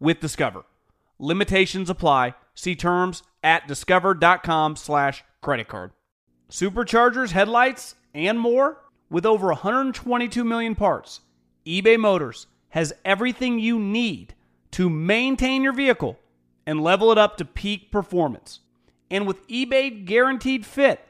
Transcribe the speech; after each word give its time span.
with 0.00 0.20
Discover. 0.20 0.64
Limitations 1.18 1.90
apply. 1.90 2.34
See 2.54 2.74
terms 2.74 3.22
at 3.42 3.68
discover.com 3.68 4.76
slash 4.76 5.22
credit 5.40 5.68
card. 5.68 5.92
Superchargers, 6.50 7.30
headlights, 7.30 7.94
and 8.14 8.40
more? 8.40 8.82
With 9.10 9.26
over 9.26 9.48
122 9.48 10.44
million 10.44 10.74
parts, 10.74 11.20
eBay 11.66 11.98
Motors 11.98 12.46
has 12.70 12.92
everything 13.04 13.58
you 13.58 13.78
need 13.78 14.34
to 14.72 14.88
maintain 14.88 15.62
your 15.62 15.72
vehicle 15.72 16.18
and 16.66 16.80
level 16.80 17.10
it 17.10 17.18
up 17.18 17.36
to 17.36 17.44
peak 17.44 17.90
performance. 17.90 18.60
And 19.10 19.26
with 19.26 19.46
eBay 19.48 20.04
Guaranteed 20.04 20.64
Fit, 20.64 21.00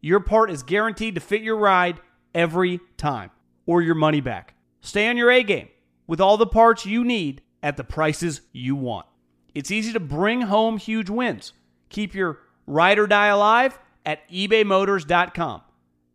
your 0.00 0.20
part 0.20 0.50
is 0.50 0.62
guaranteed 0.62 1.14
to 1.14 1.20
fit 1.20 1.42
your 1.42 1.56
ride 1.56 2.00
every 2.34 2.80
time 2.96 3.30
or 3.64 3.80
your 3.82 3.94
money 3.94 4.20
back. 4.20 4.54
Stay 4.80 5.08
on 5.08 5.16
your 5.16 5.30
A 5.30 5.42
game 5.42 5.68
with 6.06 6.20
all 6.20 6.36
the 6.36 6.46
parts 6.46 6.86
you 6.86 7.04
need 7.04 7.42
at 7.66 7.76
the 7.76 7.82
prices 7.82 8.42
you 8.52 8.76
want. 8.76 9.06
It's 9.52 9.72
easy 9.72 9.92
to 9.92 9.98
bring 9.98 10.42
home 10.42 10.78
huge 10.78 11.10
wins. 11.10 11.52
Keep 11.88 12.14
your 12.14 12.38
ride 12.64 12.96
or 13.00 13.08
die 13.08 13.26
alive 13.26 13.76
at 14.04 14.20
ebaymotors.com. 14.30 15.62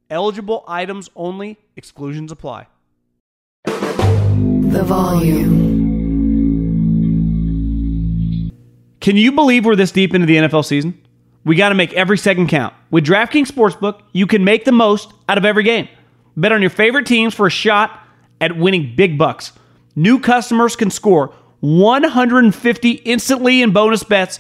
Eligible 0.10 0.64
items 0.66 1.10
only, 1.14 1.60
exclusions 1.76 2.32
apply. 2.32 2.68
The 3.66 4.84
volume. 4.86 5.72
Can 9.02 9.18
you 9.18 9.34
believe 9.34 9.66
we're 9.66 9.76
this 9.76 9.92
deep 9.92 10.14
into 10.14 10.28
the 10.28 10.38
NFL 10.38 10.64
season? 10.64 11.06
We 11.44 11.58
got 11.58 11.70
to 11.70 11.76
make 11.76 11.92
every 11.92 12.18
second 12.18 12.48
count. 12.48 12.74
With 12.92 13.06
DraftKings 13.06 13.48
Sportsbook, 13.48 14.04
you 14.14 14.26
can 14.26 14.46
make 14.46 14.64
the 14.64 14.72
most 14.72 15.12
out 15.28 15.38
of 15.38 15.44
every 15.44 15.64
game. 15.64 15.90
Bet 16.38 16.54
on 16.54 16.62
your 16.62 16.70
favorite 16.70 17.08
teams 17.08 17.34
for 17.34 17.46
a 17.46 17.52
shot 17.52 18.00
at 18.40 18.56
winning 18.56 18.94
big 18.96 19.18
bucks. 19.18 19.52
New 19.96 20.20
customers 20.20 20.78
can 20.78 20.90
score 20.90 21.34
150 21.62 22.92
instantly 22.92 23.62
in 23.62 23.72
bonus 23.72 24.04
bets 24.04 24.40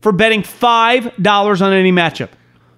for 0.00 0.12
betting 0.12 0.42
$5 0.42 1.62
on 1.62 1.72
any 1.72 1.92
matchup. 1.92 2.30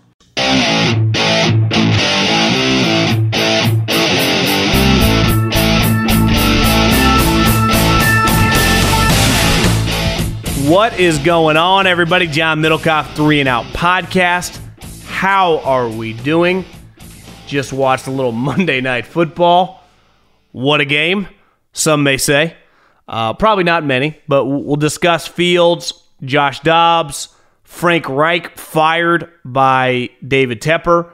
What 10.70 11.00
is 11.00 11.18
going 11.20 11.58
on, 11.58 11.88
everybody? 11.88 12.28
John 12.28 12.62
Middlekauff, 12.62 13.16
Three 13.16 13.40
and 13.40 13.50
Out 13.50 13.66
Podcast. 13.74 14.60
How 15.08 15.58
are 15.60 15.90
we 15.90 16.14
doing? 16.14 16.64
Just 17.50 17.74
watched 17.74 18.06
a 18.06 18.12
little 18.12 18.32
Monday 18.50 18.80
Night 18.80 19.08
Football. 19.08 19.84
What 20.52 20.82
a 20.82 20.86
game, 20.86 21.28
some 21.74 22.04
may 22.04 22.18
say. 22.18 22.56
Uh, 23.08 23.34
probably 23.34 23.64
not 23.64 23.84
many, 23.84 24.20
but 24.28 24.46
we'll 24.46 24.76
discuss 24.76 25.28
Fields, 25.28 26.04
Josh 26.24 26.60
Dobbs, 26.60 27.30
Frank 27.64 28.08
Reich 28.08 28.56
fired 28.56 29.32
by 29.44 30.12
David 30.26 30.62
Tepper. 30.62 31.10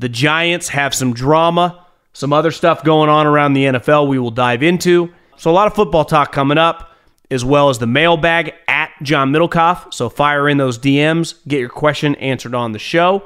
The 0.00 0.08
Giants 0.08 0.70
have 0.70 0.92
some 0.92 1.14
drama, 1.14 1.86
some 2.12 2.32
other 2.32 2.50
stuff 2.50 2.82
going 2.82 3.08
on 3.08 3.28
around 3.28 3.52
the 3.52 3.66
NFL 3.66 4.08
we 4.08 4.18
will 4.18 4.32
dive 4.32 4.64
into. 4.64 5.12
So, 5.36 5.50
a 5.50 5.52
lot 5.52 5.68
of 5.68 5.74
football 5.74 6.04
talk 6.04 6.32
coming 6.32 6.58
up 6.58 6.90
as 7.30 7.44
well 7.44 7.68
as 7.68 7.78
the 7.78 7.86
mailbag 7.86 8.54
at 8.66 8.90
John 9.02 9.30
Middlekauff. 9.32 9.94
So 9.94 10.08
fire 10.08 10.48
in 10.48 10.58
those 10.58 10.80
DMs, 10.80 11.34
get 11.46 11.60
your 11.60 11.68
question 11.68 12.16
answered 12.16 12.56
on 12.56 12.72
the 12.72 12.80
show. 12.80 13.22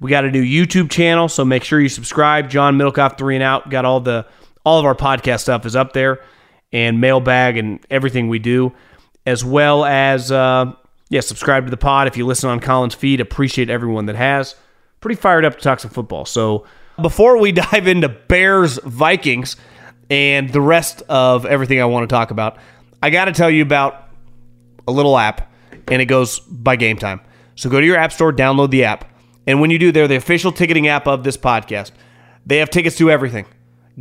We 0.00 0.10
got 0.10 0.24
a 0.24 0.30
new 0.30 0.42
YouTube 0.42 0.90
channel, 0.90 1.28
so 1.28 1.44
make 1.44 1.64
sure 1.64 1.80
you 1.80 1.88
subscribe. 1.88 2.50
John 2.50 2.78
Middlekauff 2.78 3.18
three 3.18 3.34
and 3.34 3.42
out. 3.42 3.68
Got 3.68 3.84
all 3.84 4.00
the 4.00 4.26
all 4.64 4.78
of 4.78 4.84
our 4.84 4.94
podcast 4.94 5.40
stuff 5.40 5.66
is 5.66 5.74
up 5.74 5.92
there, 5.92 6.20
and 6.72 7.00
mailbag 7.00 7.56
and 7.56 7.84
everything 7.90 8.28
we 8.28 8.38
do, 8.38 8.72
as 9.26 9.44
well 9.44 9.84
as 9.84 10.30
uh, 10.30 10.72
yeah, 11.08 11.20
subscribe 11.20 11.64
to 11.64 11.70
the 11.70 11.76
pod 11.76 12.06
if 12.06 12.16
you 12.16 12.26
listen 12.26 12.50
on 12.50 12.60
Colin's 12.60 12.94
feed. 12.94 13.20
Appreciate 13.20 13.70
everyone 13.70 14.06
that 14.06 14.16
has. 14.16 14.54
Pretty 15.00 15.20
fired 15.20 15.44
up 15.44 15.54
to 15.56 15.60
talk 15.60 15.80
some 15.80 15.90
football. 15.90 16.24
So 16.24 16.64
before 17.00 17.38
we 17.38 17.52
dive 17.52 17.86
into 17.86 18.08
Bears 18.08 18.78
Vikings 18.84 19.56
and 20.10 20.50
the 20.50 20.60
rest 20.60 21.02
of 21.08 21.46
everything 21.46 21.80
I 21.80 21.86
want 21.86 22.08
to 22.08 22.14
talk 22.14 22.30
about, 22.30 22.58
I 23.02 23.10
got 23.10 23.26
to 23.26 23.32
tell 23.32 23.50
you 23.50 23.62
about 23.62 24.08
a 24.86 24.92
little 24.92 25.16
app, 25.16 25.52
and 25.88 26.02
it 26.02 26.06
goes 26.06 26.40
by 26.40 26.76
Gametime. 26.76 27.20
So 27.54 27.70
go 27.70 27.80
to 27.80 27.86
your 27.86 27.96
app 27.96 28.12
store, 28.12 28.32
download 28.32 28.70
the 28.70 28.84
app. 28.84 29.04
And 29.48 29.62
when 29.62 29.70
you 29.70 29.78
do, 29.78 29.90
they're 29.90 30.06
the 30.06 30.16
official 30.16 30.52
ticketing 30.52 30.88
app 30.88 31.08
of 31.08 31.24
this 31.24 31.38
podcast. 31.38 31.92
They 32.44 32.58
have 32.58 32.68
tickets 32.68 32.96
to 32.98 33.10
everything 33.10 33.46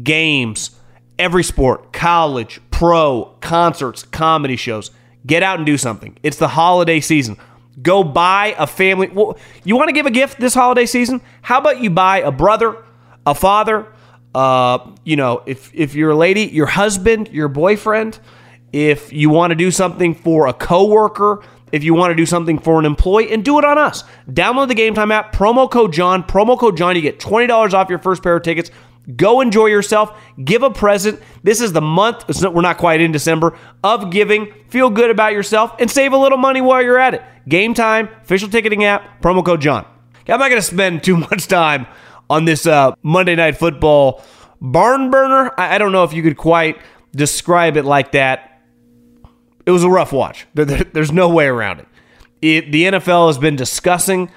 games, 0.04 0.72
every 1.18 1.44
sport, 1.44 1.94
college, 1.94 2.60
pro, 2.70 3.34
concerts, 3.40 4.04
comedy 4.04 4.58
shows. 4.58 4.92
Get 5.26 5.44
out 5.44 5.58
and 5.58 5.66
do 5.66 5.78
something. 5.78 6.18
It's 6.22 6.36
the 6.38 6.50
holiday 6.50 7.00
season. 7.00 7.38
Go 7.82 8.04
buy 8.04 8.56
a 8.58 8.68
family. 8.68 9.08
Well, 9.08 9.38
you 9.64 9.78
want 9.78 9.88
to 9.88 9.94
give 9.94 10.06
a 10.06 10.12
gift 10.12 10.38
this 10.38 10.54
holiday 10.54 10.86
season? 10.86 11.22
How 11.42 11.60
about 11.60 11.82
you 11.82 11.90
buy 11.92 12.20
a 12.20 12.32
brother, 12.32 12.84
a 13.26 13.34
father, 13.34 13.88
uh, 14.36 14.92
you 15.06 15.16
know, 15.16 15.44
if, 15.46 15.74
if 15.74 15.96
you're 15.96 16.12
a 16.12 16.16
lady, 16.16 16.44
your 16.44 16.66
husband, 16.66 17.30
your 17.30 17.48
boyfriend, 17.48 18.20
if 18.74 19.14
you 19.14 19.30
want 19.30 19.52
to 19.52 19.56
do 19.56 19.72
something 19.72 20.14
for 20.14 20.48
a 20.48 20.54
coworker, 20.54 21.42
if 21.72 21.84
you 21.84 21.94
want 21.94 22.12
to 22.12 22.16
do 22.16 22.26
something 22.26 22.60
for 22.60 22.80
an 22.80 22.86
employee, 22.86 23.32
and 23.32 23.44
do 23.44 23.58
it 23.60 23.66
on 23.66 23.78
us. 23.78 24.04
Download 24.30 24.68
the 24.68 24.76
Gametime 24.76 25.12
app, 25.12 25.34
promo 25.34 25.70
code 25.70 25.94
John, 25.94 26.24
promo 26.24 26.58
code 26.58 26.78
John. 26.78 26.96
You 26.96 27.02
get 27.02 27.20
$20 27.20 27.74
off 27.74 27.90
your 27.90 28.00
first 28.00 28.24
pair 28.24 28.36
of 28.36 28.44
tickets. 28.44 28.72
Go 29.16 29.40
enjoy 29.40 29.68
yourself. 29.68 30.20
Give 30.44 30.64
a 30.64 30.70
present. 30.70 31.22
This 31.44 31.62
is 31.62 31.72
the 31.72 31.82
month, 31.82 32.26
we're 32.42 32.62
not 32.62 32.78
quite 32.78 33.00
in 33.00 33.12
December, 33.12 33.58
of 33.84 34.12
giving. 34.12 34.54
Feel 34.70 34.90
good 34.90 35.10
about 35.10 35.34
yourself 35.34 35.74
and 35.80 35.90
save 35.90 36.12
a 36.14 36.18
little 36.18 36.38
money 36.38 36.60
while 36.60 36.82
you're 36.82 37.00
at 37.00 37.14
it. 37.14 37.24
Gametime, 37.48 38.10
official 38.22 38.50
ticketing 38.50 38.84
app, 38.84 39.22
promo 39.22 39.46
code 39.46 39.62
John. 39.62 39.86
I'm 40.28 40.40
not 40.40 40.50
going 40.50 40.62
to 40.62 40.68
spend 40.68 41.04
too 41.06 41.18
much 41.18 41.48
time 41.48 41.88
on 42.30 42.46
this 42.46 42.66
uh, 42.68 42.94
Monday 43.02 43.36
Night 43.36 43.58
Football 43.58 44.24
barn 44.60 45.12
burner. 45.12 45.54
I, 45.58 45.76
I 45.76 45.78
don't 45.78 45.92
know 45.92 46.04
if 46.04 46.14
you 46.14 46.24
could 46.24 46.38
quite 46.38 46.78
describe 47.16 47.78
it 47.78 47.84
like 47.86 48.12
that. 48.12 48.57
It 49.68 49.72
was 49.72 49.84
a 49.84 49.90
rough 49.90 50.14
watch. 50.14 50.48
There, 50.54 50.64
there, 50.64 50.84
there's 50.86 51.12
no 51.12 51.28
way 51.28 51.46
around 51.46 51.82
it. 51.82 51.88
it. 52.42 52.72
The 52.72 52.86
NFL 52.86 53.28
has 53.28 53.38
been 53.38 53.58
discussing 53.58 54.32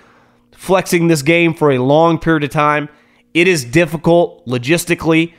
flexing 0.50 1.06
this 1.06 1.22
game 1.22 1.54
for 1.54 1.70
a 1.70 1.78
long 1.78 2.18
period 2.18 2.42
of 2.42 2.50
time. 2.50 2.88
It 3.32 3.46
is 3.46 3.64
difficult 3.64 4.44
logistically. 4.44 5.32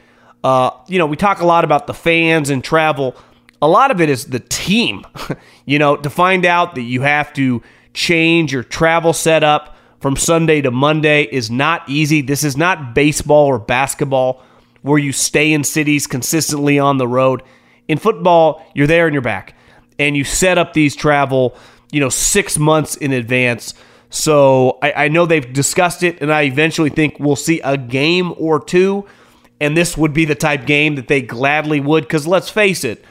Uh, 0.45 0.71
you 0.87 0.97
know, 0.97 1.05
we 1.05 1.17
talk 1.17 1.41
a 1.41 1.45
lot 1.45 1.65
about 1.65 1.87
the 1.87 1.93
fans 1.93 2.49
and 2.49 2.63
travel. 2.63 3.17
A 3.61 3.67
lot 3.67 3.91
of 3.91 3.99
it 3.99 4.09
is 4.09 4.27
the 4.27 4.39
team. 4.39 5.05
you 5.65 5.77
know, 5.77 5.97
to 5.97 6.09
find 6.09 6.45
out 6.45 6.75
that 6.75 6.83
you 6.83 7.01
have 7.01 7.33
to 7.33 7.61
change 7.93 8.53
your 8.53 8.63
travel 8.63 9.11
setup 9.11 9.75
from 9.99 10.15
Sunday 10.15 10.61
to 10.61 10.71
Monday 10.71 11.23
is 11.23 11.51
not 11.51 11.87
easy. 11.89 12.21
This 12.21 12.45
is 12.45 12.55
not 12.55 12.95
baseball 12.95 13.45
or 13.45 13.59
basketball 13.59 14.41
where 14.83 14.97
you 14.97 15.11
stay 15.11 15.51
in 15.51 15.65
cities 15.65 16.07
consistently 16.07 16.79
on 16.79 16.97
the 16.97 17.09
road. 17.09 17.43
In 17.89 17.97
football, 17.97 18.65
you're 18.73 18.87
there 18.87 19.05
and 19.05 19.13
you're 19.13 19.21
back. 19.21 19.53
And 20.01 20.17
you 20.17 20.25
set 20.25 20.57
up 20.57 20.73
these 20.73 20.95
travel, 20.95 21.55
you 21.91 21.99
know, 21.99 22.09
six 22.09 22.57
months 22.57 22.97
in 22.97 23.13
advance. 23.13 23.73
So 24.09 24.79
I, 24.81 25.05
I 25.05 25.07
know 25.07 25.25
they've 25.25 25.53
discussed 25.53 26.03
it, 26.03 26.21
and 26.21 26.33
I 26.33 26.41
eventually 26.41 26.89
think 26.89 27.19
we'll 27.19 27.37
see 27.37 27.61
a 27.61 27.77
game 27.77 28.33
or 28.37 28.59
two. 28.59 29.05
And 29.59 29.77
this 29.77 29.95
would 29.95 30.11
be 30.11 30.25
the 30.25 30.35
type 30.35 30.65
game 30.65 30.95
that 30.95 31.07
they 31.07 31.21
gladly 31.21 31.79
would, 31.79 32.03
because 32.05 32.25
let's 32.25 32.49
face 32.49 32.83
it, 32.83 33.05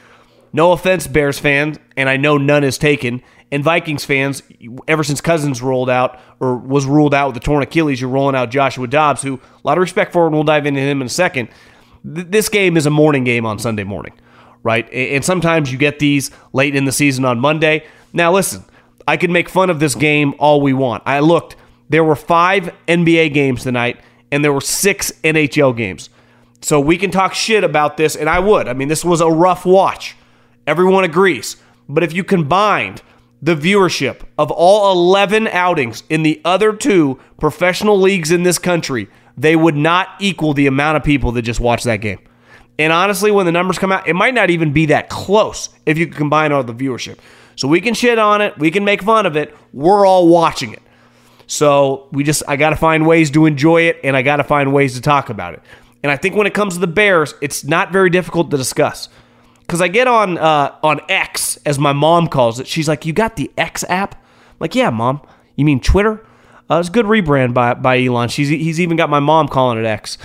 no 0.51 0.73
offense, 0.73 1.07
Bears 1.07 1.39
fans, 1.39 1.79
and 1.95 2.09
I 2.09 2.17
know 2.17 2.37
none 2.37 2.65
is 2.65 2.77
taken. 2.77 3.21
And 3.53 3.63
Vikings 3.63 4.03
fans, 4.03 4.43
ever 4.87 5.03
since 5.03 5.21
Cousins 5.21 5.61
rolled 5.61 5.89
out 5.89 6.19
or 6.39 6.57
was 6.57 6.85
ruled 6.85 7.13
out 7.13 7.27
with 7.27 7.35
the 7.35 7.39
torn 7.39 7.63
Achilles, 7.63 8.01
you're 8.01 8.09
rolling 8.09 8.35
out 8.35 8.51
Joshua 8.51 8.87
Dobbs, 8.87 9.21
who 9.21 9.35
a 9.35 9.39
lot 9.63 9.77
of 9.77 9.81
respect 9.81 10.11
for, 10.11 10.25
and 10.25 10.33
we'll 10.35 10.43
dive 10.43 10.65
into 10.65 10.81
him 10.81 11.01
in 11.01 11.07
a 11.07 11.09
second. 11.09 11.47
This 12.03 12.49
game 12.49 12.75
is 12.75 12.85
a 12.85 12.89
morning 12.89 13.23
game 13.23 13.45
on 13.45 13.59
Sunday 13.59 13.85
morning, 13.85 14.13
right? 14.63 14.91
And 14.91 15.23
sometimes 15.23 15.71
you 15.71 15.77
get 15.77 15.99
these 15.99 16.31
late 16.53 16.75
in 16.75 16.85
the 16.85 16.91
season 16.91 17.25
on 17.25 17.39
Monday. 17.39 17.85
Now, 18.13 18.31
listen, 18.31 18.63
I 19.07 19.17
can 19.17 19.31
make 19.31 19.49
fun 19.49 19.69
of 19.69 19.79
this 19.79 19.95
game 19.95 20.33
all 20.39 20.61
we 20.61 20.73
want. 20.73 21.03
I 21.05 21.19
looked, 21.19 21.55
there 21.89 22.03
were 22.03 22.15
five 22.15 22.73
NBA 22.87 23.33
games 23.33 23.63
tonight, 23.63 23.99
and 24.31 24.43
there 24.43 24.53
were 24.53 24.61
six 24.61 25.11
NHL 25.23 25.75
games. 25.75 26.09
So 26.61 26.79
we 26.79 26.97
can 26.97 27.11
talk 27.11 27.33
shit 27.33 27.63
about 27.63 27.97
this, 27.97 28.15
and 28.15 28.29
I 28.29 28.39
would. 28.39 28.67
I 28.67 28.73
mean, 28.73 28.87
this 28.87 29.03
was 29.03 29.19
a 29.19 29.29
rough 29.29 29.65
watch. 29.65 30.15
Everyone 30.67 31.03
agrees. 31.03 31.57
But 31.89 32.03
if 32.03 32.13
you 32.13 32.23
combined 32.23 33.01
the 33.41 33.55
viewership 33.55 34.21
of 34.37 34.51
all 34.51 34.91
11 34.91 35.47
outings 35.47 36.03
in 36.09 36.21
the 36.21 36.39
other 36.45 36.73
two 36.73 37.19
professional 37.39 37.99
leagues 37.99 38.31
in 38.31 38.43
this 38.43 38.59
country, 38.59 39.09
they 39.35 39.55
would 39.55 39.75
not 39.75 40.09
equal 40.19 40.53
the 40.53 40.67
amount 40.67 40.97
of 40.97 41.03
people 41.03 41.31
that 41.31 41.41
just 41.41 41.59
watched 41.59 41.85
that 41.85 41.97
game. 41.97 42.19
And 42.81 42.91
honestly, 42.91 43.31
when 43.31 43.45
the 43.45 43.51
numbers 43.51 43.77
come 43.77 43.91
out, 43.91 44.07
it 44.07 44.15
might 44.15 44.33
not 44.33 44.49
even 44.49 44.73
be 44.73 44.87
that 44.87 45.09
close 45.09 45.69
if 45.85 45.97
you 45.97 46.07
combine 46.07 46.51
all 46.51 46.63
the 46.63 46.73
viewership. 46.73 47.19
So 47.55 47.67
we 47.67 47.79
can 47.79 47.93
shit 47.93 48.17
on 48.17 48.41
it, 48.41 48.57
we 48.57 48.71
can 48.71 48.83
make 48.83 49.03
fun 49.03 49.25
of 49.25 49.35
it. 49.35 49.55
We're 49.71 50.05
all 50.05 50.27
watching 50.27 50.73
it. 50.73 50.81
So 51.45 52.07
we 52.11 52.23
just, 52.23 52.43
I 52.47 52.55
got 52.55 52.71
to 52.71 52.75
find 52.75 53.05
ways 53.05 53.29
to 53.31 53.45
enjoy 53.45 53.83
it 53.83 53.99
and 54.03 54.17
I 54.17 54.21
got 54.21 54.37
to 54.37 54.43
find 54.43 54.73
ways 54.73 54.95
to 54.95 55.01
talk 55.01 55.29
about 55.29 55.53
it. 55.53 55.61
And 56.01 56.11
I 56.11 56.17
think 56.17 56.35
when 56.35 56.47
it 56.47 56.53
comes 56.53 56.73
to 56.73 56.79
the 56.79 56.87
Bears, 56.87 57.35
it's 57.41 57.63
not 57.63 57.91
very 57.91 58.09
difficult 58.09 58.49
to 58.51 58.57
discuss 58.57 59.09
because 59.59 59.81
I 59.81 59.87
get 59.87 60.07
on 60.07 60.37
uh, 60.37 60.75
on 60.81 60.99
X 61.07 61.57
as 61.65 61.77
my 61.77 61.93
mom 61.93 62.27
calls 62.27 62.59
it. 62.59 62.67
She's 62.67 62.87
like, 62.87 63.05
"You 63.05 63.13
got 63.13 63.35
the 63.35 63.51
X 63.57 63.85
app?" 63.87 64.15
I'm 64.15 64.57
like, 64.59 64.75
yeah, 64.75 64.89
mom. 64.89 65.21
You 65.55 65.63
mean 65.63 65.79
Twitter? 65.79 66.25
Uh, 66.69 66.79
it's 66.79 66.89
a 66.89 66.91
good 66.91 67.05
rebrand 67.05 67.53
by 67.53 67.75
by 67.75 68.03
Elon. 68.03 68.29
She's 68.29 68.49
he's 68.49 68.79
even 68.81 68.97
got 68.97 69.09
my 69.09 69.19
mom 69.19 69.47
calling 69.47 69.77
it 69.77 69.85
X, 69.85 70.17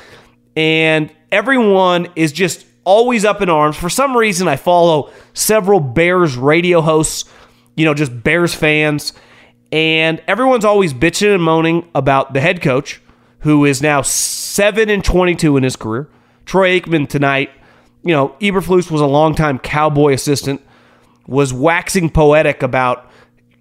and 0.56 1.12
everyone 1.30 2.08
is 2.16 2.32
just 2.32 2.66
always 2.84 3.24
up 3.24 3.42
in 3.42 3.48
arms. 3.48 3.76
For 3.76 3.88
some 3.90 4.16
reason, 4.16 4.48
I 4.48 4.56
follow 4.56 5.12
several 5.34 5.80
Bears 5.80 6.36
radio 6.36 6.80
hosts. 6.80 7.24
You 7.76 7.84
know, 7.84 7.94
just 7.94 8.22
Bears 8.24 8.54
fans, 8.54 9.12
and 9.70 10.22
everyone's 10.26 10.64
always 10.64 10.94
bitching 10.94 11.34
and 11.34 11.42
moaning 11.42 11.86
about 11.94 12.32
the 12.32 12.40
head 12.40 12.62
coach, 12.62 13.02
who 13.40 13.66
is 13.66 13.82
now 13.82 14.00
seven 14.02 14.88
and 14.88 15.04
twenty-two 15.04 15.56
in 15.56 15.62
his 15.62 15.76
career. 15.76 16.08
Troy 16.46 16.80
Aikman 16.80 17.08
tonight 17.08 17.50
you 18.06 18.12
know, 18.12 18.36
Eberflus 18.40 18.88
was 18.88 19.00
a 19.00 19.06
longtime 19.06 19.58
cowboy 19.58 20.12
assistant, 20.12 20.62
was 21.26 21.52
waxing 21.52 22.08
poetic 22.08 22.62
about 22.62 23.10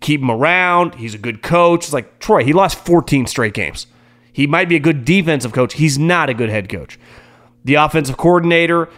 keep 0.01 0.21
him 0.21 0.30
around. 0.30 0.94
He's 0.94 1.15
a 1.15 1.18
good 1.18 1.42
coach. 1.42 1.86
It's 1.86 1.94
like 1.94 2.19
Troy, 2.19 2.44
he 2.44 2.53
lost 2.53 2.77
14 2.77 3.25
straight 3.25 3.56
games. 3.56 3.88
He 4.36 4.48
might 4.48 4.68
be 4.68 4.76
a 4.76 4.82
good 4.82 5.06
defensive 5.06 5.54
coach. 5.54 5.76
He's 5.76 5.98
not 5.98 6.30
a 6.30 6.34
good 6.34 6.50
head 6.50 6.68
coach. 6.68 7.00
The 7.64 7.76
offensive 7.76 8.18
coordinator 8.18 8.90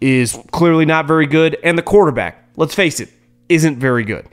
is 0.00 0.36
clearly 0.50 0.84
not 0.84 1.06
very 1.06 1.28
good, 1.28 1.56
and 1.62 1.78
the 1.78 1.82
quarterback, 1.82 2.44
let's 2.56 2.74
face 2.74 2.98
it, 2.98 3.08
isn't 3.48 3.78
very 3.78 4.02
good. 4.02 4.26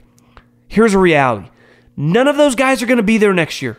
Here's 0.66 0.94
a 0.94 0.98
reality 0.98 1.48
none 1.96 2.26
of 2.26 2.36
those 2.36 2.56
guys 2.56 2.82
are 2.82 2.86
going 2.86 2.96
to 2.96 3.04
be 3.04 3.18
there 3.18 3.32
next 3.32 3.62
year. 3.62 3.76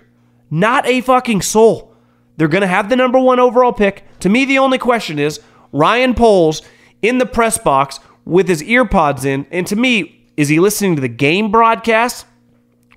Not 0.49 0.87
a 0.87 1.01
fucking 1.01 1.41
soul. 1.41 1.93
They're 2.37 2.47
going 2.47 2.61
to 2.61 2.67
have 2.67 2.87
the 2.87 2.95
number 2.95 3.19
one 3.19 3.41
overall 3.41 3.73
pick. 3.73 4.05
To 4.21 4.29
me, 4.29 4.45
the 4.45 4.59
only 4.59 4.77
question 4.77 5.19
is 5.19 5.41
Ryan 5.73 6.15
Poles 6.15 6.61
in 7.01 7.17
the 7.17 7.25
press 7.25 7.57
box 7.57 7.99
with 8.23 8.47
his 8.47 8.63
earpods 8.63 9.25
in. 9.25 9.45
And 9.51 9.67
to 9.67 9.75
me, 9.75 10.29
is 10.37 10.47
he 10.47 10.61
listening 10.61 10.95
to 10.95 11.01
the 11.01 11.09
game 11.09 11.51
broadcast, 11.51 12.25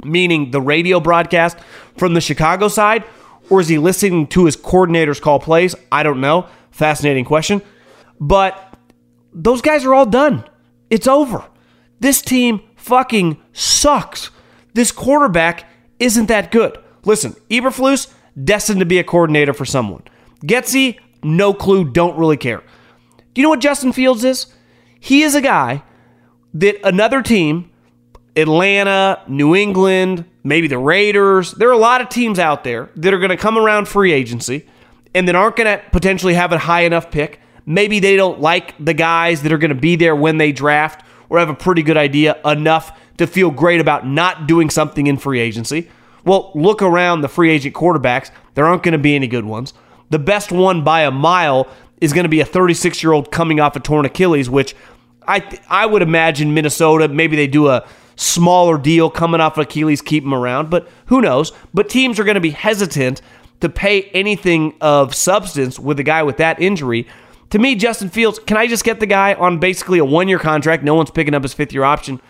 meaning 0.04 0.52
the 0.52 0.60
radio 0.60 1.00
broadcast 1.00 1.58
from 1.96 2.14
the 2.14 2.20
Chicago 2.20 2.68
side, 2.68 3.02
or 3.50 3.60
is 3.60 3.68
he 3.68 3.78
listening 3.78 4.26
to 4.28 4.46
his 4.46 4.56
coordinators 4.56 5.20
call 5.20 5.38
plays? 5.38 5.74
I 5.90 6.02
don't 6.02 6.20
know. 6.20 6.48
Fascinating 6.70 7.24
question. 7.24 7.62
But 8.20 8.74
those 9.32 9.60
guys 9.62 9.84
are 9.84 9.94
all 9.94 10.06
done. 10.06 10.44
It's 10.90 11.06
over. 11.06 11.44
This 12.00 12.22
team 12.22 12.62
fucking 12.76 13.40
sucks. 13.52 14.30
This 14.74 14.92
quarterback 14.92 15.68
isn't 15.98 16.26
that 16.26 16.50
good. 16.50 16.78
Listen, 17.04 17.32
Eberflus, 17.50 18.12
destined 18.42 18.80
to 18.80 18.86
be 18.86 18.98
a 18.98 19.04
coordinator 19.04 19.52
for 19.52 19.64
someone. 19.64 20.02
Getsy, 20.44 20.98
no 21.22 21.52
clue, 21.54 21.84
don't 21.84 22.18
really 22.18 22.36
care. 22.36 22.62
Do 23.34 23.40
you 23.40 23.42
know 23.42 23.50
what 23.50 23.60
Justin 23.60 23.92
Fields 23.92 24.24
is? 24.24 24.46
He 24.98 25.22
is 25.22 25.34
a 25.34 25.40
guy 25.40 25.82
that 26.54 26.76
another 26.84 27.22
team, 27.22 27.70
Atlanta, 28.36 29.22
New 29.28 29.54
England, 29.54 30.24
maybe 30.42 30.66
the 30.66 30.78
Raiders, 30.78 31.52
there 31.52 31.68
are 31.68 31.72
a 31.72 31.78
lot 31.78 32.00
of 32.00 32.08
teams 32.08 32.38
out 32.38 32.64
there 32.64 32.90
that 32.96 33.12
are 33.12 33.18
going 33.18 33.30
to 33.30 33.36
come 33.36 33.58
around 33.58 33.88
free 33.88 34.12
agency 34.12 34.66
and 35.14 35.28
then 35.28 35.36
aren't 35.36 35.56
going 35.56 35.78
to 35.78 35.84
potentially 35.90 36.34
have 36.34 36.52
a 36.52 36.58
high 36.58 36.82
enough 36.82 37.10
pick. 37.10 37.40
Maybe 37.66 38.00
they 38.00 38.16
don't 38.16 38.40
like 38.40 38.74
the 38.82 38.94
guys 38.94 39.42
that 39.42 39.52
are 39.52 39.58
going 39.58 39.74
to 39.74 39.80
be 39.80 39.96
there 39.96 40.16
when 40.16 40.38
they 40.38 40.52
draft 40.52 41.04
or 41.28 41.38
have 41.38 41.50
a 41.50 41.54
pretty 41.54 41.82
good 41.82 41.96
idea 41.96 42.40
enough 42.44 42.98
to 43.18 43.26
feel 43.26 43.50
great 43.50 43.80
about 43.80 44.06
not 44.06 44.46
doing 44.46 44.70
something 44.70 45.06
in 45.06 45.18
free 45.18 45.38
agency. 45.40 45.88
Well, 46.24 46.52
look 46.54 46.82
around 46.82 47.20
the 47.20 47.28
free 47.28 47.50
agent 47.50 47.74
quarterbacks. 47.74 48.30
There 48.54 48.66
aren't 48.66 48.82
going 48.82 48.92
to 48.92 48.98
be 48.98 49.14
any 49.14 49.26
good 49.26 49.44
ones. 49.44 49.74
The 50.10 50.18
best 50.18 50.52
one 50.52 50.84
by 50.84 51.02
a 51.02 51.10
mile 51.10 51.68
is 52.00 52.12
going 52.12 52.24
to 52.24 52.28
be 52.28 52.40
a 52.40 52.44
36 52.44 53.02
year 53.02 53.12
old 53.12 53.30
coming 53.30 53.60
off 53.60 53.76
a 53.76 53.80
torn 53.80 54.04
Achilles, 54.04 54.48
which 54.48 54.74
I 55.26 55.58
I 55.68 55.86
would 55.86 56.02
imagine 56.02 56.52
Minnesota 56.54 57.08
maybe 57.08 57.36
they 57.36 57.46
do 57.46 57.68
a 57.68 57.86
smaller 58.16 58.78
deal 58.78 59.10
coming 59.10 59.40
off 59.40 59.58
Achilles, 59.58 60.02
keep 60.02 60.24
him 60.24 60.34
around, 60.34 60.70
but 60.70 60.88
who 61.06 61.20
knows? 61.20 61.52
But 61.72 61.88
teams 61.88 62.18
are 62.18 62.24
going 62.24 62.36
to 62.36 62.40
be 62.40 62.50
hesitant 62.50 63.20
to 63.60 63.68
pay 63.68 64.02
anything 64.10 64.74
of 64.80 65.14
substance 65.14 65.78
with 65.78 65.98
a 66.00 66.02
guy 66.02 66.22
with 66.22 66.36
that 66.38 66.60
injury. 66.60 67.06
To 67.50 67.58
me, 67.58 67.74
Justin 67.74 68.08
Fields, 68.08 68.38
can 68.38 68.56
I 68.56 68.66
just 68.66 68.84
get 68.84 68.98
the 68.98 69.06
guy 69.06 69.34
on 69.34 69.58
basically 69.58 69.98
a 69.98 70.04
one 70.04 70.28
year 70.28 70.38
contract? 70.38 70.82
No 70.82 70.94
one's 70.94 71.10
picking 71.10 71.34
up 71.34 71.42
his 71.42 71.54
fifth 71.54 71.72
year 71.72 71.84
option 71.84 72.20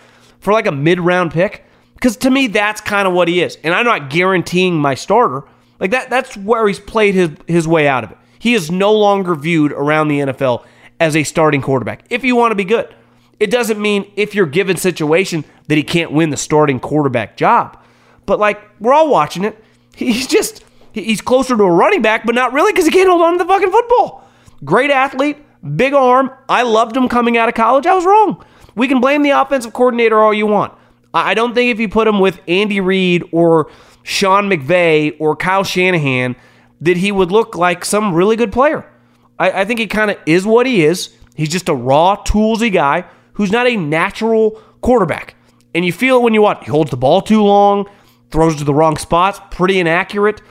for 0.41 0.53
like 0.53 0.67
a 0.67 0.73
mid 0.73 1.01
round 1.01 1.33
pick? 1.33 1.65
Because 1.95 2.17
to 2.19 2.31
me, 2.31 2.49
that's 2.49 2.81
kind 2.81 3.07
of 3.07 3.15
what 3.15 3.29
he 3.29 3.41
is. 3.41 3.57
And 3.63 3.73
I'm 3.73 3.87
not 3.87 4.11
guaranteeing 4.11 4.77
my 4.77 4.95
starter. 4.95 5.45
Like 5.79 5.93
that, 5.93 6.11
that's 6.11 6.37
where 6.37 6.67
he's 6.67 6.81
played 6.81 7.15
his, 7.15 7.31
his 7.47 7.67
way 7.67 7.89
out 7.89 8.05
of 8.05 8.11
it. 8.11 8.19
He 8.39 8.55
is 8.55 8.71
no 8.71 8.93
longer 8.93 9.37
viewed 9.37 9.73
around 9.73 10.09
the 10.09 10.19
NFL 10.19 10.65
as 10.99 11.17
a 11.17 11.23
starting 11.23 11.63
quarterback. 11.63 12.05
If 12.11 12.25
you 12.25 12.37
want 12.37 12.51
to 12.51 12.57
be 12.57 12.65
good, 12.65 12.93
it 13.43 13.51
doesn't 13.51 13.83
mean 13.83 14.09
if 14.15 14.37
you're 14.37 14.47
given 14.47 14.77
situation 14.77 15.45
that 15.67 15.75
he 15.75 15.83
can't 15.83 16.13
win 16.13 16.31
the 16.31 16.37
starting 16.37 16.79
quarterback 16.79 17.37
job. 17.37 17.77
But 18.25 18.39
like 18.39 18.63
we're 18.79 18.93
all 18.93 19.11
watching 19.11 19.43
it, 19.43 19.63
he's 19.97 20.29
just 20.29 20.65
he's 20.93 21.21
closer 21.21 21.57
to 21.57 21.63
a 21.65 21.71
running 21.71 22.03
back, 22.03 22.25
but 22.25 22.37
not 22.37 22.53
really 22.53 22.73
because 22.73 22.85
he 22.85 22.93
can't 22.93 23.09
hold 23.09 23.21
on 23.21 23.33
to 23.33 23.39
the 23.39 23.45
fucking 23.45 23.73
football. 23.73 24.25
Great 24.65 24.93
athlete, 24.93 25.39
big 25.75 25.93
arm. 25.93 26.31
I 26.49 26.63
loved 26.63 26.97
him 26.97 27.09
coming 27.09 27.37
out 27.37 27.49
of 27.49 27.57
college. 27.57 27.85
I 27.85 27.95
was 27.95 28.05
wrong. 28.05 28.45
We 28.77 28.87
can 28.87 29.01
blame 29.01 29.23
the 29.23 29.31
offensive 29.31 29.73
coordinator 29.73 30.21
all 30.21 30.33
you 30.33 30.47
want. 30.47 30.73
I 31.13 31.35
don't 31.35 31.53
think 31.53 31.73
if 31.73 31.81
you 31.81 31.89
put 31.89 32.07
him 32.07 32.21
with 32.21 32.41
Andy 32.47 32.79
Reid 32.79 33.25
or 33.33 33.73
Sean 34.05 34.49
McVay 34.49 35.17
or 35.19 35.35
Kyle 35.35 35.65
Shanahan 35.65 36.37
that 36.81 36.97
he 36.97 37.11
would 37.11 37.33
look 37.33 37.57
like 37.57 37.85
some 37.85 38.15
really 38.15 38.37
good 38.37 38.53
player. 38.53 38.89
I, 39.37 39.63
I 39.63 39.65
think 39.65 39.81
he 39.81 39.89
kind 39.89 40.13
of 40.13 40.19
is 40.27 40.47
what 40.47 40.65
he 40.65 40.85
is. 40.85 41.13
He's 41.35 41.49
just 41.49 41.69
a 41.69 41.75
raw, 41.75 42.23
toolsy 42.23 42.73
guy 42.73 43.05
who's 43.35 43.51
not 43.51 43.67
a 43.67 43.77
natural 43.77 44.53
quarterback. 44.81 45.35
And 45.75 45.85
you 45.85 45.93
feel 45.93 46.19
it 46.19 46.23
when 46.23 46.35
you 46.35 46.43
watch. 46.43 46.65
He 46.65 46.71
holds 46.71 46.91
the 46.91 46.97
ball 46.97 47.23
too 47.23 47.43
long, 47.43 47.89
throws 48.31 48.57
to 48.57 48.65
the 48.65 48.75
wrong 48.75 48.97
spots, 48.97 49.41
pretty 49.51 49.79
inaccurate. 49.79 50.43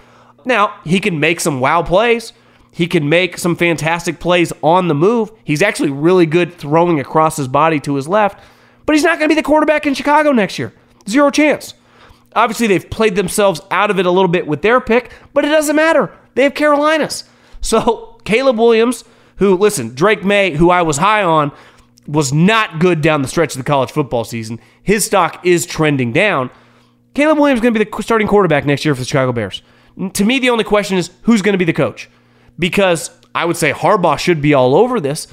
Now, 0.45 0.79
he 0.83 0.99
can 0.99 1.19
make 1.19 1.39
some 1.39 1.59
wow 1.59 1.83
plays. 1.83 2.33
He 2.71 2.87
can 2.87 3.09
make 3.09 3.37
some 3.37 3.55
fantastic 3.55 4.19
plays 4.19 4.53
on 4.63 4.87
the 4.87 4.95
move. 4.95 5.31
He's 5.43 5.61
actually 5.61 5.91
really 5.91 6.25
good 6.25 6.53
throwing 6.53 6.99
across 6.99 7.37
his 7.37 7.47
body 7.47 7.79
to 7.81 7.95
his 7.95 8.07
left, 8.07 8.39
but 8.85 8.95
he's 8.95 9.03
not 9.03 9.19
going 9.19 9.29
to 9.29 9.35
be 9.35 9.39
the 9.39 9.45
quarterback 9.45 9.85
in 9.85 9.93
Chicago 9.93 10.31
next 10.31 10.57
year. 10.57 10.73
Zero 11.07 11.29
chance. 11.29 11.73
Obviously, 12.33 12.67
they've 12.67 12.89
played 12.89 13.15
themselves 13.15 13.59
out 13.71 13.91
of 13.91 13.99
it 13.99 14.05
a 14.05 14.11
little 14.11 14.29
bit 14.29 14.47
with 14.47 14.61
their 14.61 14.79
pick, 14.79 15.11
but 15.33 15.43
it 15.43 15.49
doesn't 15.49 15.75
matter. 15.75 16.17
They 16.35 16.43
have 16.43 16.53
Carolinas. 16.53 17.25
So, 17.59 18.19
Caleb 18.23 18.57
Williams, 18.57 19.03
who, 19.35 19.57
listen, 19.57 19.93
Drake 19.93 20.23
Maye, 20.23 20.51
who 20.51 20.69
I 20.69 20.81
was 20.81 20.97
high 20.97 21.23
on, 21.23 21.51
was 22.11 22.33
not 22.33 22.79
good 22.79 23.01
down 23.01 23.21
the 23.21 23.27
stretch 23.27 23.53
of 23.55 23.57
the 23.57 23.63
college 23.63 23.91
football 23.91 24.23
season. 24.23 24.59
His 24.83 25.05
stock 25.05 25.45
is 25.45 25.65
trending 25.65 26.11
down. 26.11 26.49
Caleb 27.13 27.39
Williams 27.39 27.59
is 27.59 27.61
going 27.61 27.73
to 27.73 27.79
be 27.79 27.89
the 27.89 28.03
starting 28.03 28.27
quarterback 28.27 28.65
next 28.65 28.85
year 28.85 28.93
for 28.93 29.01
the 29.01 29.05
Chicago 29.05 29.31
Bears. 29.31 29.61
To 30.13 30.25
me, 30.25 30.39
the 30.39 30.49
only 30.49 30.63
question 30.63 30.97
is 30.97 31.11
who's 31.23 31.41
going 31.41 31.53
to 31.53 31.57
be 31.57 31.65
the 31.65 31.73
coach? 31.73 32.09
Because 32.59 33.11
I 33.33 33.45
would 33.45 33.57
say 33.57 33.71
Harbaugh 33.71 34.19
should 34.19 34.41
be 34.41 34.53
all 34.53 34.75
over 34.75 34.99
this, 34.99 35.27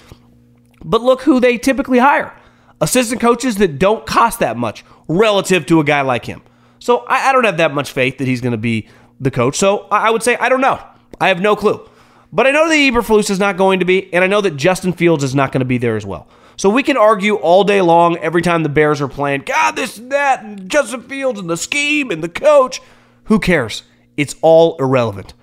but 0.85 1.00
look 1.02 1.23
who 1.23 1.40
they 1.40 1.58
typically 1.58 1.99
hire 1.99 2.35
assistant 2.80 3.20
coaches 3.20 3.56
that 3.56 3.78
don't 3.78 4.06
cost 4.06 4.38
that 4.38 4.56
much 4.56 4.85
relative 5.08 5.66
to 5.66 5.80
a 5.80 5.85
guy 5.85 6.00
like 6.00 6.25
him. 6.26 6.42
So 6.78 6.99
I, 6.99 7.30
I 7.30 7.32
don't 7.32 7.44
have 7.44 7.56
that 7.56 7.75
much 7.75 7.90
faith 7.90 8.18
that 8.18 8.28
he's 8.28 8.40
going 8.40 8.52
to 8.52 8.58
be 8.58 8.88
the 9.20 9.30
coach. 9.30 9.56
So 9.56 9.88
I, 9.90 10.08
I 10.08 10.11
would 10.11 10.23
say 10.23 10.37
I 10.37 10.49
don't 10.49 10.61
know. 10.61 10.80
I 11.20 11.28
have 11.28 11.40
no 11.40 11.56
clue. 11.56 11.88
But 12.32 12.47
I 12.47 12.50
know 12.50 12.68
that 12.68 12.75
Eberflus 12.75 13.30
is 13.30 13.38
not 13.38 13.56
going 13.56 13.78
to 13.78 13.87
be, 13.87 14.12
and 14.12 14.23
I 14.23 14.26
know 14.26 14.42
that 14.42 14.56
Justin 14.56 14.92
Fields 14.92 15.25
is 15.25 15.35
not 15.35 15.50
going 15.50 15.61
to 15.61 15.64
be 15.64 15.78
there 15.78 15.97
as 15.97 16.04
well. 16.04 16.28
So 16.59 16.69
we 16.69 16.83
can 16.83 16.97
argue 16.97 17.37
all 17.37 17.62
day 17.62 17.81
long 17.81 18.17
every 18.17 18.43
time 18.43 18.65
the 18.65 18.69
Bears 18.69 19.00
are 19.00 19.07
playing, 19.07 19.43
God, 19.43 19.77
this 19.77 19.97
and 19.97 20.11
that, 20.11 20.43
and 20.43 20.69
Justin 20.69 21.03
Fields 21.03 21.38
and 21.38 21.49
the 21.49 21.57
scheme 21.57 22.11
and 22.11 22.23
the 22.23 22.29
coach. 22.29 22.83
Who 23.25 23.38
cares? 23.38 23.85
It's 24.17 24.35
all 24.43 24.77
irrelevant. 24.79 25.35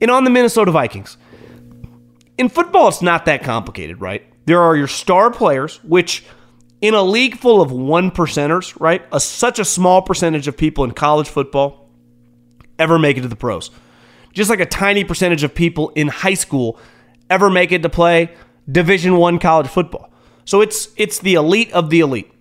And 0.00 0.10
on 0.10 0.24
the 0.24 0.30
Minnesota 0.30 0.72
Vikings, 0.72 1.16
in 2.36 2.48
football, 2.48 2.88
it's 2.88 3.00
not 3.00 3.24
that 3.26 3.44
complicated, 3.44 4.00
right? 4.00 4.24
There 4.46 4.60
are 4.60 4.76
your 4.76 4.88
star 4.88 5.30
players, 5.30 5.82
which 5.84 6.24
in 6.80 6.92
a 6.92 7.02
league 7.02 7.38
full 7.38 7.62
of 7.62 7.70
one 7.70 8.10
percenters, 8.10 8.78
right? 8.80 9.06
A, 9.12 9.20
such 9.20 9.60
a 9.60 9.64
small 9.64 10.02
percentage 10.02 10.48
of 10.48 10.56
people 10.56 10.82
in 10.82 10.90
college 10.90 11.28
football 11.28 11.88
ever 12.80 12.98
make 12.98 13.16
it 13.16 13.20
to 13.20 13.28
the 13.28 13.36
pros. 13.36 13.70
Just 14.32 14.50
like 14.50 14.60
a 14.60 14.66
tiny 14.66 15.04
percentage 15.04 15.44
of 15.44 15.54
people 15.54 15.90
in 15.90 16.08
high 16.08 16.34
school 16.34 16.80
ever 17.30 17.48
make 17.48 17.70
it 17.70 17.82
to 17.84 17.88
play 17.88 18.34
Division 18.70 19.16
One 19.18 19.38
college 19.38 19.68
football. 19.68 20.07
So 20.48 20.60
it's 20.60 20.88
it's 20.96 21.18
the 21.18 21.34
elite 21.34 21.72
of 21.72 21.90
the 21.90 22.00
elite. 22.00 22.32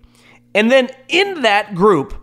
And 0.54 0.72
then 0.72 0.90
in 1.08 1.42
that 1.42 1.76
group, 1.76 2.14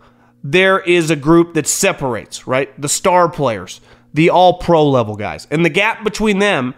there 0.43 0.79
is 0.79 1.09
a 1.09 1.15
group 1.15 1.53
that 1.53 1.67
separates, 1.67 2.47
right? 2.47 2.69
The 2.81 2.89
star 2.89 3.29
players, 3.29 3.81
the 4.13 4.29
all 4.29 4.57
pro 4.57 4.89
level 4.89 5.15
guys. 5.15 5.47
And 5.51 5.63
the 5.63 5.69
gap 5.69 6.03
between 6.03 6.39
them 6.39 6.73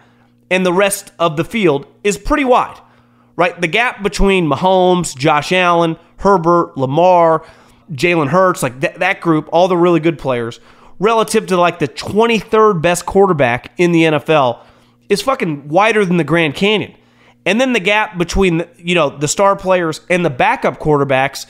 and 0.51 0.65
the 0.65 0.73
rest 0.73 1.11
of 1.19 1.37
the 1.37 1.43
field 1.43 1.87
is 2.03 2.17
pretty 2.17 2.43
wide 2.43 2.79
right? 3.37 3.59
The 3.61 3.67
gap 3.67 4.03
between 4.03 4.49
Mahomes, 4.49 5.15
Josh 5.15 5.53
Allen, 5.53 5.95
Herbert, 6.17 6.75
Lamar, 6.75 7.45
Jalen 7.91 8.27
Hurts, 8.27 8.61
like 8.61 8.81
th- 8.81 8.95
that 8.95 9.21
group, 9.21 9.47
all 9.53 9.69
the 9.69 9.77
really 9.77 10.01
good 10.01 10.19
players, 10.19 10.59
relative 10.99 11.45
to 11.47 11.57
like 11.57 11.79
the 11.79 11.87
23rd 11.87 12.81
best 12.81 13.05
quarterback 13.05 13.71
in 13.77 13.93
the 13.93 14.03
NFL, 14.03 14.61
is 15.07 15.21
fucking 15.21 15.69
wider 15.69 16.03
than 16.03 16.17
the 16.17 16.25
Grand 16.25 16.55
Canyon. 16.55 16.93
And 17.47 17.59
then 17.59 17.73
the 17.73 17.79
gap 17.79 18.19
between 18.19 18.65
you 18.77 18.93
know 18.93 19.09
the 19.09 19.27
star 19.27 19.55
players 19.55 20.01
and 20.09 20.23
the 20.23 20.29
backup 20.29 20.79
quarterbacks 20.79 21.47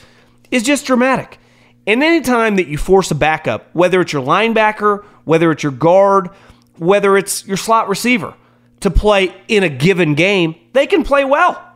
is 0.50 0.62
just 0.62 0.86
dramatic. 0.86 1.38
And 1.86 2.02
anytime 2.02 2.56
that 2.56 2.68
you 2.68 2.78
force 2.78 3.10
a 3.10 3.14
backup, 3.14 3.68
whether 3.74 4.00
it's 4.00 4.12
your 4.12 4.24
linebacker, 4.24 5.04
whether 5.24 5.50
it's 5.50 5.62
your 5.62 5.72
guard, 5.72 6.28
whether 6.76 7.18
it's 7.18 7.46
your 7.46 7.56
slot 7.56 7.88
receiver, 7.88 8.34
to 8.80 8.90
play 8.90 9.34
in 9.48 9.62
a 9.62 9.68
given 9.68 10.14
game, 10.14 10.54
they 10.72 10.86
can 10.86 11.04
play 11.04 11.24
well 11.24 11.68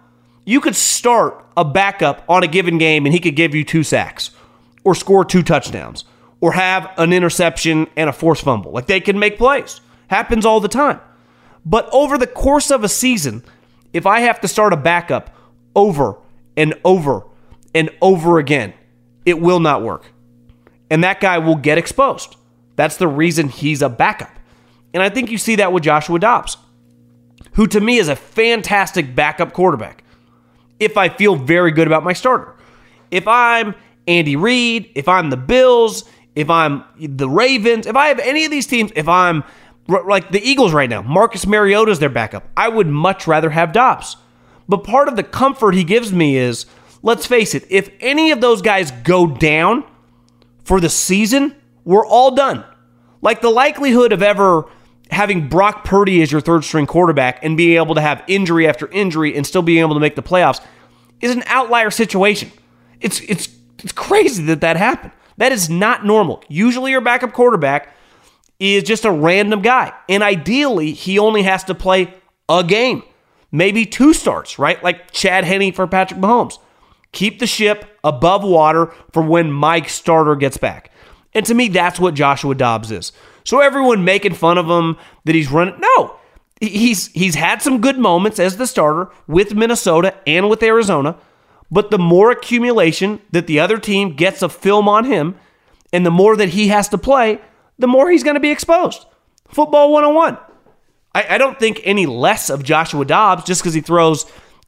you 0.44 0.60
could 0.60 0.76
start 0.76 1.44
a 1.56 1.64
backup 1.64 2.24
on 2.28 2.42
a 2.42 2.46
given 2.46 2.78
game 2.78 3.06
and 3.06 3.12
he 3.12 3.20
could 3.20 3.36
give 3.36 3.54
you 3.54 3.64
two 3.64 3.82
sacks 3.82 4.30
or 4.84 4.94
score 4.94 5.24
two 5.24 5.42
touchdowns 5.42 6.04
or 6.40 6.52
have 6.52 6.90
an 6.96 7.12
interception 7.12 7.86
and 7.96 8.10
a 8.10 8.12
forced 8.12 8.42
fumble. 8.42 8.72
Like 8.72 8.86
they 8.86 9.00
can 9.00 9.18
make 9.18 9.38
plays. 9.38 9.80
Happens 10.08 10.44
all 10.44 10.60
the 10.60 10.68
time. 10.68 11.00
But 11.64 11.88
over 11.92 12.18
the 12.18 12.26
course 12.26 12.70
of 12.70 12.82
a 12.82 12.88
season, 12.88 13.44
if 13.92 14.06
I 14.06 14.20
have 14.20 14.40
to 14.40 14.48
start 14.48 14.72
a 14.72 14.76
backup 14.76 15.34
over 15.74 16.16
and 16.56 16.74
over 16.84 17.26
and 17.74 17.90
over 18.00 18.38
again, 18.38 18.74
it 19.24 19.40
will 19.40 19.60
not 19.60 19.82
work. 19.82 20.06
And 20.90 21.02
that 21.04 21.20
guy 21.20 21.38
will 21.38 21.56
get 21.56 21.78
exposed. 21.78 22.36
That's 22.76 22.96
the 22.96 23.08
reason 23.08 23.48
he's 23.48 23.82
a 23.82 23.88
backup. 23.88 24.38
And 24.94 25.02
I 25.02 25.08
think 25.08 25.30
you 25.30 25.38
see 25.38 25.56
that 25.56 25.72
with 25.72 25.82
Joshua 25.82 26.18
Dobbs, 26.18 26.56
who 27.52 27.66
to 27.68 27.80
me 27.80 27.98
is 27.98 28.08
a 28.08 28.16
fantastic 28.16 29.14
backup 29.14 29.52
quarterback 29.52 30.04
if 30.78 30.96
I 30.96 31.08
feel 31.08 31.36
very 31.36 31.70
good 31.70 31.86
about 31.86 32.02
my 32.04 32.12
starter. 32.12 32.56
If 33.10 33.28
I'm 33.28 33.74
Andy 34.06 34.36
Reid, 34.36 34.90
if 34.94 35.08
I'm 35.08 35.30
the 35.30 35.36
Bills, 35.36 36.04
if 36.34 36.50
I'm 36.50 36.84
the 36.98 37.28
Ravens, 37.28 37.86
if 37.86 37.94
I 37.94 38.08
have 38.08 38.18
any 38.18 38.44
of 38.44 38.50
these 38.50 38.66
teams, 38.66 38.90
if 38.96 39.08
I'm 39.08 39.44
like 39.88 40.30
the 40.30 40.42
Eagles 40.42 40.72
right 40.72 40.88
now, 40.88 41.02
Marcus 41.02 41.46
Mariota 41.46 41.90
is 41.90 41.98
their 41.98 42.08
backup. 42.08 42.48
I 42.56 42.68
would 42.68 42.86
much 42.86 43.26
rather 43.26 43.50
have 43.50 43.72
Dobbs. 43.72 44.16
But 44.68 44.84
part 44.84 45.08
of 45.08 45.16
the 45.16 45.24
comfort 45.24 45.74
he 45.74 45.84
gives 45.84 46.12
me 46.12 46.36
is, 46.36 46.66
let's 47.02 47.26
face 47.26 47.54
it, 47.54 47.66
if 47.68 47.90
any 48.00 48.30
of 48.30 48.40
those 48.40 48.62
guys 48.62 48.90
go 48.90 49.26
down 49.26 49.84
for 50.64 50.80
the 50.80 50.88
season, 50.88 51.54
we're 51.84 52.06
all 52.06 52.34
done. 52.34 52.64
Like 53.20 53.40
the 53.40 53.50
likelihood 53.50 54.12
of 54.12 54.22
ever 54.22 54.66
having 55.10 55.48
Brock 55.48 55.84
Purdy 55.84 56.22
as 56.22 56.32
your 56.32 56.40
third 56.40 56.64
string 56.64 56.86
quarterback 56.86 57.44
and 57.44 57.56
being 57.56 57.76
able 57.76 57.94
to 57.94 58.00
have 58.00 58.24
injury 58.26 58.66
after 58.66 58.88
injury 58.88 59.36
and 59.36 59.46
still 59.46 59.62
being 59.62 59.80
able 59.80 59.94
to 59.94 60.00
make 60.00 60.16
the 60.16 60.22
playoffs 60.22 60.60
is 61.20 61.34
an 61.34 61.42
outlier 61.46 61.90
situation. 61.90 62.50
It's 63.00 63.20
it's 63.20 63.48
it's 63.82 63.92
crazy 63.92 64.44
that 64.44 64.60
that 64.60 64.76
happened. 64.76 65.12
That 65.36 65.52
is 65.52 65.68
not 65.68 66.04
normal. 66.04 66.42
Usually 66.48 66.90
your 66.92 67.00
backup 67.00 67.32
quarterback 67.32 67.94
is 68.62 68.84
just 68.84 69.04
a 69.04 69.10
random 69.10 69.62
guy. 69.62 69.92
And 70.08 70.22
ideally, 70.22 70.92
he 70.92 71.18
only 71.18 71.42
has 71.42 71.64
to 71.64 71.74
play 71.74 72.14
a 72.48 72.62
game, 72.62 73.02
maybe 73.50 73.84
two 73.86 74.12
starts, 74.14 74.58
right? 74.58 74.82
Like 74.82 75.10
Chad 75.10 75.44
Henne 75.44 75.72
for 75.72 75.86
Patrick 75.86 76.20
Mahomes. 76.20 76.58
Keep 77.12 77.40
the 77.40 77.46
ship 77.46 77.98
above 78.04 78.42
water 78.42 78.92
for 79.12 79.22
when 79.22 79.52
Mike 79.52 79.88
Starter 79.88 80.36
gets 80.36 80.56
back. 80.56 80.90
And 81.34 81.44
to 81.46 81.54
me, 81.54 81.68
that's 81.68 82.00
what 82.00 82.14
Joshua 82.14 82.54
Dobbs 82.54 82.90
is. 82.90 83.12
So 83.44 83.60
everyone 83.60 84.04
making 84.04 84.34
fun 84.34 84.58
of 84.58 84.66
him 84.66 84.96
that 85.24 85.34
he's 85.34 85.50
running. 85.50 85.78
No, 85.80 86.16
he's 86.60 87.08
he's 87.08 87.34
had 87.34 87.60
some 87.60 87.80
good 87.80 87.98
moments 87.98 88.38
as 88.38 88.56
the 88.56 88.66
starter 88.66 89.10
with 89.26 89.54
Minnesota 89.54 90.14
and 90.26 90.48
with 90.48 90.62
Arizona, 90.62 91.16
but 91.70 91.90
the 91.90 91.98
more 91.98 92.30
accumulation 92.30 93.20
that 93.32 93.46
the 93.46 93.58
other 93.58 93.78
team 93.78 94.14
gets 94.14 94.42
of 94.42 94.52
film 94.52 94.88
on 94.88 95.04
him, 95.04 95.34
and 95.92 96.06
the 96.06 96.10
more 96.10 96.36
that 96.36 96.50
he 96.50 96.68
has 96.68 96.88
to 96.90 96.98
play, 96.98 97.40
the 97.82 97.88
more 97.88 98.10
he's 98.10 98.22
going 98.22 98.34
to 98.34 98.40
be 98.40 98.50
exposed. 98.50 99.04
Football 99.48 99.92
101. 99.92 100.38
I, 101.14 101.34
I 101.34 101.38
don't 101.38 101.58
think 101.58 101.80
any 101.84 102.06
less 102.06 102.48
of 102.48 102.62
Joshua 102.62 103.04
Dobbs 103.04 103.44
just 103.44 103.60
because 103.60 103.74
he 103.74 103.80
throws 103.80 104.24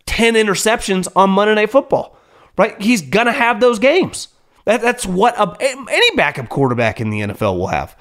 10 0.07 0.35
interceptions 0.35 1.09
on 1.17 1.31
Monday 1.31 1.55
Night 1.55 1.71
Football, 1.71 2.19
right? 2.59 2.79
He's 2.81 3.01
going 3.01 3.27
to 3.27 3.33
have 3.33 3.61
those 3.61 3.79
games. 3.79 4.29
That, 4.65 4.83
that's 4.83 5.07
what 5.07 5.39
a, 5.39 5.57
any 5.61 6.17
backup 6.17 6.49
quarterback 6.49 7.01
in 7.01 7.11
the 7.11 7.21
NFL 7.21 7.57
will 7.57 7.69
have. 7.69 7.97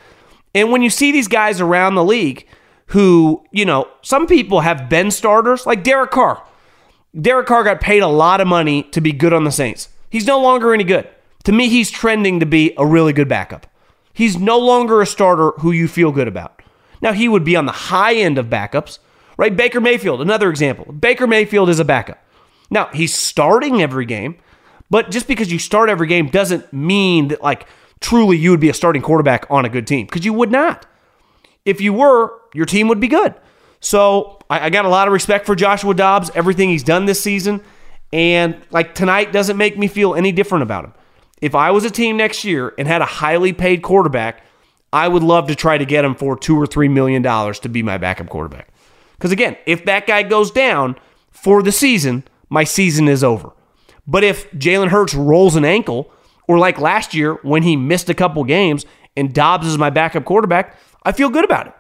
And 0.56 0.72
when 0.72 0.82
you 0.82 0.90
see 0.90 1.12
these 1.12 1.28
guys 1.28 1.62
around 1.62 1.96
the 1.96 2.04
league 2.04 2.48
who, 2.88 3.44
you 3.52 3.66
know, 3.66 3.88
some 4.02 4.28
people 4.28 4.62
have 4.62 4.90
been 4.90 5.12
starters, 5.12 5.66
like 5.66 5.84
Derek 5.84 6.12
Carr. 6.12 6.46
Derek 7.20 7.48
Carr 7.48 7.64
got 7.64 7.82
paid 7.82 8.02
a 8.02 8.08
lot 8.08 8.42
of 8.42 8.48
money 8.48 8.84
to 8.84 9.02
be 9.02 9.12
good 9.12 9.34
on 9.34 9.44
the 9.44 9.52
Saints. 9.52 9.90
He's 10.10 10.26
no 10.26 10.42
longer 10.42 10.74
any 10.74 10.84
good. 10.84 11.08
To 11.46 11.52
me, 11.52 11.70
he's 11.70 11.92
trending 11.92 12.40
to 12.40 12.46
be 12.46 12.74
a 12.78 12.86
really 12.86 13.14
good 13.14 13.28
backup. 13.28 13.68
He's 14.14 14.38
no 14.38 14.60
longer 14.60 15.02
a 15.02 15.06
starter 15.06 15.52
who 15.60 15.72
you 15.72 15.88
feel 15.88 16.12
good 16.12 16.28
about. 16.28 16.62
Now, 17.02 17.14
he 17.14 17.28
would 17.28 17.44
be 17.44 17.56
on 17.56 17.66
the 17.66 17.72
high 17.72 18.14
end 18.14 18.38
of 18.38 18.46
backups, 18.46 19.00
right? 19.38 19.56
Baker 19.56 19.82
Mayfield, 19.82 20.22
another 20.22 20.50
example. 20.50 20.92
Baker 20.94 21.28
Mayfield 21.28 21.70
is 21.70 21.80
a 21.80 21.86
backup. 21.86 22.24
Now, 22.70 22.88
he's 22.94 23.14
starting 23.14 23.82
every 23.82 24.06
game, 24.06 24.36
but 24.90 25.12
just 25.12 25.28
because 25.28 25.52
you 25.52 25.60
start 25.60 25.90
every 25.90 26.08
game 26.08 26.28
doesn't 26.28 26.72
mean 26.72 27.30
that, 27.30 27.42
like, 27.42 27.68
truly 28.00 28.38
you 28.38 28.52
would 28.52 28.60
be 28.60 28.70
a 28.70 28.74
starting 28.74 29.02
quarterback 29.02 29.46
on 29.50 29.66
a 29.66 29.70
good 29.70 29.88
team 29.88 30.06
because 30.06 30.26
you 30.26 30.34
would 30.34 30.52
not. 30.52 30.86
If 31.66 31.82
you 31.82 31.94
were, 31.94 32.40
your 32.54 32.66
team 32.66 32.88
would 32.90 33.00
be 33.00 33.08
good. 33.08 33.34
So 33.80 34.40
I, 34.50 34.68
I, 34.68 34.70
got 34.70 34.86
a 34.86 34.90
lot 34.90 35.08
of 35.08 35.14
respect 35.14 35.46
for 35.46 35.56
Joshua 35.56 35.94
Dobbs, 35.94 36.30
everything 36.36 36.70
he's 36.70 36.84
done 36.84 37.06
this 37.06 37.22
season. 37.22 37.62
And 38.12 38.62
like 38.72 38.94
tonight 38.96 39.32
doesn't 39.34 39.58
make 39.58 39.78
me 39.78 39.88
feel 39.88 40.16
any 40.16 40.32
different 40.32 40.64
about 40.64 40.86
him. 40.86 40.94
If 41.44 41.56
I 41.56 41.72
was 41.72 41.84
a 41.84 41.92
team 41.92 42.16
next 42.16 42.46
year 42.46 42.74
and 42.78 42.88
had 42.88 43.02
a 43.02 43.06
highly 43.06 43.52
paid 43.52 43.82
quarterback, 43.82 44.46
I 44.94 45.10
would 45.10 45.24
love 45.24 45.48
to 45.48 45.56
try 45.56 45.78
to 45.78 45.84
get 45.84 46.06
him 46.06 46.16
for 46.16 46.38
two 46.38 46.56
or 46.56 46.66
three 46.66 46.88
million 46.88 47.22
dollars 47.22 47.60
to 47.60 47.70
be 47.70 47.84
my 47.84 47.98
backup 47.98 48.30
quarterback. 48.30 48.70
Because 49.18 49.34
again, 49.34 49.58
if 49.66 49.84
that 49.84 50.08
guy 50.08 50.24
goes 50.24 50.52
down 50.52 50.96
for 51.32 51.62
the 51.62 51.74
season, 51.74 52.24
my 52.48 52.64
season 52.64 53.10
is 53.10 53.26
over. 53.26 53.52
But 54.08 54.24
if 54.24 54.50
Jalen 54.54 54.88
Hurts 54.88 55.14
rolls 55.14 55.58
an 55.58 55.66
ankle, 55.66 56.10
or 56.48 56.60
like 56.60 56.80
last 56.80 57.14
year 57.14 57.34
when 57.42 57.64
he 57.64 57.76
missed 57.76 58.10
a 58.10 58.14
couple 58.14 58.42
games 58.46 58.86
and 59.18 59.34
Dobbs 59.34 59.68
is 59.68 59.78
my 59.78 59.90
backup 59.90 60.24
quarterback, 60.24 60.78
I 61.04 61.12
feel 61.12 61.30
good 61.30 61.44
about 61.44 61.68
it. 61.68 61.74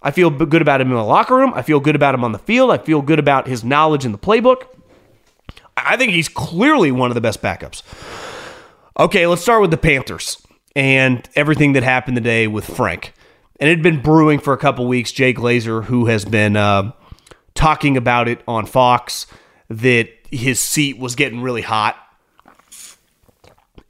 I 0.00 0.12
feel 0.12 0.30
good 0.30 0.62
about 0.62 0.80
him 0.80 0.88
in 0.88 0.96
the 0.96 1.04
locker 1.04 1.36
room. 1.36 1.52
I 1.54 1.60
feel 1.60 1.78
good 1.78 1.94
about 1.94 2.14
him 2.14 2.24
on 2.24 2.32
the 2.32 2.38
field. 2.38 2.70
I 2.70 2.78
feel 2.78 3.02
good 3.02 3.18
about 3.18 3.48
his 3.48 3.62
knowledge 3.64 4.06
in 4.06 4.12
the 4.12 4.18
playbook. 4.18 4.62
I 5.76 5.98
think 5.98 6.12
he's 6.12 6.30
clearly 6.30 6.90
one 6.90 7.10
of 7.10 7.14
the 7.14 7.20
best 7.20 7.42
backups. 7.42 7.82
Okay, 9.00 9.26
let's 9.26 9.40
start 9.40 9.62
with 9.62 9.70
the 9.70 9.78
Panthers 9.78 10.46
and 10.76 11.26
everything 11.34 11.72
that 11.72 11.82
happened 11.82 12.18
today 12.18 12.46
with 12.46 12.66
Frank. 12.66 13.14
And 13.58 13.66
it 13.66 13.72
had 13.72 13.82
been 13.82 14.02
brewing 14.02 14.40
for 14.40 14.52
a 14.52 14.58
couple 14.58 14.86
weeks. 14.86 15.10
Jay 15.10 15.32
Glazer, 15.32 15.82
who 15.82 16.04
has 16.04 16.26
been 16.26 16.54
uh, 16.54 16.92
talking 17.54 17.96
about 17.96 18.28
it 18.28 18.42
on 18.46 18.66
Fox, 18.66 19.26
that 19.70 20.10
his 20.30 20.60
seat 20.60 20.98
was 20.98 21.14
getting 21.14 21.40
really 21.40 21.62
hot. 21.62 21.96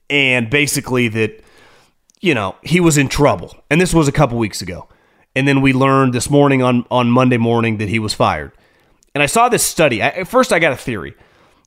And 0.08 0.48
basically, 0.48 1.08
that, 1.08 1.42
you 2.20 2.32
know, 2.32 2.54
he 2.62 2.78
was 2.78 2.96
in 2.96 3.08
trouble. 3.08 3.56
And 3.68 3.80
this 3.80 3.92
was 3.92 4.06
a 4.06 4.12
couple 4.12 4.38
weeks 4.38 4.62
ago. 4.62 4.86
And 5.34 5.48
then 5.48 5.60
we 5.60 5.72
learned 5.72 6.14
this 6.14 6.30
morning 6.30 6.62
on, 6.62 6.86
on 6.88 7.10
Monday 7.10 7.36
morning 7.36 7.78
that 7.78 7.88
he 7.88 7.98
was 7.98 8.14
fired. 8.14 8.52
And 9.12 9.24
I 9.24 9.26
saw 9.26 9.48
this 9.48 9.64
study. 9.64 10.04
I, 10.04 10.22
first, 10.22 10.52
I 10.52 10.60
got 10.60 10.70
a 10.70 10.76
theory. 10.76 11.16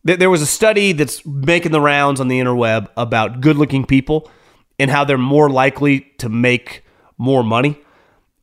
There 0.05 0.29
was 0.29 0.41
a 0.41 0.45
study 0.45 0.91
that's 0.91 1.25
making 1.25 1.71
the 1.71 1.79
rounds 1.79 2.19
on 2.19 2.27
the 2.27 2.39
interweb 2.39 2.89
about 2.97 3.39
good 3.39 3.55
looking 3.55 3.85
people 3.85 4.29
and 4.77 4.91
how 4.91 5.05
they're 5.05 5.17
more 5.17 5.49
likely 5.49 6.01
to 6.17 6.27
make 6.27 6.83
more 7.17 7.43
money. 7.43 7.79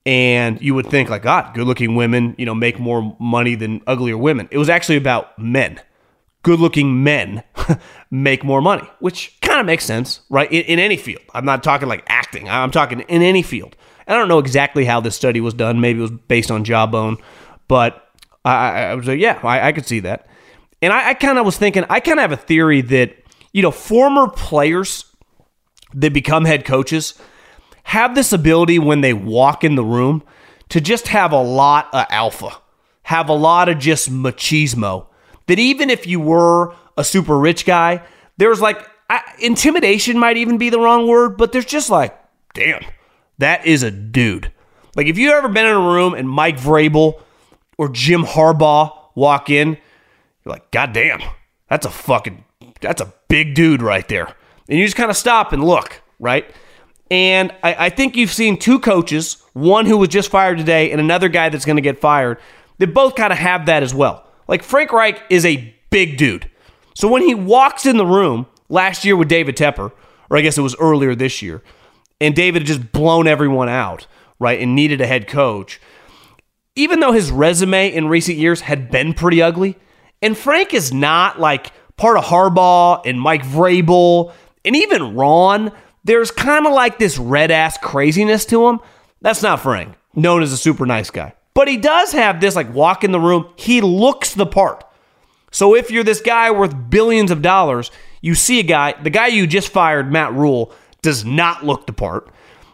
And 0.07 0.61
you 0.63 0.75
would 0.75 0.87
think, 0.87 1.11
like, 1.11 1.27
ah, 1.27 1.43
God, 1.43 1.55
good 1.55 1.67
looking 1.67 1.95
women, 1.95 2.35
you 2.39 2.47
know, 2.47 2.55
make 2.55 2.79
more 2.79 3.15
money 3.21 3.55
than 3.55 3.83
uglier 3.87 4.17
women. 4.17 4.49
It 4.51 4.57
was 4.57 4.71
actually 4.71 4.97
about 4.97 5.39
men. 5.39 5.81
Good 6.43 6.59
looking 6.59 7.05
men 7.05 7.43
make 8.11 8.43
more 8.43 8.63
money, 8.63 8.89
which 9.01 9.39
kind 9.43 9.61
of 9.61 9.67
makes 9.67 9.85
sense, 9.85 10.21
right? 10.31 10.51
In, 10.51 10.63
in 10.63 10.79
any 10.79 10.97
field. 10.97 11.23
I'm 11.35 11.45
not 11.45 11.63
talking 11.63 11.87
like 11.87 12.05
acting, 12.09 12.49
I'm 12.49 12.71
talking 12.71 13.01
in 13.01 13.23
any 13.23 13.43
field. 13.43 13.77
I 14.07 14.15
don't 14.15 14.29
know 14.29 14.39
exactly 14.39 14.87
how 14.87 15.01
this 15.01 15.15
study 15.15 15.41
was 15.41 15.55
done. 15.55 15.81
Maybe 15.81 15.99
it 15.99 16.03
was 16.03 16.11
based 16.11 16.51
on 16.51 16.65
Jawbone, 16.65 17.19
but 17.69 18.09
I, 18.45 18.85
I 18.85 18.95
was 18.95 19.07
like, 19.07 19.21
yeah, 19.21 19.39
I, 19.43 19.69
I 19.69 19.73
could 19.73 19.87
see 19.87 20.01
that. 20.01 20.27
And 20.83 20.93
I, 20.93 21.11
I 21.11 21.15
kind 21.15 21.39
of 21.39 21.45
was 21.45 21.59
thinking, 21.59 21.85
I 21.89 22.01
kind 22.01 22.19
of 22.19 22.23
have 22.23 22.33
a 22.33 22.43
theory 22.43 22.81
that, 22.83 23.17
you 23.53 23.63
know, 23.63 23.71
former 23.71 24.29
players 24.29 25.05
that 25.95 26.13
become 26.13 26.45
head 26.45 26.65
coaches 26.65 27.15
have 27.85 28.15
this 28.15 28.33
ability 28.33 28.79
when 28.79 29.01
they 29.01 29.13
walk 29.13 29.65
in 29.65 29.75
the 29.75 29.85
room 29.85 30.23
to 30.69 30.81
just 30.81 31.09
have 31.09 31.33
a 31.33 31.43
lot 31.43 31.89
of 31.93 32.07
alpha, 32.11 32.57
have 33.03 33.29
a 33.29 33.35
lot 33.35 33.69
of 33.69 33.79
just 33.79 34.11
machismo. 34.11 35.07
That 35.47 35.59
even 35.59 35.91
if 35.91 36.07
you 36.07 36.21
were 36.21 36.75
a 36.97 37.03
super 37.03 37.39
rich 37.39 37.67
guy, 37.67 38.03
there's 38.37 38.61
like 38.61 38.87
I, 39.11 39.23
intimidation 39.41 40.19
might 40.19 40.37
even 40.37 40.57
be 40.57 40.71
the 40.71 40.79
wrong 40.79 41.09
word, 41.09 41.37
but 41.37 41.51
there's 41.51 41.65
just 41.65 41.91
like, 41.91 42.17
damn, 42.55 42.85
that 43.39 43.67
is 43.67 43.83
a 43.83 43.91
dude. 43.91 44.53
Like 44.95 45.09
if 45.09 45.19
you've 45.19 45.33
ever 45.33 45.49
been 45.49 45.67
in 45.67 45.73
a 45.73 45.81
room 45.81 46.15
and 46.15 46.29
Mike 46.29 46.59
Vrabel 46.59 47.21
or 47.77 47.89
Jim 47.89 48.23
Harbaugh 48.23 48.97
walk 49.17 49.51
in, 49.51 49.79
you're 50.45 50.53
like, 50.53 50.71
God 50.71 50.93
damn, 50.93 51.21
that's 51.69 51.87
a 51.87 51.91
fucking, 51.91 52.45
that's 52.81 53.01
a 53.01 53.13
big 53.29 53.55
dude 53.55 53.83
right 53.83 54.07
there. 54.09 54.35
And 54.69 54.79
you 54.79 54.85
just 54.85 54.97
kind 54.97 55.11
of 55.11 55.17
stop 55.17 55.53
and 55.53 55.65
look, 55.65 56.03
right? 56.19 56.51
And 57.11 57.53
I, 57.63 57.87
I, 57.87 57.91
think 57.91 58.17
you've 58.17 58.33
seen 58.33 58.57
two 58.57 58.79
coaches, 58.79 59.43
one 59.53 59.87
who 59.87 59.97
was 59.97 60.11
just 60.11 60.31
fired 60.31 60.59
today 60.59 60.93
and 60.93 61.01
another 61.01 61.29
guy 61.29 61.49
that's 61.49 61.65
going 61.65 61.77
to 61.77 61.83
get 61.83 61.99
fired, 61.99 62.39
that 62.79 62.95
both 62.95 63.17
kind 63.17 63.33
of 63.33 63.39
have 63.39 63.67
that 63.67 63.83
as 63.83 63.93
well. 63.93 64.25
Like 64.47 64.63
Frank 64.63 64.93
Reich 64.93 65.21
is 65.29 65.45
a 65.45 65.75
big 65.91 66.17
dude. 66.17 66.49
So 66.95 67.09
when 67.09 67.23
he 67.23 67.35
walks 67.35 67.85
in 67.85 67.97
the 67.97 68.07
room 68.07 68.47
last 68.69 69.05
year 69.05 69.17
with 69.17 69.29
David 69.29 69.57
Tepper, 69.57 69.93
or 70.29 70.37
I 70.37 70.41
guess 70.41 70.57
it 70.57 70.63
was 70.63 70.77
earlier 70.77 71.15
this 71.15 71.43
year, 71.43 71.63
and 72.21 72.35
David 72.35 72.63
had 72.63 72.67
just 72.67 72.93
blown 72.93 73.27
everyone 73.27 73.69
out, 73.69 74.07
right, 74.39 74.61
and 74.61 74.75
needed 74.75 75.01
a 75.01 75.07
head 75.07 75.27
coach, 75.27 75.81
even 76.77 77.01
though 77.01 77.13
his 77.13 77.31
resume 77.31 77.93
in 77.93 78.09
recent 78.09 78.39
years 78.39 78.63
had 78.63 78.91
been 78.91 79.15
pretty 79.15 79.43
ugly, 79.43 79.77
and 80.23 80.37
Frank 80.37 80.75
is 80.75 80.93
not 80.93 81.41
like 81.41 81.73
part 81.97 82.17
of 82.17 82.25
Harbaugh 82.25 83.03
and 83.05 83.21
Mike 83.21 83.43
Vrabel 83.43 84.33
and 84.65 84.77
even 84.77 85.15
Ron, 85.15 85.73
there's 86.05 86.31
kind 86.31 86.67
of 86.67 86.73
like 86.73 86.99
this 86.99 87.19
red 87.19 87.51
ass 87.51 87.79
craziness 87.79 88.45
to 88.47 88.69
him. 88.69 88.81
That's 89.21 89.43
not 89.43 89.61
Frank, 89.61 89.95
known 90.15 90.43
as 90.43 90.53
a 90.53 90.57
super 90.57 90.87
nice 90.87 91.11
guy. 91.11 91.35
But 91.55 91.69
he 91.69 91.77
does 91.77 92.13
have 92.13 92.41
this 92.41 92.57
like 92.57 92.73
walk 92.73 93.05
in 93.05 93.13
the 93.13 93.21
room. 93.21 93.49
He 93.57 93.81
looks 93.81 94.35
the 94.35 94.47
part. 94.47 94.85
So 95.51 95.75
if 95.75 95.91
you're 95.91 96.05
this 96.05 96.21
guy 96.21 96.51
worth 96.51 96.75
billions 96.89 97.31
of 97.31 97.43
dollars, 97.43 97.91
you 98.21 98.35
see 98.35 98.61
a 98.61 98.65
guy, 98.65 98.95
the 99.03 99.11
guy 99.11 99.29
you 99.29 99.47
just 99.47 99.69
fired, 99.69 100.13
Matt 100.13 100.33
Rhule, 100.33 100.73
does 101.03 101.25
not 101.25 101.65
look 101.65 101.87
the 101.87 101.93
part. 101.93 102.29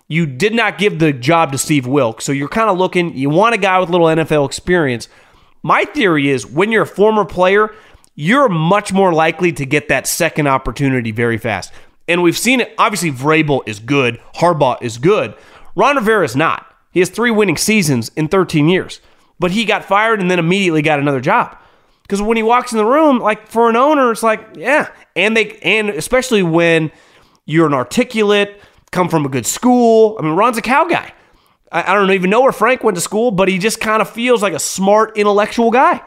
You 0.09 0.27
did 0.27 0.55
not 0.55 0.79
give 0.79 0.99
the 0.99 1.13
job 1.13 1.53
to 1.53 1.59
Steve 1.59 1.87
Wilk, 1.87 2.21
So 2.21 2.33
you're 2.33 2.49
kind 2.49 2.71
of 2.71 2.79
looking, 2.79 3.17
you 3.17 3.31
want 3.31 3.55
a 3.55 3.59
guy 3.59 3.81
with 3.81 3.89
a 3.89 3.93
little 3.93 4.07
NFL 4.07 4.47
experience. 4.47 5.09
My 5.67 5.85
theory 5.85 6.29
is 6.29 6.47
when 6.47 6.71
you're 6.71 6.85
a 6.85 6.87
former 6.87 7.25
player, 7.25 7.75
you're 8.15 8.49
much 8.49 8.93
more 8.93 9.13
likely 9.13 9.53
to 9.55 9.67
get 9.67 9.89
that 9.89 10.07
second 10.07 10.47
opportunity 10.47 11.11
very 11.11 11.39
fast. 11.39 11.73
And 12.07 12.23
we've 12.23 12.39
seen 12.39 12.61
it. 12.61 12.73
Obviously, 12.79 13.11
Vrabel 13.11 13.63
is 13.67 13.81
good. 13.81 14.21
Harbaugh 14.37 14.81
is 14.81 14.97
good. 14.97 15.35
Ron 15.75 15.97
Rivera 15.97 16.25
is 16.25 16.37
not. 16.37 16.73
He 16.93 17.01
has 17.01 17.09
three 17.09 17.33
winning 17.33 17.57
seasons 17.57 18.13
in 18.15 18.29
13 18.29 18.69
years, 18.69 19.01
but 19.41 19.51
he 19.51 19.65
got 19.65 19.85
fired 19.85 20.21
and 20.21 20.31
then 20.31 20.39
immediately 20.39 20.83
got 20.83 21.01
another 21.01 21.21
job. 21.21 21.59
Because 22.03 22.23
when 22.23 22.37
he 22.37 22.45
walks 22.45 22.71
in 22.71 22.79
the 22.79 22.85
room, 22.85 23.19
like 23.19 23.49
for 23.49 23.69
an 23.69 23.75
owner, 23.75 24.13
it's 24.13 24.23
like, 24.23 24.47
yeah. 24.55 24.89
And 25.17 25.37
they, 25.37 25.59
and 25.65 25.91
especially 25.91 26.45
when 26.45 26.93
you're 27.45 27.67
an 27.67 27.75
articulate, 27.75 28.61
come 28.93 29.09
from 29.09 29.27
a 29.27 29.29
good 29.29 29.47
school. 29.47 30.17
I 30.17 30.23
mean, 30.23 30.35
Ron's 30.35 30.59
a 30.59 30.63
Cal 30.63 30.89
guy. 30.89 31.13
I, 31.73 31.93
I 31.93 31.95
don't 31.95 32.11
even 32.11 32.31
know 32.31 32.43
where 32.43 32.53
Frank 32.53 32.83
went 32.85 32.97
to 32.97 33.01
school, 33.01 33.31
but 33.31 33.49
he 33.49 33.59
just 33.59 33.81
kind 33.81 34.01
of 34.01 34.09
feels 34.11 34.43
like 34.43 34.53
a 34.53 34.59
smart, 34.59 35.17
intellectual 35.17 35.71
guy. 35.71 36.01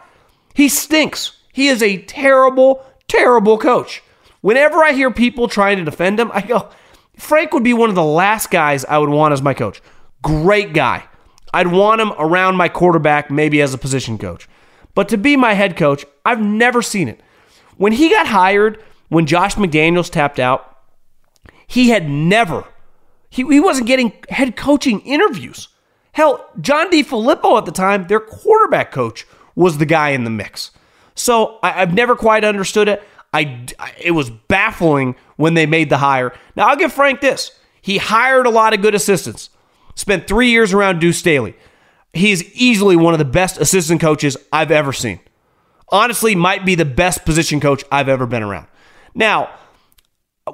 He 0.54 0.70
stinks. 0.70 1.38
He 1.54 1.68
is 1.68 1.82
a 1.84 2.02
terrible, 2.04 2.86
terrible 3.08 3.58
coach. 3.58 4.04
Whenever 4.42 4.84
I 4.84 4.94
hear 4.94 5.12
people 5.12 5.48
trying 5.48 5.78
to 5.78 5.84
defend 5.84 6.20
him, 6.20 6.32
I 6.34 6.42
go, 6.42 6.70
Frank 7.18 7.54
would 7.54 7.64
be 7.64 7.74
one 7.74 7.90
of 7.90 7.96
the 7.96 8.04
last 8.04 8.50
guys 8.50 8.86
I 8.86 8.98
would 8.98 9.10
want 9.10 9.34
as 9.34 9.42
my 9.42 9.54
coach. 9.54 9.82
Great 10.22 10.74
guy. 10.74 11.06
I'd 11.54 11.68
want 11.68 12.00
him 12.00 12.14
around 12.18 12.56
my 12.56 12.70
quarterback, 12.70 13.30
maybe 13.30 13.62
as 13.62 13.74
a 13.74 13.78
position 13.78 14.18
coach. 14.18 14.48
But 14.96 15.10
to 15.10 15.18
be 15.18 15.36
my 15.36 15.54
head 15.54 15.76
coach, 15.76 16.06
I've 16.26 16.42
never 16.42 16.82
seen 16.82 17.08
it. 17.08 17.22
When 17.78 17.94
he 17.94 18.10
got 18.10 18.28
hired, 18.28 18.84
when 19.10 19.26
Josh 19.26 19.56
McDaniels 19.56 20.10
tapped 20.10 20.40
out, 20.40 20.78
he 21.68 21.90
had 21.90 22.10
never, 22.10 22.66
he, 23.30 23.44
he 23.44 23.60
wasn't 23.60 23.88
getting 23.88 24.14
head 24.30 24.56
coaching 24.56 25.02
interviews. 25.02 25.70
Hell, 26.14 26.50
John 26.60 26.90
DeFilippo 26.90 27.58
at 27.58 27.66
the 27.66 27.72
time, 27.72 28.08
their 28.08 28.20
quarterback 28.20 28.92
coach, 28.92 29.26
was 29.56 29.78
the 29.78 29.86
guy 29.86 30.10
in 30.10 30.24
the 30.24 30.30
mix. 30.30 30.72
So 31.16 31.60
I, 31.62 31.72
have 31.72 31.94
never 31.94 32.16
quite 32.16 32.44
understood 32.44 32.88
it. 32.88 33.04
I, 33.34 33.66
it 34.02 34.12
was 34.12 34.30
baffling 34.30 35.16
when 35.36 35.54
they 35.54 35.66
made 35.66 35.90
the 35.90 35.98
hire. 35.98 36.34
Now 36.56 36.68
I'll 36.68 36.78
give 36.78 36.94
Frank 36.94 37.22
this: 37.22 37.52
he 37.82 37.98
hired 37.98 38.46
a 38.46 38.50
lot 38.50 38.74
of 38.74 38.82
good 38.82 38.96
assistants. 38.96 39.50
Spent 39.96 40.28
three 40.28 40.50
years 40.50 40.74
around 40.74 41.00
Deuce 41.00 41.18
Staley. 41.18 41.56
He 42.14 42.32
is 42.32 42.44
easily 42.54 42.96
one 42.96 43.14
of 43.14 43.20
the 43.20 43.26
best 43.26 43.58
assistant 43.60 44.02
coaches 44.02 44.38
I've 44.52 44.72
ever 44.72 44.94
seen. 44.94 45.20
Honestly, 45.90 46.36
might 46.36 46.66
be 46.66 46.76
the 46.76 46.86
best 46.86 47.26
position 47.26 47.60
coach 47.60 47.84
I've 47.92 48.10
ever 48.10 48.26
been 48.26 48.44
around. 48.44 48.68
Now, 49.14 49.50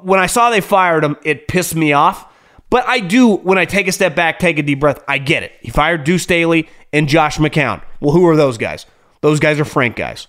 when 0.02 0.18
I 0.18 0.26
saw 0.26 0.50
they 0.50 0.60
fired 0.60 1.04
him, 1.04 1.16
it 1.22 1.48
pissed 1.48 1.74
me 1.74 1.92
off. 1.92 2.25
But 2.68 2.86
I 2.88 3.00
do, 3.00 3.36
when 3.36 3.58
I 3.58 3.64
take 3.64 3.88
a 3.88 3.92
step 3.92 4.14
back, 4.14 4.38
take 4.38 4.58
a 4.58 4.62
deep 4.62 4.80
breath, 4.80 5.02
I 5.06 5.18
get 5.18 5.42
it. 5.42 5.52
He 5.60 5.70
fired 5.70 6.04
Deuce 6.04 6.24
Staley 6.24 6.68
and 6.92 7.08
Josh 7.08 7.38
McCown. 7.38 7.82
Well, 8.00 8.12
who 8.12 8.26
are 8.26 8.36
those 8.36 8.58
guys? 8.58 8.86
Those 9.20 9.40
guys 9.40 9.60
are 9.60 9.64
Frank 9.64 9.96
guys 9.96 10.26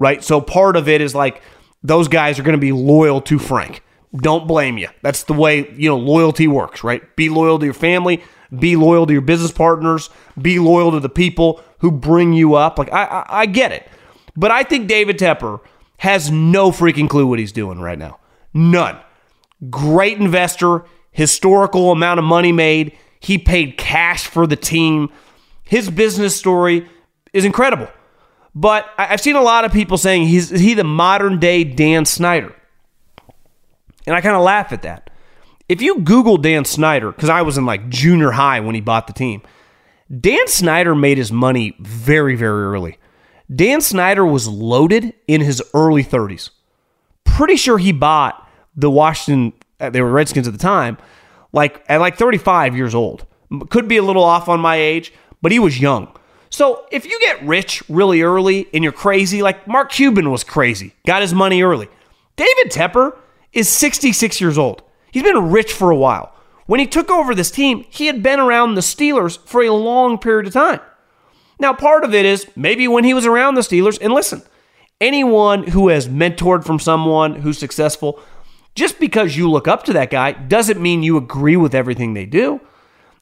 right? 0.00 0.24
So 0.24 0.40
part 0.40 0.74
of 0.74 0.88
it 0.88 1.00
is 1.00 1.14
like 1.14 1.40
those 1.84 2.08
guys 2.08 2.40
are 2.40 2.42
going 2.42 2.56
to 2.56 2.58
be 2.58 2.72
loyal 2.72 3.20
to 3.20 3.38
Frank. 3.38 3.84
Don't 4.16 4.48
blame 4.48 4.76
you. 4.76 4.88
That's 5.02 5.22
the 5.22 5.34
way, 5.34 5.70
you 5.76 5.88
know, 5.88 5.96
loyalty 5.96 6.48
works, 6.48 6.82
right? 6.82 7.14
Be 7.14 7.28
loyal 7.28 7.60
to 7.60 7.64
your 7.64 7.74
family, 7.74 8.24
be 8.58 8.74
loyal 8.74 9.06
to 9.06 9.12
your 9.12 9.22
business 9.22 9.52
partners, 9.52 10.10
be 10.40 10.58
loyal 10.58 10.90
to 10.90 10.98
the 10.98 11.08
people 11.08 11.62
who 11.78 11.92
bring 11.92 12.32
you 12.32 12.54
up. 12.54 12.76
Like 12.76 12.92
I, 12.92 13.04
I, 13.04 13.26
I 13.42 13.46
get 13.46 13.70
it. 13.70 13.86
But 14.34 14.50
I 14.50 14.64
think 14.64 14.88
David 14.88 15.16
Tepper 15.18 15.60
has 15.98 16.30
no 16.30 16.72
freaking 16.72 17.08
clue 17.08 17.26
what 17.26 17.38
he's 17.38 17.52
doing 17.52 17.78
right 17.78 17.98
now. 17.98 18.18
None. 18.52 18.98
Great 19.68 20.18
investor, 20.18 20.84
historical 21.12 21.92
amount 21.92 22.18
of 22.18 22.24
money 22.24 22.52
made. 22.52 22.96
He 23.20 23.38
paid 23.38 23.76
cash 23.76 24.26
for 24.26 24.46
the 24.46 24.56
team. 24.56 25.10
His 25.62 25.90
business 25.90 26.36
story 26.36 26.88
is 27.32 27.44
incredible. 27.44 27.88
But 28.54 28.86
I've 28.98 29.20
seen 29.20 29.36
a 29.36 29.42
lot 29.42 29.64
of 29.64 29.72
people 29.72 29.98
saying 29.98 30.26
he's 30.26 30.50
he 30.50 30.74
the 30.74 30.84
modern 30.84 31.38
day 31.38 31.62
Dan 31.64 32.04
Snyder. 32.04 32.54
And 34.06 34.16
I 34.16 34.20
kind 34.20 34.34
of 34.34 34.42
laugh 34.42 34.72
at 34.72 34.82
that. 34.82 35.10
If 35.68 35.80
you 35.80 36.00
Google 36.00 36.36
Dan 36.36 36.64
Snyder, 36.64 37.12
because 37.12 37.28
I 37.28 37.42
was 37.42 37.56
in 37.56 37.64
like 37.64 37.88
junior 37.88 38.32
high 38.32 38.58
when 38.58 38.74
he 38.74 38.80
bought 38.80 39.06
the 39.06 39.12
team, 39.12 39.42
Dan 40.18 40.48
Snyder 40.48 40.96
made 40.96 41.16
his 41.16 41.30
money 41.30 41.76
very, 41.78 42.34
very 42.34 42.64
early. 42.64 42.98
Dan 43.54 43.80
Snyder 43.80 44.26
was 44.26 44.48
loaded 44.48 45.14
in 45.28 45.40
his 45.40 45.62
early 45.72 46.02
30s. 46.02 46.50
Pretty 47.24 47.56
sure 47.56 47.78
he 47.78 47.92
bought 47.92 48.48
the 48.74 48.90
Washington, 48.90 49.52
Uh, 49.80 49.90
they 49.90 50.02
were 50.02 50.10
Redskins 50.10 50.46
at 50.46 50.52
the 50.52 50.58
time, 50.58 50.98
like 51.52 51.84
at 51.88 52.00
like 52.00 52.16
35 52.16 52.76
years 52.76 52.94
old. 52.94 53.26
Could 53.70 53.88
be 53.88 53.96
a 53.96 54.02
little 54.02 54.22
off 54.22 54.48
on 54.48 54.60
my 54.60 54.76
age, 54.76 55.12
but 55.42 55.50
he 55.50 55.58
was 55.58 55.80
young. 55.80 56.16
So 56.50 56.86
if 56.90 57.06
you 57.06 57.18
get 57.20 57.42
rich 57.44 57.82
really 57.88 58.22
early 58.22 58.68
and 58.74 58.82
you're 58.84 58.92
crazy, 58.92 59.42
like 59.42 59.66
Mark 59.66 59.90
Cuban 59.90 60.30
was 60.30 60.44
crazy, 60.44 60.94
got 61.06 61.22
his 61.22 61.32
money 61.32 61.62
early. 61.62 61.88
David 62.36 62.70
Tepper 62.72 63.16
is 63.52 63.68
66 63.68 64.40
years 64.40 64.58
old. 64.58 64.82
He's 65.12 65.22
been 65.22 65.50
rich 65.50 65.72
for 65.72 65.90
a 65.90 65.96
while. 65.96 66.34
When 66.66 66.80
he 66.80 66.86
took 66.86 67.10
over 67.10 67.34
this 67.34 67.50
team, 67.50 67.84
he 67.90 68.06
had 68.06 68.22
been 68.22 68.38
around 68.38 68.74
the 68.74 68.80
Steelers 68.80 69.38
for 69.44 69.62
a 69.62 69.70
long 69.70 70.18
period 70.18 70.46
of 70.46 70.52
time. 70.52 70.80
Now, 71.58 71.72
part 71.72 72.04
of 72.04 72.14
it 72.14 72.24
is 72.24 72.46
maybe 72.56 72.88
when 72.88 73.04
he 73.04 73.12
was 73.12 73.26
around 73.26 73.54
the 73.54 73.60
Steelers, 73.60 73.98
and 74.00 74.12
listen, 74.12 74.42
anyone 75.00 75.64
who 75.64 75.88
has 75.88 76.08
mentored 76.08 76.64
from 76.64 76.78
someone 76.78 77.34
who's 77.34 77.58
successful, 77.58 78.20
just 78.80 78.98
because 78.98 79.36
you 79.36 79.50
look 79.50 79.68
up 79.68 79.82
to 79.82 79.92
that 79.92 80.08
guy 80.08 80.32
doesn't 80.32 80.80
mean 80.80 81.02
you 81.02 81.18
agree 81.18 81.54
with 81.54 81.74
everything 81.74 82.14
they 82.14 82.24
do. 82.24 82.62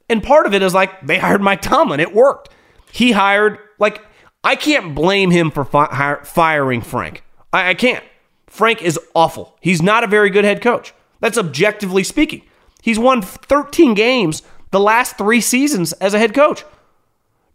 And 0.09 0.23
part 0.23 0.47
of 0.47 0.55
it 0.55 0.63
is 0.63 0.73
like 0.73 1.05
they 1.05 1.19
hired 1.19 1.43
Mike 1.43 1.63
Tomlin, 1.63 1.99
it 1.99 2.15
worked. 2.15 2.51
He 2.93 3.11
hired, 3.11 3.59
like, 3.81 4.01
I 4.45 4.55
can't 4.55 4.95
blame 4.95 5.33
him 5.33 5.51
for 5.51 5.65
fi- 5.65 6.21
firing 6.23 6.81
Frank. 6.81 7.25
I, 7.53 7.71
I 7.71 7.75
can't. 7.75 8.05
Frank 8.47 8.83
is 8.83 9.01
awful. 9.15 9.59
He's 9.61 9.83
not 9.83 10.05
a 10.05 10.07
very 10.07 10.31
good 10.31 10.45
head 10.45 10.63
coach. 10.63 10.95
That's 11.19 11.37
objectively 11.37 12.05
speaking. 12.05 12.43
He's 12.81 12.99
won 13.01 13.21
13 13.21 13.95
games 13.95 14.45
the 14.71 14.79
last 14.79 15.19
three 15.19 15.41
seasons 15.41 15.93
as 15.95 16.15
a 16.15 16.21
head 16.21 16.35
coach. 16.35 16.65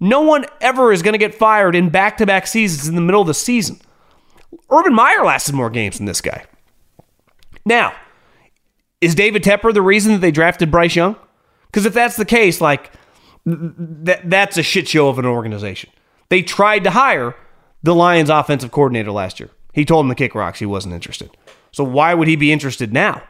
No 0.02 0.20
one 0.20 0.46
ever 0.60 0.92
is 0.92 1.02
going 1.02 1.14
to 1.14 1.18
get 1.18 1.34
fired 1.34 1.74
in 1.74 1.88
back 1.88 2.18
to 2.18 2.26
back 2.26 2.48
seasons 2.48 2.86
in 2.86 2.96
the 2.96 3.02
middle 3.02 3.22
of 3.22 3.28
the 3.28 3.34
season. 3.34 3.80
Urban 4.70 4.94
Meyer 4.94 5.24
lasted 5.24 5.56
more 5.56 5.70
games 5.70 5.98
than 5.98 6.06
this 6.06 6.20
guy. 6.20 6.44
Now, 7.66 7.94
is 9.02 9.16
David 9.16 9.44
Tepper 9.44 9.74
the 9.74 9.82
reason 9.82 10.14
that 10.14 10.20
they 10.20 10.32
drafted 10.32 10.72
Bryce 10.72 10.96
Young? 10.96 11.16
Because 11.68 11.86
if 11.86 11.94
that's 11.94 12.16
the 12.16 12.26
case, 12.26 12.62
like, 12.62 12.92
th- 13.46 14.20
that's 14.26 14.58
a 14.58 14.64
shit 14.64 14.88
show 14.88 15.10
of 15.10 15.20
an 15.20 15.26
organization. 15.26 15.90
They 16.30 16.42
tried 16.42 16.84
to 16.86 16.92
hire 16.92 17.36
the 17.82 17.96
Lions 17.96 18.30
offensive 18.30 18.72
coordinator 18.72 19.12
last 19.12 19.40
year. 19.40 19.50
He 19.74 19.86
told 19.86 20.06
him 20.06 20.10
to 20.10 20.16
kick 20.16 20.36
rocks. 20.36 20.60
He 20.60 20.66
wasn't 20.66 20.94
interested. 20.94 21.36
So 21.72 21.84
why 21.84 22.14
would 22.14 22.28
he 22.28 22.36
be 22.36 22.52
interested 22.52 22.94
now? 22.94 23.24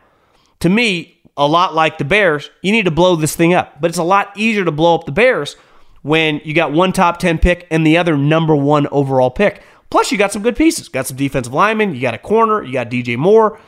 To 0.60 0.70
me, 0.70 1.22
a 1.36 1.48
lot 1.48 1.74
like 1.74 1.98
the 1.98 2.06
Bears, 2.06 2.50
you 2.62 2.72
need 2.72 2.86
to 2.86 2.92
blow 2.92 3.16
this 3.16 3.36
thing 3.36 3.54
up. 3.54 3.82
But 3.82 3.90
it's 3.90 3.98
a 3.98 4.04
lot 4.04 4.32
easier 4.38 4.66
to 4.66 4.72
blow 4.72 4.96
up 4.96 5.06
the 5.06 5.12
Bears 5.12 5.56
when 6.02 6.42
you 6.44 6.54
got 6.54 6.72
one 6.72 6.92
top 6.92 7.18
10 7.18 7.40
pick 7.40 7.68
and 7.72 7.86
the 7.88 7.98
other 7.98 8.18
number 8.18 8.56
one 8.56 8.88
overall 8.88 9.32
pick. 9.32 9.64
Plus, 9.90 10.12
you 10.12 10.18
got 10.18 10.32
some 10.32 10.44
good 10.44 10.56
pieces. 10.56 10.90
Got 10.90 11.08
some 11.08 11.18
defensive 11.18 11.54
linemen. 11.54 11.96
You 11.96 12.02
got 12.02 12.14
a 12.14 12.20
corner. 12.20 12.64
You 12.64 12.74
got 12.74 12.90
DJ 12.90 13.18
Moore. 13.18 13.60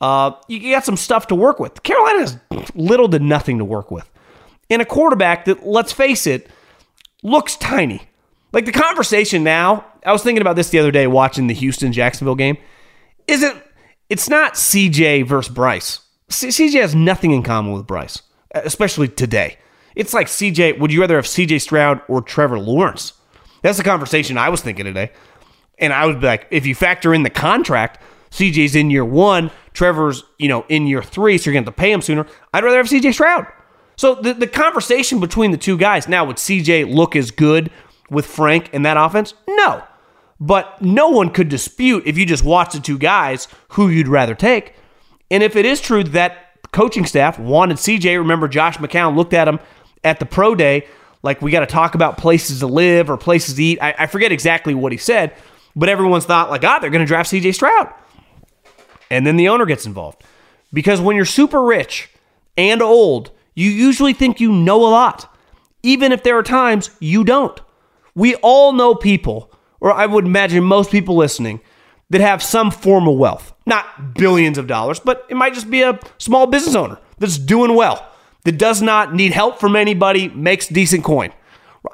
Uh, 0.00 0.32
you 0.48 0.72
got 0.72 0.84
some 0.84 0.96
stuff 0.96 1.26
to 1.26 1.34
work 1.34 1.60
with. 1.60 1.82
Carolina 1.82 2.20
has 2.20 2.38
little 2.74 3.08
to 3.10 3.18
nothing 3.18 3.58
to 3.58 3.64
work 3.64 3.90
with. 3.90 4.08
And 4.70 4.80
a 4.80 4.84
quarterback 4.84 5.44
that, 5.44 5.66
let's 5.66 5.92
face 5.92 6.26
it, 6.26 6.48
looks 7.22 7.56
tiny. 7.56 8.02
Like 8.52 8.64
the 8.64 8.72
conversation 8.72 9.44
now, 9.44 9.84
I 10.04 10.12
was 10.12 10.22
thinking 10.22 10.40
about 10.40 10.56
this 10.56 10.70
the 10.70 10.78
other 10.78 10.90
day 10.90 11.06
watching 11.06 11.46
the 11.46 11.54
Houston 11.54 11.92
Jacksonville 11.92 12.34
game. 12.34 12.56
Isn't 13.26 13.62
it's 14.08 14.28
not 14.28 14.54
CJ 14.54 15.26
versus 15.26 15.52
Bryce. 15.54 16.00
CJ 16.28 16.80
has 16.80 16.94
nothing 16.94 17.32
in 17.32 17.42
common 17.42 17.72
with 17.72 17.86
Bryce, 17.86 18.22
especially 18.52 19.08
today. 19.08 19.56
It's 19.94 20.14
like 20.14 20.26
CJ, 20.26 20.78
would 20.78 20.92
you 20.92 21.00
rather 21.00 21.16
have 21.16 21.26
CJ 21.26 21.60
Stroud 21.60 22.00
or 22.08 22.22
Trevor 22.22 22.58
Lawrence? 22.58 23.12
That's 23.62 23.78
the 23.78 23.84
conversation 23.84 24.38
I 24.38 24.48
was 24.48 24.62
thinking 24.62 24.84
today. 24.84 25.12
And 25.78 25.92
I 25.92 26.06
would 26.06 26.20
be 26.20 26.26
like, 26.26 26.46
if 26.50 26.66
you 26.66 26.74
factor 26.74 27.14
in 27.14 27.22
the 27.22 27.30
contract, 27.30 28.00
CJ's 28.30 28.76
in 28.76 28.90
year 28.90 29.04
one, 29.04 29.50
Trevor's, 29.72 30.24
you 30.38 30.48
know, 30.48 30.64
in 30.68 30.86
year 30.86 31.02
three, 31.02 31.38
so 31.38 31.46
you're 31.46 31.54
going 31.54 31.64
to 31.64 31.70
have 31.70 31.76
to 31.76 31.80
pay 31.80 31.92
him 31.92 32.00
sooner. 32.02 32.26
I'd 32.54 32.64
rather 32.64 32.76
have 32.76 32.86
CJ 32.86 33.14
Stroud. 33.14 33.46
So 33.96 34.14
the, 34.14 34.32
the 34.32 34.46
conversation 34.46 35.20
between 35.20 35.50
the 35.50 35.58
two 35.58 35.76
guys, 35.76 36.08
now 36.08 36.24
would 36.24 36.36
CJ 36.36 36.92
look 36.92 37.16
as 37.16 37.30
good 37.30 37.70
with 38.08 38.26
Frank 38.26 38.72
in 38.72 38.82
that 38.82 38.96
offense? 38.96 39.34
No. 39.48 39.82
But 40.40 40.80
no 40.80 41.10
one 41.10 41.30
could 41.30 41.48
dispute 41.48 42.04
if 42.06 42.16
you 42.16 42.24
just 42.24 42.44
watch 42.44 42.72
the 42.72 42.80
two 42.80 42.98
guys 42.98 43.46
who 43.70 43.88
you'd 43.88 44.08
rather 44.08 44.34
take. 44.34 44.74
And 45.30 45.42
if 45.42 45.54
it 45.54 45.66
is 45.66 45.80
true 45.80 46.02
that 46.04 46.50
coaching 46.72 47.04
staff 47.04 47.38
wanted 47.38 47.76
CJ, 47.76 48.16
remember 48.16 48.48
Josh 48.48 48.78
McCown 48.78 49.16
looked 49.16 49.34
at 49.34 49.46
him 49.46 49.60
at 50.02 50.18
the 50.18 50.26
pro 50.26 50.54
day, 50.54 50.86
like 51.22 51.42
we 51.42 51.50
got 51.50 51.60
to 51.60 51.66
talk 51.66 51.94
about 51.94 52.16
places 52.16 52.60
to 52.60 52.66
live 52.66 53.10
or 53.10 53.16
places 53.16 53.56
to 53.56 53.62
eat. 53.62 53.78
I, 53.82 53.94
I, 53.98 54.06
forget 54.06 54.32
exactly 54.32 54.74
what 54.74 54.92
he 54.92 54.98
said, 54.98 55.34
but 55.76 55.88
everyone's 55.88 56.24
thought 56.24 56.48
like, 56.50 56.64
ah, 56.64 56.78
they're 56.78 56.90
going 56.90 57.04
to 57.04 57.06
draft 57.06 57.30
CJ 57.30 57.54
Stroud. 57.54 57.92
And 59.10 59.26
then 59.26 59.36
the 59.36 59.48
owner 59.48 59.66
gets 59.66 59.86
involved. 59.86 60.22
Because 60.72 61.00
when 61.00 61.16
you're 61.16 61.24
super 61.24 61.62
rich 61.62 62.10
and 62.56 62.80
old, 62.80 63.32
you 63.54 63.70
usually 63.70 64.12
think 64.12 64.40
you 64.40 64.52
know 64.52 64.80
a 64.86 64.88
lot, 64.88 65.34
even 65.82 66.12
if 66.12 66.22
there 66.22 66.38
are 66.38 66.42
times 66.42 66.90
you 67.00 67.24
don't. 67.24 67.60
We 68.14 68.36
all 68.36 68.72
know 68.72 68.94
people, 68.94 69.52
or 69.80 69.92
I 69.92 70.06
would 70.06 70.24
imagine 70.24 70.62
most 70.64 70.90
people 70.90 71.16
listening, 71.16 71.60
that 72.10 72.20
have 72.20 72.42
some 72.42 72.70
form 72.70 73.08
of 73.08 73.16
wealth. 73.16 73.52
Not 73.66 74.14
billions 74.14 74.58
of 74.58 74.66
dollars, 74.66 75.00
but 75.00 75.26
it 75.28 75.36
might 75.36 75.54
just 75.54 75.70
be 75.70 75.82
a 75.82 75.98
small 76.18 76.46
business 76.46 76.74
owner 76.74 76.98
that's 77.18 77.38
doing 77.38 77.74
well, 77.74 78.08
that 78.44 78.58
does 78.58 78.82
not 78.82 79.14
need 79.14 79.32
help 79.32 79.60
from 79.60 79.76
anybody, 79.76 80.28
makes 80.28 80.66
decent 80.66 81.04
coin. 81.04 81.32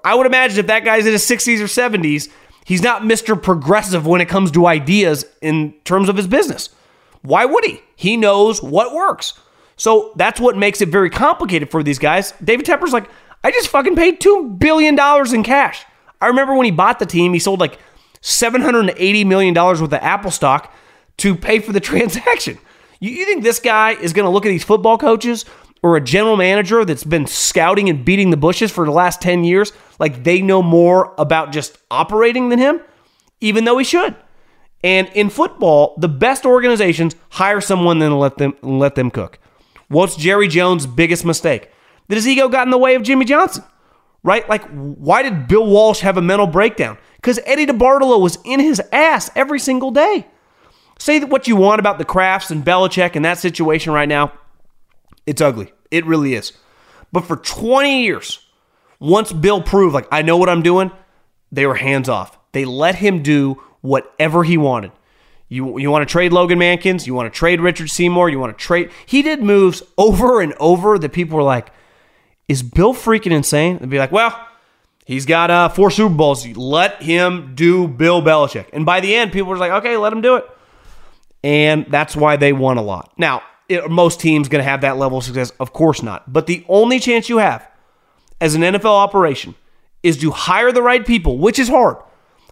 I 0.04 0.14
would 0.14 0.26
imagine 0.26 0.58
if 0.58 0.66
that 0.68 0.84
guy's 0.84 1.06
in 1.06 1.12
his 1.12 1.24
60s 1.24 1.60
or 1.60 1.64
70s, 1.64 2.28
he's 2.64 2.82
not 2.82 3.02
Mr. 3.02 3.40
Progressive 3.40 4.06
when 4.06 4.20
it 4.20 4.28
comes 4.28 4.50
to 4.52 4.66
ideas 4.66 5.24
in 5.42 5.74
terms 5.84 6.08
of 6.08 6.16
his 6.16 6.26
business. 6.26 6.70
Why 7.26 7.44
would 7.44 7.64
he? 7.64 7.82
He 7.96 8.16
knows 8.16 8.62
what 8.62 8.94
works. 8.94 9.34
So 9.76 10.12
that's 10.16 10.40
what 10.40 10.56
makes 10.56 10.80
it 10.80 10.88
very 10.88 11.10
complicated 11.10 11.70
for 11.70 11.82
these 11.82 11.98
guys. 11.98 12.32
David 12.42 12.66
Tepper's 12.66 12.92
like, 12.92 13.10
I 13.44 13.50
just 13.50 13.68
fucking 13.68 13.96
paid 13.96 14.20
$2 14.20 14.58
billion 14.58 14.98
in 15.34 15.42
cash. 15.42 15.84
I 16.20 16.28
remember 16.28 16.54
when 16.54 16.64
he 16.64 16.70
bought 16.70 16.98
the 16.98 17.06
team, 17.06 17.32
he 17.32 17.38
sold 17.38 17.60
like 17.60 17.78
$780 18.22 19.26
million 19.26 19.54
worth 19.54 19.80
of 19.80 19.92
Apple 19.92 20.30
stock 20.30 20.74
to 21.18 21.34
pay 21.34 21.58
for 21.58 21.72
the 21.72 21.80
transaction. 21.90 22.58
You, 23.00 23.10
you 23.10 23.24
think 23.26 23.42
this 23.42 23.60
guy 23.60 23.92
is 23.92 24.12
going 24.12 24.24
to 24.24 24.30
look 24.30 24.46
at 24.46 24.50
these 24.50 24.64
football 24.64 24.98
coaches 24.98 25.44
or 25.82 25.96
a 25.96 26.00
general 26.00 26.36
manager 26.36 26.84
that's 26.84 27.04
been 27.04 27.26
scouting 27.26 27.88
and 27.90 28.04
beating 28.04 28.30
the 28.30 28.36
bushes 28.36 28.72
for 28.72 28.84
the 28.84 28.90
last 28.92 29.20
10 29.20 29.44
years 29.44 29.72
like 29.98 30.24
they 30.24 30.40
know 30.40 30.62
more 30.62 31.14
about 31.18 31.52
just 31.52 31.78
operating 31.90 32.48
than 32.48 32.58
him? 32.58 32.80
Even 33.40 33.64
though 33.64 33.76
he 33.76 33.84
should. 33.84 34.16
And 34.84 35.08
in 35.14 35.30
football, 35.30 35.94
the 35.98 36.08
best 36.08 36.44
organizations 36.44 37.16
hire 37.30 37.60
someone 37.60 37.98
then 37.98 38.16
let 38.18 38.38
them 38.38 38.54
let 38.62 38.94
them 38.94 39.10
cook. 39.10 39.38
What's 39.88 40.16
Jerry 40.16 40.48
Jones' 40.48 40.86
biggest 40.86 41.24
mistake? 41.24 41.70
That 42.08 42.16
his 42.16 42.28
ego 42.28 42.48
got 42.48 42.66
in 42.66 42.70
the 42.70 42.78
way 42.78 42.94
of 42.94 43.02
Jimmy 43.02 43.24
Johnson. 43.24 43.64
Right? 44.22 44.48
Like, 44.48 44.64
why 44.70 45.22
did 45.22 45.46
Bill 45.46 45.66
Walsh 45.66 46.00
have 46.00 46.16
a 46.16 46.22
mental 46.22 46.48
breakdown? 46.48 46.98
Because 47.16 47.38
Eddie 47.46 47.66
DeBartolo 47.66 48.20
was 48.20 48.38
in 48.44 48.58
his 48.58 48.80
ass 48.92 49.30
every 49.36 49.60
single 49.60 49.92
day. 49.92 50.26
Say 50.98 51.20
what 51.20 51.46
you 51.46 51.56
want 51.56 51.78
about 51.78 51.98
the 51.98 52.04
Krafts 52.04 52.50
and 52.50 52.64
Belichick 52.64 53.14
and 53.14 53.24
that 53.24 53.38
situation 53.38 53.92
right 53.92 54.08
now. 54.08 54.32
It's 55.26 55.40
ugly. 55.40 55.72
It 55.90 56.06
really 56.06 56.34
is. 56.34 56.52
But 57.12 57.24
for 57.24 57.36
20 57.36 58.02
years, 58.02 58.40
once 58.98 59.32
Bill 59.32 59.62
proved, 59.62 59.94
like, 59.94 60.08
I 60.10 60.22
know 60.22 60.36
what 60.36 60.48
I'm 60.48 60.62
doing, 60.62 60.90
they 61.52 61.66
were 61.66 61.74
hands 61.74 62.08
off. 62.08 62.38
They 62.52 62.64
let 62.64 62.96
him 62.96 63.22
do 63.22 63.62
whatever 63.86 64.44
he 64.44 64.58
wanted. 64.58 64.92
You, 65.48 65.78
you 65.78 65.90
want 65.90 66.06
to 66.06 66.10
trade 66.10 66.32
Logan 66.32 66.58
Mankins? 66.58 67.06
You 67.06 67.14
want 67.14 67.32
to 67.32 67.36
trade 67.36 67.60
Richard 67.60 67.88
Seymour? 67.88 68.28
You 68.28 68.40
want 68.40 68.56
to 68.56 68.64
trade? 68.64 68.90
He 69.06 69.22
did 69.22 69.42
moves 69.42 69.82
over 69.96 70.40
and 70.40 70.54
over 70.54 70.98
that 70.98 71.12
people 71.12 71.36
were 71.36 71.44
like, 71.44 71.72
is 72.48 72.62
Bill 72.62 72.92
freaking 72.92 73.32
insane? 73.32 73.78
And 73.80 73.90
be 73.90 73.98
like, 73.98 74.12
well, 74.12 74.46
He's 75.06 75.24
got 75.24 75.52
uh, 75.52 75.68
four 75.68 75.92
Super 75.92 76.12
Bowls. 76.12 76.44
Let 76.56 77.00
him 77.00 77.54
do 77.54 77.86
Bill 77.86 78.20
Belichick. 78.20 78.66
And 78.72 78.84
by 78.84 78.98
the 78.98 79.14
end, 79.14 79.32
people 79.32 79.48
were 79.50 79.56
like, 79.56 79.70
okay, 79.70 79.96
let 79.96 80.12
him 80.12 80.20
do 80.20 80.34
it. 80.34 80.44
And 81.44 81.86
that's 81.88 82.16
why 82.16 82.34
they 82.34 82.52
won 82.52 82.76
a 82.76 82.82
lot. 82.82 83.12
Now, 83.16 83.42
it, 83.68 83.88
most 83.88 84.18
teams 84.18 84.48
going 84.48 84.64
to 84.64 84.68
have 84.68 84.80
that 84.80 84.96
level 84.96 85.18
of 85.18 85.24
success? 85.24 85.52
Of 85.60 85.72
course 85.72 86.02
not. 86.02 86.32
But 86.32 86.48
the 86.48 86.64
only 86.68 86.98
chance 86.98 87.28
you 87.28 87.38
have 87.38 87.70
as 88.40 88.56
an 88.56 88.62
NFL 88.62 88.86
operation 88.86 89.54
is 90.02 90.16
to 90.18 90.32
hire 90.32 90.72
the 90.72 90.82
right 90.82 91.06
people, 91.06 91.38
which 91.38 91.60
is 91.60 91.68
hard. 91.68 91.98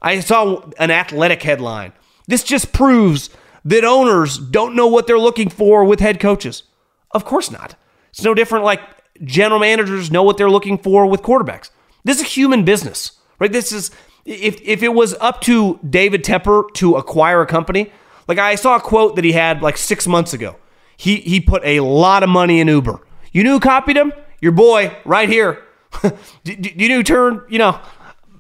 I 0.04 0.20
saw 0.20 0.70
an 0.78 0.90
athletic 0.90 1.42
headline. 1.42 1.92
This 2.28 2.44
just 2.44 2.72
proves 2.72 3.30
that 3.64 3.84
owners 3.84 4.36
don't 4.36 4.76
know 4.76 4.86
what 4.86 5.06
they're 5.06 5.18
looking 5.18 5.48
for 5.48 5.82
with 5.84 6.00
head 6.00 6.20
coaches. 6.20 6.64
Of 7.10 7.24
course 7.24 7.50
not. 7.50 7.74
It's 8.10 8.22
no 8.22 8.34
different 8.34 8.64
like 8.64 8.80
general 9.22 9.60
managers 9.60 10.10
know 10.10 10.22
what 10.22 10.36
they're 10.36 10.50
looking 10.50 10.76
for 10.76 11.06
with 11.06 11.22
quarterbacks. 11.22 11.70
This 12.04 12.18
is 12.18 12.22
a 12.22 12.28
human 12.28 12.64
business, 12.64 13.12
right? 13.38 13.50
This 13.50 13.72
is 13.72 13.90
if 14.26 14.60
if 14.60 14.82
it 14.82 14.92
was 14.92 15.14
up 15.14 15.40
to 15.42 15.80
David 15.88 16.22
Tepper 16.22 16.72
to 16.74 16.96
acquire 16.96 17.40
a 17.40 17.46
company, 17.46 17.90
like 18.28 18.38
I 18.38 18.56
saw 18.56 18.76
a 18.76 18.80
quote 18.80 19.16
that 19.16 19.24
he 19.24 19.32
had 19.32 19.62
like 19.62 19.78
six 19.78 20.06
months 20.06 20.34
ago. 20.34 20.56
He 20.98 21.16
he 21.16 21.40
put 21.40 21.64
a 21.64 21.80
lot 21.80 22.22
of 22.22 22.28
money 22.28 22.60
in 22.60 22.68
Uber. 22.68 23.00
You 23.32 23.42
knew 23.42 23.58
copied 23.58 23.96
him? 23.96 24.12
Your 24.42 24.52
boy 24.52 24.94
right 25.06 25.28
here. 25.28 25.62
you 26.44 27.02
turn, 27.02 27.42
you 27.48 27.58
know, 27.58 27.80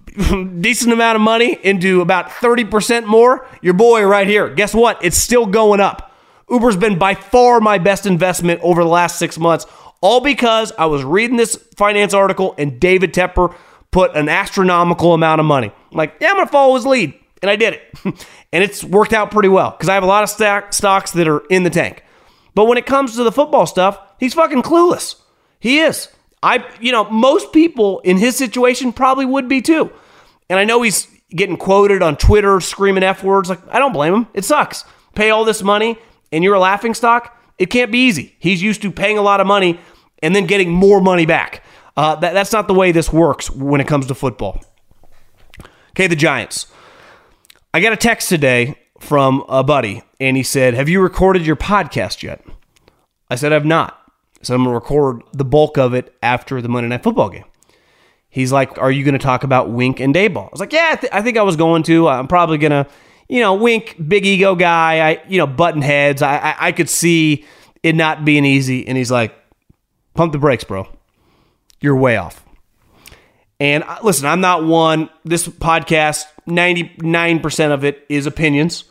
decent 0.60 0.92
amount 0.92 1.16
of 1.16 1.22
money 1.22 1.58
into 1.62 2.00
about 2.00 2.28
30% 2.28 3.06
more? 3.06 3.46
Your 3.62 3.74
boy 3.74 4.04
right 4.04 4.26
here. 4.26 4.48
Guess 4.48 4.74
what? 4.74 5.02
It's 5.04 5.16
still 5.16 5.46
going 5.46 5.80
up. 5.80 6.12
Uber's 6.50 6.76
been 6.76 6.98
by 6.98 7.14
far 7.14 7.60
my 7.60 7.78
best 7.78 8.06
investment 8.06 8.60
over 8.62 8.82
the 8.82 8.88
last 8.88 9.18
six 9.18 9.38
months, 9.38 9.66
all 10.00 10.20
because 10.20 10.72
I 10.78 10.86
was 10.86 11.02
reading 11.02 11.36
this 11.36 11.56
finance 11.76 12.12
article 12.12 12.54
and 12.58 12.78
David 12.78 13.14
Tepper 13.14 13.54
put 13.90 14.14
an 14.14 14.28
astronomical 14.28 15.14
amount 15.14 15.40
of 15.40 15.46
money. 15.46 15.68
I'm 15.68 15.96
like, 15.96 16.16
yeah, 16.20 16.28
I'm 16.28 16.34
going 16.34 16.46
to 16.46 16.52
follow 16.52 16.74
his 16.74 16.84
lead. 16.84 17.14
And 17.42 17.50
I 17.50 17.56
did 17.56 17.74
it. 17.74 17.98
and 18.52 18.64
it's 18.64 18.82
worked 18.82 19.12
out 19.12 19.30
pretty 19.30 19.48
well 19.48 19.70
because 19.70 19.88
I 19.88 19.94
have 19.94 20.02
a 20.02 20.06
lot 20.06 20.22
of 20.22 20.30
stack, 20.30 20.72
stocks 20.72 21.12
that 21.12 21.28
are 21.28 21.40
in 21.50 21.62
the 21.62 21.70
tank. 21.70 22.02
But 22.54 22.66
when 22.66 22.78
it 22.78 22.86
comes 22.86 23.16
to 23.16 23.24
the 23.24 23.32
football 23.32 23.66
stuff, 23.66 23.98
he's 24.18 24.34
fucking 24.34 24.62
clueless. 24.62 25.16
He 25.60 25.80
is. 25.80 26.08
I, 26.44 26.62
you 26.78 26.92
know, 26.92 27.08
most 27.10 27.52
people 27.54 28.00
in 28.00 28.18
his 28.18 28.36
situation 28.36 28.92
probably 28.92 29.24
would 29.24 29.48
be 29.48 29.62
too. 29.62 29.90
And 30.50 30.58
I 30.58 30.64
know 30.64 30.82
he's 30.82 31.08
getting 31.30 31.56
quoted 31.56 32.02
on 32.02 32.16
Twitter 32.16 32.60
screaming 32.60 33.02
F 33.02 33.24
words. 33.24 33.48
Like, 33.48 33.60
I 33.70 33.78
don't 33.78 33.94
blame 33.94 34.14
him. 34.14 34.26
It 34.34 34.44
sucks. 34.44 34.84
Pay 35.14 35.30
all 35.30 35.46
this 35.46 35.62
money 35.62 35.98
and 36.30 36.44
you're 36.44 36.54
a 36.54 36.60
laughing 36.60 36.92
stock. 36.92 37.34
It 37.58 37.66
can't 37.66 37.90
be 37.90 38.06
easy. 38.06 38.36
He's 38.38 38.62
used 38.62 38.82
to 38.82 38.92
paying 38.92 39.16
a 39.16 39.22
lot 39.22 39.40
of 39.40 39.46
money 39.46 39.80
and 40.22 40.36
then 40.36 40.46
getting 40.46 40.70
more 40.70 41.00
money 41.00 41.24
back. 41.24 41.64
Uh, 41.96 42.16
that, 42.16 42.34
that's 42.34 42.52
not 42.52 42.68
the 42.68 42.74
way 42.74 42.92
this 42.92 43.10
works 43.10 43.50
when 43.50 43.80
it 43.80 43.86
comes 43.86 44.06
to 44.06 44.14
football. 44.14 44.62
Okay, 45.90 46.08
the 46.08 46.16
Giants. 46.16 46.66
I 47.72 47.80
got 47.80 47.92
a 47.92 47.96
text 47.96 48.28
today 48.28 48.76
from 48.98 49.44
a 49.48 49.62
buddy, 49.64 50.02
and 50.20 50.36
he 50.36 50.42
said, 50.42 50.74
Have 50.74 50.88
you 50.88 51.00
recorded 51.00 51.46
your 51.46 51.56
podcast 51.56 52.22
yet? 52.22 52.44
I 53.30 53.36
said, 53.36 53.52
I've 53.52 53.64
not. 53.64 54.03
So 54.44 54.54
I'm 54.54 54.62
going 54.62 54.72
to 54.72 54.74
record 54.74 55.22
the 55.32 55.44
bulk 55.44 55.78
of 55.78 55.94
it 55.94 56.14
after 56.22 56.60
the 56.60 56.68
Monday 56.68 56.88
Night 56.88 57.02
Football 57.02 57.30
game. 57.30 57.44
He's 58.28 58.52
like, 58.52 58.78
Are 58.78 58.90
you 58.90 59.04
going 59.04 59.12
to 59.12 59.18
talk 59.18 59.44
about 59.44 59.70
Wink 59.70 60.00
and 60.00 60.14
Daboll? 60.14 60.46
I 60.46 60.50
was 60.52 60.60
like, 60.60 60.72
Yeah, 60.72 60.90
I, 60.92 60.96
th- 60.96 61.12
I 61.12 61.22
think 61.22 61.36
I 61.36 61.42
was 61.42 61.56
going 61.56 61.82
to. 61.84 62.08
I'm 62.08 62.28
probably 62.28 62.58
going 62.58 62.72
to, 62.72 62.86
you 63.28 63.40
know, 63.40 63.54
Wink, 63.54 63.96
big 64.08 64.26
ego 64.26 64.54
guy. 64.54 65.08
I, 65.08 65.22
you 65.28 65.38
know, 65.38 65.46
button 65.46 65.82
heads. 65.82 66.22
I, 66.22 66.36
I, 66.36 66.56
I 66.58 66.72
could 66.72 66.88
see 66.88 67.44
it 67.82 67.94
not 67.94 68.24
being 68.24 68.44
easy. 68.44 68.86
And 68.86 68.98
he's 68.98 69.10
like, 69.10 69.34
Pump 70.14 70.32
the 70.32 70.38
brakes, 70.38 70.64
bro 70.64 70.88
you're 71.84 71.94
way 71.94 72.16
off. 72.16 72.42
And 73.60 73.84
uh, 73.84 73.98
listen, 74.02 74.26
I'm 74.26 74.40
not 74.40 74.64
one, 74.64 75.10
this 75.24 75.46
podcast, 75.46 76.24
99% 76.48 77.72
of 77.72 77.84
it 77.84 78.04
is 78.08 78.26
opinions, 78.26 78.84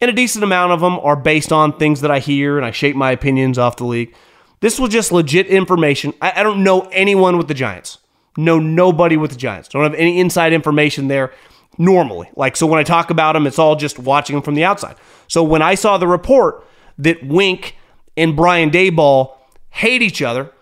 and 0.00 0.10
a 0.10 0.14
decent 0.14 0.42
amount 0.42 0.72
of 0.72 0.80
them 0.80 0.98
are 1.00 1.14
based 1.14 1.52
on 1.52 1.78
things 1.78 2.00
that 2.00 2.10
I 2.10 2.18
hear, 2.18 2.56
and 2.56 2.64
I 2.64 2.70
shape 2.70 2.96
my 2.96 3.12
opinions 3.12 3.58
off 3.58 3.76
the 3.76 3.84
league. 3.84 4.14
This 4.60 4.78
was 4.78 4.90
just 4.90 5.12
legit 5.12 5.46
information. 5.46 6.12
I, 6.20 6.32
I 6.36 6.42
don't 6.42 6.64
know 6.64 6.82
anyone 6.92 7.38
with 7.38 7.48
the 7.48 7.54
Giants. 7.54 7.98
Know 8.36 8.58
nobody 8.58 9.16
with 9.16 9.30
the 9.30 9.36
Giants. 9.36 9.68
Don't 9.68 9.82
have 9.82 9.94
any 9.94 10.20
inside 10.20 10.52
information 10.52 11.08
there 11.08 11.32
normally. 11.76 12.28
Like, 12.36 12.56
so 12.56 12.66
when 12.66 12.78
I 12.78 12.82
talk 12.82 13.10
about 13.10 13.32
them, 13.32 13.46
it's 13.46 13.58
all 13.58 13.76
just 13.76 13.98
watching 13.98 14.34
them 14.34 14.42
from 14.42 14.54
the 14.54 14.64
outside. 14.64 14.96
So 15.28 15.42
when 15.42 15.62
I 15.62 15.74
saw 15.74 15.98
the 15.98 16.08
report 16.08 16.66
that 16.98 17.24
Wink 17.26 17.76
and 18.16 18.36
Brian 18.36 18.70
Daboll 18.70 19.36
hate 19.70 20.02
each 20.02 20.22
other, 20.22 20.52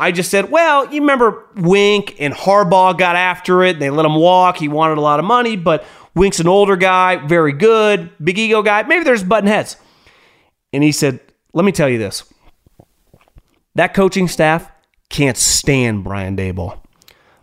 I 0.00 0.10
just 0.10 0.30
said, 0.30 0.50
well, 0.50 0.92
you 0.92 1.00
remember 1.00 1.46
Wink 1.56 2.16
and 2.18 2.34
Harbaugh 2.34 2.98
got 2.98 3.16
after 3.16 3.62
it. 3.62 3.78
They 3.78 3.90
let 3.90 4.04
him 4.04 4.16
walk. 4.16 4.56
He 4.56 4.68
wanted 4.68 4.98
a 4.98 5.02
lot 5.02 5.20
of 5.20 5.24
money, 5.24 5.56
but 5.56 5.84
Wink's 6.14 6.40
an 6.40 6.48
older 6.48 6.76
guy, 6.76 7.16
very 7.26 7.52
good, 7.52 8.10
big 8.22 8.38
ego 8.38 8.62
guy. 8.62 8.82
Maybe 8.82 9.04
there's 9.04 9.22
button 9.22 9.48
heads. 9.48 9.76
And 10.72 10.82
he 10.82 10.90
said, 10.90 11.20
let 11.52 11.64
me 11.64 11.72
tell 11.72 11.88
you 11.88 11.98
this. 11.98 12.24
That 13.74 13.94
coaching 13.94 14.28
staff 14.28 14.70
can't 15.08 15.36
stand 15.36 16.04
Brian 16.04 16.36
Daboll. 16.36 16.78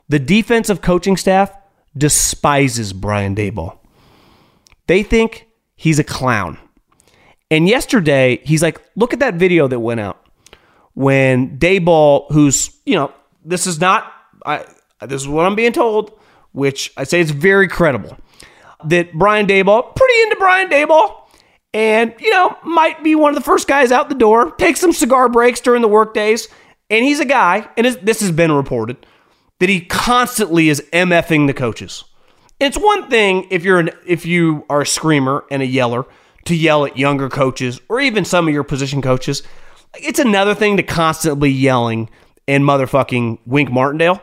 The 0.07 0.19
defensive 0.19 0.81
coaching 0.81 1.17
staff 1.17 1.51
despises 1.95 2.93
Brian 2.93 3.35
Daboll. 3.35 3.77
They 4.87 5.03
think 5.03 5.47
he's 5.75 5.99
a 5.99 6.03
clown. 6.03 6.57
And 7.51 7.67
yesterday, 7.67 8.41
he's 8.43 8.61
like, 8.61 8.81
look 8.95 9.13
at 9.13 9.19
that 9.19 9.35
video 9.35 9.67
that 9.67 9.79
went 9.79 9.99
out 9.99 10.25
when 10.93 11.57
Daboll, 11.57 12.31
who's, 12.31 12.77
you 12.85 12.95
know, 12.95 13.11
this 13.43 13.65
is 13.65 13.79
not, 13.79 14.11
I, 14.45 14.65
this 15.01 15.21
is 15.21 15.27
what 15.27 15.45
I'm 15.45 15.55
being 15.55 15.71
told, 15.71 16.19
which 16.51 16.91
I 16.97 17.03
say 17.05 17.19
is 17.19 17.31
very 17.31 17.67
credible, 17.67 18.17
that 18.85 19.13
Brian 19.13 19.47
Daboll, 19.47 19.95
pretty 19.95 20.21
into 20.23 20.35
Brian 20.37 20.69
Daboll, 20.69 21.15
and, 21.73 22.13
you 22.19 22.31
know, 22.31 22.57
might 22.63 23.03
be 23.03 23.15
one 23.15 23.29
of 23.29 23.35
the 23.35 23.43
first 23.43 23.67
guys 23.67 23.91
out 23.91 24.09
the 24.09 24.15
door, 24.15 24.51
take 24.51 24.77
some 24.77 24.93
cigar 24.93 25.29
breaks 25.29 25.61
during 25.61 25.81
the 25.81 25.87
work 25.87 26.13
days. 26.13 26.47
And 26.89 27.05
he's 27.05 27.19
a 27.19 27.25
guy, 27.25 27.69
and 27.77 27.85
this 27.85 28.19
has 28.21 28.31
been 28.31 28.51
reported, 28.51 29.05
that 29.59 29.69
he 29.69 29.81
constantly 29.81 30.69
is 30.69 30.81
MFing 30.91 31.45
the 31.45 31.53
coaches. 31.53 32.03
It's 32.59 32.77
one 32.77 33.09
thing 33.09 33.47
if 33.51 33.63
you're 33.63 33.79
an 33.79 33.91
if 34.05 34.25
you 34.25 34.65
are 34.69 34.81
a 34.81 34.85
screamer 34.85 35.45
and 35.49 35.61
a 35.61 35.65
yeller 35.65 36.05
to 36.45 36.55
yell 36.55 36.85
at 36.85 36.97
younger 36.97 37.29
coaches 37.29 37.79
or 37.89 38.01
even 38.01 38.25
some 38.25 38.47
of 38.47 38.53
your 38.53 38.63
position 38.63 39.01
coaches. 39.01 39.43
It's 39.95 40.19
another 40.19 40.55
thing 40.55 40.77
to 40.77 40.83
constantly 40.83 41.51
yelling 41.51 42.09
and 42.47 42.63
motherfucking 42.63 43.39
Wink 43.45 43.71
Martindale. 43.71 44.21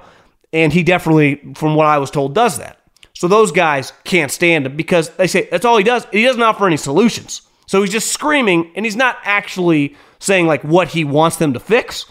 And 0.52 0.72
he 0.72 0.82
definitely, 0.82 1.40
from 1.54 1.74
what 1.74 1.86
I 1.86 1.98
was 1.98 2.10
told, 2.10 2.34
does 2.34 2.58
that. 2.58 2.80
So 3.16 3.28
those 3.28 3.50
guys 3.50 3.94
can't 4.04 4.30
stand 4.30 4.66
him 4.66 4.76
because 4.76 5.08
they 5.10 5.26
say 5.26 5.48
that's 5.50 5.64
all 5.64 5.78
he 5.78 5.84
does. 5.84 6.06
He 6.12 6.22
doesn't 6.22 6.42
offer 6.42 6.66
any 6.66 6.76
solutions. 6.76 7.40
So 7.66 7.80
he's 7.80 7.90
just 7.90 8.12
screaming 8.12 8.70
and 8.76 8.84
he's 8.84 8.94
not 8.94 9.16
actually 9.24 9.96
saying 10.18 10.46
like 10.46 10.62
what 10.62 10.88
he 10.88 11.02
wants 11.02 11.36
them 11.36 11.54
to 11.54 11.60
fix. 11.60 12.04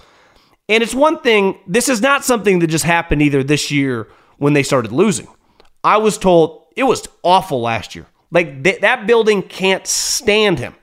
And 0.68 0.82
it's 0.82 0.96
one 0.96 1.22
thing, 1.22 1.60
this 1.68 1.90
is 1.90 2.02
not 2.02 2.26
something 2.26 2.58
that 2.58 2.68
just 2.68 2.86
happened 2.86 3.22
either 3.22 3.44
this 3.44 3.70
year 3.70 4.08
when 4.38 4.54
they 4.54 4.64
started 4.64 4.92
losing. 4.92 5.28
I 5.84 5.98
was 5.98 6.18
told 6.18 6.66
it 6.76 6.84
was 6.84 7.08
awful 7.22 7.62
last 7.62 7.94
year. 7.94 8.08
Like 8.32 8.64
th- 8.64 8.82
that 8.82 9.06
building 9.06 9.44
can't 9.44 9.86
stand 9.86 10.58
him. 10.58 10.74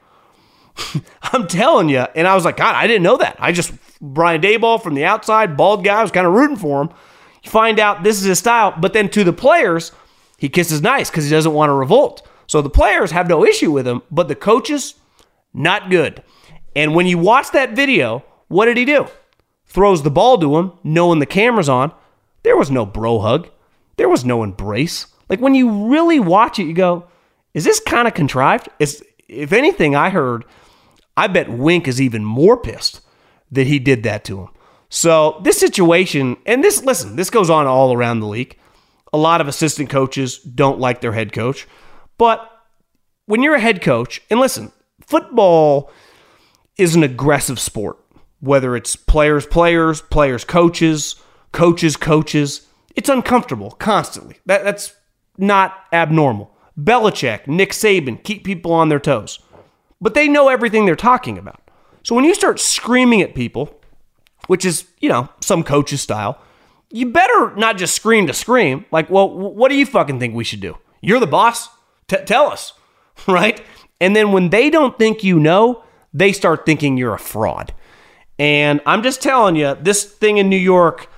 I'm 1.24 1.48
telling 1.48 1.88
you. 1.88 2.06
And 2.14 2.28
I 2.28 2.36
was 2.36 2.44
like, 2.44 2.58
God, 2.58 2.76
I 2.76 2.86
didn't 2.86 3.02
know 3.02 3.16
that. 3.16 3.34
I 3.40 3.50
just, 3.50 3.72
Brian 4.00 4.40
Daboll 4.40 4.80
from 4.80 4.94
the 4.94 5.04
outside, 5.04 5.56
bald 5.56 5.84
guy, 5.84 5.98
I 5.98 6.02
was 6.02 6.12
kind 6.12 6.28
of 6.28 6.32
rooting 6.32 6.56
for 6.56 6.82
him. 6.82 6.90
You 7.42 7.50
find 7.50 7.80
out 7.80 8.04
this 8.04 8.20
is 8.20 8.24
his 8.24 8.38
style. 8.38 8.72
But 8.80 8.92
then 8.92 9.08
to 9.10 9.24
the 9.24 9.32
players, 9.32 9.90
he 10.42 10.48
kisses 10.48 10.82
nice 10.82 11.08
because 11.08 11.22
he 11.22 11.30
doesn't 11.30 11.54
want 11.54 11.70
to 11.70 11.72
revolt. 11.72 12.26
So 12.48 12.62
the 12.62 12.68
players 12.68 13.12
have 13.12 13.28
no 13.28 13.44
issue 13.44 13.70
with 13.70 13.86
him, 13.86 14.02
but 14.10 14.26
the 14.26 14.34
coaches, 14.34 14.94
not 15.54 15.88
good. 15.88 16.20
And 16.74 16.96
when 16.96 17.06
you 17.06 17.16
watch 17.16 17.52
that 17.52 17.76
video, 17.76 18.24
what 18.48 18.64
did 18.64 18.76
he 18.76 18.84
do? 18.84 19.06
Throws 19.66 20.02
the 20.02 20.10
ball 20.10 20.38
to 20.38 20.58
him, 20.58 20.72
knowing 20.82 21.20
the 21.20 21.26
camera's 21.26 21.68
on. 21.68 21.92
There 22.42 22.56
was 22.56 22.72
no 22.72 22.84
bro 22.84 23.20
hug. 23.20 23.50
There 23.98 24.08
was 24.08 24.24
no 24.24 24.42
embrace. 24.42 25.06
Like 25.28 25.40
when 25.40 25.54
you 25.54 25.86
really 25.86 26.18
watch 26.18 26.58
it, 26.58 26.64
you 26.64 26.74
go, 26.74 27.06
is 27.54 27.62
this 27.62 27.78
kind 27.78 28.08
of 28.08 28.14
contrived? 28.14 28.68
It's, 28.80 29.00
if 29.28 29.52
anything, 29.52 29.94
I 29.94 30.10
heard 30.10 30.44
I 31.16 31.28
bet 31.28 31.52
Wink 31.52 31.86
is 31.86 32.00
even 32.00 32.24
more 32.24 32.56
pissed 32.56 33.00
that 33.52 33.68
he 33.68 33.78
did 33.78 34.02
that 34.02 34.24
to 34.24 34.40
him. 34.40 34.48
So 34.88 35.40
this 35.44 35.60
situation, 35.60 36.36
and 36.46 36.64
this, 36.64 36.82
listen, 36.82 37.14
this 37.14 37.30
goes 37.30 37.48
on 37.48 37.68
all 37.68 37.92
around 37.92 38.18
the 38.18 38.26
league. 38.26 38.58
A 39.12 39.18
lot 39.18 39.40
of 39.40 39.48
assistant 39.48 39.90
coaches 39.90 40.38
don't 40.38 40.80
like 40.80 41.00
their 41.00 41.12
head 41.12 41.32
coach. 41.32 41.66
But 42.18 42.48
when 43.26 43.42
you're 43.42 43.54
a 43.54 43.60
head 43.60 43.82
coach, 43.82 44.22
and 44.30 44.40
listen, 44.40 44.72
football 45.06 45.90
is 46.78 46.94
an 46.94 47.02
aggressive 47.02 47.60
sport, 47.60 47.98
whether 48.40 48.74
it's 48.74 48.96
players, 48.96 49.46
players, 49.46 50.00
players, 50.00 50.44
coaches, 50.44 51.16
coaches, 51.52 51.96
coaches. 51.96 52.66
It's 52.96 53.08
uncomfortable 53.08 53.72
constantly. 53.72 54.38
That, 54.46 54.64
that's 54.64 54.94
not 55.38 55.84
abnormal. 55.92 56.54
Belichick, 56.78 57.46
Nick 57.46 57.70
Saban 57.70 58.22
keep 58.22 58.44
people 58.44 58.72
on 58.72 58.88
their 58.88 59.00
toes 59.00 59.38
but 60.02 60.14
they 60.14 60.28
know 60.28 60.48
everything 60.48 60.84
they're 60.84 60.96
talking 60.96 61.38
about. 61.38 61.62
So 62.02 62.16
when 62.16 62.24
you 62.24 62.34
start 62.34 62.58
screaming 62.58 63.22
at 63.22 63.36
people, 63.36 63.80
which 64.48 64.64
is, 64.64 64.84
you 65.00 65.08
know, 65.08 65.28
some 65.40 65.62
coach's 65.62 66.02
style, 66.02 66.38
you 66.92 67.10
better 67.10 67.54
not 67.56 67.78
just 67.78 67.94
scream 67.94 68.26
to 68.26 68.32
scream. 68.32 68.84
Like, 68.90 69.10
well, 69.10 69.28
what 69.28 69.70
do 69.70 69.74
you 69.74 69.86
fucking 69.86 70.20
think 70.20 70.34
we 70.34 70.44
should 70.44 70.60
do? 70.60 70.76
You're 71.00 71.20
the 71.20 71.26
boss. 71.26 71.68
T- 72.08 72.16
tell 72.24 72.46
us, 72.46 72.74
right? 73.28 73.60
And 74.00 74.14
then 74.14 74.32
when 74.32 74.50
they 74.50 74.70
don't 74.70 74.98
think 74.98 75.24
you 75.24 75.40
know, 75.40 75.84
they 76.12 76.32
start 76.32 76.66
thinking 76.66 76.96
you're 76.96 77.14
a 77.14 77.18
fraud. 77.18 77.72
And 78.38 78.80
I'm 78.86 79.02
just 79.02 79.22
telling 79.22 79.56
you, 79.56 79.76
this 79.80 80.04
thing 80.04 80.38
in 80.38 80.48
New 80.48 80.56
York 80.56 81.08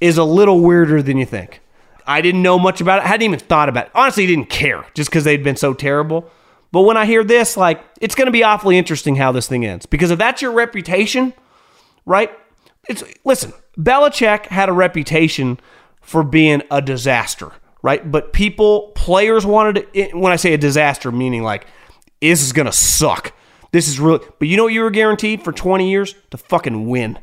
is 0.00 0.18
a 0.18 0.24
little 0.24 0.60
weirder 0.60 1.02
than 1.02 1.16
you 1.16 1.26
think. 1.26 1.60
I 2.06 2.20
didn't 2.20 2.42
know 2.42 2.58
much 2.58 2.80
about 2.80 2.98
it. 2.98 3.04
I 3.04 3.08
hadn't 3.08 3.24
even 3.24 3.38
thought 3.38 3.68
about 3.68 3.86
it. 3.86 3.92
Honestly, 3.94 4.26
didn't 4.26 4.50
care 4.50 4.84
just 4.94 5.10
because 5.10 5.24
they'd 5.24 5.42
been 5.42 5.56
so 5.56 5.72
terrible. 5.72 6.30
But 6.72 6.82
when 6.82 6.96
I 6.96 7.06
hear 7.06 7.22
this, 7.24 7.56
like, 7.56 7.82
it's 8.00 8.14
going 8.14 8.26
to 8.26 8.32
be 8.32 8.42
awfully 8.42 8.76
interesting 8.76 9.16
how 9.16 9.32
this 9.32 9.46
thing 9.46 9.64
ends. 9.64 9.86
Because 9.86 10.10
if 10.10 10.18
that's 10.18 10.42
your 10.42 10.52
reputation, 10.52 11.32
right? 12.04 12.30
It's 12.88 13.02
listen, 13.24 13.52
Belichick 13.78 14.46
had 14.46 14.68
a 14.68 14.72
reputation 14.72 15.58
for 16.00 16.22
being 16.22 16.62
a 16.70 16.82
disaster, 16.82 17.52
right? 17.82 18.10
But 18.10 18.32
people, 18.32 18.92
players 18.94 19.46
wanted 19.46 19.86
it. 19.94 20.14
When 20.14 20.32
I 20.32 20.36
say 20.36 20.52
a 20.52 20.58
disaster, 20.58 21.10
meaning 21.10 21.42
like, 21.42 21.66
this 22.20 22.42
is 22.42 22.52
to 22.52 22.72
suck. 22.72 23.32
This 23.72 23.88
is 23.88 23.98
really, 23.98 24.24
but 24.38 24.48
you 24.48 24.56
know 24.56 24.64
what 24.64 24.72
you 24.72 24.82
were 24.82 24.90
guaranteed 24.90 25.42
for 25.42 25.52
20 25.52 25.90
years? 25.90 26.14
To 26.30 26.36
fucking 26.36 26.86
win 26.88 27.18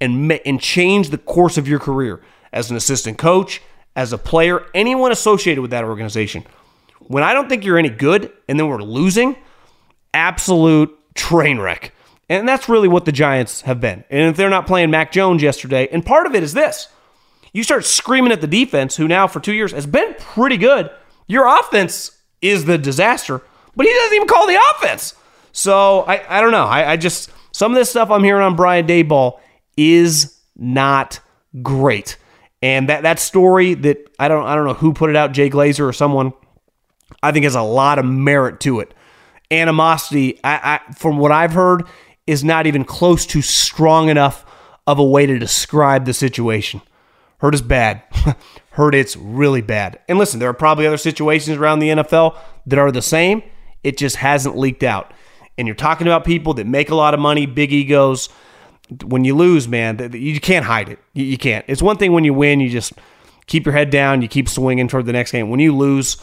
and, 0.00 0.32
and 0.32 0.60
change 0.60 1.10
the 1.10 1.18
course 1.18 1.56
of 1.56 1.68
your 1.68 1.78
career. 1.78 2.20
as 2.52 2.70
an 2.70 2.76
assistant 2.76 3.16
coach, 3.16 3.62
as 3.96 4.12
a 4.12 4.18
player, 4.18 4.66
anyone 4.74 5.12
associated 5.12 5.62
with 5.62 5.70
that 5.70 5.84
organization. 5.84 6.44
When 6.98 7.22
I 7.22 7.32
don't 7.32 7.48
think 7.48 7.64
you're 7.64 7.78
any 7.78 7.88
good 7.88 8.32
and 8.48 8.58
then 8.58 8.68
we're 8.68 8.82
losing, 8.82 9.36
absolute 10.12 10.96
train 11.14 11.58
wreck. 11.58 11.94
And 12.32 12.48
that's 12.48 12.66
really 12.66 12.88
what 12.88 13.04
the 13.04 13.12
Giants 13.12 13.60
have 13.62 13.78
been. 13.78 14.04
And 14.08 14.30
if 14.30 14.36
they're 14.36 14.48
not 14.48 14.66
playing 14.66 14.90
Mac 14.90 15.12
Jones 15.12 15.42
yesterday, 15.42 15.86
and 15.92 16.04
part 16.04 16.26
of 16.26 16.34
it 16.34 16.42
is 16.42 16.54
this 16.54 16.88
you 17.52 17.62
start 17.62 17.84
screaming 17.84 18.32
at 18.32 18.40
the 18.40 18.46
defense, 18.46 18.96
who 18.96 19.06
now 19.06 19.26
for 19.26 19.38
two 19.38 19.52
years 19.52 19.72
has 19.72 19.86
been 19.86 20.14
pretty 20.14 20.56
good. 20.56 20.90
Your 21.26 21.46
offense 21.46 22.18
is 22.40 22.64
the 22.64 22.78
disaster, 22.78 23.42
but 23.76 23.84
he 23.84 23.92
doesn't 23.92 24.14
even 24.14 24.28
call 24.28 24.46
the 24.46 24.58
offense. 24.72 25.14
So 25.52 26.00
I, 26.00 26.38
I 26.38 26.40
don't 26.40 26.52
know. 26.52 26.64
I, 26.64 26.92
I 26.92 26.96
just, 26.96 27.30
some 27.52 27.72
of 27.72 27.76
this 27.76 27.90
stuff 27.90 28.10
I'm 28.10 28.24
hearing 28.24 28.42
on 28.42 28.56
Brian 28.56 28.86
Daboll 28.86 29.38
is 29.76 30.40
not 30.56 31.20
great. 31.60 32.16
And 32.62 32.88
that, 32.88 33.02
that 33.02 33.18
story 33.18 33.74
that 33.74 33.98
I 34.18 34.28
don't 34.28 34.46
I 34.46 34.54
don't 34.54 34.66
know 34.66 34.74
who 34.74 34.94
put 34.94 35.10
it 35.10 35.16
out, 35.16 35.32
Jay 35.32 35.50
Glazer 35.50 35.86
or 35.86 35.92
someone, 35.92 36.32
I 37.22 37.32
think 37.32 37.44
has 37.44 37.56
a 37.56 37.62
lot 37.62 37.98
of 37.98 38.06
merit 38.06 38.60
to 38.60 38.80
it. 38.80 38.94
Animosity, 39.50 40.40
I, 40.42 40.80
I, 40.88 40.92
from 40.94 41.18
what 41.18 41.30
I've 41.30 41.52
heard, 41.52 41.84
is 42.26 42.44
not 42.44 42.66
even 42.66 42.84
close 42.84 43.26
to 43.26 43.42
strong 43.42 44.08
enough 44.08 44.44
of 44.86 44.98
a 44.98 45.04
way 45.04 45.26
to 45.26 45.38
describe 45.38 46.04
the 46.04 46.14
situation. 46.14 46.80
Hurt 47.38 47.54
is 47.54 47.62
bad. 47.62 48.02
Hurt 48.70 48.94
it's 48.94 49.16
really 49.16 49.60
bad. 49.60 49.98
And 50.08 50.18
listen, 50.18 50.40
there 50.40 50.48
are 50.48 50.54
probably 50.54 50.86
other 50.86 50.96
situations 50.96 51.58
around 51.58 51.80
the 51.80 51.88
NFL 51.88 52.36
that 52.66 52.78
are 52.78 52.92
the 52.92 53.02
same. 53.02 53.42
It 53.82 53.96
just 53.96 54.16
hasn't 54.16 54.56
leaked 54.56 54.82
out. 54.82 55.12
And 55.58 55.66
you're 55.66 55.74
talking 55.74 56.06
about 56.06 56.24
people 56.24 56.54
that 56.54 56.66
make 56.66 56.90
a 56.90 56.94
lot 56.94 57.14
of 57.14 57.20
money, 57.20 57.46
big 57.46 57.72
egos. 57.72 58.28
When 59.04 59.24
you 59.24 59.34
lose, 59.34 59.68
man, 59.68 60.12
you 60.14 60.40
can't 60.40 60.64
hide 60.64 60.88
it. 60.88 60.98
You 61.14 61.36
can't. 61.36 61.64
It's 61.68 61.82
one 61.82 61.96
thing 61.96 62.12
when 62.12 62.24
you 62.24 62.32
win, 62.32 62.60
you 62.60 62.70
just 62.70 62.92
keep 63.46 63.66
your 63.66 63.74
head 63.74 63.90
down, 63.90 64.22
you 64.22 64.28
keep 64.28 64.48
swinging 64.48 64.88
toward 64.88 65.06
the 65.06 65.12
next 65.12 65.32
game. 65.32 65.50
When 65.50 65.60
you 65.60 65.76
lose, 65.76 66.16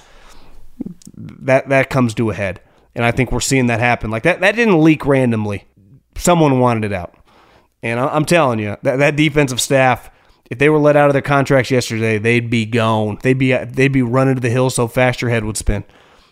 that 1.18 1.70
that 1.70 1.90
comes 1.90 2.14
to 2.16 2.30
a 2.30 2.34
head. 2.34 2.62
And 2.96 3.06
I 3.06 3.12
think 3.12 3.32
we're 3.32 3.40
seeing 3.40 3.68
that 3.68 3.80
happen. 3.80 4.10
Like 4.10 4.24
that 4.24 4.40
that 4.42 4.56
didn't 4.56 4.82
leak 4.84 5.06
randomly. 5.06 5.66
Someone 6.20 6.60
wanted 6.60 6.92
it 6.92 6.94
out. 6.94 7.16
And 7.82 8.00
I'm 8.00 8.26
telling 8.26 8.60
you, 8.60 8.76
that, 8.84 8.98
that 8.98 9.16
defensive 9.16 9.62
staff, 9.62 10.12
if 10.52 10.58
they 10.58 10.70
were 10.70 10.80
let 10.80 10.98
out 10.98 11.08
of 11.10 11.14
their 11.14 11.22
contracts 11.22 11.72
yesterday, 11.72 12.18
they'd 12.18 12.50
be 12.50 12.66
gone. 12.66 13.20
They'd 13.24 13.38
be 13.38 13.54
they'd 13.54 13.88
be 13.88 14.02
running 14.02 14.36
to 14.36 14.42
the 14.42 14.50
hill 14.50 14.70
so 14.70 14.88
fast 14.88 15.22
your 15.22 15.32
head 15.32 15.46
would 15.46 15.58
spin. 15.58 15.86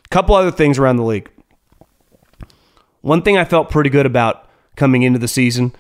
A 0.05 0.09
couple 0.09 0.35
other 0.35 0.51
things 0.51 0.77
around 0.77 0.97
the 0.97 1.03
league. 1.03 1.29
One 3.01 3.21
thing 3.21 3.37
I 3.37 3.45
felt 3.45 3.69
pretty 3.69 3.89
good 3.89 4.05
about 4.05 4.49
coming 4.75 5.03
into 5.03 5.19
the 5.19 5.27
season, 5.27 5.73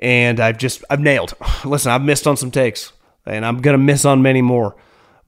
and 0.00 0.38
I've 0.38 0.58
just 0.58 0.84
I've 0.88 1.00
nailed. 1.00 1.34
Listen, 1.64 1.90
I've 1.90 2.02
missed 2.02 2.28
on 2.28 2.36
some 2.36 2.52
takes, 2.52 2.92
and 3.26 3.44
I'm 3.44 3.60
gonna 3.60 3.78
miss 3.78 4.04
on 4.04 4.22
many 4.22 4.42
more, 4.42 4.76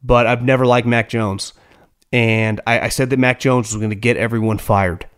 but 0.02 0.26
I've 0.26 0.44
never 0.44 0.64
liked 0.64 0.86
Mac 0.86 1.08
Jones, 1.08 1.54
and 2.12 2.60
I, 2.68 2.80
I 2.80 2.88
said 2.90 3.10
that 3.10 3.18
Mac 3.18 3.40
Jones 3.40 3.74
was 3.74 3.82
to 3.82 3.94
get 3.96 4.16
everyone 4.16 4.58
fired, 4.58 5.08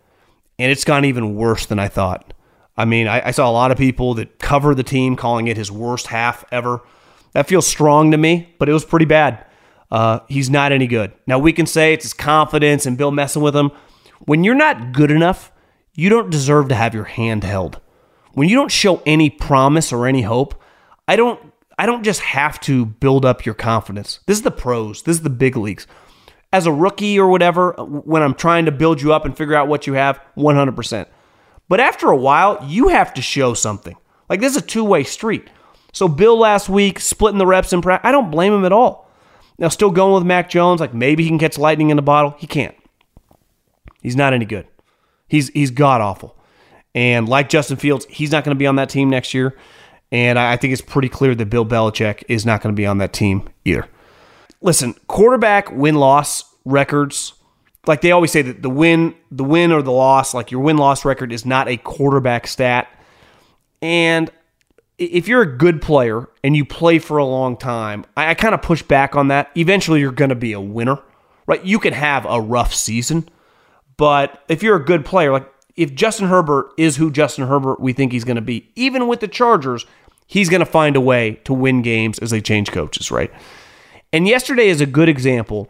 and 0.58 0.72
it's 0.72 0.84
gone 0.84 1.04
even 1.04 1.34
worse 1.34 1.66
than 1.66 1.78
I 1.78 1.88
thought. 1.88 2.32
I 2.76 2.84
mean, 2.84 3.06
I, 3.06 3.28
I 3.28 3.30
saw 3.32 3.48
a 3.48 3.52
lot 3.52 3.70
of 3.70 3.78
people 3.78 4.14
that 4.14 4.38
cover 4.38 4.74
the 4.74 4.82
team 4.82 5.16
calling 5.16 5.46
it 5.46 5.56
his 5.56 5.70
worst 5.70 6.06
half 6.06 6.44
ever. 6.50 6.80
That 7.32 7.46
feels 7.46 7.66
strong 7.66 8.10
to 8.10 8.16
me, 8.16 8.54
but 8.58 8.68
it 8.68 8.72
was 8.72 8.84
pretty 8.84 9.04
bad. 9.04 9.44
Uh, 9.90 10.20
he's 10.28 10.48
not 10.48 10.72
any 10.72 10.86
good. 10.86 11.12
Now, 11.26 11.38
we 11.38 11.52
can 11.52 11.66
say 11.66 11.92
it's 11.92 12.04
his 12.04 12.14
confidence 12.14 12.86
and 12.86 12.96
Bill 12.96 13.10
messing 13.10 13.42
with 13.42 13.54
him. 13.54 13.70
When 14.20 14.44
you're 14.44 14.54
not 14.54 14.92
good 14.92 15.10
enough, 15.10 15.52
you 15.94 16.08
don't 16.08 16.30
deserve 16.30 16.68
to 16.68 16.74
have 16.74 16.94
your 16.94 17.04
hand 17.04 17.44
held. 17.44 17.80
When 18.32 18.48
you 18.48 18.56
don't 18.56 18.70
show 18.70 19.02
any 19.04 19.28
promise 19.28 19.92
or 19.92 20.06
any 20.06 20.22
hope, 20.22 20.54
I 21.06 21.16
don't 21.16 21.52
I 21.78 21.86
don't 21.86 22.04
just 22.04 22.20
have 22.20 22.60
to 22.60 22.86
build 22.86 23.24
up 23.24 23.44
your 23.44 23.54
confidence. 23.54 24.20
This 24.26 24.38
is 24.38 24.42
the 24.42 24.50
pros. 24.50 25.02
This 25.02 25.16
is 25.16 25.22
the 25.22 25.30
big 25.30 25.56
leagues. 25.56 25.86
As 26.52 26.66
a 26.66 26.72
rookie 26.72 27.18
or 27.18 27.28
whatever, 27.28 27.72
when 27.72 28.22
I'm 28.22 28.34
trying 28.34 28.66
to 28.66 28.72
build 28.72 29.00
you 29.00 29.12
up 29.12 29.24
and 29.24 29.36
figure 29.36 29.54
out 29.54 29.68
what 29.68 29.86
you 29.86 29.94
have, 29.94 30.20
100%. 30.36 31.06
But 31.68 31.80
after 31.80 32.10
a 32.10 32.16
while, 32.16 32.64
you 32.66 32.88
have 32.88 33.14
to 33.14 33.22
show 33.22 33.54
something. 33.54 33.96
Like 34.28 34.40
this 34.40 34.56
is 34.56 34.62
a 34.62 34.66
two 34.66 34.84
way 34.84 35.04
street. 35.04 35.48
So 35.92 36.08
Bill 36.08 36.38
last 36.38 36.68
week 36.68 37.00
splitting 37.00 37.38
the 37.38 37.46
reps 37.46 37.72
in 37.72 37.82
practice, 37.82 38.08
I 38.08 38.12
don't 38.12 38.30
blame 38.30 38.52
him 38.52 38.64
at 38.64 38.72
all. 38.72 39.10
Now 39.58 39.68
still 39.68 39.90
going 39.90 40.14
with 40.14 40.24
Mac 40.24 40.48
Jones, 40.48 40.80
like 40.80 40.94
maybe 40.94 41.22
he 41.22 41.28
can 41.28 41.38
catch 41.38 41.58
lightning 41.58 41.90
in 41.90 41.98
a 41.98 42.02
bottle. 42.02 42.34
He 42.38 42.46
can't. 42.46 42.74
He's 44.00 44.16
not 44.16 44.32
any 44.32 44.44
good. 44.44 44.66
He's 45.28 45.48
he's 45.48 45.70
god 45.70 46.00
awful. 46.00 46.36
And 46.94 47.28
like 47.28 47.48
Justin 47.48 47.76
Fields, 47.76 48.06
he's 48.08 48.32
not 48.32 48.44
going 48.44 48.54
to 48.54 48.58
be 48.58 48.66
on 48.66 48.76
that 48.76 48.90
team 48.90 49.08
next 49.08 49.32
year. 49.32 49.56
And 50.10 50.38
I 50.38 50.56
think 50.56 50.72
it's 50.72 50.82
pretty 50.82 51.08
clear 51.08 51.34
that 51.34 51.46
Bill 51.46 51.64
Belichick 51.64 52.22
is 52.28 52.44
not 52.44 52.60
going 52.60 52.74
to 52.74 52.76
be 52.78 52.86
on 52.86 52.98
that 52.98 53.14
team 53.14 53.48
either. 53.64 53.88
Listen, 54.60 54.94
quarterback 55.06 55.70
win 55.72 55.94
loss 55.94 56.44
records 56.64 57.32
like 57.86 58.00
they 58.00 58.12
always 58.12 58.30
say 58.30 58.42
that 58.42 58.62
the 58.62 58.70
win, 58.70 59.14
the 59.30 59.44
win 59.44 59.72
or 59.72 59.82
the 59.82 59.92
loss, 59.92 60.34
like 60.34 60.50
your 60.50 60.60
win 60.60 60.76
loss 60.76 61.04
record 61.04 61.32
is 61.32 61.44
not 61.44 61.68
a 61.68 61.76
quarterback 61.76 62.46
stat. 62.46 62.88
And 63.80 64.30
if 64.98 65.26
you're 65.26 65.42
a 65.42 65.56
good 65.56 65.82
player 65.82 66.28
and 66.44 66.56
you 66.56 66.64
play 66.64 66.98
for 66.98 67.18
a 67.18 67.24
long 67.24 67.56
time, 67.56 68.04
I, 68.16 68.30
I 68.30 68.34
kind 68.34 68.54
of 68.54 68.62
push 68.62 68.82
back 68.82 69.16
on 69.16 69.28
that. 69.28 69.50
Eventually, 69.56 70.00
you're 70.00 70.12
going 70.12 70.28
to 70.28 70.36
be 70.36 70.52
a 70.52 70.60
winner, 70.60 70.98
right? 71.46 71.64
You 71.64 71.78
can 71.78 71.92
have 71.92 72.24
a 72.28 72.40
rough 72.40 72.72
season, 72.72 73.28
but 73.96 74.42
if 74.48 74.62
you're 74.62 74.76
a 74.76 74.84
good 74.84 75.04
player, 75.04 75.32
like 75.32 75.48
if 75.74 75.94
Justin 75.94 76.28
Herbert 76.28 76.72
is 76.78 76.96
who 76.96 77.10
Justin 77.10 77.48
Herbert 77.48 77.80
we 77.80 77.92
think 77.92 78.12
he's 78.12 78.24
going 78.24 78.36
to 78.36 78.42
be, 78.42 78.70
even 78.76 79.08
with 79.08 79.20
the 79.20 79.28
Chargers, 79.28 79.86
he's 80.26 80.48
going 80.48 80.60
to 80.60 80.66
find 80.66 80.94
a 80.94 81.00
way 81.00 81.40
to 81.44 81.52
win 81.52 81.82
games 81.82 82.18
as 82.20 82.30
they 82.30 82.40
change 82.40 82.70
coaches, 82.70 83.10
right? 83.10 83.32
And 84.12 84.28
yesterday 84.28 84.68
is 84.68 84.80
a 84.80 84.86
good 84.86 85.08
example 85.08 85.68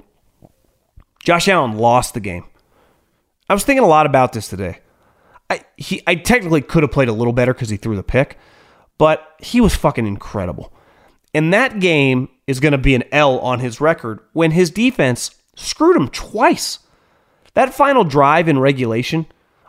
Josh 1.22 1.48
Allen 1.48 1.76
lost 1.76 2.14
the 2.14 2.20
game. 2.20 2.44
I 3.48 3.54
was 3.54 3.64
thinking 3.64 3.84
a 3.84 3.88
lot 3.88 4.06
about 4.06 4.32
this 4.32 4.48
today. 4.48 4.78
I 5.48 5.62
he 5.76 6.02
I 6.06 6.16
technically 6.16 6.62
could 6.62 6.82
have 6.82 6.92
played 6.92 7.08
a 7.08 7.12
little 7.12 7.32
better 7.32 7.52
because 7.54 7.68
he 7.68 7.76
threw 7.76 7.96
the 7.96 8.02
pick, 8.02 8.38
but 8.98 9.36
he 9.40 9.60
was 9.60 9.74
fucking 9.74 10.06
incredible. 10.06 10.72
And 11.34 11.52
that 11.52 11.80
game 11.80 12.28
is 12.46 12.60
going 12.60 12.72
to 12.72 12.78
be 12.78 12.94
an 12.94 13.04
L 13.12 13.38
on 13.40 13.60
his 13.60 13.80
record 13.80 14.20
when 14.32 14.50
his 14.50 14.70
defense 14.70 15.34
screwed 15.56 15.96
him 15.96 16.08
twice. 16.08 16.80
That 17.54 17.74
final 17.74 18.04
drive 18.04 18.48
in 18.48 18.58
regulation, 18.58 19.26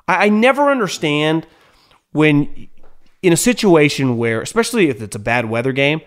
I, 0.07 0.25
I 0.25 0.29
never 0.29 0.69
understand 0.69 1.45
when 2.11 2.67
in 3.21 3.33
a 3.33 3.37
situation 3.37 4.17
where, 4.17 4.41
especially 4.41 4.89
if 4.89 5.01
it's 5.01 5.15
a 5.15 5.19
bad 5.19 5.49
weather 5.49 5.71
game, 5.71 6.01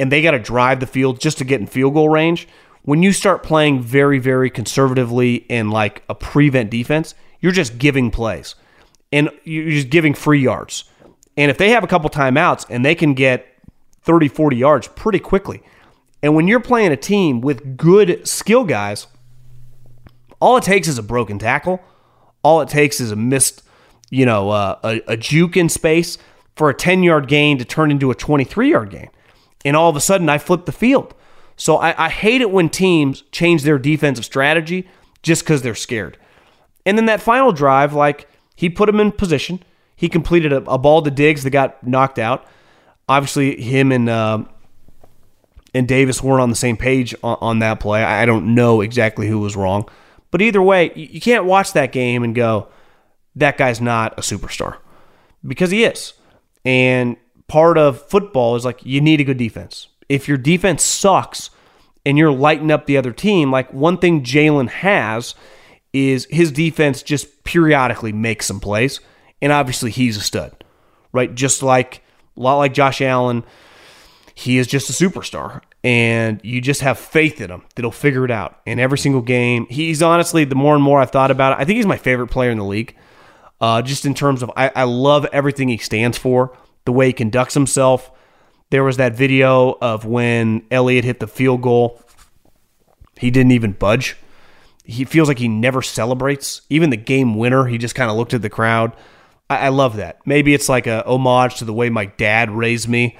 and 0.00 0.12
they 0.12 0.22
got 0.22 0.32
to 0.32 0.38
drive 0.38 0.80
the 0.80 0.86
field 0.86 1.20
just 1.20 1.38
to 1.38 1.44
get 1.44 1.60
in 1.60 1.66
field 1.66 1.94
goal 1.94 2.08
range, 2.08 2.48
when 2.88 3.02
you 3.02 3.12
start 3.12 3.42
playing 3.42 3.82
very, 3.82 4.18
very 4.18 4.48
conservatively 4.48 5.34
in 5.50 5.68
like 5.68 6.02
a 6.08 6.14
prevent 6.14 6.70
defense, 6.70 7.14
you're 7.38 7.52
just 7.52 7.76
giving 7.76 8.10
plays 8.10 8.54
and 9.12 9.28
you're 9.44 9.68
just 9.68 9.90
giving 9.90 10.14
free 10.14 10.40
yards. 10.40 10.84
And 11.36 11.50
if 11.50 11.58
they 11.58 11.68
have 11.68 11.84
a 11.84 11.86
couple 11.86 12.08
timeouts 12.08 12.64
and 12.70 12.82
they 12.82 12.94
can 12.94 13.12
get 13.12 13.46
30, 14.04 14.28
40 14.28 14.56
yards 14.56 14.88
pretty 14.88 15.18
quickly, 15.18 15.62
and 16.22 16.34
when 16.34 16.48
you're 16.48 16.60
playing 16.60 16.90
a 16.90 16.96
team 16.96 17.42
with 17.42 17.76
good 17.76 18.26
skill 18.26 18.64
guys, 18.64 19.06
all 20.40 20.56
it 20.56 20.64
takes 20.64 20.88
is 20.88 20.96
a 20.96 21.02
broken 21.02 21.38
tackle. 21.38 21.82
All 22.42 22.62
it 22.62 22.70
takes 22.70 23.02
is 23.02 23.10
a 23.10 23.16
missed, 23.16 23.64
you 24.08 24.24
know, 24.24 24.48
uh, 24.48 24.78
a, 24.82 25.02
a 25.08 25.16
juke 25.18 25.58
in 25.58 25.68
space 25.68 26.16
for 26.56 26.70
a 26.70 26.74
10 26.74 27.02
yard 27.02 27.28
gain 27.28 27.58
to 27.58 27.66
turn 27.66 27.90
into 27.90 28.10
a 28.10 28.14
23 28.14 28.70
yard 28.70 28.88
gain. 28.88 29.10
And 29.62 29.76
all 29.76 29.90
of 29.90 29.96
a 29.96 30.00
sudden, 30.00 30.30
I 30.30 30.38
flip 30.38 30.64
the 30.64 30.72
field. 30.72 31.14
So 31.58 31.76
I, 31.76 32.06
I 32.06 32.08
hate 32.08 32.40
it 32.40 32.50
when 32.50 32.70
teams 32.70 33.22
change 33.32 33.64
their 33.64 33.78
defensive 33.78 34.24
strategy 34.24 34.88
just 35.22 35.42
because 35.42 35.60
they're 35.60 35.74
scared. 35.74 36.16
And 36.86 36.96
then 36.96 37.06
that 37.06 37.20
final 37.20 37.52
drive, 37.52 37.92
like 37.92 38.30
he 38.54 38.70
put 38.70 38.88
him 38.88 39.00
in 39.00 39.12
position. 39.12 39.62
He 39.94 40.08
completed 40.08 40.52
a, 40.52 40.58
a 40.70 40.78
ball 40.78 41.02
to 41.02 41.10
Diggs 41.10 41.42
that 41.42 41.50
got 41.50 41.84
knocked 41.86 42.18
out. 42.18 42.46
Obviously, 43.08 43.60
him 43.60 43.90
and 43.90 44.08
uh, 44.08 44.44
and 45.74 45.88
Davis 45.88 46.22
weren't 46.22 46.40
on 46.40 46.50
the 46.50 46.56
same 46.56 46.76
page 46.76 47.14
on, 47.24 47.36
on, 47.40 47.58
that 47.58 47.80
play. 47.80 48.04
I 48.04 48.24
don't 48.24 48.54
know 48.54 48.80
exactly 48.80 49.26
who 49.26 49.40
was 49.40 49.56
wrong, 49.56 49.88
but 50.30 50.40
either 50.40 50.62
way, 50.62 50.92
you, 50.94 51.08
you 51.12 51.20
can't 51.20 51.44
watch 51.44 51.72
that 51.72 51.90
game 51.90 52.22
and 52.22 52.34
go, 52.34 52.68
"That 53.34 53.58
guy's 53.58 53.80
not 53.80 54.16
a 54.16 54.22
superstar," 54.22 54.76
because 55.44 55.70
he 55.70 55.84
is. 55.84 56.12
And 56.64 57.16
part 57.48 57.78
of 57.78 58.08
football 58.08 58.54
is 58.54 58.64
like 58.64 58.84
you 58.84 59.00
need 59.00 59.20
a 59.20 59.24
good 59.24 59.38
defense 59.38 59.88
if 60.08 60.28
your 60.28 60.38
defense 60.38 60.82
sucks 60.82 61.50
and 62.06 62.16
you're 62.16 62.32
lighting 62.32 62.70
up 62.70 62.86
the 62.86 62.96
other 62.96 63.12
team, 63.12 63.50
like 63.50 63.72
one 63.72 63.98
thing 63.98 64.22
Jalen 64.22 64.68
has 64.68 65.34
is 65.92 66.26
his 66.30 66.52
defense 66.52 67.02
just 67.02 67.44
periodically 67.44 68.12
makes 68.12 68.46
some 68.46 68.60
plays. 68.60 69.00
And 69.40 69.52
obviously 69.52 69.90
he's 69.90 70.16
a 70.16 70.20
stud, 70.20 70.64
right? 71.12 71.34
Just 71.34 71.62
like 71.62 72.02
a 72.36 72.40
lot 72.40 72.56
like 72.56 72.74
Josh 72.74 73.00
Allen, 73.00 73.44
he 74.34 74.58
is 74.58 74.66
just 74.66 74.90
a 74.90 74.92
superstar. 74.92 75.62
And 75.84 76.40
you 76.42 76.60
just 76.60 76.80
have 76.80 76.98
faith 76.98 77.40
in 77.40 77.50
him 77.50 77.62
that 77.74 77.82
he'll 77.82 77.90
figure 77.90 78.24
it 78.24 78.30
out. 78.30 78.60
in 78.66 78.78
every 78.80 78.98
single 78.98 79.22
game, 79.22 79.66
he's 79.70 80.02
honestly, 80.02 80.44
the 80.44 80.54
more 80.54 80.74
and 80.74 80.82
more 80.82 81.00
I've 81.00 81.10
thought 81.10 81.30
about 81.30 81.52
it, 81.52 81.62
I 81.62 81.64
think 81.64 81.76
he's 81.76 81.86
my 81.86 81.96
favorite 81.96 82.28
player 82.28 82.50
in 82.50 82.58
the 82.58 82.64
league. 82.64 82.96
Uh, 83.60 83.82
just 83.82 84.04
in 84.04 84.14
terms 84.14 84.42
of, 84.42 84.50
I, 84.56 84.70
I 84.74 84.84
love 84.84 85.26
everything 85.32 85.68
he 85.68 85.78
stands 85.78 86.16
for, 86.16 86.56
the 86.84 86.92
way 86.92 87.08
he 87.08 87.12
conducts 87.12 87.54
himself, 87.54 88.10
There 88.70 88.84
was 88.84 88.98
that 88.98 89.14
video 89.14 89.76
of 89.80 90.04
when 90.04 90.66
Elliott 90.70 91.04
hit 91.04 91.20
the 91.20 91.26
field 91.26 91.62
goal. 91.62 92.02
He 93.18 93.30
didn't 93.30 93.52
even 93.52 93.72
budge. 93.72 94.16
He 94.84 95.04
feels 95.04 95.28
like 95.28 95.38
he 95.38 95.48
never 95.48 95.82
celebrates. 95.82 96.62
Even 96.70 96.90
the 96.90 96.96
game 96.96 97.36
winner, 97.36 97.66
he 97.66 97.78
just 97.78 97.94
kind 97.94 98.10
of 98.10 98.16
looked 98.16 98.34
at 98.34 98.42
the 98.42 98.50
crowd. 98.50 98.94
I, 99.50 99.66
I, 99.66 99.68
love 99.68 99.96
that. 99.96 100.18
Maybe 100.26 100.54
it's 100.54 100.68
like 100.68 100.86
a 100.86 101.02
homage 101.06 101.56
to 101.56 101.64
the 101.64 101.72
way 101.72 101.90
my 101.90 102.06
dad 102.06 102.50
raised 102.50 102.88
me 102.88 103.18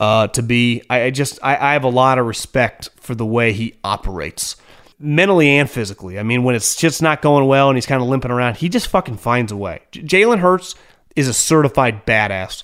uh, 0.00 0.28
to 0.28 0.42
be. 0.42 0.82
I, 0.90 1.04
I 1.04 1.10
just 1.10 1.38
I, 1.42 1.56
I 1.56 1.72
have 1.72 1.84
a 1.84 1.88
lot 1.88 2.18
of 2.18 2.26
respect 2.26 2.90
for 2.96 3.14
the 3.14 3.26
way 3.26 3.52
he 3.52 3.74
operates 3.84 4.56
mentally 4.98 5.48
and 5.48 5.70
physically. 5.70 6.18
I 6.18 6.22
mean, 6.22 6.42
when 6.42 6.54
it's 6.54 6.74
just 6.74 7.02
not 7.02 7.22
going 7.22 7.46
well 7.46 7.68
and 7.68 7.76
he's 7.76 7.86
kind 7.86 8.02
of 8.02 8.08
limping 8.08 8.30
around, 8.30 8.56
he 8.56 8.68
just 8.68 8.88
fucking 8.88 9.18
finds 9.18 9.52
a 9.52 9.56
way. 9.56 9.82
Jalen 9.92 10.38
Hurts 10.38 10.74
is 11.14 11.28
a 11.28 11.34
certified 11.34 12.06
badass. 12.06 12.62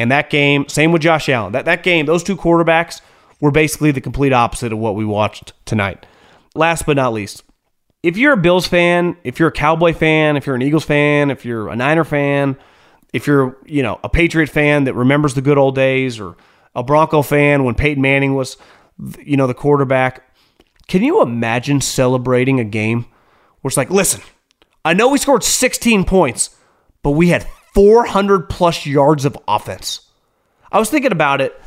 And 0.00 0.10
that 0.10 0.30
game, 0.30 0.66
same 0.66 0.92
with 0.92 1.02
Josh 1.02 1.28
Allen. 1.28 1.52
That 1.52 1.66
that 1.66 1.82
game, 1.82 2.06
those 2.06 2.22
two 2.22 2.34
quarterbacks 2.34 3.02
were 3.38 3.50
basically 3.50 3.90
the 3.90 4.00
complete 4.00 4.32
opposite 4.32 4.72
of 4.72 4.78
what 4.78 4.94
we 4.94 5.04
watched 5.04 5.52
tonight. 5.66 6.06
Last 6.54 6.86
but 6.86 6.96
not 6.96 7.12
least, 7.12 7.42
if 8.02 8.16
you're 8.16 8.32
a 8.32 8.38
Bills 8.38 8.66
fan, 8.66 9.18
if 9.24 9.38
you're 9.38 9.50
a 9.50 9.52
Cowboy 9.52 9.92
fan, 9.92 10.38
if 10.38 10.46
you're 10.46 10.56
an 10.56 10.62
Eagles 10.62 10.84
fan, 10.84 11.30
if 11.30 11.44
you're 11.44 11.68
a 11.68 11.76
Niner 11.76 12.04
fan, 12.04 12.56
if 13.12 13.26
you're, 13.26 13.58
you 13.66 13.82
know, 13.82 14.00
a 14.02 14.08
Patriot 14.08 14.48
fan 14.48 14.84
that 14.84 14.94
remembers 14.94 15.34
the 15.34 15.42
good 15.42 15.58
old 15.58 15.74
days 15.74 16.18
or 16.18 16.34
a 16.74 16.82
Bronco 16.82 17.20
fan 17.20 17.64
when 17.64 17.74
Peyton 17.74 18.00
Manning 18.02 18.34
was, 18.34 18.56
you 19.22 19.36
know, 19.36 19.46
the 19.46 19.52
quarterback, 19.52 20.22
can 20.88 21.02
you 21.02 21.20
imagine 21.20 21.82
celebrating 21.82 22.58
a 22.58 22.64
game 22.64 23.04
where 23.60 23.68
it's 23.68 23.76
like, 23.76 23.90
listen, 23.90 24.22
I 24.82 24.94
know 24.94 25.10
we 25.10 25.18
scored 25.18 25.44
16 25.44 26.04
points, 26.04 26.56
but 27.02 27.10
we 27.10 27.28
had 27.28 27.46
400 27.74 28.48
plus 28.48 28.86
yards 28.86 29.24
of 29.24 29.36
offense. 29.46 30.00
I 30.72 30.78
was 30.78 30.90
thinking 30.90 31.12
about 31.12 31.40
it 31.40 31.60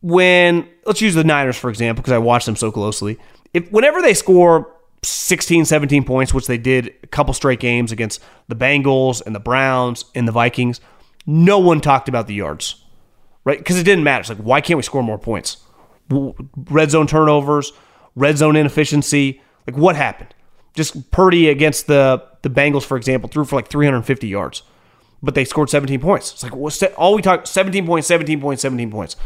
when, 0.00 0.68
let's 0.86 1.00
use 1.00 1.14
the 1.14 1.24
Niners, 1.24 1.56
for 1.56 1.70
example, 1.70 2.02
because 2.02 2.12
I 2.12 2.18
watch 2.18 2.46
them 2.46 2.56
so 2.56 2.70
closely. 2.70 3.18
If 3.52 3.70
Whenever 3.70 4.00
they 4.00 4.14
score 4.14 4.74
16, 5.02 5.64
17 5.64 6.04
points, 6.04 6.32
which 6.34 6.46
they 6.46 6.58
did 6.58 6.94
a 7.02 7.06
couple 7.06 7.34
straight 7.34 7.60
games 7.60 7.92
against 7.92 8.22
the 8.48 8.56
Bengals 8.56 9.24
and 9.24 9.34
the 9.34 9.40
Browns 9.40 10.04
and 10.14 10.26
the 10.26 10.32
Vikings, 10.32 10.80
no 11.26 11.58
one 11.58 11.80
talked 11.80 12.08
about 12.08 12.26
the 12.26 12.34
yards, 12.34 12.84
right? 13.44 13.58
Because 13.58 13.78
it 13.78 13.84
didn't 13.84 14.04
matter. 14.04 14.20
It's 14.20 14.30
like, 14.30 14.38
why 14.38 14.60
can't 14.60 14.76
we 14.76 14.82
score 14.82 15.02
more 15.02 15.18
points? 15.18 15.58
Red 16.08 16.90
zone 16.90 17.06
turnovers, 17.06 17.72
red 18.14 18.36
zone 18.38 18.56
inefficiency. 18.56 19.40
Like, 19.66 19.76
what 19.76 19.96
happened? 19.96 20.34
Just 20.74 21.10
Purdy 21.10 21.48
against 21.48 21.86
the, 21.86 22.22
the 22.42 22.50
Bengals, 22.50 22.84
for 22.84 22.96
example, 22.96 23.28
threw 23.28 23.44
for 23.44 23.56
like 23.56 23.68
350 23.68 24.28
yards 24.28 24.62
but 25.22 25.34
they 25.34 25.44
scored 25.44 25.70
17 25.70 26.00
points. 26.00 26.32
It's 26.32 26.42
like 26.42 26.98
all 26.98 27.14
we 27.14 27.22
talk 27.22 27.46
17 27.46 27.86
points, 27.86 28.08
17 28.08 28.40
points, 28.40 28.62
17 28.62 28.90
points. 28.90 29.16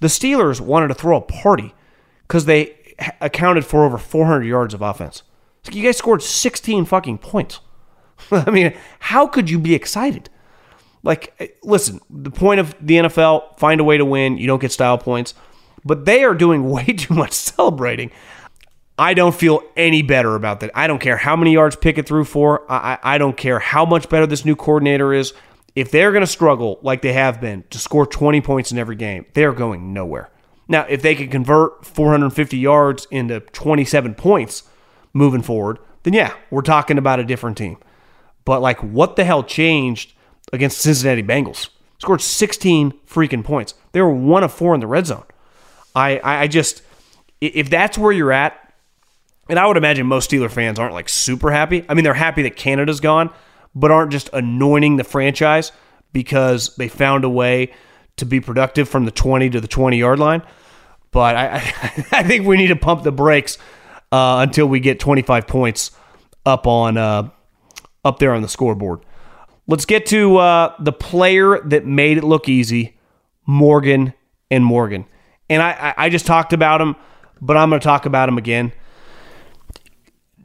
The 0.00 0.08
Steelers 0.08 0.60
wanted 0.60 0.88
to 0.88 0.94
throw 0.94 1.16
a 1.16 1.20
party 1.20 1.74
because 2.22 2.44
they 2.44 2.76
accounted 3.20 3.64
for 3.64 3.84
over 3.84 3.98
400 3.98 4.44
yards 4.44 4.74
of 4.74 4.82
offense. 4.82 5.22
Like 5.66 5.74
you 5.74 5.82
guys 5.82 5.96
scored 5.96 6.22
16 6.22 6.84
fucking 6.84 7.18
points. 7.18 7.60
I 8.30 8.50
mean, 8.50 8.74
how 9.00 9.26
could 9.26 9.50
you 9.50 9.58
be 9.58 9.74
excited? 9.74 10.30
Like, 11.02 11.34
eh, 11.38 11.48
listen, 11.62 12.00
the 12.10 12.30
point 12.30 12.60
of 12.60 12.74
the 12.80 12.94
NFL, 12.94 13.58
find 13.58 13.80
a 13.80 13.84
way 13.84 13.96
to 13.96 14.04
win. 14.04 14.38
You 14.38 14.46
don't 14.46 14.60
get 14.60 14.72
style 14.72 14.98
points. 14.98 15.34
But 15.84 16.04
they 16.04 16.24
are 16.24 16.34
doing 16.34 16.68
way 16.70 16.84
too 16.84 17.14
much 17.14 17.32
celebrating. 17.32 18.10
I 18.98 19.14
don't 19.14 19.34
feel 19.34 19.62
any 19.76 20.02
better 20.02 20.34
about 20.34 20.60
that. 20.60 20.72
I 20.74 20.88
don't 20.88 20.98
care 20.98 21.16
how 21.16 21.36
many 21.36 21.52
yards 21.52 21.76
Pickett 21.76 22.06
threw 22.06 22.24
for. 22.24 22.70
I, 22.70 22.98
I 23.02 23.18
don't 23.18 23.36
care 23.36 23.60
how 23.60 23.84
much 23.84 24.08
better 24.08 24.26
this 24.26 24.44
new 24.44 24.56
coordinator 24.56 25.12
is. 25.12 25.32
If 25.76 25.92
they're 25.92 26.10
going 26.10 26.22
to 26.22 26.26
struggle 26.26 26.80
like 26.82 27.02
they 27.02 27.12
have 27.12 27.40
been 27.40 27.62
to 27.70 27.78
score 27.78 28.04
20 28.04 28.40
points 28.40 28.72
in 28.72 28.78
every 28.78 28.96
game, 28.96 29.26
they're 29.34 29.52
going 29.52 29.92
nowhere. 29.92 30.30
Now, 30.66 30.82
if 30.88 31.00
they 31.00 31.14
can 31.14 31.28
convert 31.28 31.86
450 31.86 32.58
yards 32.58 33.06
into 33.10 33.38
27 33.40 34.14
points 34.16 34.64
moving 35.12 35.42
forward, 35.42 35.78
then 36.02 36.12
yeah, 36.12 36.34
we're 36.50 36.62
talking 36.62 36.98
about 36.98 37.20
a 37.20 37.24
different 37.24 37.56
team. 37.56 37.78
But 38.44 38.60
like, 38.60 38.82
what 38.82 39.14
the 39.14 39.24
hell 39.24 39.44
changed 39.44 40.14
against 40.52 40.78
Cincinnati 40.78 41.22
Bengals? 41.22 41.68
Scored 41.98 42.20
16 42.20 42.92
freaking 43.06 43.44
points. 43.44 43.74
They 43.92 44.02
were 44.02 44.12
one 44.12 44.42
of 44.42 44.52
four 44.52 44.74
in 44.74 44.80
the 44.80 44.86
red 44.86 45.06
zone. 45.06 45.24
I, 45.94 46.20
I 46.22 46.48
just, 46.48 46.82
if 47.40 47.70
that's 47.70 47.96
where 47.96 48.12
you're 48.12 48.32
at, 48.32 48.67
and 49.48 49.58
I 49.58 49.66
would 49.66 49.76
imagine 49.76 50.06
most 50.06 50.30
Steeler 50.30 50.50
fans 50.50 50.78
aren't 50.78 50.94
like 50.94 51.08
super 51.08 51.50
happy. 51.50 51.84
I 51.88 51.94
mean, 51.94 52.04
they're 52.04 52.14
happy 52.14 52.42
that 52.42 52.56
Canada's 52.56 53.00
gone, 53.00 53.30
but 53.74 53.90
aren't 53.90 54.12
just 54.12 54.28
anointing 54.32 54.96
the 54.96 55.04
franchise 55.04 55.72
because 56.12 56.74
they 56.76 56.88
found 56.88 57.24
a 57.24 57.28
way 57.28 57.72
to 58.16 58.26
be 58.26 58.40
productive 58.40 58.88
from 58.88 59.04
the 59.04 59.10
20 59.10 59.50
to 59.50 59.60
the 59.60 59.68
20 59.68 59.96
yard 59.96 60.18
line. 60.18 60.42
But 61.10 61.36
I, 61.36 61.54
I, 62.12 62.22
think 62.22 62.46
we 62.46 62.56
need 62.56 62.68
to 62.68 62.76
pump 62.76 63.02
the 63.02 63.12
brakes 63.12 63.56
uh, 64.12 64.44
until 64.46 64.66
we 64.66 64.80
get 64.80 65.00
25 65.00 65.46
points 65.46 65.90
up 66.44 66.66
on 66.66 66.96
uh, 66.96 67.30
up 68.04 68.18
there 68.18 68.34
on 68.34 68.42
the 68.42 68.48
scoreboard. 68.48 69.00
Let's 69.66 69.84
get 69.84 70.06
to 70.06 70.38
uh, 70.38 70.74
the 70.78 70.92
player 70.92 71.60
that 71.66 71.84
made 71.84 72.18
it 72.18 72.24
look 72.24 72.48
easy, 72.48 72.98
Morgan 73.46 74.14
and 74.50 74.64
Morgan. 74.64 75.04
And 75.50 75.62
I, 75.62 75.94
I 75.96 76.08
just 76.08 76.26
talked 76.26 76.52
about 76.52 76.80
him, 76.80 76.96
but 77.40 77.56
I'm 77.56 77.70
going 77.70 77.80
to 77.80 77.84
talk 77.84 78.06
about 78.06 78.28
him 78.28 78.38
again 78.38 78.72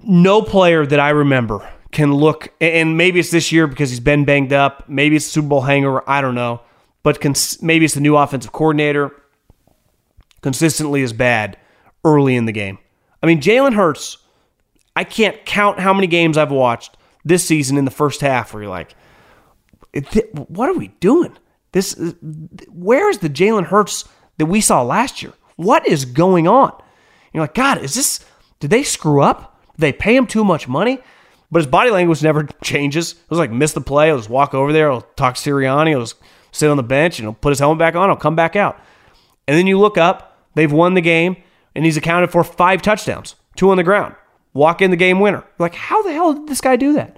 no 0.03 0.41
player 0.41 0.85
that 0.85 0.99
I 0.99 1.09
remember 1.09 1.67
can 1.91 2.13
look, 2.13 2.51
and 2.59 2.97
maybe 2.97 3.19
it's 3.19 3.31
this 3.31 3.51
year 3.51 3.67
because 3.67 3.89
he's 3.89 3.99
been 3.99 4.25
banged 4.25 4.51
up. 4.51 4.89
Maybe 4.89 5.15
it's 5.15 5.27
a 5.27 5.29
Super 5.29 5.47
Bowl 5.47 5.61
hangover. 5.61 6.03
I 6.07 6.21
don't 6.21 6.35
know. 6.35 6.61
But 7.03 7.21
cons- 7.21 7.61
maybe 7.61 7.85
it's 7.85 7.93
the 7.93 8.01
new 8.01 8.17
offensive 8.17 8.51
coordinator. 8.51 9.11
Consistently 10.41 11.01
is 11.01 11.13
bad 11.13 11.57
early 12.03 12.35
in 12.35 12.45
the 12.45 12.51
game. 12.51 12.79
I 13.21 13.27
mean, 13.27 13.39
Jalen 13.41 13.75
Hurts, 13.75 14.17
I 14.95 15.03
can't 15.03 15.45
count 15.45 15.79
how 15.79 15.93
many 15.93 16.07
games 16.07 16.37
I've 16.37 16.51
watched 16.51 16.97
this 17.23 17.45
season 17.45 17.77
in 17.77 17.85
the 17.85 17.91
first 17.91 18.21
half 18.21 18.53
where 18.53 18.63
you're 18.63 18.69
like, 18.69 18.95
what 20.33 20.69
are 20.69 20.73
we 20.73 20.89
doing? 20.99 21.37
This, 21.71 21.97
uh, 21.97 22.13
where 22.69 23.09
is 23.09 23.19
the 23.19 23.29
Jalen 23.29 23.65
Hurts 23.65 24.05
that 24.37 24.47
we 24.47 24.59
saw 24.61 24.81
last 24.81 25.21
year? 25.21 25.33
What 25.55 25.87
is 25.87 26.05
going 26.05 26.47
on? 26.47 26.73
You're 27.33 27.43
like, 27.43 27.53
God, 27.53 27.77
is 27.79 27.95
this, 27.95 28.25
did 28.59 28.71
they 28.71 28.83
screw 28.83 29.21
up? 29.21 29.52
They 29.77 29.91
pay 29.91 30.15
him 30.15 30.27
too 30.27 30.43
much 30.43 30.67
money, 30.67 30.99
but 31.51 31.59
his 31.59 31.67
body 31.67 31.89
language 31.89 32.23
never 32.23 32.43
changes. 32.63 33.13
It 33.13 33.29
was 33.29 33.39
like 33.39 33.51
miss 33.51 33.73
the 33.73 33.81
play, 33.81 34.07
he'll 34.07 34.17
just 34.17 34.29
walk 34.29 34.53
over 34.53 34.73
there, 34.73 34.91
he'll 34.91 35.01
talk 35.01 35.35
to 35.35 35.41
Sirianni, 35.41 35.89
he'll 35.89 36.01
just 36.01 36.15
sit 36.51 36.69
on 36.69 36.77
the 36.77 36.83
bench 36.83 37.19
and 37.19 37.25
he'll 37.25 37.33
put 37.33 37.49
his 37.49 37.59
helmet 37.59 37.79
back 37.79 37.95
on, 37.95 38.09
he'll 38.09 38.15
come 38.15 38.35
back 38.35 38.55
out. 38.55 38.79
And 39.47 39.57
then 39.57 39.67
you 39.67 39.79
look 39.79 39.97
up, 39.97 40.37
they've 40.55 40.71
won 40.71 40.93
the 40.93 41.01
game, 41.01 41.37
and 41.75 41.85
he's 41.85 41.97
accounted 41.97 42.31
for 42.31 42.43
five 42.43 42.81
touchdowns, 42.81 43.35
two 43.55 43.69
on 43.69 43.77
the 43.77 43.83
ground. 43.83 44.15
Walk 44.53 44.81
in 44.81 44.91
the 44.91 44.97
game 44.97 45.19
winner. 45.19 45.43
Like, 45.57 45.73
how 45.73 46.03
the 46.03 46.13
hell 46.13 46.33
did 46.33 46.47
this 46.47 46.61
guy 46.61 46.75
do 46.75 46.93
that? 46.93 47.17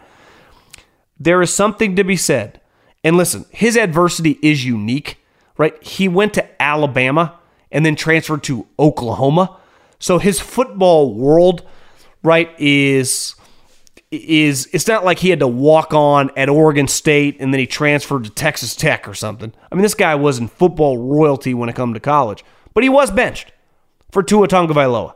There 1.20 1.42
is 1.42 1.54
something 1.54 1.96
to 1.96 2.04
be 2.04 2.16
said. 2.16 2.62
And 3.04 3.18
listen, 3.18 3.46
his 3.52 3.78
adversity 3.78 4.40
is 4.42 4.66
unique, 4.66 5.20
right? 5.58 5.82
He 5.84 6.08
went 6.08 6.34
to 6.36 6.62
Alabama 6.62 7.38
and 7.72 7.86
then 7.86 7.96
transferred 7.96 8.44
to 8.44 8.68
Oklahoma. 8.80 9.58
So 10.00 10.18
his 10.18 10.40
football 10.40 11.14
world 11.14 11.66
right, 12.26 12.50
is 12.58 13.36
is 14.12 14.68
it's 14.72 14.88
not 14.88 15.04
like 15.04 15.20
he 15.20 15.30
had 15.30 15.40
to 15.40 15.48
walk 15.48 15.94
on 15.94 16.32
at 16.38 16.50
Oregon 16.50 16.88
State 16.88 17.38
and 17.40 17.54
then 17.54 17.60
he 17.60 17.68
transferred 17.68 18.24
to 18.24 18.30
Texas 18.30 18.76
Tech 18.76 19.08
or 19.08 19.14
something. 19.14 19.54
I 19.72 19.76
mean, 19.76 19.82
this 19.82 19.96
guy 19.96 20.16
was 20.16 20.38
in 20.38 20.48
football 20.48 20.98
royalty 20.98 21.54
when 21.54 21.70
it 21.70 21.76
come 21.76 21.94
to 21.94 22.00
college, 22.00 22.44
but 22.74 22.84
he 22.84 22.90
was 22.90 23.12
benched 23.12 23.52
for 24.12 24.24
Tua 24.24 24.48
Tagovailoa. 24.48 25.16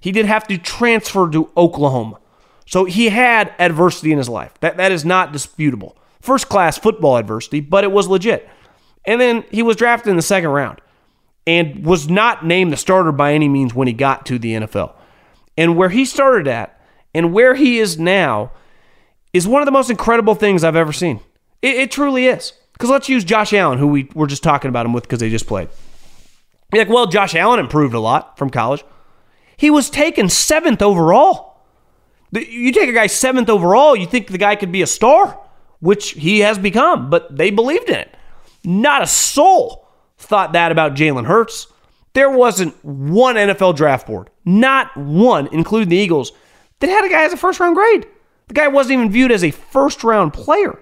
He 0.00 0.12
did 0.12 0.26
have 0.26 0.46
to 0.48 0.58
transfer 0.58 1.28
to 1.30 1.50
Oklahoma. 1.56 2.18
So 2.66 2.84
he 2.84 3.08
had 3.08 3.54
adversity 3.58 4.12
in 4.12 4.18
his 4.18 4.28
life. 4.28 4.54
That 4.60 4.76
that 4.76 4.92
is 4.92 5.04
not 5.04 5.32
disputable. 5.32 5.96
First 6.20 6.48
class 6.48 6.78
football 6.78 7.16
adversity, 7.16 7.60
but 7.60 7.84
it 7.84 7.92
was 7.92 8.08
legit. 8.08 8.48
And 9.04 9.20
then 9.20 9.44
he 9.50 9.62
was 9.62 9.76
drafted 9.76 10.10
in 10.10 10.16
the 10.16 10.22
second 10.22 10.50
round 10.50 10.80
and 11.46 11.84
was 11.84 12.08
not 12.08 12.44
named 12.44 12.72
the 12.72 12.76
starter 12.76 13.12
by 13.12 13.32
any 13.32 13.48
means 13.48 13.74
when 13.74 13.88
he 13.88 13.94
got 13.94 14.26
to 14.26 14.38
the 14.38 14.52
NFL 14.54 14.94
and 15.58 15.76
where 15.76 15.88
he 15.90 16.06
started 16.06 16.46
at 16.46 16.80
and 17.12 17.34
where 17.34 17.56
he 17.56 17.78
is 17.78 17.98
now 17.98 18.52
is 19.32 19.46
one 19.46 19.60
of 19.60 19.66
the 19.66 19.72
most 19.72 19.90
incredible 19.90 20.36
things 20.36 20.62
I've 20.62 20.76
ever 20.76 20.92
seen. 20.92 21.20
It, 21.60 21.74
it 21.74 21.90
truly 21.90 22.26
is. 22.26 22.52
Because 22.72 22.90
let's 22.90 23.08
use 23.08 23.24
Josh 23.24 23.52
Allen, 23.52 23.78
who 23.78 23.88
we 23.88 24.08
were 24.14 24.28
just 24.28 24.44
talking 24.44 24.68
about 24.68 24.86
him 24.86 24.92
with 24.92 25.02
because 25.02 25.18
they 25.18 25.28
just 25.28 25.48
played. 25.48 25.68
You're 26.72 26.84
like, 26.84 26.94
well, 26.94 27.06
Josh 27.08 27.34
Allen 27.34 27.58
improved 27.58 27.92
a 27.92 27.98
lot 27.98 28.38
from 28.38 28.50
college. 28.50 28.84
He 29.56 29.68
was 29.68 29.90
taken 29.90 30.28
seventh 30.28 30.80
overall. 30.80 31.60
You 32.30 32.70
take 32.72 32.88
a 32.88 32.92
guy 32.92 33.08
seventh 33.08 33.48
overall, 33.48 33.96
you 33.96 34.06
think 34.06 34.28
the 34.28 34.38
guy 34.38 34.54
could 34.54 34.70
be 34.70 34.82
a 34.82 34.86
star, 34.86 35.40
which 35.80 36.10
he 36.10 36.40
has 36.40 36.58
become, 36.58 37.10
but 37.10 37.36
they 37.36 37.50
believed 37.50 37.88
in 37.88 37.96
it. 37.96 38.14
Not 38.64 39.02
a 39.02 39.06
soul 39.06 39.88
thought 40.18 40.52
that 40.52 40.70
about 40.70 40.94
Jalen 40.94 41.24
Hurts. 41.26 41.66
There 42.18 42.28
wasn't 42.28 42.74
one 42.84 43.36
NFL 43.36 43.76
draft 43.76 44.08
board, 44.08 44.28
not 44.44 44.96
one, 44.96 45.48
including 45.52 45.88
the 45.88 45.96
Eagles, 45.96 46.32
that 46.80 46.90
had 46.90 47.04
a 47.04 47.08
guy 47.08 47.22
as 47.22 47.32
a 47.32 47.36
first 47.36 47.60
round 47.60 47.76
grade. 47.76 48.08
The 48.48 48.54
guy 48.54 48.66
wasn't 48.66 48.94
even 48.94 49.12
viewed 49.12 49.30
as 49.30 49.44
a 49.44 49.52
first 49.52 50.02
round 50.02 50.32
player. 50.32 50.80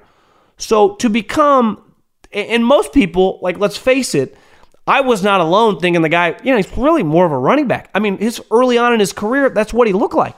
So 0.57 0.95
to 0.95 1.11
become, 1.11 1.93
and 2.33 2.65
most 2.65 2.95
people, 2.95 3.39
like, 3.43 3.59
let's 3.59 3.77
face 3.77 4.15
it, 4.15 4.35
I 4.87 5.03
was 5.03 5.23
not 5.23 5.43
alone 5.43 5.79
thinking 5.79 6.01
the 6.01 6.09
guy, 6.09 6.39
you 6.43 6.53
know, 6.53 6.57
he's 6.57 6.75
really 6.75 7.03
more 7.03 7.27
of 7.27 7.33
a 7.33 7.39
running 7.39 7.69
back. 7.69 7.91
I 7.95 7.99
mean, 7.99 8.17
his 8.17 8.41
early 8.51 8.79
on 8.79 8.95
in 8.95 9.01
his 9.01 9.13
career, 9.13 9.51
that's 9.51 9.75
what 9.75 9.87
he 9.87 9.93
looked 9.93 10.15
like. 10.15 10.37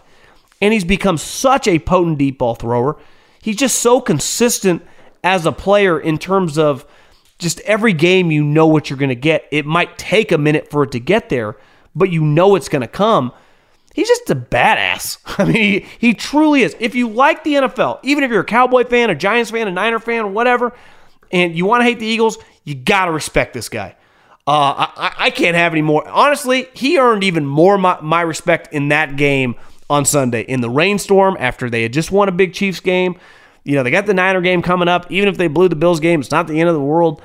And 0.61 0.73
he's 0.73 0.83
become 0.83 1.17
such 1.17 1.69
a 1.69 1.79
potent 1.79 2.19
deep 2.19 2.39
ball 2.39 2.57
thrower. 2.57 2.99
He's 3.41 3.55
just 3.55 3.79
so 3.79 4.01
consistent 4.01 4.83
as 5.23 5.47
a 5.47 5.53
player 5.53 6.01
in 6.01 6.19
terms 6.19 6.59
of 6.59 6.85
just 7.39 7.61
every 7.61 7.93
game 7.93 8.31
you 8.31 8.43
know 8.43 8.67
what 8.67 8.91
you're 8.91 8.99
going 8.99 9.09
to 9.11 9.15
get. 9.15 9.47
It 9.51 9.65
might 9.65 9.97
take 9.97 10.33
a 10.33 10.39
minute 10.39 10.71
for 10.71 10.83
it 10.83 10.93
to 10.93 11.01
get 11.01 11.29
there, 11.29 11.57
but 11.95 12.11
you 12.11 12.23
know 12.23 12.57
it's 12.57 12.69
going 12.69 12.83
to 12.83 12.89
come. 12.89 13.33
He's 13.95 14.09
just 14.09 14.31
a 14.31 14.37
badass. 14.37 15.19
I 15.39 15.45
mean, 15.45 15.55
he, 15.55 15.87
he 15.99 16.15
truly 16.15 16.63
is. 16.63 16.77
If 16.79 16.95
you 16.95 17.09
like 17.09 17.45
the 17.45 17.55
NFL, 17.55 18.01
even 18.03 18.25
if 18.25 18.31
you're 18.31 18.41
a 18.41 18.45
Cowboy 18.45 18.85
fan, 18.85 19.11
a 19.11 19.15
Giants 19.15 19.51
fan, 19.51 19.69
a 19.69 19.71
Niner 19.71 19.99
fan, 19.99 20.35
whatever, 20.35 20.75
and 21.31 21.57
you 21.57 21.67
want 21.67 21.81
to 21.81 21.85
hate 21.85 21.99
the 21.99 22.07
Eagles, 22.07 22.39
you 22.65 22.75
got 22.75 23.07
to 23.07 23.13
respect 23.13 23.55
this 23.55 23.69
guy. 23.69 23.97
Uh, 24.47 24.87
I, 24.97 25.15
I, 25.19 25.31
can't 25.31 25.57
have 25.57 25.73
any 25.73 25.83
more. 25.83 26.09
Honestly, 26.09 26.69
he 26.73 26.99
earned 26.99 27.23
even 27.23 27.45
more 27.45 27.77
my, 27.77 28.01
my 28.01 28.23
respect 28.23 28.73
in 28.73 28.89
that 28.89 29.17
game 29.17 29.57
on 29.91 30.07
Sunday 30.07 30.41
in 30.41 30.63
the 30.63 30.71
rainstorm 30.71 31.37
after 31.39 31.69
they 31.69 31.83
had 31.83 31.93
just 31.93 32.11
won 32.11 32.29
a 32.29 32.33
big 32.33 32.55
Chiefs 32.55 32.81
game. 32.81 33.19
You 33.69 33.75
know, 33.75 33.83
they 33.83 33.91
got 33.91 34.07
the 34.07 34.15
Niner 34.15 34.41
game 34.41 34.63
coming 34.63 34.89
up. 34.89 35.13
Even 35.13 35.29
if 35.29 35.37
they 35.37 35.47
blew 35.47 35.69
the 35.69 35.77
Bills 35.77 36.01
game, 36.01 36.21
it's 36.21 36.31
not 36.31 36.47
the 36.47 36.59
end 36.59 36.71
of 36.71 36.75
the 36.75 36.81
world. 36.81 37.21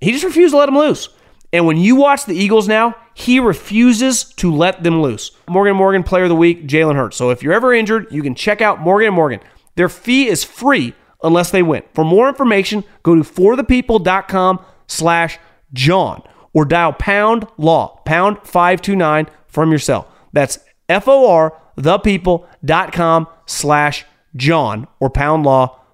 He 0.00 0.10
just 0.10 0.24
refused 0.24 0.54
to 0.54 0.58
let 0.58 0.64
them 0.64 0.78
loose. 0.78 1.10
And 1.52 1.66
when 1.66 1.76
you 1.76 1.96
watch 1.96 2.24
the 2.24 2.34
Eagles 2.34 2.66
now, 2.66 2.96
he 3.12 3.38
refuses 3.38 4.24
to 4.36 4.50
let 4.50 4.82
them 4.82 5.02
loose. 5.02 5.32
Morgan 5.50 5.76
Morgan 5.76 6.02
Player 6.02 6.22
of 6.22 6.30
the 6.30 6.34
Week, 6.34 6.66
Jalen 6.66 6.96
Hurts. 6.96 7.18
So 7.18 7.28
if 7.28 7.42
you're 7.42 7.52
ever 7.52 7.74
injured, 7.74 8.06
you 8.10 8.22
can 8.22 8.34
check 8.34 8.62
out 8.62 8.80
Morgan 8.80 9.12
Morgan. 9.12 9.40
Their 9.74 9.90
fee 9.90 10.28
is 10.28 10.44
free 10.44 10.94
unless 11.22 11.50
they 11.50 11.62
win. 11.62 11.82
For 11.92 12.06
more 12.06 12.26
information, 12.26 12.84
go 13.02 13.14
to 13.14 13.20
forthepeople.com 13.20 14.64
slash 14.86 15.38
John 15.74 16.22
or 16.54 16.64
dial 16.64 16.94
pound 16.94 17.46
law, 17.58 18.00
pound 18.06 18.38
529 18.44 19.26
from 19.46 19.68
your 19.68 19.78
cell. 19.78 20.08
That's 20.32 20.58
F-O-R, 20.88 21.54
thepeople.com 21.76 23.26
slash 23.44 24.06
John 24.34 24.88
or 24.98 25.10
pound 25.10 25.44
law 25.44 25.80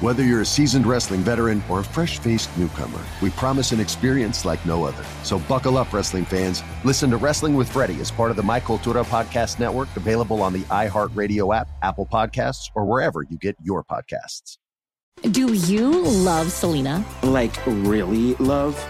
Whether 0.00 0.22
you're 0.22 0.42
a 0.42 0.46
seasoned 0.46 0.86
wrestling 0.86 1.22
veteran 1.22 1.60
or 1.68 1.80
a 1.80 1.84
fresh 1.84 2.20
faced 2.20 2.56
newcomer, 2.56 3.00
we 3.20 3.30
promise 3.30 3.72
an 3.72 3.80
experience 3.80 4.44
like 4.44 4.64
no 4.64 4.84
other. 4.84 5.04
So 5.24 5.40
buckle 5.40 5.76
up, 5.76 5.92
wrestling 5.92 6.24
fans. 6.24 6.62
Listen 6.84 7.10
to 7.10 7.16
Wrestling 7.16 7.56
with 7.56 7.68
Freddie 7.68 8.00
as 8.00 8.08
part 8.08 8.30
of 8.30 8.36
the 8.36 8.42
My 8.44 8.60
Cultura 8.60 9.04
Podcast 9.04 9.58
Network, 9.58 9.88
available 9.96 10.40
on 10.40 10.52
the 10.52 10.60
iHeartRadio 10.66 11.52
app, 11.52 11.68
Apple 11.82 12.06
Podcasts, 12.06 12.70
or 12.76 12.84
wherever 12.84 13.24
you 13.28 13.36
get 13.38 13.56
your 13.60 13.82
podcasts. 13.82 14.58
Do 15.32 15.52
you 15.52 15.90
love 15.90 16.52
Selena? 16.52 17.04
Like, 17.24 17.56
really 17.66 18.34
love? 18.36 18.80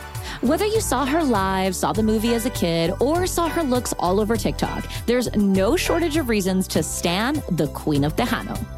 Whether 0.43 0.67
you 0.67 0.83
saw 0.83 1.07
her 1.07 1.25
live, 1.25 1.75
saw 1.75 1.95
the 1.95 2.03
movie 2.03 2.35
as 2.35 2.45
a 2.45 2.51
kid, 2.51 2.93
or 3.01 3.27
saw 3.27 3.49
her 3.49 3.63
looks 3.63 3.95
all 3.99 4.21
over 4.21 4.37
TikTok, 4.37 4.87
there's 5.07 5.35
no 5.35 5.75
shortage 5.75 6.19
of 6.19 6.29
reasons 6.29 6.69
to 6.69 6.83
stan 6.83 7.43
the 7.53 7.69
Queen 7.69 8.05
of 8.05 8.15
Tejano. 8.15 8.78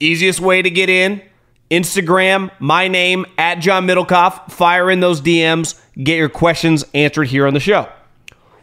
Easiest 0.00 0.40
way 0.40 0.62
to 0.62 0.70
get 0.70 0.88
in 0.88 1.22
Instagram, 1.70 2.50
my 2.58 2.88
name 2.88 3.26
at 3.36 3.56
John 3.56 3.86
Middlekauff. 3.86 4.50
Fire 4.50 4.90
in 4.90 5.00
those 5.00 5.20
DMs. 5.20 5.80
Get 6.02 6.16
your 6.16 6.28
questions 6.28 6.84
answered 6.94 7.24
here 7.24 7.46
on 7.46 7.54
the 7.54 7.60
show. 7.60 7.88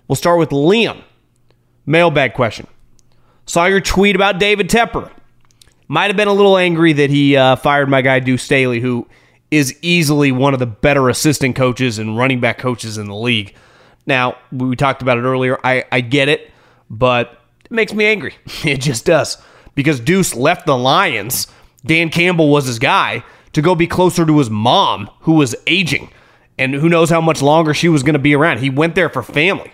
We'll 0.08 0.16
start 0.16 0.40
with 0.40 0.50
Liam. 0.50 1.04
Mailbag 1.86 2.34
question. 2.34 2.68
Saw 3.46 3.66
your 3.66 3.82
tweet 3.82 4.16
about 4.16 4.40
David 4.40 4.70
Tepper. 4.70 5.12
Might 5.88 6.08
have 6.08 6.18
been 6.18 6.28
a 6.28 6.34
little 6.34 6.58
angry 6.58 6.94
that 6.94 7.12
he 7.12 7.38
uh, 7.38 7.56
fired 7.58 7.90
my 7.90 8.02
guy 8.02 8.20
Deuce 8.20 8.42
Staley, 8.42 8.80
who 8.80 9.08
is 9.52 9.78
easily 9.84 10.32
one 10.32 10.54
of 10.54 10.60
the 10.60 10.66
better 10.66 11.10
assistant 11.10 11.56
coaches 11.56 12.00
and 12.00 12.18
running 12.18 12.40
back 12.40 12.58
coaches 12.58 12.98
in 12.98 13.06
the 13.06 13.16
league. 13.16 13.54
Now, 14.08 14.38
we 14.52 14.76
talked 14.76 15.04
about 15.04 15.20
it 15.20 15.22
earlier. 15.22 15.60
I, 15.64 15.86
I 15.92 16.02
get 16.02 16.28
it, 16.28 16.52
but 16.90 17.40
it 17.64 17.72
makes 17.72 17.94
me 17.94 18.06
angry. 18.06 18.36
It 18.66 18.82
just 18.82 19.06
does. 19.06 19.38
Because 19.76 20.00
Deuce 20.00 20.34
left 20.34 20.66
the 20.66 20.78
Lions 20.78 21.48
Dan 21.86 22.10
Campbell 22.10 22.50
was 22.50 22.66
his 22.66 22.80
guy 22.80 23.24
to 23.54 23.62
go 23.62 23.76
be 23.76 23.88
closer 23.88 24.26
to 24.26 24.38
his 24.40 24.50
mom, 24.50 25.10
who 25.22 25.34
was 25.34 25.56
aging, 25.68 26.12
and 26.58 26.74
who 26.74 26.90
knows 26.90 27.10
how 27.10 27.22
much 27.22 27.42
longer 27.42 27.74
she 27.74 27.88
was 27.88 28.04
going 28.04 28.14
to 28.14 28.20
be 28.20 28.36
around. 28.36 28.60
He 28.60 28.70
went 28.70 28.96
there 28.96 29.10
for 29.10 29.22
family. 29.22 29.72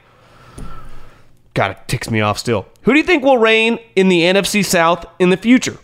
God, 1.54 1.72
it 1.72 1.78
ticks 1.88 2.10
me 2.10 2.22
off 2.22 2.38
still. 2.38 2.68
Who 2.84 2.94
do 2.94 3.00
you 3.00 3.06
think 3.06 3.24
will 3.24 3.38
reign 3.38 3.80
in 3.96 4.10
the 4.10 4.22
NFC 4.22 4.64
South 4.64 5.06
in 5.20 5.30
the 5.30 5.38
future? 5.38 5.78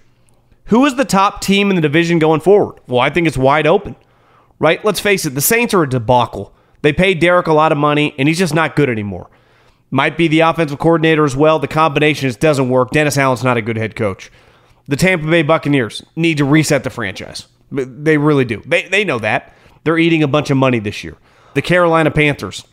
Who 0.65 0.85
is 0.85 0.95
the 0.95 1.05
top 1.05 1.41
team 1.41 1.69
in 1.69 1.75
the 1.75 1.81
division 1.81 2.19
going 2.19 2.41
forward? 2.41 2.79
Well, 2.87 2.99
I 2.99 3.09
think 3.09 3.27
it's 3.27 3.37
wide 3.37 3.67
open, 3.67 3.95
right? 4.59 4.83
Let's 4.83 4.99
face 4.99 5.25
it, 5.25 5.33
the 5.33 5.41
Saints 5.41 5.73
are 5.73 5.83
a 5.83 5.89
debacle. 5.89 6.53
They 6.81 6.93
paid 6.93 7.19
Derek 7.19 7.47
a 7.47 7.53
lot 7.53 7.71
of 7.71 7.77
money, 7.77 8.13
and 8.17 8.27
he's 8.27 8.37
just 8.37 8.53
not 8.53 8.75
good 8.75 8.89
anymore. 8.89 9.29
Might 9.89 10.17
be 10.17 10.27
the 10.27 10.41
offensive 10.41 10.79
coordinator 10.79 11.23
as 11.23 11.35
well. 11.35 11.59
The 11.59 11.67
combination 11.67 12.27
just 12.27 12.39
doesn't 12.39 12.69
work. 12.69 12.91
Dennis 12.91 13.17
Allen's 13.17 13.43
not 13.43 13.57
a 13.57 13.61
good 13.61 13.77
head 13.77 13.95
coach. 13.95 14.31
The 14.87 14.95
Tampa 14.95 15.27
Bay 15.27 15.43
Buccaneers 15.43 16.03
need 16.15 16.37
to 16.37 16.45
reset 16.45 16.83
the 16.83 16.89
franchise. 16.89 17.47
They 17.71 18.17
really 18.17 18.45
do. 18.45 18.61
They, 18.65 18.87
they 18.87 19.03
know 19.03 19.19
that. 19.19 19.53
They're 19.83 19.97
eating 19.97 20.23
a 20.23 20.27
bunch 20.27 20.49
of 20.49 20.57
money 20.57 20.79
this 20.79 21.03
year. 21.03 21.17
The 21.53 21.61
Carolina 21.61 22.11
Panthers, 22.11 22.65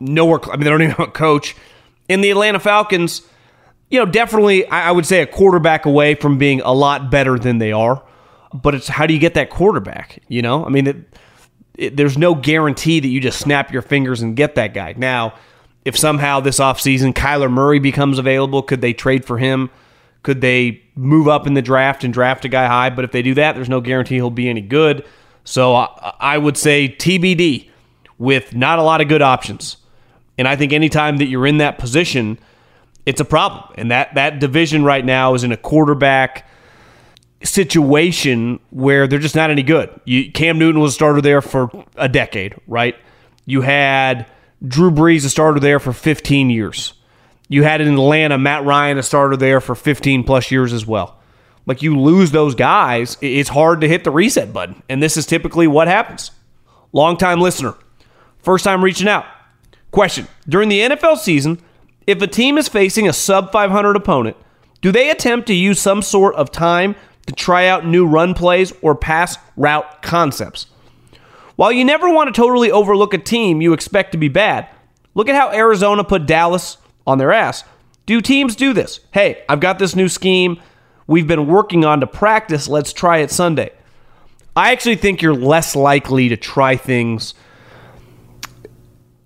nowhere, 0.00 0.40
I 0.44 0.52
mean, 0.52 0.64
they 0.64 0.70
don't 0.70 0.82
even 0.82 0.94
have 0.96 1.08
a 1.08 1.10
coach. 1.10 1.56
And 2.08 2.22
the 2.22 2.30
Atlanta 2.30 2.60
Falcons, 2.60 3.22
you 3.90 3.98
know, 3.98 4.06
definitely, 4.06 4.66
I 4.66 4.90
would 4.90 5.06
say 5.06 5.22
a 5.22 5.26
quarterback 5.26 5.86
away 5.86 6.14
from 6.14 6.38
being 6.38 6.60
a 6.60 6.72
lot 6.72 7.10
better 7.10 7.38
than 7.38 7.58
they 7.58 7.72
are. 7.72 8.02
But 8.54 8.74
it's 8.74 8.88
how 8.88 9.06
do 9.06 9.14
you 9.14 9.20
get 9.20 9.34
that 9.34 9.48
quarterback? 9.48 10.22
You 10.28 10.42
know, 10.42 10.64
I 10.64 10.68
mean, 10.68 10.86
it, 10.86 10.96
it, 11.74 11.96
there's 11.96 12.18
no 12.18 12.34
guarantee 12.34 13.00
that 13.00 13.08
you 13.08 13.20
just 13.20 13.38
snap 13.38 13.72
your 13.72 13.82
fingers 13.82 14.20
and 14.20 14.36
get 14.36 14.54
that 14.56 14.74
guy. 14.74 14.94
Now, 14.96 15.34
if 15.84 15.96
somehow 15.96 16.40
this 16.40 16.58
offseason 16.58 17.12
Kyler 17.12 17.50
Murray 17.50 17.78
becomes 17.78 18.18
available, 18.18 18.62
could 18.62 18.80
they 18.80 18.92
trade 18.92 19.24
for 19.24 19.38
him? 19.38 19.70
Could 20.22 20.40
they 20.40 20.82
move 20.94 21.26
up 21.26 21.46
in 21.46 21.54
the 21.54 21.62
draft 21.62 22.04
and 22.04 22.14
draft 22.14 22.44
a 22.44 22.48
guy 22.48 22.66
high? 22.66 22.90
But 22.90 23.04
if 23.04 23.12
they 23.12 23.22
do 23.22 23.34
that, 23.34 23.54
there's 23.54 23.68
no 23.68 23.80
guarantee 23.80 24.16
he'll 24.16 24.30
be 24.30 24.48
any 24.48 24.60
good. 24.60 25.04
So 25.44 25.74
I, 25.74 26.14
I 26.20 26.38
would 26.38 26.56
say 26.56 26.88
TBD. 26.88 27.68
with 28.18 28.54
not 28.54 28.78
a 28.78 28.82
lot 28.82 29.00
of 29.00 29.08
good 29.08 29.22
options. 29.22 29.78
And 30.38 30.46
I 30.46 30.54
think 30.54 30.72
anytime 30.72 31.16
that 31.16 31.26
you're 31.26 31.46
in 31.46 31.58
that 31.58 31.78
position, 31.78 32.38
it's 33.04 33.20
a 33.20 33.24
problem. 33.24 33.64
And 33.76 33.90
that 33.90 34.14
that 34.14 34.38
division 34.38 34.84
right 34.84 35.04
now 35.04 35.34
is 35.34 35.42
in 35.42 35.50
a 35.50 35.56
quarterback 35.56 36.48
situation 37.42 38.60
where 38.70 39.08
they're 39.08 39.18
just 39.18 39.34
not 39.34 39.50
any 39.50 39.64
good. 39.64 39.90
You, 40.04 40.30
Cam 40.30 40.58
Newton 40.58 40.80
was 40.80 40.92
a 40.92 40.94
starter 40.94 41.20
there 41.20 41.42
for 41.42 41.68
a 41.96 42.08
decade, 42.08 42.54
right? 42.68 42.94
You 43.44 43.62
had 43.62 44.26
Drew 44.66 44.90
Brees 44.90 45.24
a 45.24 45.28
starter 45.28 45.60
there 45.60 45.80
for 45.80 45.92
15 45.92 46.50
years. 46.50 46.94
You 47.48 47.64
had 47.64 47.80
in 47.80 47.94
Atlanta 47.94 48.38
Matt 48.38 48.64
Ryan 48.64 48.98
a 48.98 49.02
starter 49.02 49.36
there 49.36 49.60
for 49.60 49.74
15 49.74 50.24
plus 50.24 50.50
years 50.50 50.72
as 50.72 50.86
well. 50.86 51.18
Like 51.66 51.82
you 51.82 51.98
lose 51.98 52.30
those 52.30 52.54
guys, 52.54 53.16
it's 53.20 53.50
hard 53.50 53.80
to 53.80 53.88
hit 53.88 54.04
the 54.04 54.10
reset 54.10 54.52
button. 54.52 54.82
And 54.88 55.02
this 55.02 55.16
is 55.16 55.26
typically 55.26 55.66
what 55.66 55.88
happens. 55.88 56.30
Longtime 56.92 57.40
listener, 57.40 57.74
first 58.38 58.64
time 58.64 58.82
reaching 58.82 59.08
out. 59.08 59.26
Question 59.90 60.26
During 60.48 60.68
the 60.68 60.80
NFL 60.80 61.18
season, 61.18 61.60
if 62.06 62.20
a 62.20 62.26
team 62.26 62.58
is 62.58 62.68
facing 62.68 63.08
a 63.08 63.12
sub 63.12 63.52
500 63.52 63.96
opponent, 63.96 64.36
do 64.80 64.90
they 64.90 65.10
attempt 65.10 65.46
to 65.46 65.54
use 65.54 65.80
some 65.80 66.02
sort 66.02 66.34
of 66.34 66.50
time 66.50 66.96
to 67.26 67.32
try 67.32 67.66
out 67.66 67.86
new 67.86 68.06
run 68.06 68.34
plays 68.34 68.72
or 68.82 68.94
pass 68.94 69.36
route 69.56 70.02
concepts? 70.02 70.66
While 71.56 71.72
you 71.72 71.84
never 71.84 72.12
want 72.12 72.32
to 72.32 72.40
totally 72.40 72.70
overlook 72.70 73.14
a 73.14 73.18
team 73.18 73.60
you 73.60 73.72
expect 73.72 74.12
to 74.12 74.18
be 74.18 74.28
bad, 74.28 74.68
look 75.14 75.28
at 75.28 75.34
how 75.34 75.52
Arizona 75.52 76.04
put 76.04 76.26
Dallas 76.26 76.78
on 77.06 77.18
their 77.18 77.32
ass. 77.32 77.64
Do 78.06 78.20
teams 78.20 78.56
do 78.56 78.72
this? 78.72 79.00
Hey, 79.12 79.44
I've 79.48 79.60
got 79.60 79.78
this 79.78 79.94
new 79.94 80.08
scheme 80.08 80.60
we've 81.06 81.26
been 81.26 81.46
working 81.46 81.84
on 81.84 82.00
to 82.00 82.06
practice. 82.06 82.68
Let's 82.68 82.92
try 82.92 83.18
it 83.18 83.30
Sunday. 83.30 83.70
I 84.54 84.72
actually 84.72 84.96
think 84.96 85.22
you're 85.22 85.34
less 85.34 85.76
likely 85.76 86.28
to 86.28 86.36
try 86.36 86.76
things 86.76 87.34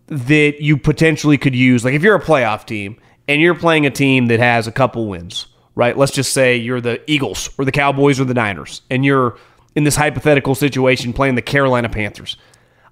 that 0.07 0.61
you 0.61 0.77
potentially 0.77 1.37
could 1.39 1.55
use. 1.55 1.85
Like 1.85 1.95
if 1.95 2.03
you're 2.03 2.15
a 2.15 2.23
playoff 2.23 2.65
team 2.65 2.97
and 3.27 3.41
you're 3.41 3.55
playing 3.55 3.87
a 3.87 3.91
team 3.91 4.27
that 4.27 4.39
has 4.39 4.67
a 4.67 4.73
couple 4.73 5.09
wins, 5.09 5.47
right? 5.75 5.97
Let's 5.97 6.13
just 6.13 6.33
say 6.33 6.57
you're 6.57 6.81
the 6.81 7.03
Eagles 7.11 7.51
or 7.59 7.65
the 7.65 7.73
Cowboys 7.73 8.21
or 8.21 8.25
the 8.25 8.35
Niners, 8.35 8.83
and 8.89 9.05
you're 9.05 9.37
in 9.77 9.85
this 9.85 9.95
hypothetical 9.95 10.57
situation 10.57 11.13
playing 11.13 11.37
the 11.37 11.43
Carolina 11.43 11.89
Panthers. 11.89 12.37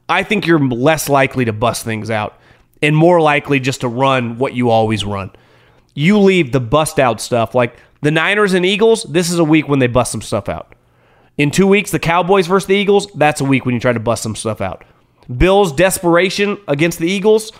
I 0.08 0.22
think 0.22 0.46
you're 0.46 0.60
less 0.60 1.08
likely 1.08 1.46
to 1.46 1.52
bust 1.52 1.82
things 1.82 2.10
out 2.10 2.38
and 2.82 2.94
more 2.94 3.20
likely 3.20 3.58
just 3.58 3.80
to 3.80 3.88
run 3.88 4.38
what 4.38 4.54
you 4.54 4.70
always 4.70 5.04
run. 5.04 5.32
You 5.94 6.18
leave 6.18 6.52
the 6.52 6.60
bust 6.60 7.00
out 7.00 7.20
stuff 7.20 7.54
like 7.54 7.78
the 8.02 8.10
Niners 8.10 8.52
and 8.52 8.66
Eagles, 8.66 9.04
this 9.04 9.30
is 9.30 9.38
a 9.38 9.44
week 9.44 9.66
when 9.66 9.78
they 9.78 9.86
bust 9.86 10.12
some 10.12 10.20
stuff 10.20 10.48
out. 10.48 10.74
In 11.38 11.50
two 11.50 11.66
weeks, 11.66 11.90
the 11.90 11.98
Cowboys 11.98 12.46
versus 12.46 12.66
the 12.66 12.76
Eagles, 12.76 13.06
that's 13.14 13.40
a 13.40 13.44
week 13.44 13.64
when 13.64 13.74
you 13.74 13.80
try 13.80 13.94
to 13.94 14.00
bust 14.00 14.22
some 14.22 14.36
stuff 14.36 14.60
out. 14.60 14.84
Bills' 15.34 15.72
desperation 15.72 16.58
against 16.68 16.98
the 16.98 17.10
Eagles, 17.10 17.50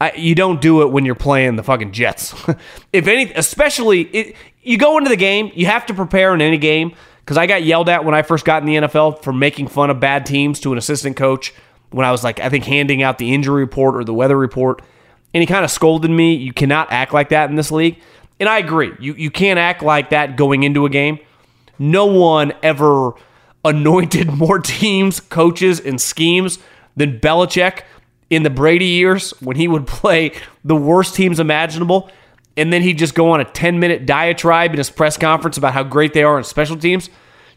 I, 0.00 0.12
you 0.12 0.34
don't 0.34 0.60
do 0.60 0.82
it 0.82 0.90
when 0.90 1.04
you're 1.04 1.14
playing 1.14 1.54
the 1.54 1.62
fucking 1.62 1.92
Jets. 1.92 2.34
if 2.92 3.06
any, 3.06 3.32
especially, 3.34 4.02
it, 4.02 4.36
you 4.62 4.78
go 4.78 4.98
into 4.98 5.08
the 5.08 5.16
game, 5.16 5.52
you 5.54 5.66
have 5.66 5.86
to 5.86 5.94
prepare 5.94 6.34
in 6.34 6.42
any 6.42 6.58
game. 6.58 6.94
Because 7.28 7.36
I 7.36 7.46
got 7.46 7.62
yelled 7.62 7.90
at 7.90 8.06
when 8.06 8.14
I 8.14 8.22
first 8.22 8.46
got 8.46 8.62
in 8.62 8.66
the 8.66 8.88
NFL 8.88 9.22
for 9.22 9.34
making 9.34 9.68
fun 9.68 9.90
of 9.90 10.00
bad 10.00 10.24
teams 10.24 10.60
to 10.60 10.72
an 10.72 10.78
assistant 10.78 11.18
coach 11.18 11.52
when 11.90 12.06
I 12.06 12.10
was 12.10 12.24
like, 12.24 12.40
I 12.40 12.48
think, 12.48 12.64
handing 12.64 13.02
out 13.02 13.18
the 13.18 13.34
injury 13.34 13.60
report 13.60 13.96
or 13.96 14.02
the 14.02 14.14
weather 14.14 14.34
report. 14.34 14.80
And 15.34 15.42
he 15.42 15.46
kind 15.46 15.62
of 15.62 15.70
scolded 15.70 16.10
me. 16.10 16.32
You 16.36 16.54
cannot 16.54 16.90
act 16.90 17.12
like 17.12 17.28
that 17.28 17.50
in 17.50 17.56
this 17.56 17.70
league. 17.70 18.00
And 18.40 18.48
I 18.48 18.56
agree. 18.56 18.92
You, 18.98 19.12
you 19.12 19.30
can't 19.30 19.58
act 19.58 19.82
like 19.82 20.08
that 20.08 20.38
going 20.38 20.62
into 20.62 20.86
a 20.86 20.88
game. 20.88 21.18
No 21.78 22.06
one 22.06 22.54
ever 22.62 23.12
anointed 23.62 24.28
more 24.32 24.58
teams, 24.58 25.20
coaches, 25.20 25.80
and 25.80 26.00
schemes 26.00 26.58
than 26.96 27.20
Belichick 27.20 27.82
in 28.30 28.42
the 28.42 28.48
Brady 28.48 28.86
years 28.86 29.32
when 29.42 29.56
he 29.56 29.68
would 29.68 29.86
play 29.86 30.32
the 30.64 30.76
worst 30.76 31.14
teams 31.14 31.38
imaginable. 31.38 32.10
And 32.58 32.72
then 32.72 32.82
he'd 32.82 32.98
just 32.98 33.14
go 33.14 33.30
on 33.30 33.40
a 33.40 33.44
10 33.44 33.78
minute 33.78 34.04
diatribe 34.04 34.72
in 34.72 34.78
his 34.78 34.90
press 34.90 35.16
conference 35.16 35.56
about 35.56 35.74
how 35.74 35.84
great 35.84 36.12
they 36.12 36.24
are 36.24 36.36
in 36.36 36.44
special 36.44 36.76
teams. 36.76 37.08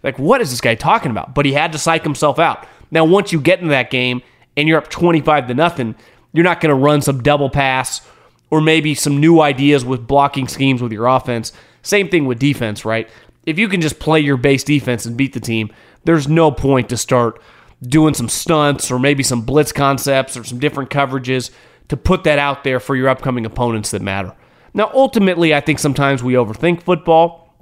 Like, 0.04 0.20
what 0.20 0.42
is 0.42 0.52
this 0.52 0.62
guy 0.62 0.76
talking 0.76 1.10
about? 1.10 1.34
But 1.34 1.46
he 1.46 1.54
had 1.54 1.72
to 1.72 1.80
psych 1.80 2.04
himself 2.04 2.38
out. 2.38 2.68
Now, 2.92 3.04
once 3.04 3.32
you 3.32 3.42
get 3.42 3.60
into 3.60 3.72
that 3.72 3.90
game 3.90 4.22
and 4.56 4.68
you're 4.68 4.78
up 4.78 4.90
25 4.90 5.48
to 5.48 5.54
nothing, 5.56 5.96
you're 6.34 6.44
not 6.44 6.62
going 6.62 6.70
to 6.70 6.76
run 6.76 7.02
some 7.02 7.24
double 7.24 7.50
pass 7.50 8.08
or 8.52 8.62
maybe 8.62 8.94
some 8.94 9.20
new 9.20 9.42
ideas 9.42 9.84
with 9.84 10.06
blocking 10.06 10.48
schemes 10.48 10.82
with 10.82 10.92
your 10.92 11.08
offense. 11.08 11.52
Same 11.82 12.08
thing 12.08 12.26
with 12.26 12.38
defense, 12.38 12.86
right? 12.86 13.10
If 13.46 13.58
you 13.58 13.68
can 13.68 13.82
just 13.82 13.98
play 14.00 14.20
your 14.20 14.38
base 14.38 14.64
defense 14.64 15.06
and 15.08 15.18
beat 15.18 15.34
the 15.34 15.40
team, 15.40 15.74
there's 16.04 16.28
no 16.28 16.52
point 16.52 16.90
to 16.90 16.98
start 16.98 17.42
doing 17.82 18.14
some 18.14 18.30
stunts 18.30 18.92
or 18.92 19.00
maybe 19.00 19.24
some 19.24 19.42
blitz 19.42 19.72
concepts 19.72 20.38
or 20.38 20.44
some 20.44 20.60
different 20.60 20.92
coverages 20.92 21.50
to 21.88 21.98
put 21.98 22.24
that 22.26 22.38
out 22.38 22.64
there 22.64 22.80
for 22.80 22.96
your 22.96 23.10
upcoming 23.10 23.46
opponents 23.46 23.92
that 23.92 24.02
matter. 24.02 24.36
Now, 24.74 24.90
ultimately, 24.94 25.54
I 25.54 25.62
think 25.62 25.80
sometimes 25.80 26.24
we 26.24 26.34
overthink 26.34 26.84
football. 26.84 27.54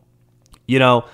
You 0.68 0.80
know, 0.80 1.05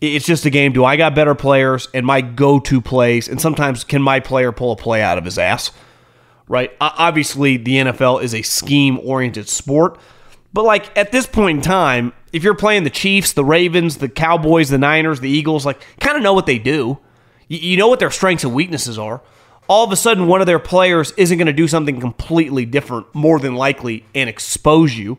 it's 0.00 0.26
just 0.26 0.44
a 0.44 0.50
game. 0.50 0.72
Do 0.72 0.84
I 0.84 0.96
got 0.96 1.14
better 1.14 1.34
players 1.34 1.88
and 1.94 2.04
my 2.04 2.20
go 2.20 2.58
to 2.60 2.80
plays? 2.80 3.28
And 3.28 3.40
sometimes 3.40 3.84
can 3.84 4.02
my 4.02 4.20
player 4.20 4.52
pull 4.52 4.72
a 4.72 4.76
play 4.76 5.02
out 5.02 5.18
of 5.18 5.24
his 5.24 5.38
ass? 5.38 5.70
Right? 6.48 6.72
Obviously, 6.80 7.56
the 7.56 7.76
NFL 7.76 8.22
is 8.22 8.34
a 8.34 8.42
scheme 8.42 8.98
oriented 9.02 9.48
sport. 9.48 9.98
But 10.52 10.64
like 10.64 10.96
at 10.96 11.12
this 11.12 11.26
point 11.26 11.58
in 11.58 11.62
time, 11.62 12.12
if 12.32 12.42
you're 12.42 12.54
playing 12.54 12.84
the 12.84 12.90
Chiefs, 12.90 13.32
the 13.32 13.44
Ravens, 13.44 13.98
the 13.98 14.08
Cowboys, 14.08 14.68
the 14.68 14.78
Niners, 14.78 15.20
the 15.20 15.30
Eagles, 15.30 15.66
like 15.66 15.84
kind 16.00 16.16
of 16.16 16.22
know 16.22 16.34
what 16.34 16.46
they 16.46 16.58
do. 16.58 16.98
You 17.48 17.76
know 17.76 17.88
what 17.88 18.00
their 18.00 18.10
strengths 18.10 18.42
and 18.42 18.54
weaknesses 18.54 18.98
are. 18.98 19.22
All 19.68 19.84
of 19.84 19.92
a 19.92 19.96
sudden, 19.96 20.26
one 20.26 20.40
of 20.40 20.46
their 20.46 20.58
players 20.58 21.12
isn't 21.16 21.38
going 21.38 21.46
to 21.46 21.52
do 21.52 21.68
something 21.68 22.00
completely 22.00 22.64
different, 22.64 23.12
more 23.14 23.38
than 23.38 23.54
likely, 23.54 24.04
and 24.14 24.28
expose 24.28 24.96
you. 24.96 25.18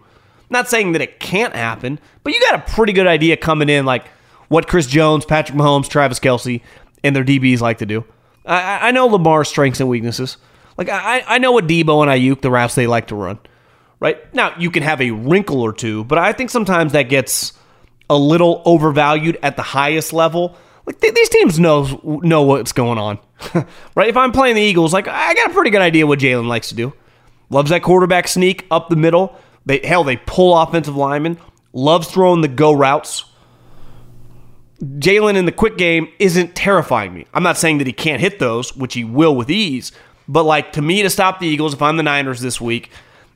Not 0.49 0.69
saying 0.69 0.93
that 0.93 1.01
it 1.01 1.19
can't 1.19 1.53
happen, 1.55 1.99
but 2.23 2.33
you 2.33 2.39
got 2.39 2.55
a 2.55 2.71
pretty 2.73 2.93
good 2.93 3.07
idea 3.07 3.35
coming 3.37 3.69
in, 3.69 3.85
like 3.85 4.07
what 4.47 4.67
Chris 4.67 4.87
Jones, 4.87 5.25
Patrick 5.25 5.57
Mahomes, 5.57 5.89
Travis 5.89 6.19
Kelce, 6.19 6.61
and 7.03 7.15
their 7.15 7.23
DBs 7.23 7.59
like 7.59 7.79
to 7.79 7.85
do. 7.85 8.05
I, 8.45 8.87
I 8.87 8.91
know 8.91 9.07
Lamar's 9.07 9.49
strengths 9.49 9.79
and 9.79 9.89
weaknesses. 9.89 10.37
Like 10.77 10.89
I, 10.89 11.23
I 11.27 11.37
know 11.39 11.51
what 11.51 11.67
Debo 11.67 12.01
and 12.01 12.11
Aiyuk, 12.11 12.41
the 12.41 12.51
routes 12.51 12.75
they 12.75 12.87
like 12.87 13.07
to 13.07 13.15
run. 13.15 13.39
Right 13.99 14.33
now, 14.33 14.55
you 14.57 14.69
can 14.69 14.83
have 14.83 15.01
a 15.01 15.11
wrinkle 15.11 15.61
or 15.61 15.73
two, 15.73 16.03
but 16.03 16.19
I 16.19 16.31
think 16.31 16.49
sometimes 16.51 16.91
that 16.91 17.03
gets 17.03 17.53
a 18.09 18.17
little 18.17 18.61
overvalued 18.63 19.39
at 19.41 19.55
the 19.55 19.63
highest 19.63 20.13
level. 20.13 20.55
Like 20.85 21.01
th- 21.01 21.13
these 21.13 21.29
teams 21.29 21.59
know 21.59 22.19
know 22.23 22.43
what's 22.43 22.71
going 22.71 22.99
on, 22.99 23.19
right? 23.95 24.07
If 24.07 24.15
I'm 24.15 24.31
playing 24.31 24.55
the 24.55 24.61
Eagles, 24.61 24.93
like 24.93 25.07
I 25.07 25.33
got 25.33 25.49
a 25.49 25.53
pretty 25.53 25.71
good 25.71 25.81
idea 25.81 26.05
what 26.07 26.19
Jalen 26.19 26.47
likes 26.47 26.69
to 26.69 26.75
do. 26.75 26.93
Loves 27.49 27.71
that 27.71 27.81
quarterback 27.81 28.27
sneak 28.27 28.65
up 28.69 28.89
the 28.89 28.95
middle. 28.95 29.35
They 29.67 29.81
hell 29.83 30.05
they 30.05 30.17
pull 30.17 30.57
offensive 30.57 30.95
linemen. 30.95 31.37
Loves 31.73 32.07
throwing 32.07 32.41
the 32.41 32.47
go 32.47 32.71
routes. 32.71 33.25
Jalen 34.81 35.35
in 35.35 35.45
the 35.45 35.51
quick 35.51 35.77
game 35.77 36.07
isn't 36.19 36.55
terrifying 36.55 37.13
me. 37.13 37.25
I'm 37.33 37.43
not 37.43 37.57
saying 37.57 37.79
that 37.79 37.87
he 37.87 37.93
can't 37.93 38.21
hit 38.21 38.39
those, 38.39 38.75
which 38.75 38.93
he 38.93 39.03
will 39.03 39.35
with 39.35 39.49
ease, 39.49 39.91
but 40.27 40.43
like 40.43 40.71
to 40.73 40.81
me 40.81 41.01
to 41.01 41.09
stop 41.09 41.39
the 41.39 41.47
Eagles, 41.47 41.73
if 41.73 41.81
I'm 41.81 41.97
the 41.97 42.03
Niners 42.03 42.39
this 42.39 42.61
week, 42.61 42.91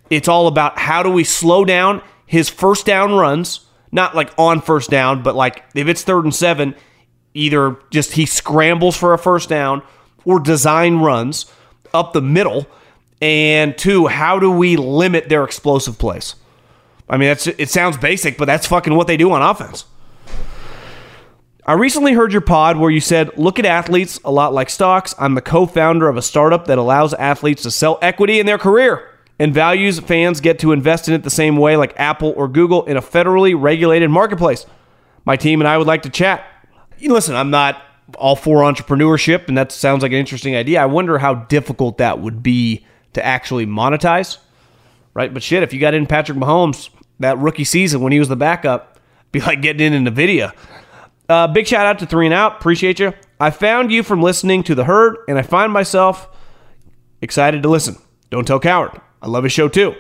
it's 0.09 0.27
all 0.27 0.47
about 0.47 0.77
how 0.77 1.03
do 1.03 1.09
we 1.09 1.23
slow 1.23 1.65
down 1.65 2.01
his 2.25 2.47
first 2.47 2.85
down 2.85 3.13
runs, 3.13 3.65
not 3.91 4.15
like 4.15 4.31
on 4.37 4.61
first 4.61 4.89
down, 4.89 5.23
but 5.23 5.35
like 5.35 5.65
if 5.75 5.87
it's 5.87 6.03
third 6.03 6.23
and 6.23 6.33
seven, 6.33 6.75
either 7.33 7.77
just 7.89 8.13
he 8.13 8.25
scrambles 8.25 8.95
for 8.95 9.13
a 9.13 9.17
first 9.17 9.49
down 9.49 9.81
or 10.23 10.39
design 10.39 10.99
runs 10.99 11.51
up 11.93 12.13
the 12.13 12.21
middle. 12.21 12.67
And 13.21 13.77
two, 13.77 14.07
how 14.07 14.39
do 14.39 14.49
we 14.51 14.75
limit 14.77 15.29
their 15.29 15.43
explosive 15.43 15.99
plays? 15.99 16.35
I 17.07 17.17
mean, 17.17 17.29
that's 17.29 17.47
it 17.47 17.69
sounds 17.69 17.97
basic, 17.97 18.37
but 18.37 18.45
that's 18.45 18.65
fucking 18.65 18.95
what 18.95 19.07
they 19.07 19.17
do 19.17 19.31
on 19.31 19.41
offense. 19.41 19.85
I 21.65 21.73
recently 21.73 22.13
heard 22.13 22.31
your 22.31 22.41
pod 22.41 22.77
where 22.77 22.89
you 22.89 22.99
said, 22.99 23.37
look 23.37 23.59
at 23.59 23.65
athletes 23.65 24.19
a 24.25 24.31
lot 24.31 24.53
like 24.53 24.69
stocks. 24.69 25.13
I'm 25.19 25.35
the 25.35 25.41
co 25.41 25.67
founder 25.67 26.09
of 26.09 26.17
a 26.17 26.21
startup 26.21 26.65
that 26.65 26.79
allows 26.79 27.13
athletes 27.13 27.63
to 27.63 27.71
sell 27.71 27.99
equity 28.01 28.39
in 28.39 28.47
their 28.47 28.57
career 28.57 29.11
and 29.41 29.55
values 29.55 29.99
fans 29.99 30.39
get 30.39 30.59
to 30.59 30.71
invest 30.71 31.07
in 31.07 31.15
it 31.15 31.23
the 31.23 31.29
same 31.31 31.57
way 31.57 31.75
like 31.75 31.99
Apple 31.99 32.31
or 32.37 32.47
Google 32.47 32.85
in 32.85 32.95
a 32.95 33.01
federally 33.01 33.59
regulated 33.59 34.11
marketplace. 34.11 34.67
My 35.25 35.35
team 35.35 35.61
and 35.61 35.67
I 35.67 35.79
would 35.79 35.87
like 35.87 36.03
to 36.03 36.11
chat. 36.11 36.45
Listen, 37.01 37.35
I'm 37.35 37.49
not 37.49 37.81
all 38.19 38.35
for 38.35 38.57
entrepreneurship, 38.57 39.47
and 39.47 39.57
that 39.57 39.71
sounds 39.71 40.03
like 40.03 40.11
an 40.11 40.19
interesting 40.19 40.55
idea. 40.55 40.79
I 40.79 40.85
wonder 40.85 41.17
how 41.17 41.33
difficult 41.33 41.97
that 41.97 42.19
would 42.19 42.43
be 42.43 42.85
to 43.13 43.25
actually 43.25 43.65
monetize, 43.65 44.37
right? 45.13 45.33
But 45.33 45.43
shit, 45.43 45.63
if 45.63 45.73
you 45.73 45.79
got 45.79 45.93
in 45.93 46.05
Patrick 46.07 46.37
Mahomes 46.37 46.89
that 47.19 47.37
rookie 47.37 47.63
season 47.63 48.01
when 48.01 48.11
he 48.11 48.19
was 48.19 48.29
the 48.29 48.35
backup, 48.35 48.99
be 49.31 49.39
like 49.39 49.61
getting 49.61 49.93
in 49.93 50.07
in 50.07 50.13
Nvidia. 50.13 50.53
Uh, 51.29 51.47
big 51.47 51.67
shout 51.67 51.85
out 51.85 51.99
to 51.99 52.05
Three 52.05 52.25
and 52.25 52.33
Out. 52.33 52.57
Appreciate 52.57 52.99
you. 52.99 53.13
I 53.39 53.51
found 53.51 53.91
you 53.91 54.03
from 54.03 54.21
listening 54.21 54.63
to 54.63 54.75
The 54.75 54.83
Herd, 54.83 55.17
and 55.27 55.37
I 55.37 55.41
find 55.41 55.71
myself 55.71 56.27
excited 57.21 57.63
to 57.63 57.69
listen. 57.69 57.95
Don't 58.29 58.45
tell 58.45 58.59
Cowherd. 58.59 58.99
I 59.21 59.27
love 59.27 59.43
his 59.43 59.53
show 59.53 59.67
too. 59.67 59.95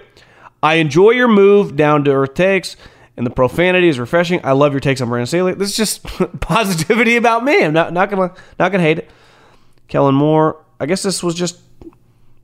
I 0.63 0.75
enjoy 0.75 1.11
your 1.11 1.27
move 1.27 1.75
down 1.75 2.03
to 2.03 2.11
earth 2.11 2.33
takes, 2.33 2.75
and 3.17 3.25
the 3.25 3.31
profanity 3.31 3.87
is 3.87 3.99
refreshing. 3.99 4.41
I 4.43 4.51
love 4.51 4.73
your 4.73 4.79
takes 4.79 5.01
on 5.01 5.09
Brandon 5.09 5.25
Staley. 5.27 5.53
This 5.53 5.69
is 5.69 5.77
just 5.77 6.03
positivity 6.39 7.15
about 7.15 7.43
me. 7.43 7.63
I'm 7.63 7.73
not, 7.73 7.93
not 7.93 8.09
gonna 8.09 8.33
not 8.59 8.71
gonna 8.71 8.83
hate 8.83 8.99
it. 8.99 9.09
Kellen 9.87 10.15
Moore. 10.15 10.63
I 10.79 10.85
guess 10.85 11.03
this 11.03 11.21
was 11.23 11.35
just 11.35 11.59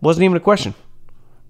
Wasn't 0.01 0.23
even 0.23 0.37
a 0.37 0.41
question. 0.41 0.73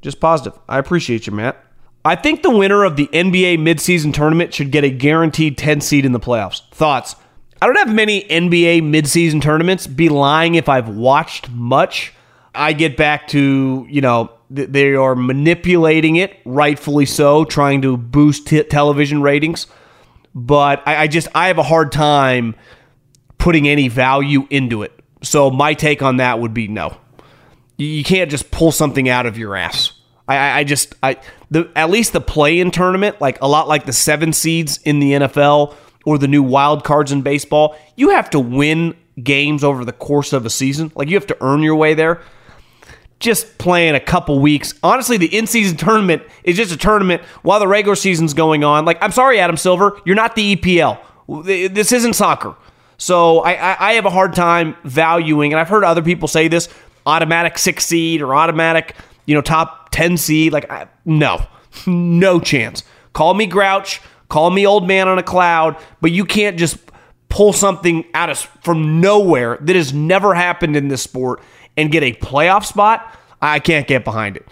Just 0.01 0.19
positive. 0.19 0.57
I 0.69 0.77
appreciate 0.77 1.27
you, 1.27 1.33
Matt. 1.33 1.63
I 2.05 2.15
think 2.15 2.41
the 2.41 2.55
winner 2.55 2.83
of 2.83 2.95
the 2.95 3.07
NBA 3.07 3.57
midseason 3.57 4.13
tournament 4.13 4.53
should 4.53 4.71
get 4.71 4.83
a 4.83 4.89
guaranteed 4.89 5.57
10 5.57 5.81
seed 5.81 6.05
in 6.05 6.13
the 6.13 6.19
playoffs. 6.19 6.61
Thoughts? 6.71 7.15
I 7.61 7.65
don't 7.65 7.75
have 7.75 7.93
many 7.93 8.23
NBA 8.23 8.83
midseason 8.83 9.41
tournaments. 9.41 9.87
Be 9.87 10.09
lying 10.09 10.55
if 10.55 10.69
I've 10.69 10.89
watched 10.89 11.49
much. 11.49 12.13
I 12.53 12.73
get 12.73 12.95
back 12.95 13.27
to, 13.29 13.85
you 13.89 14.01
know, 14.01 14.31
they 14.49 14.93
are 14.93 15.15
manipulating 15.15 16.15
it, 16.15 16.37
rightfully 16.45 17.05
so, 17.05 17.43
trying 17.43 17.81
to 17.81 17.97
boost 17.97 18.47
t- 18.47 18.63
television 18.63 19.21
ratings. 19.21 19.67
But 20.33 20.87
I, 20.87 21.03
I 21.03 21.07
just, 21.07 21.27
I 21.35 21.47
have 21.47 21.57
a 21.57 21.63
hard 21.63 21.91
time 21.91 22.55
putting 23.37 23.67
any 23.67 23.89
value 23.89 24.47
into 24.49 24.83
it. 24.83 24.97
So 25.23 25.49
my 25.49 25.73
take 25.73 26.01
on 26.01 26.17
that 26.17 26.39
would 26.39 26.53
be 26.53 26.67
no. 26.67 26.97
You 27.77 28.03
can't 28.03 28.29
just 28.29 28.51
pull 28.51 28.71
something 28.71 29.07
out 29.07 29.25
of 29.25 29.37
your 29.37 29.55
ass. 29.55 29.93
I, 30.27 30.59
I 30.59 30.63
just, 30.63 30.93
I 31.01 31.17
the 31.49 31.71
at 31.75 31.89
least 31.89 32.13
the 32.13 32.21
play-in 32.21 32.71
tournament, 32.71 33.21
like 33.21 33.41
a 33.41 33.47
lot 33.47 33.67
like 33.67 33.85
the 33.85 33.93
seven 33.93 34.33
seeds 34.33 34.79
in 34.83 34.99
the 34.99 35.13
NFL 35.13 35.75
or 36.05 36.17
the 36.17 36.27
new 36.27 36.43
wild 36.43 36.83
cards 36.83 37.11
in 37.11 37.21
baseball, 37.21 37.77
you 37.95 38.09
have 38.09 38.29
to 38.31 38.39
win 38.39 38.95
games 39.21 39.63
over 39.63 39.85
the 39.85 39.93
course 39.93 40.33
of 40.33 40.45
a 40.45 40.49
season. 40.49 40.91
Like 40.95 41.07
you 41.09 41.15
have 41.15 41.27
to 41.27 41.37
earn 41.41 41.61
your 41.61 41.75
way 41.75 41.93
there. 41.93 42.21
Just 43.19 43.57
playing 43.57 43.95
a 43.95 43.99
couple 43.99 44.39
weeks. 44.39 44.75
Honestly, 44.83 45.17
the 45.17 45.35
in-season 45.35 45.75
tournament 45.75 46.21
is 46.43 46.55
just 46.55 46.71
a 46.71 46.77
tournament 46.77 47.23
while 47.41 47.59
the 47.59 47.67
regular 47.67 47.95
season's 47.95 48.35
going 48.35 48.63
on. 48.63 48.85
Like, 48.85 48.99
I'm 49.01 49.11
sorry, 49.11 49.39
Adam 49.39 49.57
Silver, 49.57 49.99
you're 50.05 50.15
not 50.15 50.35
the 50.35 50.55
EPL. 50.55 50.99
This 51.43 51.91
isn't 51.91 52.13
soccer. 52.13 52.55
So 52.97 53.39
I, 53.39 53.89
I 53.89 53.93
have 53.93 54.05
a 54.05 54.11
hard 54.11 54.33
time 54.33 54.75
valuing, 54.83 55.51
and 55.51 55.59
I've 55.59 55.67
heard 55.67 55.83
other 55.83 56.03
people 56.03 56.27
say 56.27 56.47
this 56.47 56.69
automatic 57.07 57.57
six 57.57 57.85
seed 57.85 58.21
or 58.21 58.35
automatic, 58.35 58.95
you 59.25 59.33
know, 59.33 59.41
top 59.41 59.89
10 59.91 60.17
seed. 60.17 60.53
Like, 60.53 60.69
I, 60.69 60.87
no, 61.05 61.47
no 61.87 62.39
chance. 62.39 62.83
Call 63.13 63.33
me 63.33 63.47
grouch, 63.47 64.01
call 64.29 64.51
me 64.51 64.67
old 64.67 64.87
man 64.87 65.07
on 65.07 65.17
a 65.17 65.23
cloud, 65.23 65.77
but 66.01 66.11
you 66.11 66.25
can't 66.25 66.57
just 66.57 66.77
pull 67.29 67.53
something 67.53 68.05
out 68.13 68.29
of 68.29 68.37
from 68.37 69.01
nowhere 69.01 69.57
that 69.61 69.75
has 69.75 69.93
never 69.93 70.33
happened 70.35 70.75
in 70.75 70.87
this 70.87 71.01
sport 71.01 71.41
and 71.75 71.91
get 71.91 72.03
a 72.03 72.13
playoff 72.13 72.65
spot. 72.65 73.17
I 73.41 73.59
can't 73.59 73.87
get 73.87 74.03
behind 74.03 74.37
it. 74.37 74.45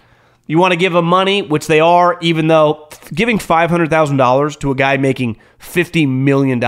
You 0.46 0.58
want 0.58 0.72
to 0.72 0.76
give 0.76 0.92
them 0.92 1.06
money, 1.06 1.42
which 1.42 1.66
they 1.66 1.80
are, 1.80 2.18
even 2.20 2.46
though 2.46 2.88
giving 3.12 3.38
$500,000 3.38 4.60
to 4.60 4.70
a 4.70 4.74
guy 4.74 4.96
making 4.96 5.38
$50 5.58 6.08
million 6.08 6.62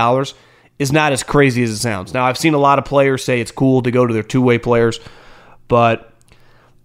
is 0.79 0.91
not 0.91 1.13
as 1.13 1.23
crazy 1.23 1.63
as 1.63 1.71
it 1.71 1.77
sounds. 1.77 2.13
Now, 2.13 2.25
I've 2.25 2.37
seen 2.37 2.53
a 2.53 2.57
lot 2.57 2.79
of 2.79 2.85
players 2.85 3.23
say 3.23 3.39
it's 3.39 3.51
cool 3.51 3.81
to 3.83 3.91
go 3.91 4.05
to 4.05 4.13
their 4.13 4.23
two 4.23 4.41
way 4.41 4.57
players, 4.57 4.99
but 5.69 6.11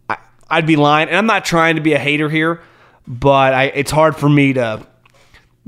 I, 0.09 0.18
would 0.53 0.66
be 0.66 0.76
lying. 0.76 1.09
And 1.09 1.16
I'm 1.16 1.26
not 1.26 1.45
trying 1.45 1.74
to 1.74 1.80
be 1.80 1.95
a 1.95 1.99
hater 1.99 2.28
here, 2.30 2.62
but 3.09 3.53
I, 3.53 3.64
it's 3.64 3.91
hard 3.91 4.14
for 4.14 4.28
me 4.28 4.53
to 4.53 4.87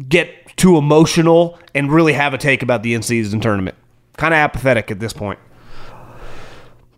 get 0.08 0.56
too 0.56 0.76
emotional 0.76 1.58
and 1.74 1.90
really 1.90 2.12
have 2.12 2.32
a 2.32 2.38
take 2.38 2.62
about 2.62 2.84
the 2.84 2.94
in 2.94 3.02
season 3.02 3.40
tournament. 3.40 3.76
Kind 4.16 4.32
of 4.32 4.38
apathetic 4.38 4.92
at 4.92 5.00
this 5.00 5.12
point. 5.12 5.40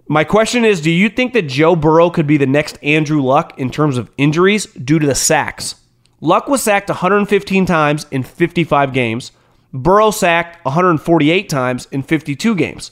My 0.07 0.25
question 0.25 0.65
is 0.65 0.81
Do 0.81 0.91
you 0.91 1.09
think 1.09 1.33
that 1.33 1.49
Joe 1.49 1.77
Burrow 1.77 2.11
could 2.11 2.27
be 2.27 2.37
the 2.37 2.47
next 2.47 2.83
Andrew 2.83 3.23
Luck 3.23 3.59
in 3.59 3.71
terms 3.71 3.97
of 3.97 4.11
injuries 4.19 4.67
due 4.67 4.99
to 4.99 5.07
the 5.07 5.15
sacks? 5.15 5.77
Luck 6.21 6.49
was 6.49 6.63
sacked 6.63 6.89
115 6.89 7.67
times 7.67 8.07
in 8.11 8.23
55 8.23 8.93
games. 8.93 9.33
Burrow 9.73 10.11
sacked 10.11 10.65
148 10.65 11.49
times 11.49 11.87
in 11.93 12.03
52 12.03 12.55
games. 12.57 12.91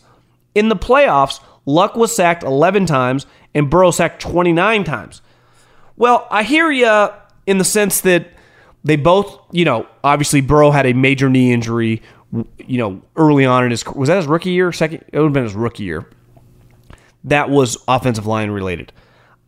In 0.55 0.69
the 0.69 0.77
playoffs, 0.77 1.41
Luck 1.67 1.97
was 1.97 2.15
sacked 2.15 2.43
11 2.43 2.87
times 2.87 3.27
and 3.55 3.69
Burrow 3.69 3.91
sacked 3.91 4.23
29 4.23 4.85
times. 4.85 5.21
Well, 5.97 6.27
I 6.31 6.43
hear 6.43 6.71
you 6.71 7.09
in 7.47 7.59
the 7.59 7.65
sense 7.65 8.01
that 8.03 8.29
they 8.85 8.97
both, 8.97 9.41
you 9.51 9.65
know, 9.65 9.87
obviously 10.05 10.41
Burrow 10.41 10.71
had 10.71 10.87
a 10.87 10.93
major 10.93 11.29
knee 11.29 11.53
injury, 11.53 12.03
you 12.59 12.79
know, 12.79 13.03
early 13.17 13.45
on 13.45 13.65
in 13.65 13.71
his 13.71 13.85
was 13.87 14.09
that 14.09 14.17
his 14.17 14.27
rookie 14.27 14.51
year? 14.51 14.73
Second, 14.73 15.05
it 15.13 15.19
would 15.19 15.27
have 15.27 15.33
been 15.33 15.45
his 15.45 15.55
rookie 15.55 15.85
year. 15.85 16.09
That 17.25 17.51
was 17.51 17.77
offensive 17.89 18.27
line 18.27 18.51
related. 18.51 18.93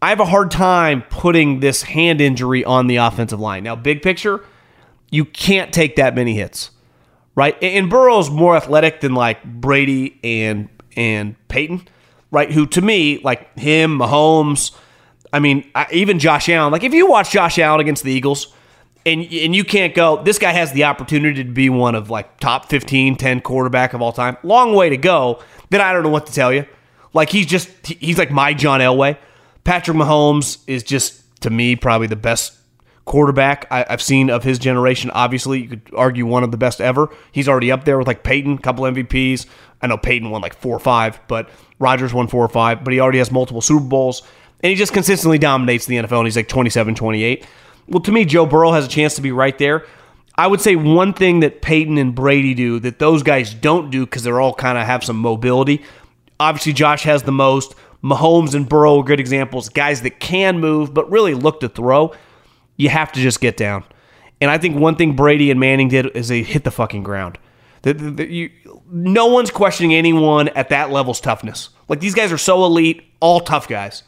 I 0.03 0.11
have 0.11 0.21
a 0.21 0.25
hard 0.25 0.51
time 0.51 1.03
putting 1.11 1.61
this 1.61 1.83
hand 1.83 2.21
injury 2.21 2.65
on 2.65 2.87
the 2.87 2.97
offensive 2.97 3.41
line. 3.41 3.65
Now, 3.65 3.77
big 3.77 4.03
picture, 4.03 4.45
you 5.11 5.25
can't 5.25 5.73
take 5.73 5.97
that 5.97 6.15
many 6.15 6.35
hits 6.35 6.71
right? 7.39 7.57
And 7.63 7.89
Burrow's 7.89 8.31
more 8.31 8.57
athletic 8.57 9.01
than 9.01 9.15
like 9.15 9.45
Brady 9.45 10.19
and 10.25 10.69
and 10.97 11.37
Peyton, 11.47 11.87
right? 12.31 12.51
Who 12.51 12.67
to 12.67 12.81
me, 12.81 13.19
like 13.19 13.59
him, 13.59 13.99
Mahomes, 13.99 14.73
I 15.33 15.41
mean, 15.41 15.71
even 15.93 16.19
Josh 16.19 16.49
Allen. 16.49 16.73
Like 16.73 16.85
if 16.85 16.95
you 16.95 17.09
watch 17.09 17.31
Josh 17.31 17.59
Allen 17.59 17.81
against 17.81 18.03
the 18.03 18.13
Eagles, 18.13 18.55
and 19.07 19.21
and 19.23 19.55
you 19.55 19.65
can't 19.65 19.95
go, 19.95 20.23
this 20.23 20.39
guy 20.39 20.53
has 20.53 20.73
the 20.73 20.85
opportunity 20.85 21.45
to 21.45 21.51
be 21.51 21.69
one 21.71 21.95
of 21.95 22.11
like 22.11 22.39
top 22.41 22.69
15, 22.69 23.17
10 23.17 23.41
quarterback 23.41 23.95
of 23.95 24.03
all 24.03 24.13
time. 24.13 24.37
Long 24.43 24.75
way 24.75 24.91
to 24.91 24.97
go. 24.97 25.43
Then 25.71 25.81
I 25.81 25.93
don't 25.93 26.03
know 26.03 26.09
what 26.09 26.27
to 26.27 26.33
tell 26.33 26.53
you. 26.53 26.67
Like 27.13 27.31
he's 27.31 27.47
just 27.47 27.71
he's 27.87 28.19
like 28.19 28.31
my 28.31 28.55
John 28.55 28.81
Elway. 28.81 29.17
Patrick 29.65 29.97
Mahomes 29.97 30.63
is 30.67 30.83
just 30.83 31.23
to 31.43 31.51
me 31.51 31.77
probably 31.77 32.07
the 32.07 32.17
best 32.17 32.55
quarterback 33.05 33.67
I, 33.71 33.87
have 33.89 34.03
seen 34.03 34.31
of 34.31 34.45
his 34.45 34.59
generation. 34.59 35.11
Obviously, 35.11 35.63
you 35.63 35.69
could 35.69 35.83
argue 35.97 36.27
one 36.27 36.45
of 36.45 36.51
the 36.51 36.59
best 36.59 36.81
ever. 36.81 37.09
He's 37.33 37.49
already 37.49 37.73
up 37.73 37.85
there 37.85 37.99
with 37.99 38.07
like 38.07 38.23
Peyton, 38.23 38.55
a 38.55 38.59
couple 38.59 38.85
MVPs. 38.85 39.47
I 39.81 39.87
know 39.87 39.97
Peyton 39.97 40.31
won 40.31 40.43
like 40.43 40.55
four 40.55 40.75
or 40.75 40.81
five, 40.81 41.21
but 41.29 41.51
Rodgers 41.79 42.13
won 42.13 42.29
four 42.29 42.45
or 42.45 42.49
five, 42.49 42.85
but 42.85 42.93
he 42.93 43.01
already 43.01 43.19
has 43.19 43.31
multiple 43.31 43.61
Super 43.61 43.85
Bowls. 43.85 44.23
And 44.61 44.71
he 44.71 44.77
just 44.77 44.93
consistently 44.93 45.39
dominates 45.39 45.87
the 45.87 45.97
NFL, 45.97 46.19
and 46.19 46.27
he's 46.27 46.37
like 46.37 46.49
27, 46.49 46.95
28. 46.95 47.47
Well, 47.87 48.01
to 48.01 48.13
me, 48.13 48.25
Joe 48.25 48.45
Burrow 48.45 48.73
has 48.73 48.87
a 48.87 48.89
chance 48.89 49.15
to 49.15 49.23
be 49.23 49.31
right 49.31 49.57
there. 49.57 49.87
I 50.37 50.47
would 50.47 50.61
say 50.61 50.77
one 50.77 51.15
thing 51.15 51.41
that 51.41 51.63
Peyton 51.63 51.97
and 51.99 52.15
Brady 52.15 52.55
do 52.55 52.81
that 52.81 52.99
those 52.99 53.23
guys 53.23 53.55
don't 53.55 53.91
do 53.91 54.05
because 54.05 54.23
they're 54.23 54.41
all 54.41 54.55
kind 54.55 54.79
of 54.79 54.87
have 54.87 55.05
some 55.05 55.17
mobility. 55.17 55.83
Obviously, 56.41 56.73
Josh 56.73 57.05
has 57.05 57.23
the 57.23 57.33
most. 57.33 57.75
Mahomes 58.03 58.55
and 58.55 58.69
Burrow 58.69 58.99
are 58.99 59.05
good 59.05 59.19
examples. 59.19 59.69
Guys 59.69 60.03
that 60.03 60.21
can 60.21 60.61
move, 60.61 60.95
but 60.95 61.11
really 61.11 61.35
look 61.35 61.61
to 61.61 61.69
throw 61.69 62.13
you 62.79 62.89
have 62.89 63.13
to 63.13 63.21
just 63.21 63.43
get 63.43 63.59
down. 63.59 63.85
And 64.41 64.51
I 64.51 64.57
think 64.57 64.79
one 64.79 64.97
thing 64.97 65.15
Brady 65.15 65.51
and 65.51 65.61
Manning 65.61 65.89
did 65.89 66.07
is 66.17 66.29
they 66.29 66.43
hit 66.43 66.65
the 66.65 66.71
fucking 66.71 67.03
ground. 67.03 67.37
The, 67.83 67.93
the, 67.93 68.11
the, 68.11 68.33
you, 68.33 68.51
no 68.91 69.27
one's 69.27 69.51
questioning 69.51 69.95
anyone 69.95 70.49
at 70.49 70.71
that 70.71 70.91
level's 70.91 71.21
toughness. 71.21 71.71
Like 71.89 72.01
these 72.01 72.15
guys 72.15 72.33
are 72.33 72.39
so 72.39 72.65
elite, 72.65 73.05
all 73.21 73.41
tough 73.41 73.69
guys. 73.69 74.03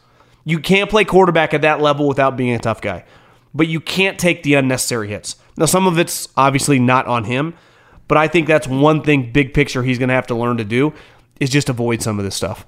You 0.45 0.59
can't 0.59 0.91
play 0.91 1.05
quarterback 1.05 1.55
at 1.55 1.63
that 1.63 1.81
level 1.81 2.09
without 2.09 2.37
being 2.37 2.55
a 2.55 2.59
tough 2.59 2.81
guy. 2.81 3.05
But 3.53 3.69
you 3.69 3.81
can't 3.81 4.19
take 4.19 4.43
the 4.43 4.55
unnecessary 4.55 5.09
hits. 5.09 5.37
Now, 5.57 5.67
some 5.67 5.87
of 5.87 5.99
it's 5.99 6.29
obviously 6.37 6.79
not 6.79 7.07
on 7.07 7.25
him, 7.25 7.55
but 8.09 8.17
I 8.17 8.29
think 8.29 8.47
that's 8.47 8.67
one 8.67 9.03
thing, 9.03 9.33
big 9.33 9.53
picture, 9.55 9.83
he's 9.83 9.99
going 9.99 10.09
to 10.09 10.15
have 10.15 10.27
to 10.29 10.35
learn 10.35 10.57
to 10.57 10.65
do 10.65 10.95
is 11.41 11.51
just 11.51 11.69
avoid 11.69 12.03
some 12.03 12.19
of 12.19 12.25
this 12.25 12.37
stuff. 12.37 12.67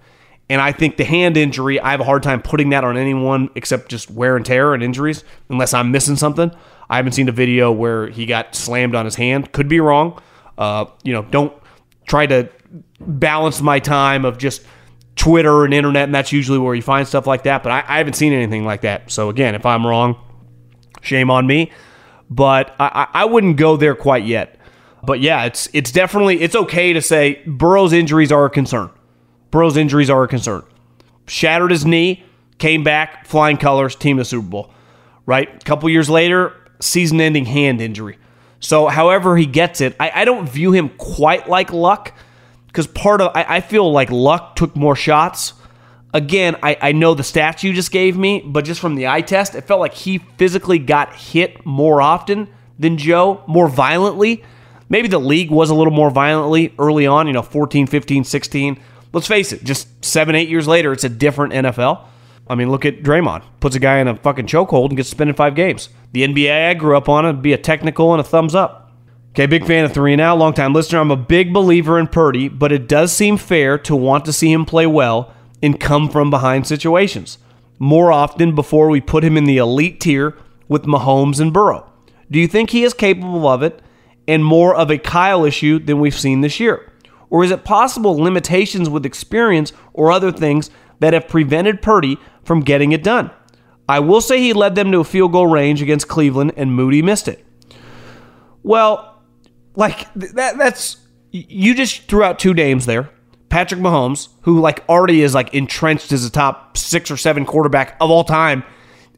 And 0.48 0.60
I 0.60 0.72
think 0.72 0.96
the 0.96 1.04
hand 1.04 1.36
injury, 1.36 1.78
I 1.78 1.92
have 1.92 2.00
a 2.00 2.04
hard 2.04 2.22
time 2.22 2.42
putting 2.42 2.70
that 2.70 2.84
on 2.84 2.96
anyone 2.96 3.48
except 3.54 3.88
just 3.88 4.10
wear 4.10 4.36
and 4.36 4.44
tear 4.44 4.74
and 4.74 4.82
injuries, 4.82 5.24
unless 5.48 5.72
I'm 5.72 5.90
missing 5.90 6.16
something. 6.16 6.50
I 6.90 6.96
haven't 6.96 7.12
seen 7.12 7.28
a 7.28 7.32
video 7.32 7.70
where 7.70 8.08
he 8.08 8.26
got 8.26 8.54
slammed 8.54 8.94
on 8.94 9.04
his 9.04 9.14
hand. 9.14 9.52
Could 9.52 9.68
be 9.68 9.80
wrong. 9.80 10.20
Uh, 10.58 10.86
you 11.04 11.12
know, 11.12 11.22
don't 11.22 11.52
try 12.06 12.26
to 12.26 12.48
balance 13.00 13.60
my 13.60 13.78
time 13.78 14.24
of 14.24 14.38
just 14.38 14.62
Twitter 15.16 15.64
and 15.64 15.74
internet, 15.74 16.04
and 16.04 16.14
that's 16.14 16.32
usually 16.32 16.58
where 16.58 16.74
you 16.74 16.82
find 16.82 17.06
stuff 17.06 17.26
like 17.26 17.42
that. 17.44 17.62
But 17.62 17.72
I, 17.72 17.84
I 17.86 17.98
haven't 17.98 18.14
seen 18.14 18.32
anything 18.32 18.64
like 18.64 18.82
that. 18.82 19.10
So 19.10 19.28
again, 19.28 19.54
if 19.54 19.66
I'm 19.66 19.86
wrong, 19.86 20.16
shame 21.00 21.30
on 21.30 21.46
me. 21.46 21.70
But 22.30 22.74
I, 22.80 23.08
I 23.12 23.24
wouldn't 23.26 23.56
go 23.58 23.76
there 23.76 23.94
quite 23.94 24.24
yet. 24.24 24.58
But 25.04 25.20
yeah, 25.20 25.44
it's 25.44 25.68
it's 25.72 25.90
definitely 25.90 26.40
it's 26.40 26.54
okay 26.54 26.92
to 26.92 27.02
say 27.02 27.42
Burrow's 27.46 27.92
injuries 27.92 28.32
are 28.32 28.46
a 28.46 28.50
concern. 28.50 28.90
Burrow's 29.50 29.76
injuries 29.76 30.08
are 30.08 30.22
a 30.22 30.28
concern. 30.28 30.62
Shattered 31.26 31.70
his 31.70 31.84
knee, 31.84 32.24
came 32.58 32.82
back, 32.82 33.26
flying 33.26 33.58
colors, 33.58 33.94
team 33.94 34.16
the 34.16 34.24
Super 34.24 34.48
Bowl. 34.48 34.72
Right? 35.26 35.54
A 35.54 35.64
couple 35.64 35.88
years 35.90 36.08
later, 36.08 36.54
season 36.80 37.20
ending 37.20 37.44
hand 37.44 37.80
injury. 37.80 38.18
So, 38.62 38.86
however 38.86 39.36
he 39.36 39.44
gets 39.44 39.82
it, 39.82 39.94
I, 40.00 40.10
I 40.14 40.24
don't 40.24 40.48
view 40.48 40.72
him 40.72 40.88
quite 40.88 41.48
like 41.48 41.70
Luck 41.70 42.14
because 42.68 42.86
part 42.86 43.20
of, 43.20 43.32
I, 43.34 43.56
I, 43.56 43.60
feel 43.60 43.92
like 43.92 44.10
Luck 44.10 44.56
took 44.56 44.74
more 44.74 44.96
shots. 44.96 45.52
Again, 46.14 46.56
I, 46.62 46.78
I 46.80 46.92
know 46.92 47.12
the 47.12 47.22
stats 47.22 47.62
you 47.62 47.74
just 47.74 47.92
gave 47.92 48.16
me, 48.16 48.42
but 48.44 48.64
just 48.64 48.80
from 48.80 48.94
the 48.94 49.08
eye 49.08 49.20
test, 49.20 49.54
it 49.54 49.62
felt 49.62 49.80
like 49.80 49.92
he 49.92 50.18
physically 50.18 50.78
got 50.78 51.14
hit 51.14 51.66
more 51.66 52.00
often 52.00 52.48
than 52.78 52.96
Joe, 52.96 53.44
more 53.46 53.68
violently. 53.68 54.42
Maybe 54.88 55.08
the 55.08 55.18
league 55.18 55.50
was 55.50 55.68
a 55.68 55.74
little 55.74 55.92
more 55.92 56.10
violently 56.10 56.72
early 56.78 57.06
on, 57.06 57.26
you 57.26 57.34
know, 57.34 57.42
14, 57.42 57.86
15, 57.86 58.24
16 58.24 58.80
let's 59.12 59.26
face 59.26 59.52
it, 59.52 59.62
just 59.62 60.04
seven, 60.04 60.34
eight 60.34 60.48
years 60.48 60.66
later, 60.66 60.92
it's 60.92 61.04
a 61.04 61.08
different 61.08 61.52
NFL. 61.52 62.06
I 62.48 62.54
mean, 62.54 62.70
look 62.70 62.84
at 62.84 63.02
Draymond. 63.02 63.44
Puts 63.60 63.76
a 63.76 63.80
guy 63.80 63.98
in 63.98 64.08
a 64.08 64.16
fucking 64.16 64.46
chokehold 64.46 64.88
and 64.88 64.96
gets 64.96 65.08
suspended 65.08 65.36
five 65.36 65.54
games. 65.54 65.88
The 66.12 66.22
NBA 66.26 66.70
I 66.70 66.74
grew 66.74 66.96
up 66.96 67.08
on 67.08 67.24
would 67.24 67.42
be 67.42 67.52
a 67.52 67.58
technical 67.58 68.12
and 68.12 68.20
a 68.20 68.24
thumbs 68.24 68.54
up. 68.54 68.92
Okay, 69.30 69.46
big 69.46 69.66
fan 69.66 69.84
of 69.84 69.92
three 69.94 70.14
now, 70.16 70.36
long 70.36 70.52
time 70.52 70.74
listener. 70.74 70.98
I'm 70.98 71.10
a 71.10 71.16
big 71.16 71.54
believer 71.54 71.98
in 71.98 72.06
Purdy, 72.08 72.48
but 72.48 72.72
it 72.72 72.86
does 72.88 73.12
seem 73.12 73.38
fair 73.38 73.78
to 73.78 73.96
want 73.96 74.26
to 74.26 74.32
see 74.32 74.52
him 74.52 74.66
play 74.66 74.86
well 74.86 75.32
and 75.62 75.80
come 75.80 76.08
from 76.10 76.28
behind 76.28 76.66
situations. 76.66 77.38
more 77.78 78.12
often 78.12 78.54
before 78.54 78.88
we 78.88 79.00
put 79.00 79.24
him 79.24 79.36
in 79.36 79.44
the 79.44 79.56
elite 79.56 79.98
tier 80.00 80.36
with 80.68 80.84
Mahomes 80.84 81.40
and 81.40 81.52
Burrow? 81.52 81.90
Do 82.30 82.38
you 82.38 82.46
think 82.46 82.70
he 82.70 82.84
is 82.84 82.94
capable 82.94 83.48
of 83.48 83.62
it 83.62 83.82
and 84.28 84.44
more 84.44 84.72
of 84.72 84.88
a 84.88 84.98
Kyle 84.98 85.44
issue 85.44 85.80
than 85.80 85.98
we've 85.98 86.18
seen 86.18 86.42
this 86.42 86.60
year? 86.60 86.92
Or 87.28 87.42
is 87.42 87.50
it 87.50 87.64
possible 87.64 88.16
limitations 88.16 88.88
with 88.88 89.04
experience 89.04 89.72
or 89.94 90.12
other 90.12 90.30
things 90.30 90.70
that 91.02 91.12
have 91.12 91.28
prevented 91.28 91.82
Purdy 91.82 92.18
from 92.44 92.60
getting 92.60 92.92
it 92.92 93.02
done? 93.02 93.30
I 93.88 94.00
will 94.00 94.20
say 94.20 94.40
he 94.40 94.52
led 94.52 94.74
them 94.74 94.90
to 94.92 95.00
a 95.00 95.04
field 95.04 95.32
goal 95.32 95.46
range 95.46 95.82
against 95.82 96.08
Cleveland 96.08 96.52
and 96.56 96.74
Moody 96.74 97.02
missed 97.02 97.28
it. 97.28 97.44
Well, 98.62 99.22
like 99.74 100.12
that 100.14 100.56
that's 100.56 100.96
you 101.30 101.74
just 101.74 102.02
threw 102.08 102.22
out 102.22 102.38
two 102.38 102.54
names 102.54 102.86
there. 102.86 103.10
Patrick 103.48 103.80
Mahomes, 103.80 104.28
who 104.42 104.60
like 104.60 104.82
already 104.88 105.22
is 105.22 105.34
like 105.34 105.52
entrenched 105.52 106.12
as 106.12 106.24
a 106.24 106.30
top 106.30 106.76
6 106.76 107.10
or 107.10 107.16
7 107.16 107.44
quarterback 107.44 107.96
of 108.00 108.10
all 108.10 108.24
time 108.24 108.64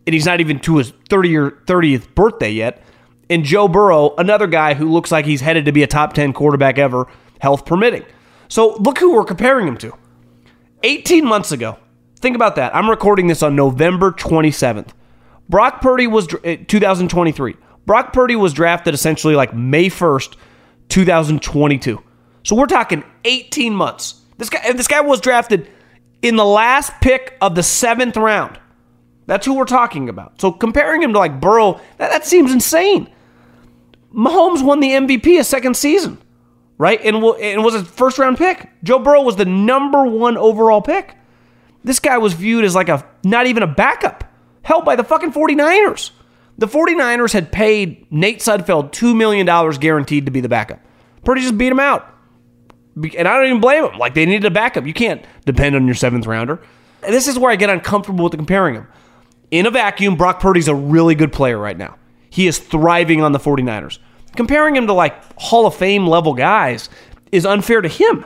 and 0.07 0.15
he's 0.15 0.27
not 0.27 0.41
even 0.41 0.59
to 0.61 0.79
his 0.79 0.93
30 1.09 1.37
or 1.37 1.51
30th 1.51 2.15
birthday 2.15 2.51
yet. 2.51 2.83
And 3.31 3.45
Joe 3.45 3.69
Burrow, 3.69 4.15
another 4.19 4.47
guy 4.47 4.75
who 4.75 4.91
looks 4.91 5.11
like 5.11 5.25
he's 5.25 5.41
headed 5.41 5.65
to 5.65 5.73
be 5.73 5.83
a 5.83 5.87
top 5.87 6.13
10 6.13 6.33
quarterback 6.33 6.79
ever, 6.79 7.07
health 7.41 7.65
permitting. 7.65 8.05
So 8.49 8.75
look 8.77 8.99
who 8.99 9.15
we're 9.15 9.25
comparing 9.25 9.67
him 9.67 9.79
to. 9.79 9.93
18 10.85 11.25
months 11.25 11.51
ago, 11.51 11.79
think 12.21 12.37
about 12.37 12.57
that. 12.57 12.77
I'm 12.77 12.89
recording 12.89 13.27
this 13.27 13.43
on 13.43 13.57
November 13.57 14.13
27th. 14.13 14.91
Brock 15.49 15.81
Purdy 15.81 16.07
was 16.07 16.29
eh, 16.45 16.57
2023. 16.57 17.57
Brock 17.87 18.13
Purdy 18.13 18.37
was 18.37 18.53
drafted 18.53 18.95
essentially 18.95 19.35
like 19.35 19.55
May 19.55 19.87
1st, 19.87 20.37
2022. 20.91 22.03
So 22.43 22.55
we're 22.55 22.67
talking 22.67 23.03
18 23.25 23.75
months. 23.75 24.21
This 24.37 24.51
guy, 24.51 24.73
this 24.73 24.87
guy 24.87 25.01
was 25.01 25.21
drafted 25.21 25.71
in 26.21 26.37
the 26.37 26.45
last 26.45 26.93
pick 27.01 27.37
of 27.41 27.55
the 27.55 27.63
seventh 27.63 28.17
round. 28.17 28.59
That's 29.27 29.47
who 29.47 29.55
we're 29.55 29.65
talking 29.65 30.11
about. 30.11 30.39
So 30.41 30.53
comparing 30.53 31.03
him 31.03 31.15
to 31.15 31.19
like 31.19 31.41
Burrow, 31.41 31.81
that, 31.97 32.11
that 32.11 32.27
seems 32.27 32.53
insane. 32.53 33.11
Mahomes 34.15 34.63
won 34.63 34.81
the 34.81 34.91
MVP 34.91 35.41
a 35.41 35.45
second 35.45 35.77
season, 35.77 36.19
right? 36.79 37.01
And, 37.03 37.17
and 37.17 37.65
was 37.65 37.75
a 37.75 37.85
first 37.85 38.19
round 38.19 38.39
pick. 38.39 38.69
Joe 38.83 38.99
Burrow 38.99 39.23
was 39.23 39.37
the 39.37 39.45
number 39.45 40.05
one 40.05 40.37
overall 40.37 40.83
pick. 40.83 41.17
This 41.83 42.01
guy 42.01 42.19
was 42.19 42.33
viewed 42.33 42.65
as 42.65 42.75
like 42.75 42.89
a 42.89 43.07
not 43.25 43.47
even 43.47 43.63
a 43.63 43.67
backup, 43.67 44.25
held 44.63 44.85
by 44.85 44.97
the 44.97 45.05
fucking 45.05 45.33
49ers. 45.33 46.11
The 46.57 46.67
49ers 46.67 47.33
had 47.33 47.51
paid 47.51 48.11
Nate 48.13 48.39
Sudfeld 48.39 48.93
$2 48.93 49.17
million 49.17 49.47
guaranteed 49.79 50.27
to 50.27 50.31
be 50.31 50.41
the 50.41 50.49
backup. 50.49 50.81
Purdy 51.25 51.41
just 51.41 51.59
beat 51.59 51.73
him 51.73 51.81
out. 51.81 52.09
And 52.97 53.27
I 53.27 53.37
don't 53.37 53.47
even 53.47 53.61
blame 53.61 53.85
him. 53.85 53.99
Like, 53.99 54.15
they 54.15 54.25
needed 54.25 54.45
a 54.45 54.53
backup. 54.53 54.87
You 54.87 54.95
can't 54.95 55.25
depend 55.45 55.75
on 55.75 55.87
your 55.87 55.97
seventh 55.97 56.27
rounder. 56.27 56.63
And 57.03 57.13
this 57.13 57.27
is 57.27 57.39
where 57.39 57.51
I 57.51 57.57
get 57.57 57.71
uncomfortable 57.71 58.25
with 58.25 58.35
comparing 58.35 58.77
him. 58.77 58.87
In 59.51 59.67
a 59.67 59.71
vacuum, 59.71 60.17
Brock 60.17 60.39
Purdy's 60.39 60.69
a 60.69 60.75
really 60.75 61.17
good 61.17 61.33
player 61.33 61.59
right 61.59 61.77
now. 61.77 61.97
He 62.31 62.47
is 62.47 62.59
thriving 62.59 63.21
on 63.21 63.33
the 63.33 63.39
49ers. 63.39 63.99
Comparing 64.35 64.77
him 64.77 64.87
to 64.87 64.93
like 64.93 65.15
Hall 65.39 65.67
of 65.67 65.75
Fame 65.75 66.07
level 66.07 66.35
guys 66.35 66.89
is 67.33 67.47
unfair 67.47 67.81
to 67.81 67.89
him. 67.89 68.25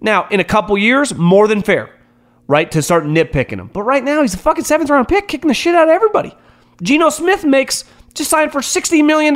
Now, 0.00 0.26
in 0.28 0.40
a 0.40 0.44
couple 0.44 0.76
years, 0.76 1.14
more 1.14 1.46
than 1.46 1.62
fair, 1.62 1.90
right? 2.48 2.70
To 2.72 2.82
start 2.82 3.04
nitpicking 3.04 3.60
him. 3.60 3.70
But 3.72 3.82
right 3.82 4.02
now, 4.02 4.22
he's 4.22 4.34
a 4.34 4.38
fucking 4.38 4.64
seventh 4.64 4.90
round 4.90 5.08
pick, 5.08 5.28
kicking 5.28 5.48
the 5.48 5.54
shit 5.54 5.74
out 5.74 5.88
of 5.88 5.94
everybody. 5.94 6.36
Geno 6.82 7.08
Smith 7.10 7.44
makes 7.44 7.84
just 8.14 8.30
signed 8.30 8.52
for 8.52 8.60
$60 8.60 9.04
million. 9.04 9.34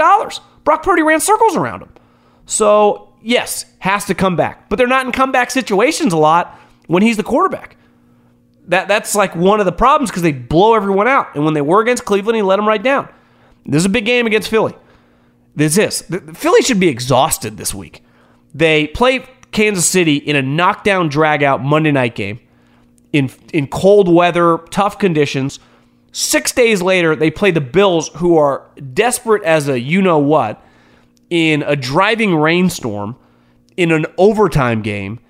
Brock 0.64 0.83
Purdy 0.83 1.03
ran 1.03 1.20
circles 1.20 1.57
around 1.57 1.83
him. 1.83 1.91
So, 2.47 3.14
yes, 3.22 3.64
has 3.79 4.05
to 4.07 4.14
come 4.14 4.37
back. 4.37 4.68
But 4.68 4.77
they're 4.77 4.87
not 4.87 5.07
in 5.07 5.12
comeback 5.12 5.51
situations 5.51 6.12
a 6.12 6.16
lot 6.16 6.59
when 6.89 7.03
he's 7.03 7.16
the 7.16 7.22
quarterback. 7.22 7.77
That, 8.68 8.89
that's 8.89 9.14
like 9.14 9.37
one 9.37 9.61
of 9.61 9.66
the 9.66 9.72
problems 9.72 10.11
because 10.11 10.22
they 10.22 10.33
blow 10.33 10.74
everyone 10.74 11.07
out. 11.07 11.35
And 11.37 11.45
when 11.45 11.55
they 11.55 11.61
were 11.61 11.81
against 11.81 12.05
Cleveland, 12.05 12.37
he 12.37 12.43
let 12.43 12.57
them 12.57 12.66
right 12.66 12.83
down. 12.83 13.09
This 13.64 13.81
is 13.83 13.87
a 13.87 13.91
big 13.91 14.05
game 14.05 14.27
against 14.27 14.49
Philly. 14.49 14.74
This 15.57 15.79
is. 15.79 16.03
Philly 16.35 16.63
should 16.63 16.79
be 16.79 16.89
exhausted 16.89 17.57
this 17.57 17.75
week. 17.75 18.05
They 18.55 18.87
play 18.89 19.27
Kansas 19.51 19.87
City 19.87 20.17
in 20.17 20.37
a 20.37 20.43
knockdown, 20.43 21.09
drag 21.09 21.43
out 21.43 21.65
Monday 21.65 21.91
night 21.91 22.15
game 22.15 22.41
in, 23.13 23.31
in 23.53 23.67
cold 23.67 24.13
weather, 24.13 24.59
tough 24.71 24.99
conditions. 24.99 25.59
Six 26.13 26.53
days 26.53 26.83
later, 26.83 27.17
they 27.17 27.31
play 27.31 27.51
the 27.51 27.61
Bills, 27.61 28.09
who 28.17 28.37
are 28.37 28.67
desperate 28.93 29.43
as 29.45 29.69
a 29.69 29.81
you 29.81 30.03
know 30.03 30.19
what, 30.19 30.63
in 31.31 31.63
a 31.63 31.75
driving 31.75 32.37
rainstorm 32.37 33.17
in 33.77 33.91
an 33.93 34.07
overtime 34.19 34.83
game, 34.83 35.21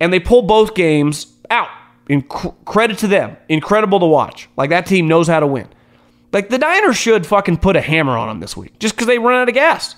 and 0.00 0.12
they 0.12 0.20
pull 0.20 0.42
both 0.42 0.74
games 0.74 1.26
out. 1.50 1.68
In 2.08 2.22
credit 2.22 2.98
to 2.98 3.06
them, 3.06 3.36
incredible 3.48 3.98
to 4.00 4.06
watch. 4.06 4.48
Like 4.58 4.68
that 4.70 4.84
team 4.84 5.08
knows 5.08 5.26
how 5.26 5.40
to 5.40 5.46
win. 5.46 5.68
Like 6.34 6.48
the 6.48 6.58
Niners 6.58 6.96
should 6.96 7.26
fucking 7.26 7.58
put 7.58 7.76
a 7.76 7.80
hammer 7.80 8.18
on 8.18 8.26
them 8.26 8.40
this 8.40 8.56
week 8.56 8.78
just 8.80 8.96
because 8.96 9.06
they 9.06 9.20
run 9.20 9.40
out 9.40 9.48
of 9.48 9.54
gas. 9.54 9.94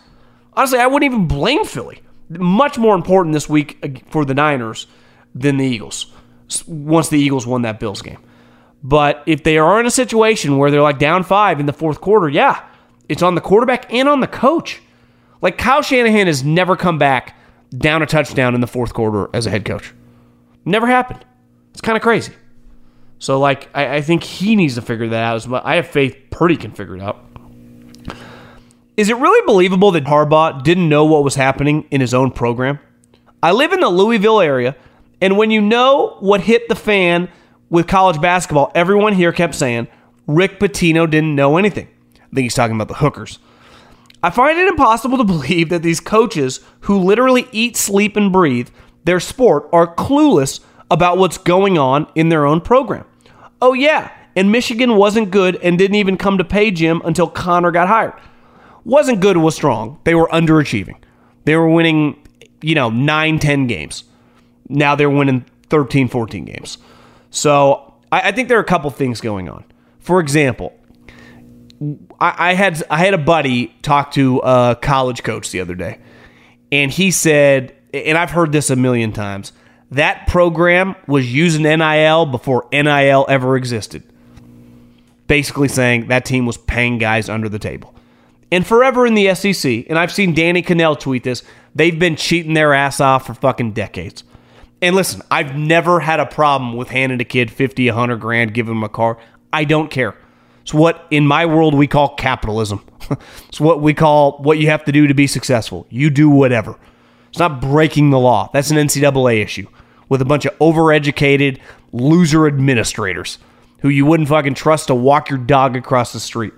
Honestly, 0.53 0.79
I 0.79 0.87
wouldn't 0.87 1.11
even 1.11 1.27
blame 1.27 1.65
Philly. 1.65 2.03
Much 2.29 2.77
more 2.77 2.95
important 2.95 3.33
this 3.33 3.49
week 3.49 4.05
for 4.11 4.25
the 4.27 4.35
Niners 4.35 4.87
than 5.35 5.57
the 5.57 5.65
Eagles. 5.65 6.13
Once 6.67 7.09
the 7.09 7.19
Eagles 7.19 7.47
won 7.47 7.63
that 7.63 7.81
Bills 7.81 8.03
game. 8.03 8.19
But 8.83 9.23
if 9.27 9.45
they 9.45 9.57
are 9.57 9.81
in 9.81 9.87
a 9.87 9.91
situation 9.91 10.59
where 10.59 10.71
they're 10.71 10.83
like 10.83 10.99
down 10.99 11.25
five 11.25 11.59
in 11.59 11.67
the 11.67 11.73
fourth 11.73 12.03
quarter, 12.03 12.29
yeah, 12.29 12.63
it's 13.09 13.23
on 13.23 13.35
the 13.35 13.41
quarterback 13.41 13.91
and 13.93 14.07
on 14.07 14.21
the 14.21 14.27
coach. 14.27 14.83
Like 15.41 15.57
Kyle 15.57 15.83
Shanahan 15.83 16.27
has 16.27 16.45
never 16.45 16.77
come 16.77 16.99
back 16.99 17.35
down 17.77 18.03
a 18.03 18.07
touchdown 18.07 18.55
in 18.55 18.61
the 18.61 18.67
fourth 18.67 18.93
quarter 18.93 19.31
as 19.33 19.47
a 19.47 19.51
head 19.51 19.65
coach. 19.65 19.95
Never 20.67 20.87
happened. 20.87 21.25
It's 21.73 21.81
kind 21.81 21.97
of 21.97 22.03
crazy. 22.03 22.35
So, 23.19 23.39
like, 23.39 23.69
I, 23.75 23.97
I, 23.97 24.01
think 24.03 24.23
he 24.23 24.57
needs 24.57 24.75
to 24.75 24.83
figure 24.83 25.09
that 25.09 25.23
out. 25.23 25.49
But 25.49 25.65
I 25.65 25.77
have 25.77 25.87
faith 25.87 26.17
Purdy 26.31 26.57
can 26.57 26.73
figure 26.73 26.97
it 26.97 27.03
out. 27.03 27.25
Is 28.97 29.09
it 29.09 29.17
really 29.17 29.45
believable 29.47 29.91
that 29.93 30.05
Harbaugh 30.05 30.63
didn't 30.63 30.89
know 30.89 31.05
what 31.05 31.25
was 31.25 31.35
happening 31.35 31.87
in 31.91 32.01
his 32.01 32.15
own 32.15 32.31
program? 32.31 32.79
I 33.43 33.53
live 33.53 33.73
in 33.73 33.81
the 33.81 33.89
Louisville 33.89 34.41
area, 34.41 34.77
and 35.21 35.37
when 35.37 35.51
you 35.51 35.61
know 35.61 36.17
what 36.21 36.43
hit 36.43 36.69
the 36.69 36.75
fan 36.75 37.29
with 37.69 37.87
college 37.87 38.21
basketball, 38.21 38.73
everyone 38.75 39.13
here 39.13 39.33
kept 39.33 39.55
saying 39.55 39.89
Rick 40.27 40.59
Pitino 40.59 41.11
didn't 41.11 41.35
know 41.35 41.57
anything. 41.57 41.89
I 42.17 42.35
think 42.35 42.45
he's 42.45 42.55
talking 42.55 42.77
about 42.77 42.89
the 42.89 42.95
hookers. 42.95 43.39
I 44.23 44.31
find 44.31 44.59
it 44.59 44.69
impossible 44.69 45.19
to 45.19 45.25
believe 45.25 45.69
that 45.69 45.83
these 45.83 46.01
coaches 46.01 46.61
who 46.81 46.99
literally 46.99 47.47
eat, 47.53 47.77
sleep, 47.77 48.17
and 48.17 48.33
breathe 48.33 48.69
their 49.05 49.21
sport 49.21 49.69
are 49.73 49.95
clueless 49.95 50.61
about 50.91 51.19
what's 51.19 51.39
going 51.39 51.79
on 51.79 52.07
in 52.15 52.29
their 52.29 52.47
own 52.47 52.61
program. 52.61 53.05
Oh, 53.61 53.73
yeah, 53.73 54.13
and 54.37 54.53
Michigan 54.53 54.97
wasn't 54.97 55.31
good 55.31 55.57
and 55.57 55.79
didn't 55.79 55.97
even 55.97 56.17
come 56.19 56.39
to 56.39 56.45
pay 56.45 56.71
Jim 56.71 57.01
until 57.05 57.29
Connor 57.29 57.71
got 57.71 57.89
hired. 57.89 58.13
Wasn't 58.85 59.21
good 59.21 59.39
was 59.39 59.55
strong. 59.57 59.99
They 60.05 60.15
were 60.15 60.29
underachieving. 60.29 60.97
They 61.45 61.57
were 61.57 61.69
winning, 61.69 62.23
you 62.61 62.75
know, 62.75 62.91
9, 62.91 63.39
10 63.39 63.67
games. 63.67 64.05
Now 64.69 64.95
they're 64.95 65.11
winning 65.11 65.45
13, 65.71 66.09
14 66.09 66.45
games. 66.45 66.79
So 67.31 67.95
I, 68.13 68.29
I 68.29 68.33
think 68.33 68.49
there 68.49 68.59
are 68.59 68.63
a 68.63 68.65
couple 68.65 68.91
things 68.91 69.21
going 69.21 69.49
on. 69.49 69.65
For 69.99 70.21
example, 70.21 70.73
I, 72.21 72.51
I 72.51 72.55
had 72.55 72.83
I 72.89 72.99
had 72.99 73.15
a 73.15 73.19
buddy 73.19 73.75
talk 73.83 74.13
to 74.13 74.39
a 74.39 74.79
college 74.81 75.23
coach 75.23 75.51
the 75.51 75.61
other 75.61 75.75
day, 75.75 75.99
and 76.71 76.91
he 76.91 77.11
said, 77.11 77.75
and 77.93 78.17
I've 78.17 78.31
heard 78.31 78.53
this 78.53 78.71
a 78.71 78.77
million 78.77 79.13
times, 79.13 79.53
that 79.91 80.27
program 80.27 80.97
was 81.07 81.33
using 81.33 81.63
NIL 81.63 82.27
before 82.27 82.67
NIL 82.73 83.25
ever 83.29 83.57
existed. 83.57 84.03
Basically 85.29 85.69
saying 85.69 86.09
that 86.09 86.25
team 86.25 86.47
was 86.47 86.57
paying 86.57 86.99
guys 86.99 87.29
under 87.29 87.49
the 87.49 87.59
table. 87.59 87.95
And 88.51 88.67
forever 88.67 89.07
in 89.07 89.15
the 89.15 89.35
SEC, 89.35 89.87
and 89.89 89.99
I've 89.99 90.13
seen 90.13 90.35
Danny 90.35 90.63
Kanell 90.63 90.99
tweet 90.99 91.25
this, 91.25 91.43
they've 91.75 91.99
been 91.99 92.17
cheating 92.17 92.55
their 92.55 92.75
ass 92.75 93.01
off 93.01 93.27
for 93.27 93.35
fucking 93.35 93.73
decades. 93.73 94.23
And 94.83 94.95
listen, 94.95 95.23
I've 95.31 95.57
never 95.57 96.01
had 96.01 96.21
a 96.21 96.27
problem 96.27 96.77
with 96.77 96.91
handing 96.91 97.21
a 97.21 97.25
kid 97.25 97.51
50, 97.51 97.89
100 97.89 98.17
grand, 98.21 98.55
giving 98.55 98.75
him 98.75 98.85
a 98.85 98.89
car. 98.89 99.19
I 99.53 99.65
don't 99.65 99.91
care. 99.91 100.15
It's 100.63 100.75
what 100.75 101.07
in 101.11 101.27
my 101.27 101.47
world 101.47 101.75
we 101.75 101.87
call 101.87 102.15
capitalism. 102.17 102.85
it's 103.49 103.61
what 103.61 103.81
we 103.81 103.95
call 103.95 104.39
what 104.39 104.59
you 104.59 104.67
have 104.69 104.85
to 104.85 104.93
do 104.93 105.07
to 105.07 105.15
be 105.15 105.27
successful. 105.27 105.87
You 105.91 106.11
do 106.11 106.29
whatever. 106.29 106.77
It's 107.29 107.39
not 107.39 107.61
breaking 107.61 108.11
the 108.11 108.19
law. 108.19 108.51
That's 108.53 108.71
an 108.71 108.77
NCAA 108.77 109.43
issue 109.43 109.67
with 110.09 110.23
a 110.23 110.25
bunch 110.25 110.45
of 110.45 110.59
overeducated 110.59 111.59
loser 111.93 112.47
administrators 112.47 113.39
who 113.81 113.89
you 113.89 114.05
wouldn't 114.05 114.29
fucking 114.29 114.55
trust 114.55 114.89
to 114.89 114.95
walk 114.95 115.31
your 115.31 115.39
dog 115.39 115.77
across 115.77 116.13
the 116.13 116.21
street. 116.21 116.53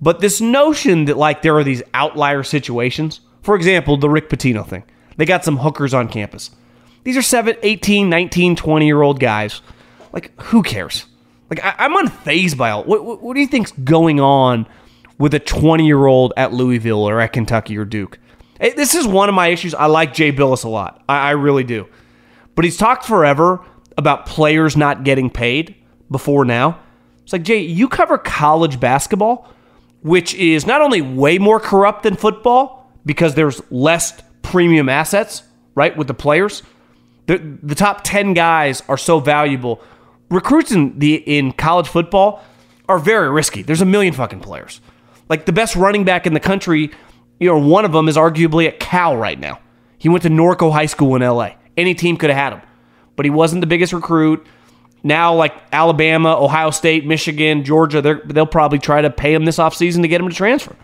But 0.00 0.20
this 0.20 0.40
notion 0.40 1.06
that 1.06 1.16
like 1.16 1.42
there 1.42 1.56
are 1.56 1.64
these 1.64 1.82
outlier 1.94 2.42
situations, 2.42 3.20
for 3.42 3.56
example, 3.56 3.96
the 3.96 4.08
Rick 4.08 4.28
Pitino 4.28 4.66
thing. 4.66 4.84
They 5.16 5.24
got 5.24 5.44
some 5.44 5.58
hookers 5.58 5.94
on 5.94 6.08
campus. 6.08 6.50
These 7.04 7.16
are 7.16 7.22
7, 7.22 7.56
18, 7.62 8.08
19, 8.08 8.56
20 8.56 8.86
year 8.86 9.02
old 9.02 9.20
guys. 9.20 9.60
Like, 10.12 10.38
who 10.42 10.62
cares? 10.62 11.06
Like, 11.50 11.64
I, 11.64 11.86
am 11.86 11.96
unfazed 11.96 12.56
by 12.56 12.70
all. 12.70 12.84
What, 12.84 13.04
what, 13.04 13.22
what 13.22 13.34
do 13.34 13.40
you 13.40 13.46
think's 13.46 13.72
going 13.72 14.20
on 14.20 14.66
with 15.18 15.34
a 15.34 15.38
20 15.38 15.86
year 15.86 16.06
old 16.06 16.32
at 16.36 16.52
Louisville 16.52 17.08
or 17.08 17.20
at 17.20 17.32
Kentucky 17.32 17.76
or 17.76 17.84
Duke? 17.84 18.18
This 18.60 18.94
is 18.94 19.06
one 19.06 19.28
of 19.28 19.34
my 19.34 19.48
issues. 19.48 19.74
I 19.74 19.86
like 19.86 20.14
Jay 20.14 20.32
Bilas 20.32 20.64
a 20.64 20.68
lot. 20.68 21.02
I, 21.08 21.28
I 21.28 21.30
really 21.30 21.64
do. 21.64 21.86
But 22.58 22.64
he's 22.64 22.76
talked 22.76 23.04
forever 23.04 23.64
about 23.96 24.26
players 24.26 24.76
not 24.76 25.04
getting 25.04 25.30
paid, 25.30 25.76
before 26.10 26.44
now. 26.44 26.80
It's 27.22 27.32
like, 27.32 27.44
Jay, 27.44 27.60
you 27.60 27.86
cover 27.86 28.18
college 28.18 28.80
basketball, 28.80 29.48
which 30.02 30.34
is 30.34 30.66
not 30.66 30.82
only 30.82 31.00
way 31.00 31.38
more 31.38 31.60
corrupt 31.60 32.02
than 32.02 32.16
football 32.16 32.92
because 33.06 33.36
there's 33.36 33.62
less 33.70 34.20
premium 34.42 34.88
assets, 34.88 35.44
right, 35.76 35.96
with 35.96 36.08
the 36.08 36.14
players. 36.14 36.64
The, 37.26 37.38
the 37.62 37.76
top 37.76 38.00
10 38.02 38.34
guys 38.34 38.82
are 38.88 38.98
so 38.98 39.20
valuable. 39.20 39.80
Recruits 40.28 40.72
in, 40.72 40.98
the, 40.98 41.14
in 41.14 41.52
college 41.52 41.86
football 41.86 42.42
are 42.88 42.98
very 42.98 43.30
risky. 43.30 43.62
There's 43.62 43.82
a 43.82 43.86
million 43.86 44.14
fucking 44.14 44.40
players. 44.40 44.80
Like 45.28 45.46
the 45.46 45.52
best 45.52 45.76
running 45.76 46.02
back 46.02 46.26
in 46.26 46.34
the 46.34 46.40
country, 46.40 46.90
you 47.38 47.48
know, 47.48 47.56
one 47.56 47.84
of 47.84 47.92
them 47.92 48.08
is 48.08 48.16
arguably 48.16 48.66
at 48.66 48.80
Cal 48.80 49.16
right 49.16 49.38
now. 49.38 49.60
He 49.96 50.08
went 50.08 50.24
to 50.24 50.28
Norco 50.28 50.72
High 50.72 50.86
School 50.86 51.14
in 51.14 51.22
LA. 51.22 51.52
Any 51.78 51.94
team 51.94 52.16
could 52.18 52.28
have 52.28 52.36
had 52.36 52.52
him, 52.52 52.62
but 53.16 53.24
he 53.24 53.30
wasn't 53.30 53.62
the 53.62 53.66
biggest 53.66 53.92
recruit. 53.92 54.44
Now, 55.04 55.32
like 55.32 55.54
Alabama, 55.72 56.36
Ohio 56.36 56.70
State, 56.70 57.06
Michigan, 57.06 57.64
Georgia, 57.64 58.02
they'll 58.02 58.46
probably 58.46 58.80
try 58.80 59.00
to 59.00 59.10
pay 59.10 59.32
him 59.32 59.44
this 59.44 59.58
offseason 59.58 60.02
to 60.02 60.08
get 60.08 60.20
him 60.20 60.28
to 60.28 60.34
transfer. 60.34 60.74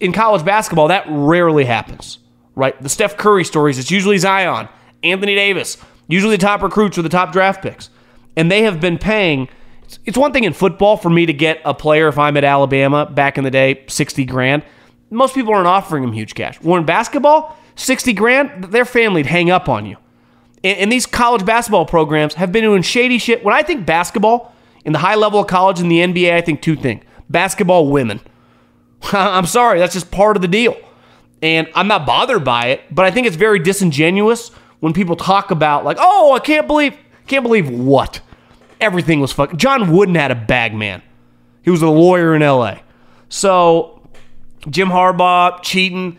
In 0.00 0.12
college 0.12 0.46
basketball, 0.46 0.88
that 0.88 1.04
rarely 1.08 1.66
happens, 1.66 2.20
right? 2.54 2.80
The 2.82 2.88
Steph 2.88 3.18
Curry 3.18 3.44
stories, 3.44 3.78
it's 3.78 3.90
usually 3.90 4.16
Zion, 4.16 4.70
Anthony 5.02 5.34
Davis, 5.34 5.76
usually 6.06 6.36
the 6.36 6.42
top 6.42 6.62
recruits 6.62 6.96
or 6.96 7.02
the 7.02 7.10
top 7.10 7.32
draft 7.32 7.62
picks. 7.62 7.90
And 8.34 8.50
they 8.50 8.62
have 8.62 8.80
been 8.80 8.96
paying. 8.96 9.50
It's 10.06 10.16
one 10.16 10.32
thing 10.32 10.44
in 10.44 10.54
football 10.54 10.96
for 10.96 11.10
me 11.10 11.26
to 11.26 11.34
get 11.34 11.60
a 11.66 11.74
player 11.74 12.08
if 12.08 12.18
I'm 12.18 12.38
at 12.38 12.44
Alabama 12.44 13.04
back 13.04 13.36
in 13.36 13.44
the 13.44 13.50
day, 13.50 13.84
60 13.88 14.24
grand. 14.24 14.62
Most 15.10 15.34
people 15.34 15.52
aren't 15.52 15.66
offering 15.66 16.02
him 16.02 16.12
huge 16.12 16.34
cash. 16.34 16.58
Well, 16.62 16.78
in 16.78 16.86
basketball, 16.86 17.57
60 17.78 18.12
grand, 18.12 18.64
their 18.64 18.84
family'd 18.84 19.26
hang 19.26 19.50
up 19.50 19.68
on 19.68 19.86
you. 19.86 19.96
And, 20.64 20.78
and 20.78 20.92
these 20.92 21.06
college 21.06 21.44
basketball 21.44 21.86
programs 21.86 22.34
have 22.34 22.52
been 22.52 22.64
doing 22.64 22.82
shady 22.82 23.18
shit. 23.18 23.44
When 23.44 23.54
I 23.54 23.62
think 23.62 23.86
basketball, 23.86 24.54
in 24.84 24.92
the 24.92 24.98
high 24.98 25.14
level 25.14 25.40
of 25.40 25.46
college 25.46 25.80
and 25.80 25.90
the 25.90 25.98
NBA, 25.98 26.32
I 26.32 26.40
think 26.40 26.62
two 26.62 26.76
things 26.76 27.04
basketball 27.30 27.90
women. 27.90 28.20
I'm 29.12 29.46
sorry, 29.46 29.78
that's 29.78 29.94
just 29.94 30.10
part 30.10 30.36
of 30.36 30.42
the 30.42 30.48
deal. 30.48 30.76
And 31.40 31.68
I'm 31.74 31.86
not 31.86 32.04
bothered 32.04 32.44
by 32.44 32.68
it, 32.68 32.82
but 32.90 33.04
I 33.04 33.10
think 33.10 33.26
it's 33.26 33.36
very 33.36 33.60
disingenuous 33.60 34.48
when 34.80 34.92
people 34.92 35.14
talk 35.14 35.50
about 35.50 35.84
like, 35.84 35.98
oh, 36.00 36.32
I 36.32 36.40
can't 36.40 36.66
believe, 36.66 36.96
can't 37.26 37.44
believe 37.44 37.70
what? 37.70 38.20
Everything 38.80 39.20
was 39.20 39.32
fucking. 39.32 39.58
John 39.58 39.92
Wooden 39.92 40.14
had 40.14 40.30
a 40.30 40.34
bag 40.34 40.74
man. 40.74 41.02
He 41.62 41.70
was 41.70 41.82
a 41.82 41.88
lawyer 41.88 42.34
in 42.34 42.42
L.A. 42.42 42.82
So 43.28 44.02
Jim 44.68 44.88
Harbaugh 44.88 45.62
cheating. 45.62 46.18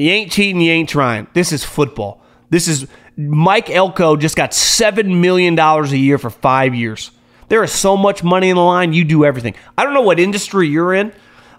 You 0.00 0.10
ain't 0.10 0.32
cheating. 0.32 0.60
You 0.60 0.72
ain't 0.72 0.88
trying. 0.88 1.26
This 1.34 1.52
is 1.52 1.62
football. 1.62 2.22
This 2.48 2.68
is 2.68 2.86
Mike 3.16 3.68
Elko 3.68 4.16
just 4.16 4.34
got 4.34 4.52
$7 4.52 5.20
million 5.20 5.58
a 5.58 5.84
year 5.88 6.16
for 6.16 6.30
five 6.30 6.74
years. 6.74 7.10
There 7.48 7.62
is 7.62 7.72
so 7.72 7.96
much 7.96 8.24
money 8.24 8.48
in 8.48 8.56
the 8.56 8.62
line, 8.62 8.92
you 8.92 9.04
do 9.04 9.24
everything. 9.24 9.54
I 9.76 9.84
don't 9.84 9.92
know 9.92 10.02
what 10.02 10.18
industry 10.18 10.68
you're 10.68 10.94
in, 10.94 11.12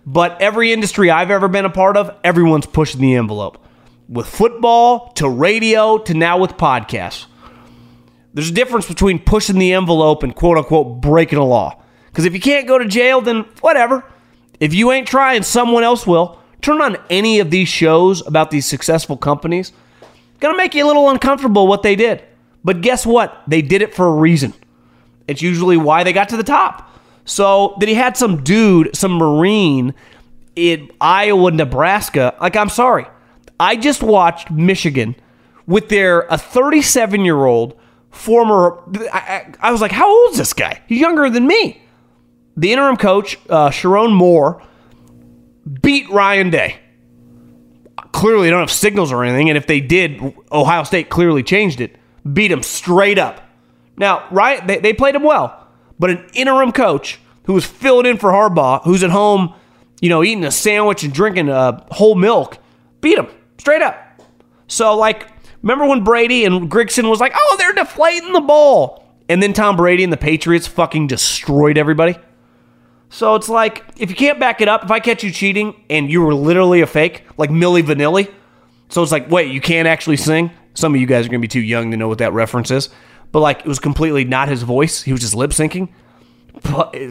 but 0.06 0.42
every 0.42 0.72
industry 0.72 1.12
I've 1.12 1.30
ever 1.30 1.48
been 1.48 1.66
a 1.66 1.70
part 1.70 1.98
of, 1.98 2.16
everyone's 2.24 2.66
pushing 2.66 3.02
the 3.02 3.16
envelope. 3.16 3.64
With 4.10 4.26
football 4.26 5.12
to 5.14 5.30
radio 5.30 5.98
to 6.00 6.14
now 6.14 6.40
with 6.40 6.54
podcasts. 6.54 7.28
There's 8.34 8.50
a 8.50 8.54
difference 8.54 8.88
between 8.88 9.20
pushing 9.20 9.60
the 9.60 9.74
envelope 9.74 10.24
and 10.24 10.36
quote 10.36 10.58
unquote 10.58 11.02
breaking 11.02 11.40
a 11.40 11.46
law. 11.46 11.82
Because 12.08 12.26
if 12.26 12.34
you 12.34 12.40
can't 12.40 12.68
go 12.68 12.78
to 12.78 12.86
jail, 12.86 13.22
then 13.22 13.46
whatever. 13.60 14.04
If 14.60 14.74
you 14.74 14.92
ain't 14.92 15.08
trying, 15.08 15.44
someone 15.44 15.84
else 15.84 16.08
will. 16.08 16.41
Turn 16.62 16.82
on 16.82 16.98
any 17.10 17.40
of 17.40 17.50
these 17.50 17.68
shows 17.68 18.26
about 18.26 18.52
these 18.52 18.66
successful 18.66 19.18
companies 19.18 19.74
Gonna 20.42 20.58
make 20.58 20.74
you 20.74 20.84
a 20.84 20.88
little 20.88 21.10
uncomfortable 21.10 21.68
what 21.68 21.84
they 21.84 21.96
did. 21.96 22.24
But 22.64 22.82
guess 22.82 23.06
what? 23.06 23.42
They 23.48 23.62
did 23.62 23.84
it 23.84 23.94
for 23.94 24.08
a 24.08 24.12
reason. 24.12 24.54
It's 25.28 25.42
usually 25.42 25.78
why 25.78 26.04
they 26.04 26.14
got 26.14 26.30
to 26.30 26.38
the 26.38 26.44
top. 26.44 26.90
So 27.26 27.76
that 27.80 27.88
he 27.88 27.94
had 27.94 28.18
some 28.18 28.44
dude, 28.44 28.96
some 28.96 29.14
Marine 29.14 29.94
in 30.56 30.90
Iowa, 31.00 31.52
Nebraska. 31.52 32.36
Like, 32.42 32.56
I'm 32.56 32.70
sorry. 32.70 33.06
I 33.60 33.76
just 33.76 34.02
watched 34.02 34.50
Michigan 34.50 35.16
with 35.68 35.90
their 35.90 36.22
a 36.22 36.40
37 36.40 37.24
year 37.24 37.46
old 37.46 37.80
former. 38.10 38.84
I, 39.14 39.54
I, 39.62 39.72
was 39.72 39.80
like, 39.80 39.92
how 39.92 40.10
old 40.10 40.32
is 40.32 40.40
this 40.40 40.54
guy? 40.54 40.82
He's 40.88 41.00
younger 41.00 41.30
than 41.30 41.46
me. 41.46 41.84
The 42.58 42.74
interim 42.74 42.98
coach, 42.98 43.38
uh, 43.48 43.70
Sherrone 43.70 44.14
Moore, 44.14 44.64
beat 45.82 46.10
Ryan 46.10 46.50
Day 46.50 46.80
clearly 48.12 48.48
they 48.48 48.50
don't 48.52 48.60
have 48.60 48.72
signals 48.72 49.12
or 49.12 49.24
anything. 49.24 49.50
And 49.50 49.58
if 49.58 49.68
they 49.68 49.80
did, 49.80 50.22
Ohio 50.52 50.84
State 50.84 51.10
clearly 51.10 51.44
changed 51.44 51.82
it. 51.82 51.98
Beat 52.32 52.50
them 52.50 52.64
straight 52.64 53.18
up. 53.18 53.42
Now, 53.98 54.28
right? 54.32 54.66
They, 54.66 54.80
they 54.80 54.94
played 54.94 55.16
him 55.16 55.24
well, 55.24 55.68
but 56.00 56.10
an 56.10 56.30
interim 56.34 56.72
coach 56.72 57.20
who 57.46 57.54
was 57.54 57.66
filling 57.66 58.06
in 58.06 58.18
for 58.18 58.32
Harbaugh, 58.32 58.84
who's 58.84 59.04
at 59.04 59.10
home, 59.10 59.54
you 60.02 60.10
know, 60.10 60.24
eating 60.24 60.44
a 60.44 60.52
sandwich 60.52 61.04
and 61.04 61.14
drinking 61.14 61.50
uh, 61.50 61.84
whole 61.92 62.16
milk, 62.16 62.58
beat 63.02 63.18
him 63.18 63.28
straight 63.58 63.82
up. 63.82 64.22
So, 64.68 64.96
like, 64.96 65.28
remember 65.62 65.88
when 65.88 66.04
Brady 66.04 66.46
and 66.46 66.72
Grigson 66.72 67.10
was 67.10 67.20
like, 67.20 67.34
oh, 67.36 67.56
they're 67.58 67.74
deflating 67.74 68.34
the 68.34 68.42
ball. 68.42 69.04
And 69.28 69.42
then 69.42 69.54
Tom 69.54 69.78
Brady 69.78 70.04
and 70.04 70.12
the 70.12 70.18
Patriots 70.18 70.68
fucking 70.68 71.08
destroyed 71.08 71.78
everybody? 71.78 72.18
So 73.12 73.36
it's 73.36 73.50
like, 73.50 73.84
if 73.98 74.10
you 74.10 74.16
can't 74.16 74.40
back 74.40 74.62
it 74.62 74.70
up, 74.70 74.86
if 74.86 74.90
I 74.90 75.02
catch 75.02 75.22
you 75.22 75.32
cheating 75.32 75.84
and 75.90 76.10
you 76.10 76.22
were 76.22 76.34
literally 76.34 76.80
a 76.80 76.88
fake, 76.88 77.26
like 77.38 77.50
Milli 77.50 77.84
Vanilli, 77.84 78.34
so 78.88 79.04
it's 79.04 79.12
like, 79.12 79.30
wait, 79.30 79.52
you 79.52 79.60
can't 79.60 79.86
actually 79.86 80.16
sing? 80.16 80.50
Some 80.76 80.96
of 80.96 81.02
you 81.02 81.06
guys 81.08 81.26
are 81.26 81.30
to 81.30 81.38
be 81.38 81.48
too 81.50 81.60
young 81.60 81.92
to 81.92 81.98
know 81.98 82.08
what 82.08 82.20
that 82.20 82.32
reference 82.32 82.72
is. 82.72 82.90
But 83.34 83.42
like, 83.42 83.60
it 83.60 83.68
was 83.68 83.80
completely 83.80 84.24
not 84.24 84.48
his 84.48 84.64
voice. 84.64 85.04
He 85.04 85.12
was 85.12 85.20
just 85.20 85.36
lip 85.36 85.52
syncing. 85.52 85.90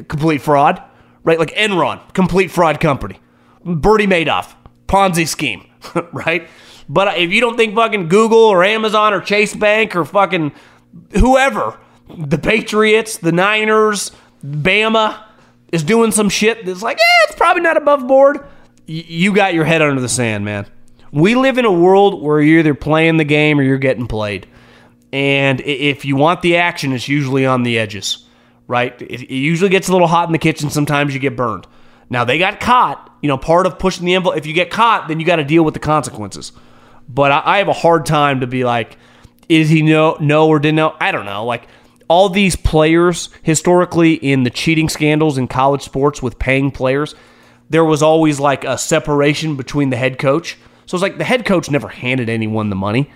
Complete 0.09 0.40
fraud, 0.40 0.82
right? 1.22 1.38
Like 1.38 1.55
Enron, 1.55 2.01
complete 2.14 2.51
fraud 2.51 2.80
company. 2.80 3.20
Bernie 3.62 4.07
Madoff, 4.07 4.55
Ponzi 4.88 5.28
scheme, 5.28 5.66
right? 6.12 6.48
But 6.88 7.18
if 7.18 7.30
you 7.30 7.42
don't 7.42 7.59
think 7.59 7.74
fucking 7.74 8.09
Google 8.09 8.38
or 8.38 8.64
Amazon 8.64 9.12
or 9.12 9.20
Chase 9.20 9.55
Bank 9.55 9.94
or 9.94 10.07
fucking 10.07 10.53
whoever, 11.12 11.78
the 12.09 12.38
Patriots, 12.38 13.18
the 13.18 13.32
Niners, 13.32 14.12
Bama, 14.42 15.24
is 15.73 15.83
doing 15.83 16.12
some 16.12 16.29
shit 16.29 16.64
that's 16.64 16.83
like, 16.83 16.99
eh, 16.99 17.25
it's 17.25 17.37
probably 17.37 17.62
not 17.62 17.77
above 17.77 18.07
board, 18.07 18.47
you 18.87 19.33
got 19.33 19.55
your 19.55 19.64
head 19.64 19.83
under 19.83 20.01
the 20.01 20.09
sand, 20.09 20.45
man. 20.45 20.66
We 21.12 21.35
live 21.35 21.59
in 21.59 21.64
a 21.64 21.73
world 21.73 22.23
where 22.23 22.41
you're 22.41 22.61
either 22.61 22.75
playing 22.75 23.16
the 23.16 23.25
game 23.25 23.59
or 23.59 23.62
you're 23.62 23.79
getting 23.79 24.07
played. 24.07 24.49
And 25.12 25.61
if 25.61 26.05
you 26.05 26.16
want 26.16 26.43
the 26.43 26.57
action, 26.57 26.93
it's 26.93 27.09
usually 27.09 27.47
on 27.47 27.62
the 27.62 27.79
edges, 27.79 28.27
right? 28.68 29.01
It, 29.03 29.31
usually 29.31 29.71
gets 29.71 29.89
a 29.89 29.93
little 29.93 30.07
hot 30.07 30.29
in 30.29 30.33
the 30.33 30.39
kitchen. 30.39 30.71
Sometimes 30.71 31.14
you 31.14 31.21
get 31.21 31.37
burned. 31.37 31.66
Now, 32.09 32.25
they 32.25 32.39
got 32.39 32.61
caught. 32.61 33.09
You 33.23 33.29
know, 33.29 33.37
part 33.37 33.66
of 33.66 33.79
pushing 33.79 34.07
the 34.07 34.14
envelope, 34.14 34.39
if 34.39 34.47
you 34.47 34.53
get 34.53 34.71
caught, 34.71 35.09
then 35.09 35.21
you 35.21 35.27
got 35.27 35.37
to 35.37 35.45
deal 35.45 35.64
with 35.64 35.75
the 35.75 35.81
consequences. 35.81 36.53
But 37.09 37.33
I, 37.33 37.59
have 37.59 37.68
a 37.68 37.73
hard 37.73 38.07
time 38.07 38.41
to 38.41 38.47
be 38.47 38.64
like, 38.64 38.97
is 39.49 39.68
he 39.68 39.83
know, 39.83 40.16
know 40.21 40.49
or 40.49 40.59
didn't 40.59 40.77
know? 40.77 40.97
I 41.01 41.12
don't 41.12 41.27
know. 41.27 41.45
Like, 41.45 41.66
all 42.11 42.29
these 42.29 42.57
players 42.57 43.31
historically 43.45 44.15
in 44.15 44.43
the 44.43 44.51
cheating 44.51 44.89
scandals 44.89 45.39
in 45.39 45.47
college 45.47 45.83
sports 45.83 46.21
with 46.21 46.41
paying 46.41 46.73
players, 46.73 47.15
there 47.71 47.85
was 47.85 48.03
always 48.03 48.41
like 48.41 48.65
a 48.65 48.77
separation 48.77 49.57
between 49.57 49.91
the 49.91 49.97
head 49.97 50.19
coach. 50.19 50.59
So 50.87 50.97
it's 50.97 51.03
like 51.03 51.19
the 51.19 51.25
head 51.25 51.47
coach 51.47 51.71
never 51.71 51.87
handed 51.87 52.29
anyone 52.29 52.69
the 52.69 52.75
money. 52.75 53.09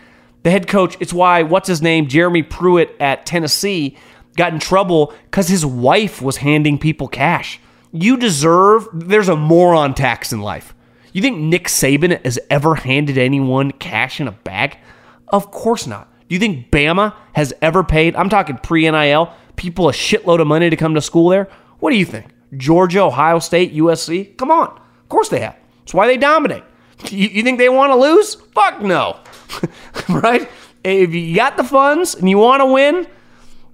The 0.44 0.52
head 0.52 0.68
coach, 0.68 0.96
it's 1.00 1.12
why, 1.12 1.42
what's 1.42 1.66
his 1.66 1.82
name? 1.82 2.06
Jeremy 2.06 2.44
Pruitt 2.44 2.94
at 3.00 3.26
Tennessee 3.26 3.98
got 4.36 4.52
in 4.52 4.60
trouble 4.60 5.12
because 5.24 5.48
his 5.48 5.66
wife 5.66 6.22
was 6.22 6.36
handing 6.36 6.78
people 6.78 7.08
cash. 7.08 7.58
You 7.90 8.16
deserve, 8.16 8.86
there's 8.92 9.28
a 9.28 9.34
moron 9.34 9.94
tax 9.94 10.32
in 10.32 10.40
life. 10.40 10.72
You 11.12 11.20
think 11.20 11.38
Nick 11.38 11.66
Saban 11.66 12.24
has 12.24 12.38
ever 12.48 12.76
handed 12.76 13.18
anyone 13.18 13.72
cash 13.72 14.20
in 14.20 14.28
a 14.28 14.32
bag? 14.32 14.78
Of 15.26 15.50
course 15.50 15.84
not. 15.84 16.13
Do 16.28 16.34
you 16.34 16.38
think 16.38 16.70
Bama 16.70 17.14
has 17.34 17.52
ever 17.60 17.84
paid, 17.84 18.16
I'm 18.16 18.28
talking 18.28 18.56
pre 18.58 18.90
NIL, 18.90 19.32
people 19.56 19.88
a 19.88 19.92
shitload 19.92 20.40
of 20.40 20.46
money 20.46 20.70
to 20.70 20.76
come 20.76 20.94
to 20.94 21.00
school 21.00 21.28
there? 21.28 21.48
What 21.80 21.90
do 21.90 21.96
you 21.96 22.04
think? 22.04 22.26
Georgia, 22.56 23.00
Ohio 23.00 23.38
State, 23.38 23.74
USC? 23.74 24.36
Come 24.36 24.50
on. 24.50 24.68
Of 24.68 25.08
course 25.08 25.28
they 25.28 25.40
have. 25.40 25.56
That's 25.80 25.94
why 25.94 26.06
they 26.06 26.16
dominate. 26.16 26.64
You, 27.10 27.28
you 27.28 27.42
think 27.42 27.58
they 27.58 27.68
want 27.68 27.90
to 27.92 27.96
lose? 27.96 28.36
Fuck 28.36 28.80
no. 28.80 29.18
right? 30.08 30.48
If 30.82 31.12
you 31.12 31.34
got 31.34 31.56
the 31.56 31.64
funds 31.64 32.14
and 32.14 32.28
you 32.28 32.38
want 32.38 32.60
to 32.60 32.66
win, 32.66 33.06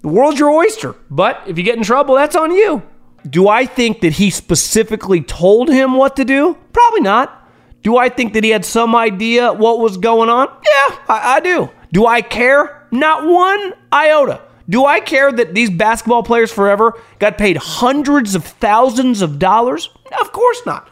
the 0.02 0.08
world's 0.08 0.38
your 0.38 0.50
oyster. 0.50 0.96
But 1.10 1.42
if 1.46 1.58
you 1.58 1.64
get 1.64 1.76
in 1.76 1.84
trouble, 1.84 2.14
that's 2.14 2.36
on 2.36 2.52
you. 2.52 2.82
Do 3.28 3.48
I 3.48 3.66
think 3.66 4.00
that 4.00 4.14
he 4.14 4.30
specifically 4.30 5.20
told 5.20 5.68
him 5.68 5.94
what 5.94 6.16
to 6.16 6.24
do? 6.24 6.56
Probably 6.72 7.02
not. 7.02 7.36
Do 7.82 7.96
I 7.96 8.08
think 8.08 8.32
that 8.32 8.44
he 8.44 8.50
had 8.50 8.64
some 8.64 8.94
idea 8.94 9.52
what 9.52 9.78
was 9.78 9.96
going 9.96 10.28
on? 10.28 10.48
Yeah, 10.48 10.96
I, 11.08 11.36
I 11.36 11.40
do. 11.40 11.70
Do 11.92 12.06
I 12.06 12.22
care? 12.22 12.86
Not 12.90 13.26
one 13.26 13.74
iota. 13.92 14.42
Do 14.68 14.84
I 14.86 15.00
care 15.00 15.32
that 15.32 15.52
these 15.54 15.68
basketball 15.68 16.22
players 16.22 16.52
forever 16.52 16.94
got 17.18 17.36
paid 17.36 17.56
hundreds 17.56 18.34
of 18.36 18.44
thousands 18.44 19.20
of 19.20 19.38
dollars? 19.38 19.90
Of 20.20 20.32
course 20.32 20.62
not. 20.64 20.88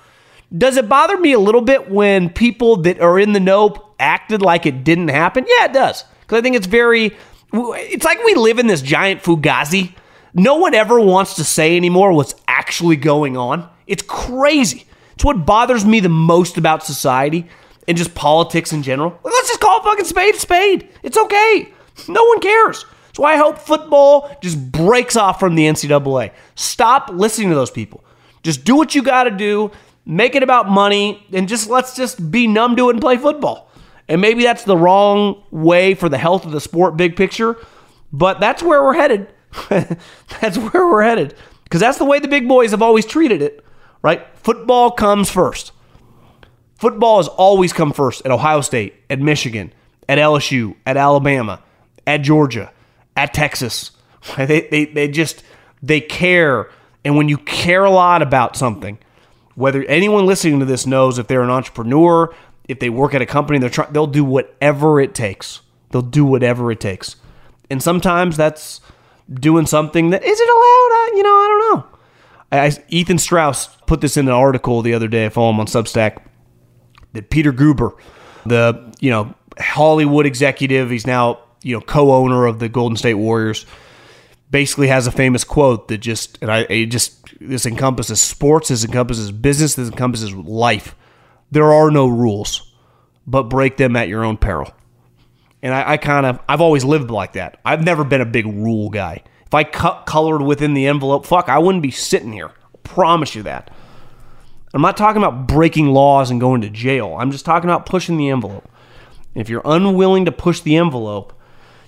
Does 0.56 0.76
it 0.76 0.88
bother 0.88 1.16
me 1.16 1.32
a 1.32 1.38
little 1.38 1.60
bit 1.60 1.90
when 1.90 2.30
people 2.30 2.76
that 2.78 3.00
are 3.00 3.18
in 3.18 3.32
the 3.34 3.40
know 3.40 3.92
acted 4.00 4.42
like 4.42 4.66
it 4.66 4.82
didn't 4.82 5.08
happen? 5.08 5.44
Yeah, 5.46 5.66
it 5.66 5.72
does. 5.72 6.04
Because 6.22 6.38
I 6.38 6.42
think 6.42 6.56
it's 6.56 6.66
very, 6.66 7.16
it's 7.52 8.04
like 8.04 8.24
we 8.24 8.34
live 8.34 8.58
in 8.58 8.66
this 8.66 8.82
giant 8.82 9.22
fugazi 9.22 9.94
No 10.34 10.56
one 10.56 10.74
ever 10.74 10.98
wants 10.98 11.34
to 11.34 11.44
say 11.44 11.76
anymore 11.76 12.12
what's 12.12 12.34
actually 12.48 12.96
going 12.96 13.36
on. 13.36 13.68
It's 13.86 14.02
crazy. 14.02 14.86
It's 15.14 15.24
what 15.24 15.46
bothers 15.46 15.84
me 15.84 16.00
the 16.00 16.08
most 16.08 16.58
about 16.58 16.84
society 16.84 17.46
and 17.88 17.96
just 17.96 18.14
politics 18.14 18.72
in 18.72 18.84
general. 18.84 19.18
Let's 19.24 19.48
just 19.48 19.60
call 19.60 19.80
a 19.80 19.82
fucking 19.82 20.04
spade 20.04 20.36
a 20.36 20.38
spade. 20.38 20.88
It's 21.02 21.18
okay. 21.18 21.72
No 22.06 22.22
one 22.24 22.40
cares. 22.40 22.84
Why 23.18 23.34
I 23.34 23.36
hope 23.36 23.58
football 23.58 24.30
just 24.40 24.70
breaks 24.70 25.16
off 25.16 25.40
from 25.40 25.56
the 25.56 25.64
NCAA. 25.64 26.30
Stop 26.54 27.10
listening 27.12 27.48
to 27.48 27.56
those 27.56 27.70
people. 27.70 28.04
Just 28.44 28.64
do 28.64 28.76
what 28.76 28.94
you 28.94 29.02
got 29.02 29.24
to 29.24 29.32
do, 29.32 29.72
make 30.06 30.36
it 30.36 30.44
about 30.44 30.70
money, 30.70 31.26
and 31.32 31.48
just 31.48 31.68
let's 31.68 31.96
just 31.96 32.30
be 32.30 32.46
numb 32.46 32.76
to 32.76 32.88
it 32.88 32.92
and 32.92 33.00
play 33.00 33.16
football. 33.16 33.72
And 34.06 34.20
maybe 34.20 34.44
that's 34.44 34.62
the 34.62 34.76
wrong 34.76 35.42
way 35.50 35.94
for 35.94 36.08
the 36.08 36.16
health 36.16 36.46
of 36.46 36.52
the 36.52 36.60
sport, 36.60 36.96
big 36.96 37.16
picture, 37.16 37.56
but 38.12 38.38
that's 38.38 38.62
where 38.62 38.82
we're 38.84 38.94
headed. 38.94 39.26
that's 39.68 40.56
where 40.56 40.86
we're 40.86 41.02
headed. 41.02 41.34
Because 41.64 41.80
that's 41.80 41.98
the 41.98 42.04
way 42.04 42.20
the 42.20 42.28
big 42.28 42.46
boys 42.46 42.70
have 42.70 42.82
always 42.82 43.04
treated 43.04 43.42
it, 43.42 43.64
right? 44.00 44.24
Football 44.36 44.92
comes 44.92 45.28
first. 45.28 45.72
Football 46.78 47.16
has 47.18 47.28
always 47.28 47.72
come 47.72 47.92
first 47.92 48.24
at 48.24 48.30
Ohio 48.30 48.60
State, 48.60 48.94
at 49.10 49.20
Michigan, 49.20 49.72
at 50.08 50.18
LSU, 50.18 50.76
at 50.86 50.96
Alabama, 50.96 51.60
at 52.06 52.18
Georgia, 52.18 52.72
at 53.16 53.34
Texas. 53.34 53.92
They, 54.36 54.68
they, 54.68 54.84
they 54.84 55.08
just, 55.08 55.42
they 55.80 56.00
care. 56.00 56.68
And 57.04 57.16
when 57.16 57.28
you 57.28 57.38
care 57.38 57.84
a 57.84 57.90
lot 57.90 58.20
about 58.20 58.56
something, 58.56 58.98
whether 59.54 59.84
anyone 59.84 60.26
listening 60.26 60.58
to 60.58 60.66
this 60.66 60.86
knows 60.86 61.18
if 61.18 61.28
they're 61.28 61.42
an 61.42 61.50
entrepreneur, 61.50 62.34
if 62.68 62.80
they 62.80 62.90
work 62.90 63.14
at 63.14 63.22
a 63.22 63.26
company, 63.26 63.58
they're 63.58 63.70
trying, 63.70 63.92
they'll 63.92 64.08
do 64.08 64.24
whatever 64.24 65.00
it 65.00 65.14
takes. 65.14 65.62
They'll 65.90 66.02
do 66.02 66.24
whatever 66.24 66.70
it 66.70 66.80
takes. 66.80 67.16
And 67.70 67.82
sometimes 67.82 68.36
that's 68.36 68.80
doing 69.32 69.66
something 69.66 70.10
that 70.10 70.22
isn't 70.24 70.48
allowed. 70.48 70.90
I, 70.92 71.12
you 71.16 71.22
know, 71.22 71.34
I 71.34 71.48
don't 71.48 71.60
know. 71.60 71.98
I, 72.50 72.84
Ethan 72.88 73.18
Strauss 73.18 73.68
put 73.86 74.00
this 74.00 74.16
in 74.16 74.26
an 74.28 74.34
article 74.34 74.82
the 74.82 74.94
other 74.94 75.08
day. 75.08 75.26
I 75.26 75.28
follow 75.28 75.50
him 75.50 75.60
on 75.60 75.66
Substack. 75.66 76.18
That 77.18 77.30
Peter 77.30 77.52
Guber, 77.52 77.92
the 78.46 78.94
you 79.00 79.10
know 79.10 79.34
Hollywood 79.58 80.24
executive, 80.24 80.90
he's 80.90 81.06
now 81.06 81.40
you 81.62 81.74
know 81.74 81.80
co-owner 81.80 82.46
of 82.46 82.60
the 82.60 82.68
Golden 82.68 82.96
State 82.96 83.14
Warriors, 83.14 83.66
basically 84.52 84.86
has 84.86 85.08
a 85.08 85.10
famous 85.10 85.42
quote 85.42 85.88
that 85.88 85.98
just 85.98 86.38
and 86.40 86.50
I 86.50 86.60
it 86.70 86.86
just 86.86 87.18
this 87.40 87.66
encompasses 87.66 88.20
sports, 88.20 88.68
this 88.68 88.84
encompasses 88.84 89.32
business, 89.32 89.74
this 89.74 89.90
encompasses 89.90 90.32
life. 90.32 90.94
There 91.50 91.72
are 91.72 91.90
no 91.90 92.06
rules, 92.06 92.72
but 93.26 93.44
break 93.44 93.78
them 93.78 93.96
at 93.96 94.08
your 94.08 94.24
own 94.24 94.36
peril. 94.36 94.72
And 95.60 95.74
I, 95.74 95.92
I 95.92 95.96
kind 95.96 96.24
of 96.24 96.38
I've 96.48 96.60
always 96.60 96.84
lived 96.84 97.10
like 97.10 97.32
that. 97.32 97.58
I've 97.64 97.82
never 97.84 98.04
been 98.04 98.20
a 98.20 98.26
big 98.26 98.46
rule 98.46 98.90
guy. 98.90 99.24
If 99.44 99.54
I 99.54 99.64
cut 99.64 100.06
colored 100.06 100.42
within 100.42 100.74
the 100.74 100.86
envelope, 100.86 101.26
fuck, 101.26 101.48
I 101.48 101.58
wouldn't 101.58 101.82
be 101.82 101.90
sitting 101.90 102.32
here. 102.32 102.50
I 102.50 102.78
promise 102.84 103.34
you 103.34 103.42
that. 103.42 103.70
I'm 104.74 104.82
not 104.82 104.96
talking 104.96 105.22
about 105.22 105.46
breaking 105.46 105.88
laws 105.88 106.30
and 106.30 106.40
going 106.40 106.60
to 106.60 106.70
jail. 106.70 107.16
I'm 107.18 107.30
just 107.30 107.44
talking 107.44 107.68
about 107.68 107.86
pushing 107.86 108.16
the 108.16 108.28
envelope. 108.28 108.68
If 109.34 109.48
you're 109.48 109.62
unwilling 109.64 110.24
to 110.26 110.32
push 110.32 110.60
the 110.60 110.76
envelope, 110.76 111.32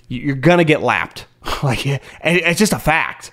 you're 0.07 0.35
gonna 0.35 0.63
get 0.63 0.81
lapped. 0.81 1.25
like 1.63 1.85
it's 1.85 2.59
just 2.59 2.73
a 2.73 2.79
fact. 2.79 3.31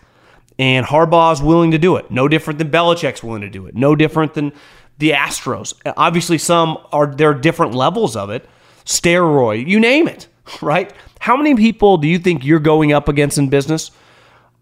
And 0.58 0.84
Harbaugh's 0.84 1.40
willing 1.40 1.70
to 1.70 1.78
do 1.78 1.96
it. 1.96 2.10
No 2.10 2.26
different 2.26 2.58
than 2.58 2.70
Belichick's 2.70 3.22
willing 3.22 3.42
to 3.42 3.48
do 3.48 3.66
it. 3.66 3.76
No 3.76 3.94
different 3.94 4.34
than 4.34 4.52
the 4.98 5.10
Astros. 5.10 5.74
Obviously, 5.96 6.38
some 6.38 6.78
are 6.92 7.06
there 7.06 7.30
are 7.30 7.34
different 7.34 7.74
levels 7.74 8.16
of 8.16 8.30
it. 8.30 8.48
Steroid, 8.84 9.66
you 9.66 9.78
name 9.78 10.08
it, 10.08 10.26
right? 10.62 10.92
How 11.20 11.36
many 11.36 11.54
people 11.54 11.96
do 11.96 12.08
you 12.08 12.18
think 12.18 12.44
you're 12.44 12.58
going 12.58 12.92
up 12.92 13.08
against 13.08 13.38
in 13.38 13.48
business 13.48 13.90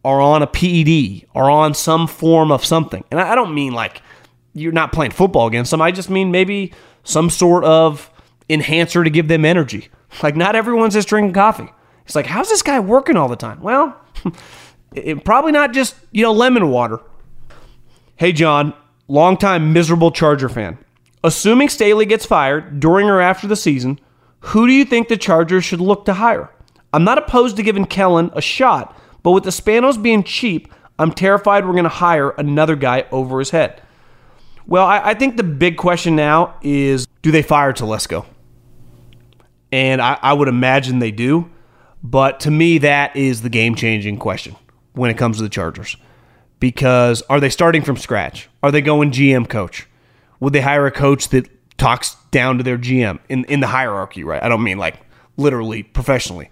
are 0.04 0.20
on 0.20 0.42
a 0.42 0.46
PED 0.46 1.26
or 1.34 1.50
on 1.50 1.74
some 1.74 2.06
form 2.06 2.50
of 2.52 2.64
something? 2.64 3.04
And 3.10 3.20
I 3.20 3.34
don't 3.34 3.54
mean 3.54 3.72
like 3.72 4.02
you're 4.56 4.72
not 4.72 4.92
playing 4.92 5.12
football 5.12 5.46
against 5.46 5.70
them. 5.70 5.82
I 5.82 5.90
just 5.90 6.10
mean 6.10 6.30
maybe 6.30 6.72
some 7.04 7.30
sort 7.30 7.64
of 7.64 8.10
enhancer 8.48 9.04
to 9.04 9.10
give 9.10 9.28
them 9.28 9.44
energy. 9.44 9.88
Like 10.22 10.34
not 10.34 10.56
everyone's 10.56 10.94
just 10.94 11.08
drinking 11.08 11.34
coffee. 11.34 11.68
It's 12.04 12.14
like, 12.14 12.26
how's 12.26 12.48
this 12.48 12.62
guy 12.62 12.80
working 12.80 13.16
all 13.16 13.28
the 13.28 13.36
time? 13.36 13.60
Well, 13.60 14.00
it, 14.94 15.24
probably 15.24 15.52
not 15.52 15.72
just, 15.72 15.96
you 16.10 16.22
know, 16.22 16.32
lemon 16.32 16.70
water. 16.70 17.00
Hey, 18.16 18.32
John, 18.32 18.72
longtime 19.08 19.72
miserable 19.72 20.10
Charger 20.10 20.48
fan. 20.48 20.78
Assuming 21.22 21.68
Staley 21.68 22.06
gets 22.06 22.24
fired 22.24 22.80
during 22.80 23.08
or 23.08 23.20
after 23.20 23.46
the 23.46 23.56
season, 23.56 23.98
who 24.40 24.66
do 24.66 24.72
you 24.72 24.84
think 24.84 25.08
the 25.08 25.16
Chargers 25.16 25.64
should 25.64 25.80
look 25.80 26.04
to 26.04 26.14
hire? 26.14 26.50
I'm 26.92 27.04
not 27.04 27.18
opposed 27.18 27.56
to 27.56 27.62
giving 27.62 27.84
Kellen 27.84 28.30
a 28.32 28.40
shot, 28.40 28.96
but 29.22 29.32
with 29.32 29.44
the 29.44 29.50
Spanos 29.50 30.00
being 30.00 30.22
cheap, 30.22 30.72
I'm 30.98 31.12
terrified 31.12 31.66
we're 31.66 31.72
going 31.72 31.84
to 31.84 31.90
hire 31.90 32.30
another 32.30 32.76
guy 32.76 33.06
over 33.10 33.40
his 33.40 33.50
head. 33.50 33.82
Well, 34.66 34.86
I, 34.86 35.10
I, 35.10 35.14
think 35.14 35.36
the 35.36 35.44
big 35.44 35.76
question 35.76 36.16
now 36.16 36.56
is 36.60 37.06
do 37.22 37.30
they 37.30 37.42
fire 37.42 37.72
Telesco? 37.72 38.26
And 39.70 40.00
I, 40.02 40.18
I 40.20 40.32
would 40.32 40.48
imagine 40.48 40.98
they 40.98 41.12
do. 41.12 41.50
But 42.02 42.40
to 42.40 42.50
me, 42.50 42.78
that 42.78 43.16
is 43.16 43.42
the 43.42 43.48
game 43.48 43.74
changing 43.74 44.18
question 44.18 44.56
when 44.92 45.10
it 45.10 45.18
comes 45.18 45.36
to 45.38 45.42
the 45.42 45.48
Chargers. 45.48 45.96
Because 46.58 47.22
are 47.22 47.40
they 47.40 47.50
starting 47.50 47.82
from 47.82 47.96
scratch? 47.96 48.48
Are 48.62 48.70
they 48.70 48.80
going 48.80 49.10
GM 49.10 49.48
coach? 49.48 49.86
Would 50.40 50.52
they 50.52 50.60
hire 50.60 50.86
a 50.86 50.92
coach 50.92 51.28
that 51.28 51.48
talks 51.78 52.16
down 52.30 52.58
to 52.58 52.64
their 52.64 52.78
GM 52.78 53.18
in, 53.28 53.44
in 53.44 53.60
the 53.60 53.66
hierarchy, 53.66 54.24
right? 54.24 54.42
I 54.42 54.48
don't 54.48 54.62
mean 54.62 54.78
like 54.78 55.00
literally 55.36 55.82
professionally, 55.82 56.50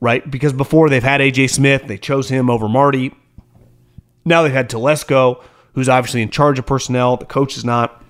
right? 0.00 0.28
Because 0.28 0.52
before 0.52 0.88
they've 0.88 1.02
had 1.02 1.20
AJ 1.20 1.50
Smith, 1.50 1.86
they 1.86 1.98
chose 1.98 2.28
him 2.28 2.50
over 2.50 2.68
Marty. 2.68 3.14
Now 4.24 4.42
they've 4.42 4.52
had 4.52 4.68
Telesco, 4.68 5.42
who's 5.74 5.88
obviously 5.88 6.22
in 6.22 6.30
charge 6.30 6.58
of 6.58 6.66
personnel. 6.66 7.16
The 7.16 7.24
coach 7.24 7.56
is 7.56 7.64
not. 7.64 8.04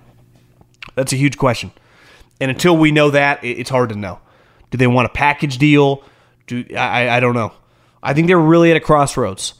That's 0.95 1.13
a 1.13 1.17
huge 1.17 1.37
question. 1.37 1.71
And 2.39 2.49
until 2.49 2.75
we 2.75 2.91
know 2.91 3.11
that, 3.11 3.43
it's 3.43 3.69
hard 3.69 3.89
to 3.89 3.95
know. 3.95 4.19
Do 4.71 4.77
they 4.77 4.87
want 4.87 5.05
a 5.05 5.09
package 5.09 5.57
deal? 5.57 6.03
Do 6.47 6.65
I, 6.75 7.09
I 7.09 7.19
don't 7.19 7.35
know. 7.35 7.53
I 8.01 8.13
think 8.13 8.27
they're 8.27 8.39
really 8.39 8.71
at 8.71 8.77
a 8.77 8.79
crossroads. 8.79 9.53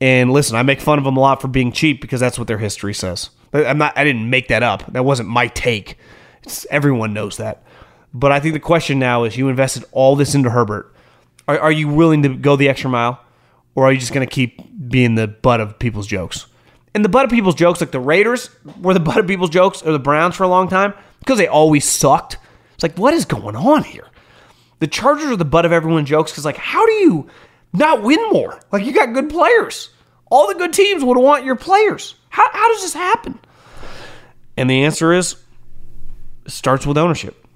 And 0.00 0.32
listen, 0.32 0.56
I 0.56 0.62
make 0.62 0.80
fun 0.80 0.98
of 0.98 1.04
them 1.04 1.16
a 1.16 1.20
lot 1.20 1.40
for 1.40 1.48
being 1.48 1.72
cheap 1.72 2.00
because 2.00 2.20
that's 2.20 2.38
what 2.38 2.48
their 2.48 2.58
history 2.58 2.92
says. 2.92 3.30
I'm 3.52 3.78
not. 3.78 3.96
I 3.96 4.04
didn't 4.04 4.28
make 4.28 4.48
that 4.48 4.62
up. 4.62 4.92
That 4.92 5.04
wasn't 5.04 5.28
my 5.28 5.46
take. 5.48 5.96
It's, 6.42 6.66
everyone 6.70 7.14
knows 7.14 7.38
that. 7.38 7.62
But 8.12 8.32
I 8.32 8.40
think 8.40 8.54
the 8.54 8.60
question 8.60 8.98
now 8.98 9.24
is: 9.24 9.36
you 9.36 9.48
invested 9.48 9.84
all 9.92 10.16
this 10.16 10.34
into 10.34 10.50
Herbert. 10.50 10.92
Are, 11.48 11.58
are 11.58 11.72
you 11.72 11.88
willing 11.88 12.22
to 12.24 12.34
go 12.34 12.56
the 12.56 12.68
extra 12.68 12.90
mile, 12.90 13.20
or 13.74 13.86
are 13.86 13.92
you 13.92 13.98
just 13.98 14.12
going 14.12 14.26
to 14.26 14.30
keep 14.32 14.60
being 14.88 15.14
the 15.14 15.28
butt 15.28 15.60
of 15.60 15.78
people's 15.78 16.06
jokes? 16.06 16.46
And 16.96 17.04
the 17.04 17.10
butt 17.10 17.26
of 17.26 17.30
people's 17.30 17.56
jokes, 17.56 17.82
like 17.82 17.90
the 17.90 18.00
Raiders 18.00 18.48
were 18.80 18.94
the 18.94 19.00
butt 19.08 19.18
of 19.18 19.26
people's 19.26 19.50
jokes, 19.50 19.82
or 19.82 19.92
the 19.92 19.98
Browns 19.98 20.34
for 20.34 20.44
a 20.44 20.48
long 20.48 20.66
time, 20.66 20.94
because 21.18 21.36
they 21.36 21.46
always 21.46 21.84
sucked. 21.84 22.38
It's 22.72 22.82
like, 22.82 22.96
what 22.96 23.12
is 23.12 23.26
going 23.26 23.54
on 23.54 23.84
here? 23.84 24.08
The 24.78 24.86
Chargers 24.86 25.26
are 25.26 25.36
the 25.36 25.44
butt 25.44 25.66
of 25.66 25.72
everyone's 25.72 26.08
jokes 26.08 26.32
because, 26.32 26.46
like, 26.46 26.56
how 26.56 26.86
do 26.86 26.92
you 26.92 27.28
not 27.74 28.02
win 28.02 28.30
more? 28.30 28.58
Like, 28.72 28.86
you 28.86 28.94
got 28.94 29.12
good 29.12 29.28
players. 29.28 29.90
All 30.30 30.48
the 30.48 30.54
good 30.54 30.72
teams 30.72 31.04
would 31.04 31.18
want 31.18 31.44
your 31.44 31.54
players. 31.54 32.14
How, 32.30 32.48
how 32.50 32.72
does 32.72 32.80
this 32.80 32.94
happen? 32.94 33.38
And 34.56 34.70
the 34.70 34.84
answer 34.84 35.12
is 35.12 35.36
it 36.46 36.52
starts 36.52 36.86
with 36.86 36.96
ownership. 36.96 37.46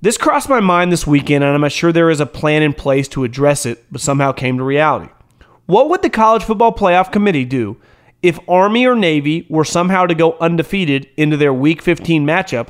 This 0.00 0.18
crossed 0.18 0.48
my 0.48 0.58
mind 0.58 0.90
this 0.90 1.06
weekend, 1.06 1.44
and 1.44 1.54
I'm 1.54 1.60
not 1.60 1.70
sure 1.70 1.92
there 1.92 2.10
is 2.10 2.18
a 2.18 2.26
plan 2.26 2.64
in 2.64 2.72
place 2.72 3.06
to 3.10 3.22
address 3.22 3.66
it, 3.66 3.84
but 3.92 4.00
somehow 4.00 4.32
came 4.32 4.58
to 4.58 4.64
reality. 4.64 5.12
What 5.66 5.90
would 5.90 6.02
the 6.02 6.10
College 6.10 6.42
Football 6.42 6.74
Playoff 6.74 7.12
Committee 7.12 7.44
do 7.44 7.76
if 8.22 8.38
Army 8.48 8.86
or 8.86 8.94
Navy 8.94 9.46
were 9.48 9.64
somehow 9.64 10.06
to 10.06 10.14
go 10.14 10.36
undefeated 10.40 11.08
into 11.16 11.36
their 11.36 11.52
Week 11.52 11.82
15 11.82 12.24
matchup 12.24 12.68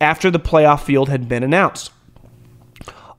after 0.00 0.30
the 0.30 0.38
playoff 0.38 0.82
field 0.82 1.08
had 1.08 1.28
been 1.28 1.42
announced. 1.42 1.90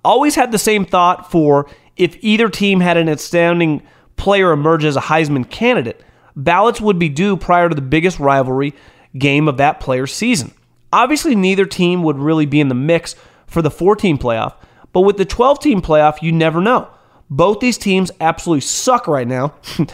Always 0.03 0.36
had 0.36 0.52
the 0.52 0.60
same 0.60 0.86
thought 0.86 1.30
for 1.32 1.70
if 1.95 2.18
either 2.22 2.49
team 2.49 2.80
had 2.80 2.98
an 2.98 3.10
outstanding 3.10 3.84
player 4.16 4.52
emerge 4.52 4.86
as 4.86 4.95
a 4.95 5.02
Heisman 5.02 5.49
candidate, 5.49 6.03
ballots 6.36 6.82
would 6.82 6.98
be 6.98 7.10
due 7.10 7.38
prior 7.38 7.70
to 7.70 7.76
the 7.76 7.82
biggest 7.82 8.20
rivalry 8.20 8.74
game 9.18 9.48
of 9.48 9.58
that 9.58 9.80
player's 9.80 10.14
season. 10.14 10.53
Obviously, 10.94 11.36
neither 11.36 11.66
team 11.66 12.03
would 12.03 12.18
really 12.18 12.45
be 12.45 12.60
in 12.60 12.68
the 12.68 12.76
mix 12.76 13.16
for 13.48 13.62
the 13.62 13.72
14 13.72 14.18
playoff, 14.18 14.56
but 14.94 15.02
with 15.02 15.18
the 15.18 15.26
12 15.26 15.60
team 15.60 15.82
playoff, 15.82 16.22
you 16.22 16.32
never 16.32 16.62
know. 16.62 16.90
Both 17.30 17.60
these 17.60 17.78
teams 17.78 18.12
absolutely 18.20 18.62
suck 18.62 19.08
right 19.08 19.28
now. 19.28 19.53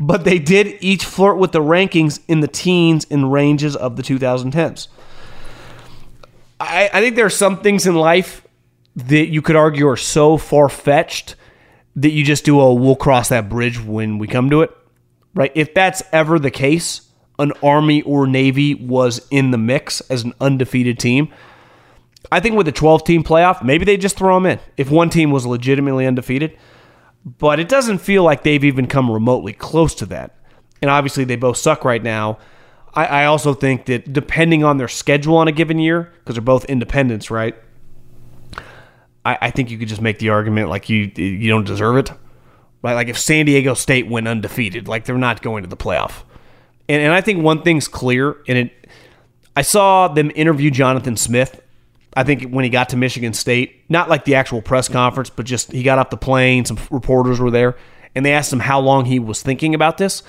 but 0.00 0.24
they 0.24 0.38
did 0.38 0.78
each 0.80 1.04
flirt 1.04 1.36
with 1.36 1.52
the 1.52 1.60
rankings 1.60 2.20
in 2.26 2.40
the 2.40 2.48
teens 2.48 3.06
and 3.10 3.30
ranges 3.30 3.76
of 3.76 3.96
the 3.96 4.02
2010s. 4.02 4.88
I, 6.58 6.88
I 6.92 7.00
think 7.02 7.16
there 7.16 7.26
are 7.26 7.30
some 7.30 7.60
things 7.60 7.86
in 7.86 7.94
life 7.94 8.46
that 8.96 9.28
you 9.28 9.42
could 9.42 9.56
argue 9.56 9.86
are 9.86 9.98
so 9.98 10.38
far 10.38 10.70
fetched 10.70 11.36
that 11.96 12.10
you 12.10 12.24
just 12.24 12.46
do 12.46 12.58
a 12.60 12.72
we'll 12.72 12.96
cross 12.96 13.28
that 13.28 13.50
bridge 13.50 13.78
when 13.78 14.18
we 14.18 14.26
come 14.26 14.48
to 14.48 14.62
it. 14.62 14.70
Right? 15.34 15.52
If 15.54 15.74
that's 15.74 16.02
ever 16.12 16.38
the 16.38 16.50
case, 16.50 17.02
an 17.38 17.52
Army 17.62 18.00
or 18.02 18.26
Navy 18.26 18.74
was 18.74 19.26
in 19.30 19.50
the 19.50 19.58
mix 19.58 20.00
as 20.02 20.24
an 20.24 20.32
undefeated 20.40 20.98
team. 20.98 21.32
I 22.32 22.40
think 22.40 22.56
with 22.56 22.66
the 22.66 22.72
12 22.72 23.04
team 23.04 23.22
playoff, 23.22 23.62
maybe 23.62 23.84
they 23.84 23.98
just 23.98 24.16
throw 24.16 24.34
them 24.34 24.46
in. 24.46 24.60
If 24.78 24.90
one 24.90 25.10
team 25.10 25.30
was 25.30 25.44
legitimately 25.46 26.06
undefeated, 26.06 26.56
but 27.24 27.60
it 27.60 27.68
doesn't 27.68 27.98
feel 27.98 28.22
like 28.22 28.42
they've 28.42 28.64
even 28.64 28.86
come 28.86 29.10
remotely 29.10 29.52
close 29.52 29.94
to 29.96 30.06
that. 30.06 30.36
And 30.80 30.90
obviously, 30.90 31.24
they 31.24 31.36
both 31.36 31.56
suck 31.56 31.84
right 31.84 32.02
now. 32.02 32.38
I, 32.94 33.04
I 33.04 33.24
also 33.26 33.54
think 33.54 33.86
that 33.86 34.12
depending 34.12 34.64
on 34.64 34.78
their 34.78 34.88
schedule 34.88 35.36
on 35.36 35.48
a 35.48 35.52
given 35.52 35.78
year, 35.78 36.12
because 36.18 36.34
they're 36.34 36.42
both 36.42 36.64
independents, 36.64 37.30
right? 37.30 37.54
I, 39.24 39.38
I 39.42 39.50
think 39.50 39.70
you 39.70 39.78
could 39.78 39.88
just 39.88 40.00
make 40.00 40.18
the 40.18 40.30
argument 40.30 40.68
like 40.68 40.88
you 40.88 41.10
you 41.14 41.48
don't 41.48 41.64
deserve 41.66 41.96
it. 41.98 42.10
Right? 42.82 42.94
Like 42.94 43.08
if 43.08 43.18
San 43.18 43.44
Diego 43.44 43.74
State 43.74 44.08
went 44.08 44.26
undefeated, 44.26 44.88
like 44.88 45.04
they're 45.04 45.18
not 45.18 45.42
going 45.42 45.62
to 45.62 45.68
the 45.68 45.76
playoff. 45.76 46.22
And, 46.88 47.02
and 47.02 47.12
I 47.12 47.20
think 47.20 47.42
one 47.42 47.62
thing's 47.62 47.86
clear, 47.86 48.38
and 48.48 48.56
it 48.58 48.88
I 49.54 49.62
saw 49.62 50.08
them 50.08 50.32
interview 50.34 50.70
Jonathan 50.70 51.16
Smith. 51.16 51.62
I 52.14 52.24
think 52.24 52.50
when 52.50 52.64
he 52.64 52.70
got 52.70 52.88
to 52.90 52.96
Michigan 52.96 53.32
State, 53.32 53.84
not 53.88 54.08
like 54.08 54.24
the 54.24 54.34
actual 54.34 54.62
press 54.62 54.88
conference, 54.88 55.30
but 55.30 55.46
just 55.46 55.70
he 55.72 55.82
got 55.82 55.98
off 55.98 56.10
the 56.10 56.16
plane, 56.16 56.64
some 56.64 56.78
reporters 56.90 57.38
were 57.38 57.50
there, 57.50 57.76
and 58.14 58.26
they 58.26 58.32
asked 58.32 58.52
him 58.52 58.60
how 58.60 58.80
long 58.80 59.04
he 59.04 59.18
was 59.18 59.42
thinking 59.42 59.74
about 59.74 59.98
this. 59.98 60.22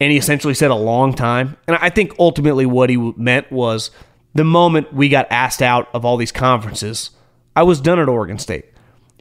And 0.00 0.10
he 0.10 0.18
essentially 0.18 0.54
said 0.54 0.70
a 0.70 0.76
long 0.76 1.12
time. 1.12 1.56
And 1.68 1.76
I 1.76 1.90
think 1.90 2.14
ultimately 2.18 2.66
what 2.66 2.90
he 2.90 2.96
meant 2.96 3.52
was 3.52 3.90
the 4.34 4.44
moment 4.44 4.92
we 4.92 5.08
got 5.08 5.26
asked 5.30 5.62
out 5.62 5.88
of 5.94 6.04
all 6.04 6.16
these 6.16 6.32
conferences, 6.32 7.10
I 7.54 7.62
was 7.64 7.80
done 7.80 7.98
at 7.98 8.08
Oregon 8.08 8.38
State. 8.38 8.64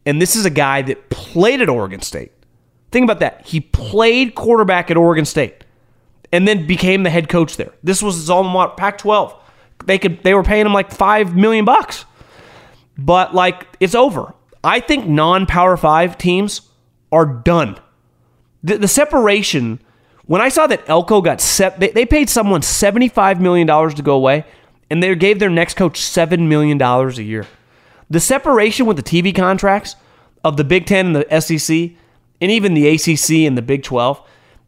And 0.05 0.21
this 0.21 0.35
is 0.35 0.45
a 0.45 0.49
guy 0.49 0.81
that 0.83 1.09
played 1.09 1.61
at 1.61 1.69
Oregon 1.69 2.01
State. 2.01 2.31
Think 2.91 3.03
about 3.03 3.19
that. 3.19 3.45
He 3.45 3.59
played 3.59 4.35
quarterback 4.35 4.89
at 4.89 4.97
Oregon 4.97 5.25
State 5.25 5.65
and 6.31 6.47
then 6.47 6.65
became 6.65 7.03
the 7.03 7.09
head 7.09 7.27
coach 7.27 7.57
there. 7.57 7.73
This 7.83 8.01
was 8.01 8.15
his 8.15 8.29
alma 8.29 8.49
mater, 8.49 8.73
Pac-12. 8.77 9.35
They 9.85 9.97
could 9.97 10.23
they 10.23 10.33
were 10.33 10.43
paying 10.43 10.65
him 10.65 10.73
like 10.73 10.91
5 10.91 11.35
million 11.35 11.65
bucks. 11.65 12.05
But 12.97 13.33
like 13.33 13.67
it's 13.79 13.95
over. 13.95 14.33
I 14.63 14.79
think 14.81 15.07
non-power 15.07 15.77
5 15.77 16.17
teams 16.17 16.61
are 17.11 17.25
done. 17.25 17.79
The, 18.61 18.77
the 18.77 18.87
separation 18.89 19.79
when 20.29 20.41
I 20.41 20.49
saw 20.49 20.67
that 20.67 20.87
Elko 20.87 21.21
got 21.21 21.41
set, 21.41 21.79
they, 21.79 21.89
they 21.89 22.05
paid 22.05 22.29
someone 22.29 22.61
$75 22.61 23.39
million 23.39 23.65
to 23.65 24.01
go 24.03 24.13
away, 24.13 24.45
and 24.87 25.01
they 25.01 25.15
gave 25.15 25.39
their 25.39 25.49
next 25.49 25.75
coach 25.75 25.99
$7 25.99 26.47
million 26.47 26.79
a 26.79 27.09
year. 27.13 27.47
The 28.11 28.19
separation 28.19 28.85
with 28.85 28.95
the 28.95 29.01
TV 29.01 29.35
contracts 29.35 29.95
of 30.43 30.55
the 30.55 30.63
Big 30.63 30.85
Ten 30.85 31.07
and 31.07 31.15
the 31.15 31.41
SEC, 31.41 31.97
and 32.39 32.51
even 32.51 32.75
the 32.75 32.87
ACC 32.89 33.47
and 33.47 33.57
the 33.57 33.63
Big 33.63 33.81
12, 33.81 34.21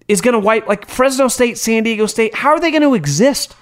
is 0.08 0.20
going 0.20 0.34
to 0.34 0.40
wipe, 0.40 0.68
like 0.68 0.90
Fresno 0.90 1.28
State, 1.28 1.60
San 1.60 1.84
Diego 1.84 2.08
State, 2.08 2.34
how 2.34 2.50
are 2.50 2.60
they 2.60 2.72
going 2.72 2.82
to 2.82 2.96
exist? 2.96 3.56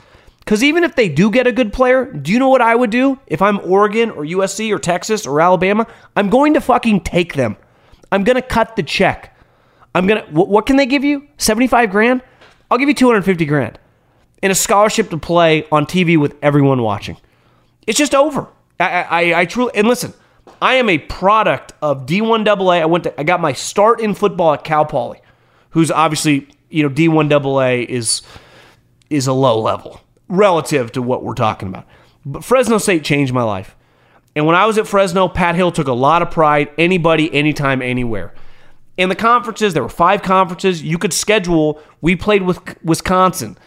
Because 0.50 0.64
even 0.64 0.84
if 0.84 0.96
they 0.96 1.10
do 1.10 1.30
get 1.30 1.46
a 1.46 1.52
good 1.52 1.72
player, 1.72 2.06
do 2.06 2.32
you 2.32 2.40
know 2.40 2.50
what 2.50 2.60
I 2.60 2.74
would 2.74 2.90
do 2.90 3.20
if 3.28 3.40
I'm 3.40 3.60
Oregon 3.60 4.10
or 4.10 4.24
USC 4.24 4.76
or 4.76 4.80
Texas 4.80 5.28
or 5.28 5.40
Alabama? 5.40 5.86
I'm 6.16 6.32
going 6.32 6.56
to 6.56 6.60
fucking 6.60 7.02
take 7.02 7.36
them. 7.36 7.56
I'm 8.12 8.24
going 8.24 8.36
to 8.36 8.42
cut 8.42 8.76
the 8.76 8.82
check. 8.82 9.38
I'm 9.94 10.08
going 10.08 10.26
to, 10.26 10.32
what 10.32 10.66
can 10.66 10.78
they 10.78 10.88
give 10.88 11.04
you? 11.04 11.28
75 11.38 11.92
grand? 11.92 12.24
I'll 12.72 12.80
give 12.80 12.90
you 12.90 12.96
250 12.96 13.46
grand 13.46 13.78
and 14.42 14.52
a 14.52 14.56
scholarship 14.56 15.12
to 15.12 15.20
play 15.20 15.68
on 15.72 15.86
TV 15.86 16.18
with 16.18 16.36
everyone 16.42 16.82
watching. 16.82 17.18
It's 17.86 18.00
just 18.00 18.16
over. 18.16 18.48
I, 18.80 19.04
I, 19.04 19.42
I 19.42 19.46
truly 19.46 19.74
and 19.76 19.88
listen. 19.88 20.16
I 20.64 20.74
am 20.76 20.90
a 20.90 20.98
product 20.98 21.74
of 21.84 22.08
D1 22.08 22.48
AA. 22.48 22.82
I 22.82 22.86
went 22.86 23.04
to 23.04 23.20
I 23.20 23.24
got 23.24 23.40
my 23.40 23.54
start 23.54 24.02
in 24.02 24.16
football 24.16 24.54
at 24.54 24.64
Cal 24.64 24.84
Poly, 24.84 25.22
who's 25.70 25.92
obviously 25.92 26.48
you 26.72 26.82
know 26.82 26.90
D1 26.90 27.32
AA 27.32 27.86
is 27.88 28.24
is 29.12 29.28
a 29.28 29.34
low 29.34 29.62
level 29.62 30.02
relative 30.30 30.92
to 30.94 31.02
what 31.02 31.24
we're 31.24 31.34
talking 31.34 31.68
about. 31.68 31.86
But 32.26 32.44
Fresno 32.44 32.78
State 32.78 33.04
changed 33.04 33.34
my 33.34 33.44
life. 33.44 33.76
And 34.36 34.46
when 34.46 34.56
I 34.56 34.66
was 34.66 34.78
at 34.78 34.88
Fresno, 34.88 35.28
Pat 35.28 35.56
Hill 35.56 35.72
took 35.72 35.88
a 35.88 35.94
lot 35.94 36.22
of 36.22 36.32
pride. 36.32 36.70
Anybody, 36.78 37.34
anytime, 37.34 37.82
anywhere. 37.82 38.34
In 38.98 39.10
the 39.10 39.16
conferences, 39.16 39.74
there 39.74 39.84
were 39.84 39.90
five 39.90 40.22
conferences. 40.22 40.84
You 40.84 40.98
could 40.98 41.14
schedule. 41.14 41.82
We 42.02 42.16
played 42.16 42.44
with 42.44 42.60
Wisconsin. 42.84 43.58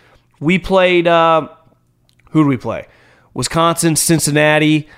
We 0.40 0.58
played. 0.58 1.06
Uh, 1.06 1.48
who 2.30 2.44
did 2.44 2.48
we 2.48 2.56
play? 2.56 2.86
Wisconsin, 3.34 3.96
Cincinnati 3.96 4.88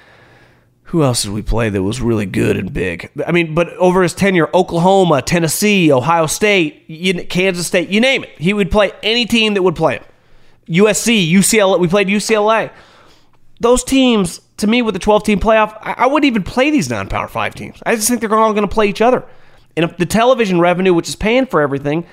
who 0.94 1.02
else 1.02 1.24
did 1.24 1.32
we 1.32 1.42
play 1.42 1.68
that 1.70 1.82
was 1.82 2.00
really 2.00 2.24
good 2.24 2.56
and 2.56 2.72
big? 2.72 3.10
I 3.26 3.32
mean, 3.32 3.52
but 3.52 3.70
over 3.78 4.04
his 4.04 4.14
tenure, 4.14 4.48
Oklahoma, 4.54 5.22
Tennessee, 5.22 5.90
Ohio 5.90 6.26
State, 6.26 7.28
Kansas 7.30 7.66
State, 7.66 7.88
you 7.88 8.00
name 8.00 8.22
it. 8.22 8.30
He 8.38 8.52
would 8.52 8.70
play 8.70 8.92
any 9.02 9.26
team 9.26 9.54
that 9.54 9.62
would 9.62 9.74
play 9.74 9.94
him. 9.96 10.04
USC, 10.68 11.30
UCLA, 11.30 11.78
we 11.78 11.88
played 11.88 12.08
UCLA. 12.08 12.70
Those 13.60 13.84
teams, 13.84 14.40
to 14.58 14.66
me, 14.66 14.82
with 14.82 14.94
the 14.94 14.98
12 14.98 15.24
team 15.24 15.40
playoff, 15.40 15.78
I 15.80 16.06
wouldn't 16.06 16.26
even 16.26 16.42
play 16.42 16.70
these 16.70 16.90
non 16.90 17.08
power 17.08 17.28
five 17.28 17.54
teams. 17.54 17.82
I 17.86 17.94
just 17.96 18.08
think 18.08 18.20
they're 18.20 18.34
all 18.34 18.52
going 18.52 18.68
to 18.68 18.74
play 18.74 18.88
each 18.88 19.00
other. 19.00 19.24
And 19.76 19.84
if 19.84 19.96
the 19.96 20.06
television 20.06 20.60
revenue, 20.60 20.94
which 20.94 21.08
is 21.08 21.16
paying 21.16 21.46
for 21.46 21.60
everything, 21.60 22.06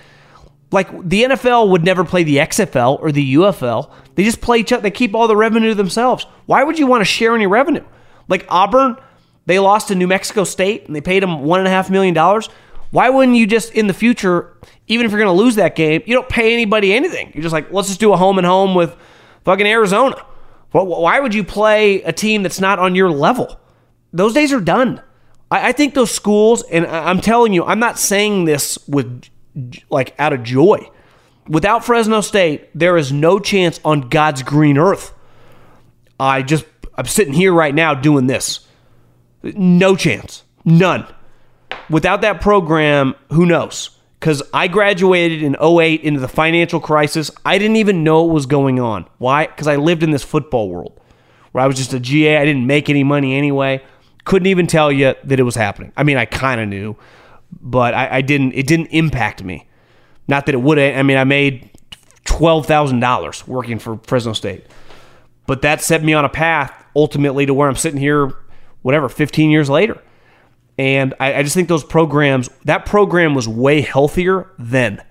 like 0.72 0.90
the 1.08 1.24
NFL 1.24 1.70
would 1.70 1.84
never 1.84 2.04
play 2.04 2.24
the 2.24 2.38
XFL 2.38 3.00
or 3.02 3.12
the 3.12 3.36
UFL. 3.36 3.92
They 4.16 4.24
just 4.24 4.42
play 4.42 4.60
each 4.60 4.72
other. 4.72 4.82
They 4.82 4.92
keep 4.92 5.14
all 5.14 5.28
the 5.28 5.36
revenue 5.36 5.74
themselves. 5.74 6.26
Why 6.46 6.64
would 6.64 6.80
you 6.80 6.88
want 6.88 7.02
to 7.02 7.06
share 7.06 7.36
any 7.36 7.48
revenue? 7.48 7.84
Like 8.28 8.46
Auburn, 8.50 8.96
they 9.46 9.60
lost 9.60 9.90
to 9.90 9.96
New 9.96 10.08
Mexico 10.08 10.44
State 10.44 10.88
and 10.88 10.96
they 10.96 11.02
paid 11.02 11.24
them 11.24 11.44
one 11.44 11.60
and 11.60 11.68
a 11.68 11.72
half 11.72 11.90
million 11.90 12.14
dollars. 12.14 12.50
Why 12.92 13.10
wouldn't 13.10 13.38
you 13.38 13.48
just 13.48 13.74
in 13.74 13.88
the 13.88 13.94
future, 13.94 14.56
even 14.88 15.06
if 15.06 15.12
you're 15.12 15.20
going 15.20 15.36
to 15.36 15.44
lose 15.44 15.56
that 15.56 15.76
game, 15.76 16.04
you 16.06 16.14
don't 16.14 16.30
pay 16.30 16.54
anybody 16.54 16.94
anything? 16.94 17.32
You're 17.34 17.44
just 17.44 17.54
like, 17.54 17.72
let's 17.72 17.88
just 17.88 18.00
do 18.00 18.14
a 18.14 18.18
home 18.18 18.38
and 18.38 18.46
home 18.46 18.76
with 18.76 18.96
fucking 19.44 19.66
Arizona. 19.66 20.16
Why 20.72 21.20
would 21.20 21.34
you 21.34 21.44
play 21.44 22.02
a 22.04 22.14
team 22.14 22.44
that's 22.44 22.60
not 22.60 22.80
on 22.80 22.96
your 22.96 23.10
level? 23.10 23.60
Those 24.14 24.34
days 24.34 24.54
are 24.54 24.62
done. 24.62 25.02
I 25.50 25.74
think 25.74 25.96
those 25.96 26.12
schools, 26.12 26.64
and 26.64 26.86
I'm 26.88 27.20
telling 27.20 27.52
you, 27.52 27.66
I'm 27.66 27.80
not 27.80 28.00
saying 28.00 28.46
this 28.46 28.78
with 28.88 29.24
like 29.90 30.16
out 30.18 30.32
of 30.32 30.44
joy. 30.44 30.90
Without 31.48 31.84
Fresno 31.84 32.22
State, 32.22 32.70
there 32.74 32.96
is 32.96 33.12
no 33.12 33.38
chance 33.38 33.80
on 33.84 34.08
God's 34.08 34.44
green 34.44 34.78
earth. 34.78 35.14
I 36.18 36.42
just 36.42 36.64
I'm 36.96 37.06
sitting 37.06 37.34
here 37.34 37.52
right 37.52 37.76
now 37.76 37.94
doing 37.94 38.28
this. 38.28 38.66
No 39.44 39.98
chance. 39.98 40.44
None. 40.64 41.06
Without 41.92 42.22
that 42.22 42.42
program, 42.42 43.16
who 43.32 43.46
knows? 43.46 43.92
Because 44.20 44.42
I 44.54 44.68
graduated 44.68 45.44
in 45.44 45.56
08 45.62 46.02
into 46.02 46.20
the 46.20 46.28
financial 46.28 46.80
crisis. 46.80 47.30
I 47.46 47.58
didn't 47.58 47.76
even 47.78 48.04
know 48.04 48.24
what 48.24 48.34
was 48.34 48.46
going 48.46 48.80
on. 48.80 49.08
Why? 49.18 49.48
Because 49.48 49.68
I 49.68 49.76
lived 49.76 50.02
in 50.02 50.12
this 50.12 50.24
football 50.24 50.70
world 50.70 51.00
where 51.52 51.64
I 51.64 51.68
was 51.68 51.76
just 51.76 51.94
a 51.94 52.00
GA. 52.00 52.38
I 52.38 52.46
didn't 52.46 52.66
make 52.66 52.90
any 52.90 53.04
money 53.04 53.36
anyway. 53.36 53.84
Couldn't 54.24 54.48
even 54.48 54.68
tell 54.68 54.92
you 54.92 55.16
that 55.24 55.40
it 55.40 55.44
was 55.44 55.56
happening. 55.56 55.92
I 55.98 56.04
mean, 56.04 56.18
I 56.18 56.26
kind 56.26 56.62
of 56.62 56.70
knew, 56.70 56.96
but 57.60 57.94
I, 57.94 58.18
I, 58.18 58.22
didn't. 58.22 58.54
It 58.54 58.68
didn't 58.68 58.88
impact 58.88 59.44
me. 59.44 59.68
Not 60.28 60.46
that 60.46 60.56
it 60.56 60.62
would. 60.62 60.80
I 60.80 61.02
mean, 61.04 61.18
I 61.18 61.24
made 61.24 61.72
twelve 62.24 62.68
thousand 62.68 63.00
dollars 63.00 63.46
working 63.48 63.80
for 63.80 64.00
Fresno 64.04 64.34
State, 64.34 64.66
but 65.48 65.64
that 65.64 65.82
set 65.82 66.04
me 66.04 66.14
on 66.14 66.24
a 66.24 66.30
path 66.30 66.72
ultimately 66.96 67.48
to 67.48 67.54
where 67.54 67.68
I'm 67.68 67.76
sitting 67.76 68.00
here, 68.00 68.34
whatever, 68.82 69.10
15 69.10 69.50
years 69.50 69.70
later. 69.70 70.00
And 70.78 71.14
I, 71.20 71.36
I 71.36 71.44
just 71.44 71.56
think 71.56 71.68
those 71.68 71.84
programs, 71.84 72.50
that 72.66 72.86
program 72.86 73.36
was 73.36 73.48
way 73.48 73.82
healthier 73.82 74.50
then 74.58 75.04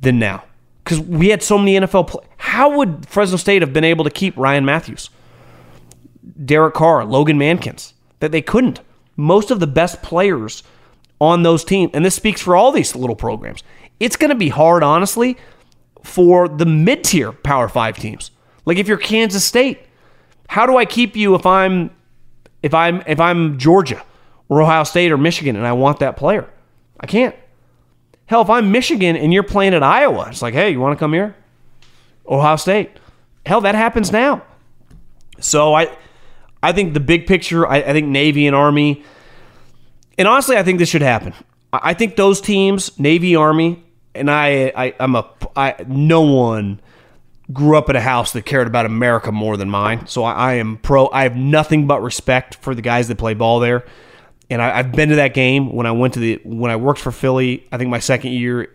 than 0.00 0.18
now. 0.18 0.44
Because 0.84 1.00
we 1.00 1.28
had 1.28 1.42
so 1.42 1.58
many 1.58 1.78
NFL 1.78 2.08
play. 2.08 2.24
How 2.38 2.76
would 2.76 3.06
Fresno 3.08 3.36
State 3.36 3.62
have 3.62 3.72
been 3.72 3.84
able 3.84 4.04
to 4.04 4.10
keep 4.10 4.36
Ryan 4.36 4.64
Matthews, 4.64 5.10
Derek 6.44 6.74
Carr, 6.74 7.04
Logan 7.04 7.38
Mankins? 7.38 7.92
That 8.18 8.32
they 8.32 8.42
couldn't. 8.42 8.80
Most 9.16 9.50
of 9.50 9.60
the 9.60 9.66
best 9.66 10.02
players 10.02 10.62
on 11.20 11.44
those 11.44 11.64
teams, 11.64 11.92
and 11.94 12.04
this 12.04 12.16
speaks 12.16 12.40
for 12.40 12.56
all 12.56 12.72
these 12.72 12.96
little 12.96 13.14
programs, 13.14 13.62
it's 14.00 14.16
going 14.16 14.30
to 14.30 14.36
be 14.36 14.48
hard, 14.48 14.82
honestly, 14.82 15.36
for 16.02 16.48
the 16.48 16.66
mid 16.66 17.04
tier 17.04 17.30
Power 17.30 17.68
Five 17.68 17.96
teams. 17.96 18.32
Like 18.64 18.78
if 18.78 18.88
you're 18.88 18.98
Kansas 18.98 19.44
State, 19.44 19.80
how 20.48 20.66
do 20.66 20.76
I 20.76 20.84
keep 20.84 21.16
you 21.16 21.34
if 21.34 21.46
I'm 21.46 21.90
if 22.62 22.74
I'm 22.74 23.02
if 23.06 23.20
I'm 23.20 23.58
Georgia 23.58 24.02
or 24.52 24.62
Ohio 24.62 24.84
State 24.84 25.10
or 25.10 25.16
Michigan 25.16 25.56
and 25.56 25.66
I 25.66 25.72
want 25.72 26.00
that 26.00 26.16
player? 26.16 26.48
I 27.00 27.06
can't. 27.06 27.34
Hell, 28.26 28.42
if 28.42 28.50
I'm 28.50 28.70
Michigan 28.70 29.16
and 29.16 29.32
you're 29.32 29.42
playing 29.42 29.74
at 29.74 29.82
Iowa, 29.82 30.28
it's 30.28 30.42
like, 30.42 30.54
hey, 30.54 30.70
you 30.70 30.80
want 30.80 30.96
to 30.96 31.00
come 31.00 31.12
here? 31.12 31.34
Ohio 32.28 32.56
State. 32.56 32.90
Hell, 33.46 33.62
that 33.62 33.74
happens 33.74 34.12
now. 34.12 34.42
So 35.40 35.74
I 35.74 35.96
I 36.62 36.72
think 36.72 36.94
the 36.94 37.00
big 37.00 37.26
picture, 37.26 37.66
I, 37.66 37.78
I 37.78 37.92
think 37.92 38.08
Navy 38.08 38.46
and 38.46 38.54
Army, 38.54 39.02
and 40.16 40.28
honestly, 40.28 40.56
I 40.56 40.62
think 40.62 40.78
this 40.78 40.88
should 40.88 41.02
happen. 41.02 41.32
I, 41.72 41.80
I 41.82 41.94
think 41.94 42.16
those 42.16 42.40
teams, 42.40 42.98
Navy, 42.98 43.34
Army, 43.34 43.82
and 44.14 44.30
I, 44.30 44.72
I 44.76 44.94
I'm 45.00 45.16
a 45.16 45.28
I 45.56 45.84
no 45.88 46.20
one 46.20 46.80
grew 47.52 47.76
up 47.76 47.90
in 47.90 47.96
a 47.96 48.00
house 48.00 48.32
that 48.32 48.44
cared 48.44 48.66
about 48.66 48.86
America 48.86 49.32
more 49.32 49.56
than 49.56 49.68
mine. 49.68 50.06
So 50.06 50.24
I, 50.24 50.32
I, 50.32 50.54
am 50.54 50.76
pro. 50.78 51.08
I 51.10 51.24
have 51.24 51.36
nothing 51.36 51.86
but 51.86 52.02
respect 52.02 52.54
for 52.56 52.74
the 52.74 52.82
guys 52.82 53.08
that 53.08 53.18
play 53.18 53.34
ball 53.34 53.60
there. 53.60 53.84
And 54.52 54.60
I, 54.60 54.76
have 54.76 54.92
been 54.92 55.08
to 55.08 55.16
that 55.16 55.34
game 55.34 55.72
when 55.72 55.86
I 55.86 55.92
went 55.92 56.14
to 56.14 56.20
the 56.20 56.40
when 56.44 56.70
I 56.70 56.76
worked 56.76 57.00
for 57.00 57.10
Philly. 57.10 57.66
I 57.72 57.78
think 57.78 57.90
my 57.90 57.98
second 57.98 58.32
year. 58.32 58.70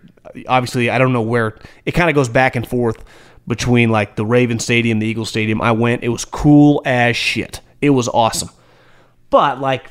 Obviously, 0.47 0.89
I 0.89 0.97
don't 0.97 1.13
know 1.13 1.21
where 1.21 1.57
it 1.85 1.93
kind 1.93 2.09
of 2.09 2.15
goes 2.15 2.27
back 2.27 2.55
and 2.55 2.67
forth 2.67 3.03
between 3.47 3.89
like 3.89 4.17
the 4.17 4.25
Raven 4.25 4.59
Stadium, 4.59 4.99
the 4.99 5.07
Eagle 5.07 5.25
Stadium. 5.25 5.61
I 5.61 5.71
went. 5.71 6.03
It 6.03 6.09
was 6.09 6.25
cool 6.25 6.81
as 6.85 7.15
shit. 7.15 7.61
It 7.81 7.91
was 7.91 8.09
awesome. 8.09 8.49
But 9.29 9.61
like 9.61 9.89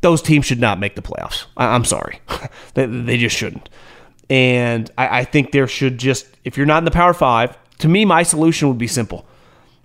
those 0.00 0.22
teams 0.22 0.46
should 0.46 0.60
not 0.60 0.78
make 0.78 0.94
the 0.94 1.02
playoffs. 1.02 1.46
I, 1.56 1.74
am 1.74 1.84
sorry. 1.84 2.20
they, 2.74 2.86
they, 2.86 3.16
just 3.16 3.36
shouldn't. 3.36 3.68
And 4.30 4.90
I, 4.96 5.20
I 5.20 5.24
think 5.24 5.52
there 5.52 5.66
should 5.66 5.98
just, 5.98 6.26
if 6.44 6.56
you're 6.56 6.66
not 6.66 6.78
in 6.78 6.84
the 6.84 6.90
Power 6.90 7.14
Five, 7.14 7.56
to 7.78 7.88
me, 7.88 8.04
my 8.04 8.22
solution 8.22 8.68
would 8.68 8.78
be 8.78 8.86
simple. 8.86 9.26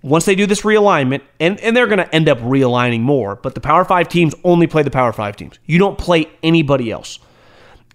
Once 0.04 0.26
they 0.26 0.36
do 0.36 0.46
this 0.46 0.62
realignment, 0.62 1.22
and, 1.40 1.58
and 1.62 1.76
they're 1.76 1.88
going 1.88 1.98
to 1.98 2.14
end 2.14 2.28
up 2.28 2.38
realigning 2.40 3.00
more, 3.00 3.38
but 3.38 3.56
the 3.56 3.62
Power 3.62 3.86
Five 3.86 4.10
teams 4.10 4.36
only 4.44 4.68
play 4.68 4.84
the 4.84 4.92
Power 4.92 5.14
Five 5.14 5.38
teams. 5.38 5.58
You 5.66 5.80
don't 5.80 5.98
play 5.98 6.30
anybody 6.44 6.92
else. 6.92 7.20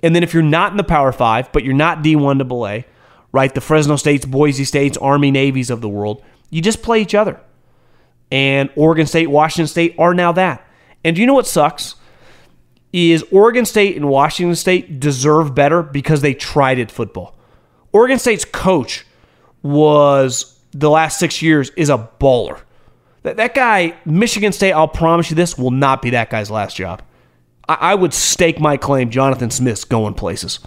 And 0.03 0.15
then 0.15 0.23
if 0.23 0.33
you're 0.33 0.43
not 0.43 0.71
in 0.71 0.79
the 0.79 0.85
Power 0.85 1.13
Five, 1.13 1.53
but 1.53 1.65
you're 1.65 1.75
not 1.75 2.03
D1 2.03 2.51
AA, 2.51 2.89
right? 3.31 3.55
The 3.55 3.61
Fresno 3.61 3.97
States, 3.97 4.25
Boise 4.25 4.65
States, 4.65 4.97
Army 4.97 5.31
Navies 5.31 5.69
of 5.69 5.83
the 5.83 5.89
world, 5.89 6.25
you 6.49 6.63
just 6.63 6.83
play 6.83 7.03
each 7.03 7.15
other. 7.15 7.41
And 8.31 8.71
Oregon 8.75 9.07
State, 9.07 9.29
Washington 9.29 9.69
State 9.69 9.95
are 9.99 10.15
now 10.15 10.33
that. 10.33 10.67
And 11.05 11.15
do 11.15 11.21
you 11.21 11.27
know 11.27 11.35
what 11.35 11.47
sucks? 11.47 11.97
Is 12.91 13.23
Oregon 13.31 13.67
State 13.67 13.97
and 13.97 14.09
Washington 14.09 14.57
State 14.57 14.99
deserve 14.99 15.55
better 15.55 15.83
because 15.83 16.23
they 16.23 16.33
tried 16.33 16.79
it 16.79 16.91
football. 16.91 17.37
Oregon 17.93 18.19
State's 18.19 18.47
coach 18.47 19.05
was 19.63 20.58
the 20.73 20.91
last 20.91 21.19
six 21.19 21.43
years 21.43 21.71
is 21.77 21.91
a 21.91 22.09
baller. 22.21 22.61
That, 23.23 23.37
that 23.37 23.55
guy, 23.55 23.95
Michigan 24.05 24.53
State, 24.53 24.73
I'll 24.73 24.89
promise 24.89 25.31
you 25.31 25.37
this, 25.37 25.59
will 25.59 25.71
not 25.71 26.03
be 26.03 26.11
that 26.11 26.31
guy's 26.31 26.51
last 26.51 26.77
job. 26.77 27.03
I, 27.69 27.75
I 27.75 27.95
would 27.95 28.15
stake 28.15 28.61
my 28.61 28.77
claim 28.77 29.11
Jonathan 29.11 29.51
Smith's 29.51 29.85
going 29.85 30.15
places. 30.15 30.61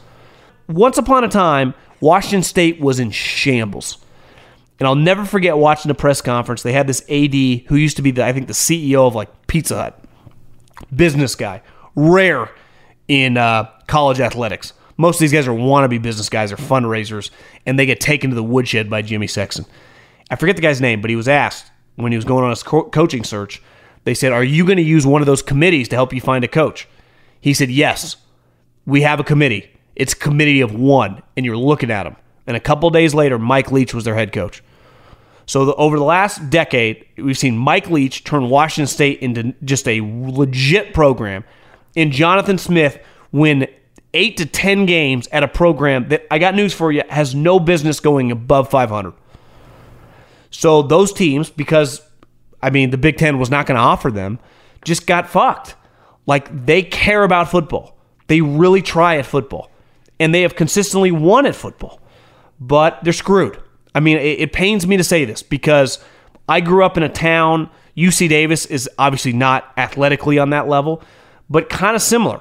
Once 0.67 0.97
upon 0.97 1.23
a 1.23 1.29
time, 1.29 1.73
Washington 1.99 2.43
State 2.43 2.79
was 2.79 2.99
in 2.99 3.11
shambles. 3.11 3.97
And 4.79 4.87
I'll 4.87 4.95
never 4.95 5.25
forget 5.25 5.57
watching 5.57 5.89
the 5.89 5.95
press 5.95 6.21
conference. 6.21 6.63
They 6.63 6.73
had 6.73 6.87
this 6.87 7.01
AD 7.03 7.33
who 7.67 7.75
used 7.75 7.97
to 7.97 8.01
be, 8.01 8.11
the, 8.11 8.25
I 8.25 8.33
think, 8.33 8.47
the 8.47 8.53
CEO 8.53 9.05
of 9.05 9.13
like 9.13 9.47
Pizza 9.47 9.75
Hut, 9.75 10.03
business 10.95 11.35
guy, 11.35 11.61
rare 11.95 12.49
in 13.07 13.37
uh, 13.37 13.69
college 13.87 14.19
athletics. 14.19 14.73
Most 14.97 15.17
of 15.17 15.19
these 15.21 15.31
guys 15.31 15.47
are 15.47 15.53
wannabe 15.53 16.01
business 16.01 16.29
guys 16.29 16.51
or 16.51 16.57
fundraisers, 16.57 17.29
and 17.65 17.77
they 17.77 17.85
get 17.85 17.99
taken 17.99 18.31
to 18.31 18.35
the 18.35 18.43
woodshed 18.43 18.89
by 18.89 19.01
Jimmy 19.01 19.27
Sexton. 19.27 19.65
I 20.31 20.37
forget 20.37 20.55
the 20.55 20.61
guy's 20.61 20.79
name, 20.79 21.01
but 21.01 21.09
he 21.09 21.15
was 21.17 21.27
asked 21.27 21.69
when 21.97 22.13
he 22.13 22.15
was 22.15 22.23
going 22.23 22.45
on 22.45 22.49
his 22.49 22.63
co- 22.63 22.89
coaching 22.89 23.25
search. 23.25 23.61
They 24.05 24.13
said, 24.13 24.31
"Are 24.31 24.43
you 24.43 24.65
going 24.65 24.77
to 24.77 24.83
use 24.83 25.05
one 25.05 25.21
of 25.21 25.25
those 25.25 25.41
committees 25.41 25.89
to 25.89 25.95
help 25.97 26.13
you 26.13 26.21
find 26.21 26.43
a 26.45 26.47
coach?" 26.47 26.87
He 27.41 27.53
said, 27.53 27.69
"Yes, 27.69 28.15
we 28.85 29.01
have 29.01 29.19
a 29.19 29.25
committee. 29.25 29.69
It's 29.95 30.13
a 30.13 30.15
committee 30.17 30.61
of 30.61 30.73
one, 30.73 31.21
and 31.35 31.45
you're 31.45 31.57
looking 31.57 31.91
at 31.91 32.03
them." 32.03 32.15
And 32.47 32.55
a 32.55 32.61
couple 32.61 32.89
days 32.89 33.13
later, 33.13 33.37
Mike 33.37 33.71
Leach 33.71 33.93
was 33.93 34.05
their 34.05 34.15
head 34.15 34.31
coach. 34.31 34.63
So 35.45 35.65
the, 35.65 35.75
over 35.75 35.97
the 35.97 36.05
last 36.05 36.49
decade, 36.49 37.05
we've 37.17 37.37
seen 37.37 37.57
Mike 37.57 37.89
Leach 37.89 38.23
turn 38.23 38.49
Washington 38.49 38.87
State 38.87 39.19
into 39.19 39.53
just 39.65 39.85
a 39.87 39.99
legit 40.01 40.93
program, 40.93 41.43
and 41.95 42.11
Jonathan 42.11 42.57
Smith 42.57 42.99
win 43.33 43.67
eight 44.13 44.37
to 44.37 44.45
ten 44.45 44.85
games 44.85 45.27
at 45.33 45.43
a 45.43 45.47
program 45.47 46.07
that 46.07 46.25
I 46.31 46.39
got 46.39 46.55
news 46.55 46.73
for 46.73 46.89
you 46.89 47.03
has 47.09 47.35
no 47.35 47.59
business 47.59 47.99
going 47.99 48.31
above 48.31 48.69
500. 48.69 49.13
So 50.51 50.81
those 50.83 51.11
teams, 51.11 51.49
because 51.49 52.01
I 52.61 52.69
mean 52.69 52.91
the 52.91 52.97
Big 52.97 53.17
Ten 53.17 53.39
was 53.39 53.49
not 53.49 53.65
going 53.65 53.77
to 53.77 53.81
offer 53.81 54.11
them, 54.11 54.39
just 54.85 55.07
got 55.07 55.27
fucked. 55.29 55.75
Like 56.27 56.65
they 56.65 56.83
care 56.83 57.23
about 57.23 57.49
football. 57.49 57.97
They 58.27 58.41
really 58.41 58.81
try 58.81 59.17
at 59.17 59.25
football, 59.25 59.71
and 60.19 60.33
they 60.33 60.43
have 60.43 60.55
consistently 60.55 61.11
won 61.11 61.45
at 61.45 61.55
football, 61.55 61.99
but 62.59 63.03
they're 63.03 63.11
screwed. 63.11 63.61
I 63.93 63.99
mean, 63.99 64.17
it, 64.17 64.39
it 64.39 64.53
pains 64.53 64.87
me 64.87 64.95
to 64.97 65.03
say 65.03 65.25
this 65.25 65.43
because 65.43 65.99
I 66.47 66.61
grew 66.61 66.85
up 66.85 66.95
in 66.95 67.03
a 67.03 67.09
town. 67.09 67.69
UC 67.97 68.29
Davis 68.29 68.65
is 68.65 68.89
obviously 68.97 69.33
not 69.33 69.71
athletically 69.75 70.39
on 70.39 70.51
that 70.51 70.67
level, 70.69 71.03
but 71.49 71.69
kind 71.69 71.95
of 71.95 72.01
similar. 72.01 72.39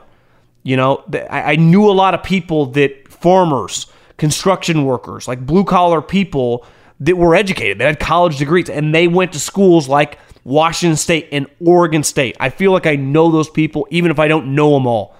You 0.62 0.76
know, 0.76 1.02
I, 1.12 1.52
I 1.52 1.56
knew 1.56 1.88
a 1.88 1.92
lot 1.92 2.14
of 2.14 2.22
people 2.22 2.66
that 2.66 3.08
farmers, 3.08 3.86
construction 4.16 4.84
workers, 4.84 5.26
like 5.26 5.44
blue 5.44 5.64
collar 5.64 6.02
people 6.02 6.64
that 7.00 7.16
were 7.16 7.34
educated, 7.34 7.78
that 7.78 7.86
had 7.86 8.00
college 8.00 8.38
degrees, 8.38 8.68
and 8.68 8.94
they 8.94 9.08
went 9.08 9.32
to 9.32 9.40
schools 9.40 9.88
like 9.88 10.18
Washington 10.44 10.96
State 10.96 11.28
and 11.32 11.46
Oregon 11.64 12.02
State. 12.02 12.36
I 12.38 12.50
feel 12.50 12.72
like 12.72 12.86
I 12.86 12.96
know 12.96 13.30
those 13.30 13.48
people, 13.50 13.86
even 13.90 14.10
if 14.10 14.18
I 14.18 14.28
don't 14.28 14.54
know 14.54 14.74
them 14.74 14.86
all. 14.86 15.16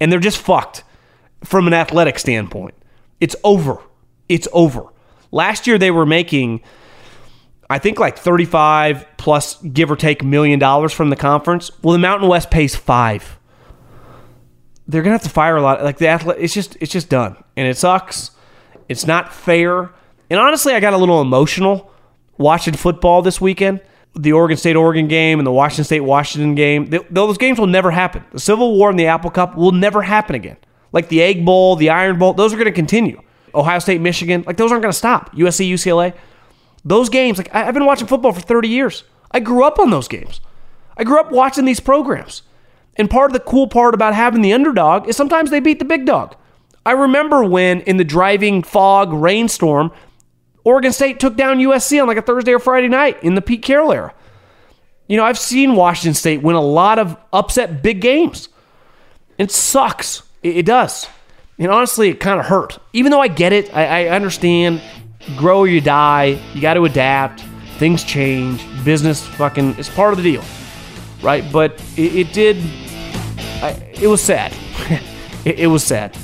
And 0.00 0.10
they're 0.10 0.20
just 0.20 0.38
fucked 0.38 0.82
from 1.44 1.66
an 1.66 1.74
athletic 1.74 2.18
standpoint. 2.18 2.74
It's 3.20 3.36
over. 3.44 3.78
It's 4.28 4.48
over. 4.52 4.84
Last 5.30 5.66
year 5.66 5.78
they 5.78 5.90
were 5.90 6.06
making, 6.06 6.62
I 7.68 7.78
think, 7.78 7.98
like 7.98 8.18
35 8.18 9.06
plus, 9.16 9.60
give 9.62 9.90
or 9.90 9.96
take, 9.96 10.24
million 10.24 10.58
dollars 10.58 10.92
from 10.92 11.10
the 11.10 11.16
conference. 11.16 11.70
Well, 11.82 11.92
the 11.92 11.98
Mountain 11.98 12.28
West 12.28 12.50
pays 12.50 12.74
five. 12.74 13.38
They're 14.88 15.02
gonna 15.02 15.14
have 15.14 15.22
to 15.22 15.30
fire 15.30 15.56
a 15.56 15.62
lot. 15.62 15.84
Like 15.84 15.98
the 15.98 16.08
athlete, 16.08 16.38
it's 16.40 16.52
just 16.52 16.76
it's 16.80 16.90
just 16.90 17.08
done, 17.08 17.36
and 17.56 17.68
it 17.68 17.76
sucks. 17.76 18.32
It's 18.88 19.06
not 19.06 19.32
fair. 19.32 19.92
And 20.30 20.38
honestly, 20.38 20.74
I 20.74 20.80
got 20.80 20.92
a 20.92 20.96
little 20.96 21.20
emotional 21.20 21.90
watching 22.38 22.74
football 22.74 23.20
this 23.20 23.40
weekend. 23.40 23.80
The 24.14 24.32
Oregon 24.32 24.56
State 24.56 24.76
Oregon 24.76 25.06
game 25.08 25.38
and 25.38 25.46
the 25.46 25.52
Washington 25.52 25.84
State 25.84 26.00
Washington 26.00 26.54
game. 26.54 26.92
those 27.10 27.38
games 27.38 27.58
will 27.58 27.66
never 27.66 27.90
happen. 27.90 28.24
The 28.32 28.40
Civil 28.40 28.76
War 28.76 28.90
and 28.90 28.98
the 28.98 29.06
Apple 29.06 29.30
Cup 29.30 29.56
will 29.56 29.72
never 29.72 30.02
happen 30.02 30.34
again. 30.34 30.56
Like 30.92 31.08
the 31.08 31.22
Egg 31.22 31.44
Bowl, 31.44 31.76
the 31.76 31.90
Iron 31.90 32.18
Bowl, 32.18 32.32
those 32.32 32.52
are 32.52 32.56
going 32.56 32.66
to 32.66 32.72
continue. 32.72 33.20
Ohio 33.54 33.78
State, 33.78 34.00
Michigan, 34.00 34.42
like 34.46 34.56
those 34.56 34.72
aren't 34.72 34.82
going 34.82 34.92
to 34.92 34.98
stop. 34.98 35.34
USC, 35.34 35.68
UCLA, 35.70 36.14
those 36.84 37.08
games. 37.08 37.38
Like 37.38 37.54
I've 37.54 37.74
been 37.74 37.86
watching 37.86 38.06
football 38.06 38.32
for 38.32 38.40
30 38.40 38.68
years. 38.68 39.04
I 39.30 39.40
grew 39.40 39.64
up 39.64 39.78
on 39.78 39.90
those 39.90 40.08
games. 40.08 40.40
I 40.96 41.04
grew 41.04 41.20
up 41.20 41.30
watching 41.30 41.64
these 41.64 41.80
programs. 41.80 42.42
And 42.96 43.08
part 43.08 43.30
of 43.30 43.32
the 43.32 43.40
cool 43.40 43.68
part 43.68 43.94
about 43.94 44.14
having 44.14 44.42
the 44.42 44.52
underdog 44.52 45.08
is 45.08 45.16
sometimes 45.16 45.50
they 45.50 45.60
beat 45.60 45.78
the 45.78 45.84
big 45.84 46.04
dog. 46.04 46.36
I 46.84 46.92
remember 46.92 47.44
when 47.44 47.80
in 47.82 47.96
the 47.96 48.04
driving 48.04 48.62
fog 48.62 49.12
rainstorm, 49.12 49.92
Oregon 50.64 50.92
State 50.92 51.20
took 51.20 51.36
down 51.36 51.58
USC 51.58 52.00
on 52.00 52.08
like 52.08 52.18
a 52.18 52.22
Thursday 52.22 52.52
or 52.52 52.58
Friday 52.58 52.88
night 52.88 53.22
in 53.22 53.34
the 53.34 53.42
Pete 53.42 53.62
Carroll 53.62 53.92
era. 53.92 54.14
You 55.06 55.16
know, 55.16 55.24
I've 55.24 55.38
seen 55.38 55.74
Washington 55.74 56.14
State 56.14 56.42
win 56.42 56.56
a 56.56 56.60
lot 56.60 56.98
of 56.98 57.16
upset 57.32 57.82
big 57.82 58.00
games. 58.00 58.48
It 59.38 59.50
sucks. 59.50 60.22
It, 60.42 60.58
it 60.58 60.66
does. 60.66 61.08
And 61.58 61.70
honestly, 61.70 62.08
it 62.08 62.20
kind 62.20 62.38
of 62.38 62.46
hurt. 62.46 62.78
Even 62.92 63.10
though 63.10 63.20
I 63.20 63.28
get 63.28 63.52
it, 63.52 63.74
I, 63.74 64.06
I 64.06 64.08
understand. 64.08 64.80
Grow 65.36 65.60
or 65.60 65.68
you 65.68 65.80
die. 65.80 66.40
You 66.54 66.60
got 66.60 66.74
to 66.74 66.84
adapt. 66.84 67.42
Things 67.78 68.04
change. 68.04 68.64
Business 68.84 69.26
fucking 69.26 69.76
is 69.76 69.88
part 69.88 70.12
of 70.12 70.16
the 70.16 70.22
deal, 70.22 70.44
right? 71.22 71.44
But 71.52 71.72
it, 71.96 72.14
it 72.14 72.32
did. 72.32 72.56
I, 73.62 73.70
it 74.00 74.06
was 74.06 74.22
sad. 74.22 74.52
it, 75.44 75.60
it 75.60 75.66
was 75.66 75.82
sad, 75.82 76.16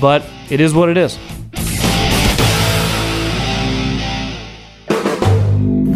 but 0.00 0.28
it 0.50 0.60
is 0.60 0.74
what 0.74 0.88
it 0.88 0.96
is. 0.96 1.18